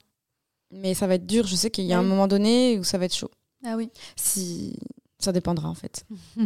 Mais 0.72 0.95
ça 0.95 1.07
va 1.07 1.14
être 1.14 1.26
dur. 1.26 1.47
Je 1.47 1.55
sais 1.55 1.70
qu'il 1.70 1.84
y 1.84 1.93
a 1.93 2.01
Oui. 2.01 2.05
un 2.05 2.09
moment 2.09 2.26
donné 2.26 2.76
où 2.78 2.82
ça 2.82 2.99
va 2.99 3.05
être 3.05 3.14
chaud. 3.14 3.30
Ah 3.64 3.74
oui. 3.76 3.91
Si 4.16 4.76
ça 5.18 5.32
dépendra 5.32 5.68
en 5.68 5.74
fait. 5.74 6.04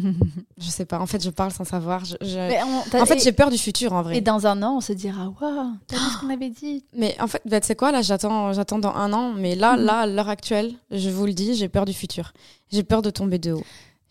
Je 0.58 0.68
sais 0.68 0.84
pas. 0.84 1.00
En 1.00 1.06
fait, 1.06 1.22
je 1.22 1.30
parle 1.30 1.50
sans 1.52 1.64
savoir. 1.64 2.04
Je- 2.04 2.16
je- 2.20 2.36
Mais 2.36 2.60
on- 2.62 2.82
t'as- 2.90 3.02
En 3.02 3.06
fait, 3.06 3.18
j'ai 3.22 3.32
peur 3.32 3.50
du 3.50 3.58
futur 3.58 3.92
en 3.92 4.02
vrai. 4.02 4.16
Et 4.18 4.20
dans 4.20 4.46
un 4.46 4.62
an, 4.62 4.76
on 4.76 4.80
se 4.80 4.92
dira 4.92 5.32
Waouh, 5.40 5.72
t'as 5.86 5.96
vu 5.96 6.02
ce 6.14 6.18
qu'on 6.20 6.30
avait 6.30 6.50
dit? 6.50 6.84
Mais 6.96 7.16
en 7.20 7.26
fait, 7.26 7.42
bah, 7.46 7.60
tu 7.60 7.66
sais 7.66 7.74
quoi, 7.76 7.90
là, 7.92 8.02
j'attends, 8.02 8.52
j'attends 8.52 8.78
dans 8.78 8.94
un 8.94 9.12
an. 9.12 9.32
Mais 9.36 9.54
là, 9.56 9.76
Mhm. 9.76 9.84
là, 9.84 9.98
à 10.00 10.06
l'heure 10.06 10.28
actuelle, 10.28 10.72
je 10.90 11.10
vous 11.10 11.26
le 11.26 11.32
dis, 11.32 11.54
j'ai 11.54 11.68
peur 11.68 11.84
du 11.84 11.92
futur. 11.92 12.32
J'ai 12.72 12.82
peur 12.84 13.02
de 13.02 13.10
tomber 13.10 13.38
de 13.38 13.52
haut. 13.52 13.64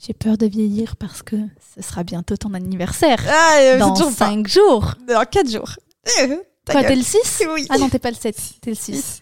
J'ai 0.06 0.14
peur 0.14 0.38
de 0.38 0.46
vieillir 0.46 0.96
parce 0.96 1.22
que 1.24 1.36
ce 1.76 1.82
sera 1.82 2.04
bientôt 2.04 2.38
ton 2.38 2.54
anniversaire. 2.54 3.20
Ah, 3.30 3.78
dans 3.78 3.96
cinq 4.12 4.48
jours. 4.48 4.94
Dans 5.08 5.26
4 5.26 5.50
jours. 5.52 5.72
Quoi, 6.70 6.84
t'es 6.84 6.96
le 6.96 7.02
6 7.02 7.44
Oui. 7.54 7.66
Ah 7.70 7.78
non, 7.78 7.90
t'es 7.90 7.98
pas 8.00 8.12
le 8.12 8.16
7, 8.16 8.38
t'es 8.62 8.70
le 8.70 8.76
6. 8.76 9.22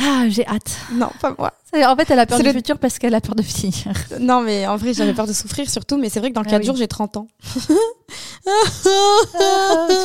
Ah, 0.00 0.28
j'ai 0.28 0.46
hâte. 0.46 0.78
Non, 0.92 1.10
pas 1.20 1.34
moi. 1.36 1.52
En 1.74 1.96
fait, 1.96 2.10
elle 2.10 2.18
a 2.20 2.26
peur 2.26 2.38
du 2.38 2.44
le- 2.44 2.52
futur 2.52 2.78
parce 2.78 2.98
qu'elle 2.98 3.14
a 3.14 3.20
peur 3.20 3.34
de 3.34 3.42
finir. 3.42 3.92
Non, 4.20 4.40
mais 4.42 4.66
en 4.66 4.76
vrai, 4.76 4.94
j'avais 4.94 5.12
peur 5.12 5.26
de 5.26 5.32
souffrir 5.32 5.68
surtout, 5.68 5.96
mais 5.98 6.08
c'est 6.08 6.20
vrai 6.20 6.30
que 6.30 6.34
dans 6.34 6.42
Ah 6.42 6.50
4 6.50 6.60
oui. 6.60 6.66
jours, 6.66 6.76
j'ai 6.76 6.88
30 6.88 7.16
ans. 7.16 7.26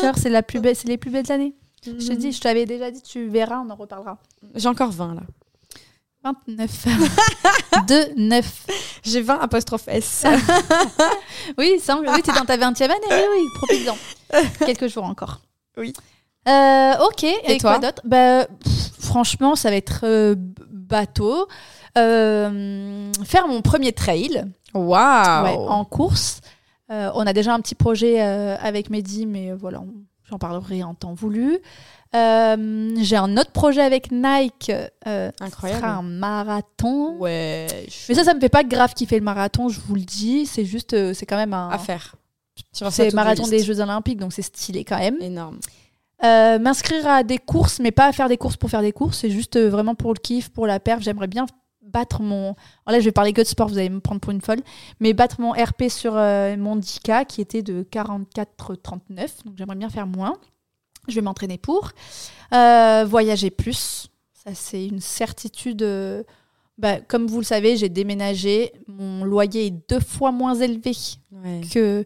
vois, 0.02 0.14
c'est 0.16 0.30
la 0.30 0.44
plus 0.44 0.60
belle, 0.60 0.76
c'est 0.76 0.88
les 0.88 0.98
plus 0.98 1.12
belles 1.12 1.32
années. 1.32 1.54
Je 1.86 1.92
te 1.92 2.14
dis, 2.14 2.32
je 2.32 2.40
t'avais 2.42 2.66
déjà 2.66 2.92
dit, 2.92 3.02
tu 3.02 3.28
verras, 3.28 3.60
on 3.60 3.70
en 3.70 3.76
reparlera. 3.76 4.18
J'ai 4.56 4.68
encore 4.68 4.92
20 4.92 5.16
là. 5.16 5.22
29. 6.48 6.86
2, 7.88 8.06
9. 8.16 8.66
J'ai 9.04 9.22
20 9.22 9.40
apostrophe 9.40 9.88
S. 9.88 10.24
Oui, 11.58 11.74
ça, 11.82 12.00
oui 12.00 12.22
t'es 12.22 12.32
dans 12.32 12.46
ta 12.46 12.56
20e 12.58 12.84
année, 12.84 12.94
oui, 13.12 13.18
oui, 13.36 13.44
profite-en. 13.56 13.98
Quelques 14.66 14.88
jours 14.88 15.04
encore. 15.04 15.42
Oui. 15.78 15.92
Euh, 16.48 16.94
ok, 17.08 17.24
et, 17.24 17.58
toi 17.58 17.78
quoi 17.78 17.80
d'autre 17.80 18.02
bah, 18.06 18.46
pff, 18.46 18.90
Franchement, 19.00 19.56
ça 19.56 19.70
va 19.70 19.76
être 19.76 20.02
euh, 20.04 20.36
bateau. 20.38 21.48
Euh, 21.98 23.12
faire 23.24 23.48
mon 23.48 23.62
premier 23.62 23.92
trail 23.92 24.46
Waouh 24.74 25.44
ouais, 25.44 25.56
en 25.56 25.86
course. 25.86 26.42
On 26.90 27.26
a 27.26 27.34
déjà 27.34 27.54
un 27.54 27.60
petit 27.60 27.76
projet 27.76 28.22
avec 28.22 28.92
Mehdi, 28.92 29.26
mais 29.26 29.52
voilà, 29.52 29.82
on- 29.82 29.94
j'en 30.30 30.38
parlerai 30.38 30.84
en 30.84 30.94
temps 30.94 31.14
voulu. 31.14 31.60
J'ai 32.14 33.16
un 33.16 33.38
autre 33.38 33.52
projet 33.52 33.82
avec 33.82 34.12
Nike. 34.12 34.72
Incroyable. 35.06 35.52
Ce 35.62 35.68
sera 35.80 35.88
un 35.96 36.04
marathon. 36.04 37.18
Ouais. 37.18 37.66
Mais 38.10 38.16
ça, 38.16 38.24
ça 38.24 38.34
me 38.36 38.40
fait 38.40 38.50
pas 38.50 38.64
grave 38.64 38.94
kiffer 38.94 39.18
le 39.18 39.24
marathon, 39.26 39.70
je 39.70 39.80
vous 39.80 39.96
le 39.96 40.02
dis. 40.02 40.46
C'est 40.46 40.66
juste, 40.66 41.14
c'est 41.14 41.26
quand 41.26 41.38
même 41.38 41.54
un. 41.54 41.70
à 41.70 41.80
faire. 41.80 42.16
C'est 42.72 43.14
marathon 43.14 43.48
des. 43.48 43.64
Jeux 43.64 43.80
Olympiques, 43.80 44.20
donc 44.20 44.34
c'est 44.34 44.44
stylé 44.44 44.84
quand 44.84 45.00
même. 45.00 45.18
Énorme. 45.20 45.60
Euh, 46.26 46.58
M'inscrire 46.60 47.06
à 47.08 47.24
des 47.24 47.38
courses, 47.38 47.80
mais 47.80 47.92
pas 47.92 48.08
à 48.08 48.12
faire 48.14 48.30
des 48.30 48.38
courses 48.38 48.56
pour 48.58 48.70
faire 48.70 48.82
des 48.82 48.92
courses. 48.94 49.20
C'est 49.20 49.30
juste 49.30 49.56
euh, 49.58 49.70
vraiment 49.70 49.96
pour 49.96 50.14
le 50.14 50.20
kiff, 50.20 50.50
pour 50.50 50.68
la 50.68 50.80
perf. 50.80 51.02
J'aimerais 51.02 51.28
bien 51.28 51.46
battre 51.82 52.22
mon. 52.22 52.56
Alors 52.86 52.98
là, 52.98 53.00
je 53.00 53.06
vais 53.06 53.12
parler 53.12 53.34
que 53.34 53.42
de 53.42 53.46
sport, 53.48 53.68
vous 53.68 53.78
allez 53.78 53.90
me 53.90 54.00
prendre 54.00 54.22
pour 54.22 54.32
une 54.32 54.42
folle. 54.42 54.62
Mais 55.00 55.14
battre 55.14 55.42
mon 55.42 55.52
RP 55.52 55.90
sur 55.90 56.14
euh, 56.16 56.56
mon 56.58 56.78
10K 56.78 57.26
qui 57.26 57.42
était 57.42 57.62
de 57.62 57.84
44,39. 57.92 59.46
Donc 59.46 59.56
j'aimerais 59.58 59.76
bien 59.76 59.90
faire 59.90 60.08
moins. 60.08 60.34
Je 61.08 61.16
vais 61.16 61.22
m'entraîner 61.22 61.58
pour. 61.58 61.92
Euh, 62.54 63.06
voyager 63.08 63.50
plus. 63.50 64.08
Ça, 64.34 64.52
c'est 64.54 64.86
une 64.86 65.02
certitude. 65.02 65.86
bah, 66.78 67.00
comme 67.02 67.28
vous 67.28 67.40
le 67.40 67.44
savez, 67.46 67.76
j'ai 67.78 67.90
déménagé. 67.90 68.72
Mon 68.88 69.26
loyer 69.26 69.66
est 69.68 69.90
deux 69.90 70.00
fois 70.00 70.32
moins 70.32 70.56
élevé 70.56 70.94
Ouais. 71.32 71.62
que, 71.74 72.06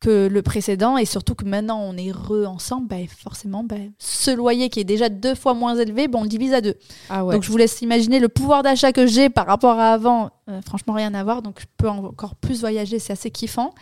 que 0.00 0.28
le 0.28 0.42
précédent 0.42 0.96
et 0.96 1.04
surtout 1.04 1.34
que 1.34 1.44
maintenant 1.44 1.80
on 1.80 1.96
est 1.96 2.12
re 2.12 2.46
ensemble, 2.48 2.86
bah, 2.86 2.96
forcément, 3.08 3.64
bah, 3.64 3.76
ce 3.98 4.30
loyer 4.30 4.68
qui 4.68 4.78
est 4.80 4.84
déjà 4.84 5.08
deux 5.08 5.34
fois 5.34 5.54
moins 5.54 5.74
élevé, 5.76 6.06
bon, 6.06 6.20
on 6.20 6.22
le 6.22 6.28
divise 6.28 6.54
à 6.54 6.60
deux. 6.60 6.74
Ah 7.10 7.24
ouais. 7.24 7.34
Donc 7.34 7.42
je 7.42 7.50
vous 7.50 7.56
laisse 7.56 7.82
imaginer 7.82 8.20
le 8.20 8.28
pouvoir 8.28 8.62
d'achat 8.62 8.92
que 8.92 9.06
j'ai 9.06 9.28
par 9.28 9.46
rapport 9.46 9.78
à 9.78 9.92
avant. 9.92 10.30
Euh, 10.48 10.60
franchement, 10.62 10.94
rien 10.94 11.12
à 11.14 11.24
voir. 11.24 11.42
Donc 11.42 11.60
je 11.60 11.66
peux 11.76 11.88
en- 11.88 12.04
encore 12.04 12.36
plus 12.36 12.60
voyager, 12.60 12.98
c'est 12.98 13.12
assez 13.12 13.30
kiffant. 13.30 13.74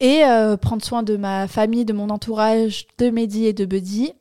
Et 0.00 0.24
euh, 0.24 0.56
prendre 0.56 0.84
soin 0.84 1.02
de 1.02 1.16
ma 1.16 1.48
famille, 1.48 1.84
de 1.84 1.92
mon 1.92 2.10
entourage, 2.10 2.86
de 2.98 3.10
Mehdi 3.10 3.46
et 3.46 3.52
de 3.52 3.64
Buddy. 3.64 4.12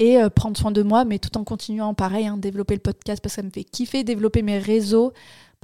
Et 0.00 0.18
euh, 0.20 0.28
prendre 0.28 0.56
soin 0.56 0.72
de 0.72 0.82
moi, 0.82 1.04
mais 1.04 1.20
tout 1.20 1.38
en 1.38 1.44
continuant 1.44 1.94
pareil, 1.94 2.26
hein, 2.26 2.36
développer 2.36 2.74
le 2.74 2.80
podcast 2.80 3.22
parce 3.22 3.34
que 3.34 3.40
ça 3.42 3.46
me 3.46 3.50
fait 3.50 3.62
kiffer, 3.62 4.02
développer 4.02 4.42
mes 4.42 4.58
réseaux 4.58 5.12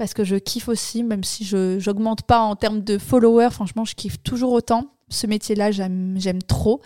parce 0.00 0.14
que 0.14 0.24
je 0.24 0.36
kiffe 0.36 0.70
aussi, 0.70 1.02
même 1.02 1.22
si 1.22 1.44
je 1.44 1.78
j'augmente 1.78 2.22
pas 2.22 2.40
en 2.40 2.56
termes 2.56 2.80
de 2.80 2.96
followers. 2.96 3.50
Franchement, 3.50 3.84
je 3.84 3.94
kiffe 3.94 4.16
toujours 4.22 4.54
autant. 4.54 4.86
Ce 5.10 5.26
métier-là, 5.26 5.72
j'aime 5.72 6.42
trop. 6.48 6.80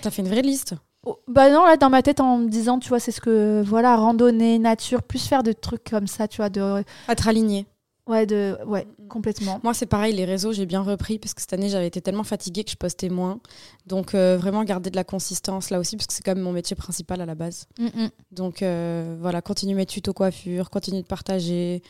T'as 0.00 0.08
fait 0.12 0.22
une 0.22 0.28
vraie 0.28 0.42
liste. 0.42 0.76
Oh, 1.04 1.18
bah 1.26 1.50
non, 1.50 1.64
là, 1.64 1.76
dans 1.76 1.90
ma 1.90 2.02
tête, 2.02 2.20
en 2.20 2.38
me 2.38 2.48
disant, 2.48 2.78
tu 2.78 2.88
vois, 2.90 3.00
c'est 3.00 3.10
ce 3.10 3.20
que, 3.20 3.60
voilà, 3.66 3.96
randonnée, 3.96 4.60
nature, 4.60 5.02
plus 5.02 5.26
faire 5.26 5.42
de 5.42 5.50
trucs 5.50 5.82
comme 5.82 6.06
ça, 6.06 6.28
tu 6.28 6.36
vois, 6.36 6.48
de, 6.48 6.84
Être 7.08 7.26
aligné. 7.26 7.66
ouais, 8.06 8.24
de, 8.24 8.56
ouais, 8.66 8.86
complètement. 9.08 9.58
Moi, 9.64 9.74
c'est 9.74 9.86
pareil, 9.86 10.14
les 10.14 10.24
réseaux, 10.24 10.52
j'ai 10.52 10.66
bien 10.66 10.82
repris 10.82 11.18
parce 11.18 11.34
que 11.34 11.40
cette 11.40 11.52
année, 11.52 11.70
j'avais 11.70 11.88
été 11.88 12.00
tellement 12.00 12.22
fatiguée 12.22 12.62
que 12.62 12.70
je 12.70 12.76
postais 12.76 13.08
moins. 13.08 13.40
Donc, 13.86 14.14
euh, 14.14 14.36
vraiment 14.38 14.62
garder 14.62 14.90
de 14.90 14.96
la 14.96 15.04
consistance 15.04 15.70
là 15.70 15.80
aussi 15.80 15.96
parce 15.96 16.06
que 16.06 16.12
c'est 16.12 16.22
quand 16.22 16.36
même 16.36 16.44
mon 16.44 16.52
métier 16.52 16.76
principal 16.76 17.20
à 17.20 17.26
la 17.26 17.34
base. 17.34 17.66
Mm, 17.80 17.86
mm. 17.86 18.10
Donc, 18.30 18.62
euh, 18.62 19.16
voilà, 19.18 19.42
continuer 19.42 19.74
mes 19.74 19.86
tutos 19.86 20.12
coiffure, 20.12 20.70
continuer 20.70 21.02
de 21.02 21.08
partager, 21.08 21.82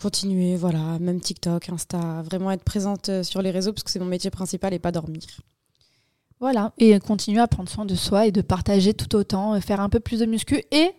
continuer, 0.00 0.56
voilà, 0.56 0.98
même 0.98 1.20
TikTok, 1.20 1.68
Insta, 1.68 2.22
vraiment 2.22 2.50
être 2.50 2.64
présente 2.64 3.08
euh, 3.08 3.22
sur 3.22 3.42
les 3.42 3.50
réseaux 3.50 3.72
parce 3.72 3.84
que 3.84 3.90
c'est 3.90 3.98
mon 3.98 4.06
métier 4.06 4.30
principal 4.30 4.72
et 4.72 4.78
pas 4.78 4.92
dormir. 4.92 5.22
Voilà, 6.40 6.72
et 6.78 6.98
continuer 7.00 7.40
à 7.40 7.46
prendre 7.46 7.68
soin 7.68 7.84
de 7.84 7.94
soi 7.94 8.26
et 8.26 8.32
de 8.32 8.40
partager 8.40 8.94
tout 8.94 9.14
autant, 9.14 9.54
euh, 9.54 9.60
faire 9.60 9.80
un 9.80 9.90
peu 9.90 10.00
plus 10.00 10.20
de 10.20 10.26
muscu. 10.26 10.62
Et 10.72 10.90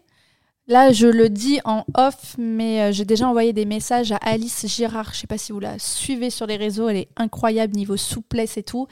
là, 0.68 0.92
je 0.92 1.08
le 1.08 1.30
dis 1.30 1.60
en 1.66 1.84
off, 1.96 2.36
mais 2.38 2.82
euh, 2.82 2.92
j'ai 2.92 3.06
déjà 3.06 3.28
envoyé 3.28 3.52
des 3.54 3.66
messages 3.66 4.12
à 4.12 4.18
Alice 4.18 4.68
Girard. 4.68 5.14
Je 5.14 5.22
sais 5.22 5.28
pas 5.28 5.40
si 5.40 5.52
vous 5.52 5.60
la 5.60 5.80
suivez 5.80 6.30
sur 6.30 6.46
les 6.46 6.58
réseaux, 6.58 6.88
elle 6.88 6.98
est 6.98 7.10
incroyable 7.18 7.76
niveau 7.76 7.98
souplesse 7.98 8.58
et 8.58 8.64
tout. 8.64 8.88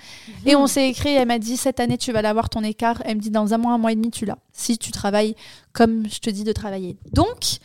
Et 0.48 0.56
on 0.56 0.66
s'est 0.66 0.90
écrit, 0.90 1.10
elle 1.10 1.28
m'a 1.28 1.38
dit 1.38 1.56
cette 1.56 1.80
année 1.80 2.00
tu 2.00 2.12
vas 2.12 2.24
l'avoir 2.24 2.50
ton 2.50 2.64
écart. 2.64 3.00
Elle 3.06 3.18
me 3.18 3.22
dit 3.22 3.30
dans 3.30 3.54
un 3.54 3.60
mois, 3.60 3.74
un 3.74 3.78
mois 3.78 3.92
et 3.92 3.96
demi 3.96 4.10
tu 4.10 4.26
l'as. 4.26 4.40
Si 4.52 4.80
tu 4.80 4.92
travailles 4.92 5.36
comme 5.72 6.10
je 6.10 6.18
te 6.18 6.32
dis 6.32 6.44
de 6.44 6.52
travailler. 6.52 6.98
Donc 7.14 7.60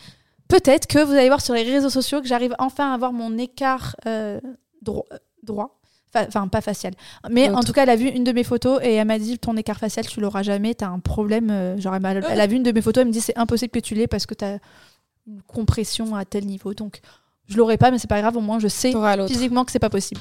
peut-être 0.59 0.87
que 0.87 0.99
vous 1.05 1.13
allez 1.13 1.29
voir 1.29 1.41
sur 1.41 1.55
les 1.55 1.63
réseaux 1.63 1.91
sociaux 1.91 2.21
que 2.21 2.27
j'arrive 2.29 2.55
enfin 2.59 2.91
à 2.91 2.95
avoir 2.95 3.13
mon 3.13 3.37
écart 3.39 3.97
euh, 4.07 4.41
dro- 4.83 5.07
euh, 5.13 5.17
droit. 5.43 5.81
Enfin, 6.17 6.47
pas 6.47 6.61
facial. 6.61 6.95
Mais 7.29 7.49
en 7.57 7.63
tout 7.65 7.73
cas, 7.73 7.83
elle 7.83 7.91
a 7.91 7.97
vu 7.97 8.07
une 8.07 8.23
de 8.23 8.31
mes 8.31 8.45
photos 8.45 8.79
et 8.85 8.93
elle 8.95 9.07
m'a 9.09 9.19
dit 9.19 9.37
ton 9.37 9.57
écart 9.57 9.79
facial, 9.79 10.07
tu 10.07 10.21
l'auras 10.21 10.45
jamais, 10.45 10.73
t'as 10.75 10.87
un 10.87 11.01
problème. 11.01 11.51
euh, 11.51 11.77
genre, 11.79 11.93
elle, 11.97 12.03
m'a- 12.03 12.13
elle 12.13 12.41
a 12.41 12.47
vu 12.47 12.55
une 12.55 12.63
de 12.63 12.71
mes 12.71 12.83
photos, 12.83 13.03
elle 13.03 13.09
me 13.09 13.13
dit 13.13 13.21
c'est 13.21 13.37
impossible 13.37 13.73
que 13.73 13.81
tu 13.81 13.97
l'aies 13.97 14.07
parce 14.07 14.25
que 14.27 14.35
t'as 14.35 14.59
une 15.27 15.43
compression 15.43 16.15
à 16.15 16.25
tel 16.25 16.47
niveau. 16.47 16.73
Donc, 16.73 17.01
je 17.49 17.57
l'aurai 17.57 17.79
pas, 17.79 17.91
mais 17.91 17.99
c'est 17.99 18.07
pas 18.09 18.21
grave, 18.21 18.37
au 18.37 18.41
moins 18.41 18.61
je 18.61 18.69
sais 18.69 18.93
physiquement 19.27 19.65
que 19.65 19.73
c'est 19.73 19.81
pas 19.81 19.91
possible. 19.91 20.21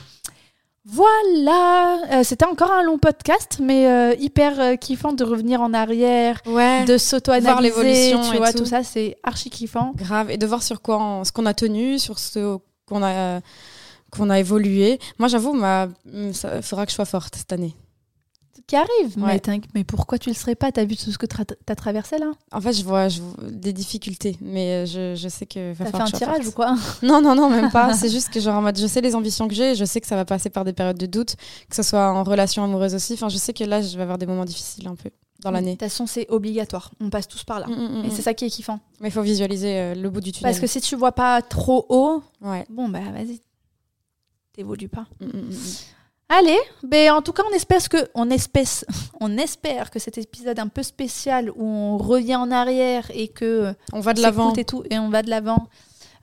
Voilà, 0.86 2.00
Euh, 2.12 2.24
c'était 2.24 2.46
encore 2.46 2.72
un 2.72 2.84
long 2.84 2.98
podcast, 2.98 3.60
mais 3.62 3.88
euh, 3.88 4.16
hyper 4.20 4.60
euh, 4.60 4.76
kiffant 4.76 5.14
de 5.14 5.24
revenir 5.24 5.62
en 5.62 5.74
arrière, 5.74 6.42
Ouais. 6.46 6.84
de 6.86 6.98
s'auto-analyser, 6.98 7.62
l'évolution 7.70 8.22
tu 8.30 8.36
et 8.36 8.38
vois, 8.38 8.52
tout. 8.52 8.60
tout 8.60 8.66
ça, 8.66 8.84
c'est 8.84 9.18
archi 9.24 9.50
kiffant. 9.50 9.94
Grave. 9.96 10.30
Et 10.30 10.38
de 10.38 10.46
voir 10.46 10.62
sur 10.62 10.82
quoi 10.82 11.02
on- 11.02 11.24
ce 11.24 11.32
qu'on 11.32 11.46
a 11.46 11.54
tenu, 11.54 12.00
sur 12.00 12.20
ce 12.20 12.58
qu'on 12.86 13.02
a, 13.04 13.40
qu'on 14.12 14.30
a 14.30 14.40
évolué. 14.40 15.00
Moi, 15.20 15.30
j'avoue, 15.30 15.56
il 16.14 16.34
faudra 16.62 16.86
que 16.86 16.92
je 16.92 16.96
sois 16.96 17.06
forte 17.06 17.36
cette 17.36 17.54
année. 17.54 17.76
Qui 18.66 18.78
arrive, 18.78 19.18
mais, 19.18 19.24
Ouais. 19.26 19.40
t'inqui- 19.40 19.68
mais 19.76 19.84
pourquoi 19.84 20.18
tu 20.18 20.30
le 20.30 20.36
serais 20.36 20.56
pas? 20.56 20.72
T'as 20.72 20.86
vu 20.86 20.96
tout 20.96 21.12
ce 21.12 21.18
que 21.18 21.26
t'as 21.26 21.44
t'as 21.44 21.76
traversé 21.76 22.18
là? 22.18 22.32
En 22.54 22.62
fait, 22.62 22.72
je 22.72 22.84
vois, 22.84 23.10
je 23.10 23.22
vois 23.22 23.36
des 23.52 23.74
difficultés, 23.74 24.38
mais 24.40 24.72
euh, 24.72 24.86
je, 24.86 25.16
je 25.22 25.28
sais 25.28 25.46
que 25.46 25.74
T'as 25.78 25.86
fait 25.92 26.00
un 26.02 26.06
tirage 26.06 26.48
ou 26.48 26.52
quoi? 26.54 26.76
Non, 27.04 27.22
non, 27.22 27.36
non, 27.36 27.50
même 27.50 27.70
pas. 27.72 27.94
C'est 27.98 28.10
juste 28.10 28.30
que 28.30 28.40
genre 28.40 28.56
en 28.56 28.62
mode, 28.62 28.78
je 28.80 28.88
sais 28.88 29.02
les 29.02 29.16
ambitions 29.16 29.50
que 29.50 29.54
j'ai, 29.54 29.76
je 29.76 29.84
sais 29.84 30.00
que 30.00 30.08
ça 30.08 30.16
va 30.16 30.24
passer 30.24 30.50
par 30.50 30.64
des 30.64 30.72
période 30.72 30.98
de 30.98 31.06
doute, 31.06 31.36
que 31.70 31.76
ce 31.76 31.84
soit 31.84 32.10
en 32.14 32.24
relation 32.24 32.64
amoureuse 32.64 32.96
aussi. 32.96 33.14
Enfin, 33.14 33.28
je 33.28 33.38
sais 33.38 33.52
que 33.54 33.66
là, 33.66 33.82
je 33.82 33.98
vais 33.98 34.04
avoir 34.04 34.18
des 34.18 34.26
moments 34.26 34.46
difficiles 34.46 34.88
un 34.88 34.96
peu 34.96 35.10
dans 35.42 35.50
De 35.50 35.56
l'année. 35.56 35.72
toute 35.72 35.82
façon, 35.82 36.08
c'est 36.08 36.26
obligatoire. 36.30 36.92
On 37.02 37.10
passe 37.10 37.28
tous 37.28 37.44
par 37.44 37.60
là. 37.60 37.68
Mm, 37.68 37.72
mm, 37.74 38.02
mm, 38.02 38.06
Et 38.06 38.10
c'est 38.12 38.22
ça 38.22 38.34
qui 38.34 38.46
est 38.46 38.50
kiffant. 38.50 38.80
Mais 39.02 39.10
il 39.10 39.12
faut 39.12 39.22
visualiser 39.22 39.78
euh, 39.78 39.94
le 39.94 40.10
bout 40.10 40.22
du 40.22 40.32
tunnel. 40.32 40.50
Parce 40.54 40.62
que 40.62 40.68
si 40.68 40.80
tu 40.80 40.96
vois 40.96 41.12
pas 41.12 41.42
trop 41.42 41.86
haut, 41.90 42.24
Ouais. 42.42 42.64
bon 42.70 42.88
bah 42.88 43.02
vas-y, 43.14 43.42
t'évolues 44.54 44.88
pas. 44.88 45.06
Allez, 46.40 46.58
ben 46.84 47.12
en 47.12 47.22
tout 47.22 47.32
cas, 47.34 47.44
on 47.52 47.54
espère 47.56 47.88
que 47.90 47.98
on 48.16 48.30
espèce, 48.30 48.86
on 49.22 49.38
espère 49.38 49.92
que 49.92 50.00
cet 50.00 50.18
épisode 50.18 50.58
un 50.60 50.68
peu 50.68 50.82
spécial 50.82 51.52
où 51.56 51.64
on 51.66 51.98
revient 51.98 52.36
en 52.38 52.50
arrière 52.50 53.06
et 53.14 53.28
que 53.28 53.74
On 53.92 54.00
va 54.00 54.14
de 54.14 54.22
l'avant. 54.22 54.54
et 54.54 54.66
tout 54.66 54.84
et 54.90 54.98
on 54.98 55.10
va 55.10 55.22
de 55.22 55.30
l'avant. 55.30 55.68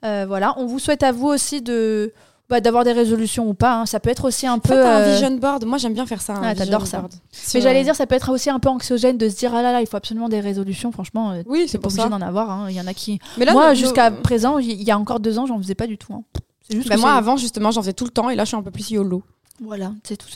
Euh, 0.03 0.25
voilà, 0.27 0.53
on 0.57 0.65
vous 0.65 0.79
souhaite 0.79 1.03
à 1.03 1.11
vous 1.11 1.27
aussi 1.27 1.61
de 1.61 2.11
bah, 2.49 2.59
d'avoir 2.59 2.83
des 2.83 2.91
résolutions 2.91 3.47
ou 3.47 3.53
pas. 3.53 3.75
hein. 3.75 3.85
Ça 3.85 4.01
peut 4.01 4.09
être 4.09 4.25
aussi 4.25 4.45
un 4.47 4.59
peu. 4.59 4.73
Faites 4.73 4.85
un 4.85 4.99
euh, 4.99 5.11
vision 5.13 5.31
board. 5.37 5.63
Moi, 5.63 5.77
j'aime 5.77 5.93
bien 5.93 6.05
faire 6.05 6.21
ça. 6.21 6.33
Ah, 6.43 6.55
t'adores 6.55 6.87
ça. 6.87 6.99
board. 7.01 7.13
Mais 7.53 7.61
j'allais 7.61 7.83
dire, 7.83 7.95
ça 7.95 8.05
peut 8.05 8.15
être 8.15 8.31
aussi 8.33 8.49
un 8.49 8.59
peu 8.59 8.67
anxiogène 8.67 9.17
de 9.17 9.29
se 9.29 9.35
dire 9.37 9.55
ah 9.55 9.61
là 9.61 9.71
là, 9.71 9.79
il 9.81 9.87
faut 9.87 9.95
absolument 9.97 10.27
des 10.27 10.41
résolutions. 10.41 10.91
Franchement, 10.91 11.31
euh, 11.31 11.43
Oui, 11.45 11.67
c'est 11.69 11.77
pour 11.77 11.91
ça. 11.91 12.09
d'en 12.09 12.19
avoir. 12.19 12.49
hein. 12.51 12.65
Il 12.69 12.75
y 12.75 12.81
en 12.81 12.87
a 12.87 12.93
qui. 12.93 13.19
Mais 13.37 13.45
là, 13.45 13.53
Moi, 13.53 13.73
jusqu'à 13.75 14.11
présent, 14.11 14.57
il 14.57 14.83
y 14.83 14.91
a 14.91 14.97
encore 14.99 15.21
deux 15.21 15.39
ans, 15.39 15.45
j'en 15.45 15.57
faisais 15.59 15.75
pas 15.75 15.87
du 15.87 15.97
tout. 15.97 16.13
hein. 16.13 16.23
Juste 16.69 16.89
Bah, 16.89 16.95
que 16.95 16.99
moi, 17.01 17.13
avant, 17.13 17.37
justement, 17.37 17.71
j'en 17.71 17.81
faisais 17.81 17.93
tout 17.93 18.05
le 18.05 18.11
temps 18.11 18.29
et 18.29 18.35
là, 18.35 18.43
je 18.43 18.49
suis 18.49 18.57
un 18.57 18.63
peu 18.63 18.71
plus 18.71 18.89
YOLO. 18.91 19.23
Voilà, 19.61 19.91
c'est 20.03 20.17
tout. 20.17 20.27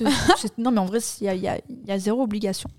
non, 0.57 0.71
mais 0.71 0.79
en 0.79 0.85
vrai, 0.85 0.99
il 1.19 1.25
y 1.25 1.29
a, 1.29 1.33
y 1.35 1.47
a- 1.47 1.57
y 1.87 1.91
a 1.91 1.97
zéro 1.99 2.21
obligation. 2.21 2.69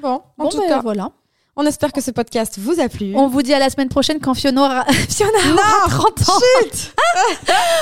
Bon, 0.00 0.22
en 0.38 0.44
Bon, 0.44 0.48
tout 0.48 0.58
ben, 0.58 0.68
cas, 0.68 0.80
voilà. 0.80 1.10
on 1.56 1.66
espère 1.66 1.92
que 1.92 2.00
ce 2.00 2.10
podcast 2.10 2.58
vous 2.58 2.80
a 2.80 2.88
plu. 2.88 3.12
On 3.14 3.28
vous 3.28 3.42
dit 3.42 3.52
à 3.52 3.58
la 3.58 3.68
semaine 3.68 3.90
prochaine 3.90 4.18
quand 4.18 4.32
Fiona 4.34 4.62
aura, 4.62 4.84
Fiona 5.10 5.38
aura 5.52 5.86
30 5.90 6.28
ans. 6.28 6.32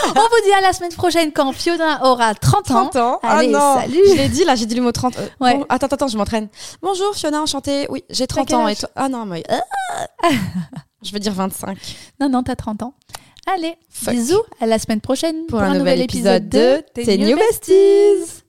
On 0.09 0.21
vous 0.21 0.45
dit 0.45 0.53
à 0.59 0.61
la 0.61 0.73
semaine 0.73 0.93
prochaine 0.93 1.31
quand 1.33 1.53
Fiona 1.53 2.05
aura 2.05 2.35
30 2.35 2.71
ans. 2.73 2.89
30 2.91 2.97
ans. 2.97 3.21
Allez, 3.23 3.55
ah 3.55 3.59
non. 3.77 3.81
salut. 3.81 4.01
Je 4.09 4.15
l'ai 4.17 4.29
dit, 4.29 4.45
là, 4.45 4.57
j'ai 4.57 4.67
dit 4.67 4.75
le 4.75 4.83
mot 4.83 4.91
30. 4.91 5.17
Euh, 5.19 5.29
Ouais. 5.39 5.57
bon, 5.57 5.67
attends, 5.69 5.87
attends, 5.87 6.09
je 6.09 6.17
m'entraîne. 6.19 6.49
Bonjour, 6.83 7.15
Fiona, 7.15 7.41
enchantée. 7.41 7.87
Oui, 7.91 8.03
j'ai 8.11 8.27
30 8.27 8.49
quel 8.49 8.57
ans. 8.57 8.67
Et 8.69 8.75
toi 8.75 8.91
Ah 8.97 9.09
non, 9.09 9.25
mais. 9.27 9.45
je 11.03 11.13
vais 11.13 11.21
dire 11.21 11.33
25. 11.33 11.79
Non, 12.19 12.29
non, 12.29 12.43
t'as 12.43 12.57
30 12.57 12.83
ans. 12.83 12.95
Allez, 13.53 13.75
Fuck. 13.89 14.15
bisous, 14.15 14.43
à 14.61 14.67
la 14.67 14.79
semaine 14.79 15.01
prochaine 15.01 15.47
Pour, 15.47 15.61
un, 15.61 15.77
nouvel 15.77 16.03
épisode 16.03 16.49
de 16.49 16.83
Tes 16.95 17.19
New 17.19 17.37
Besties. 17.37 18.45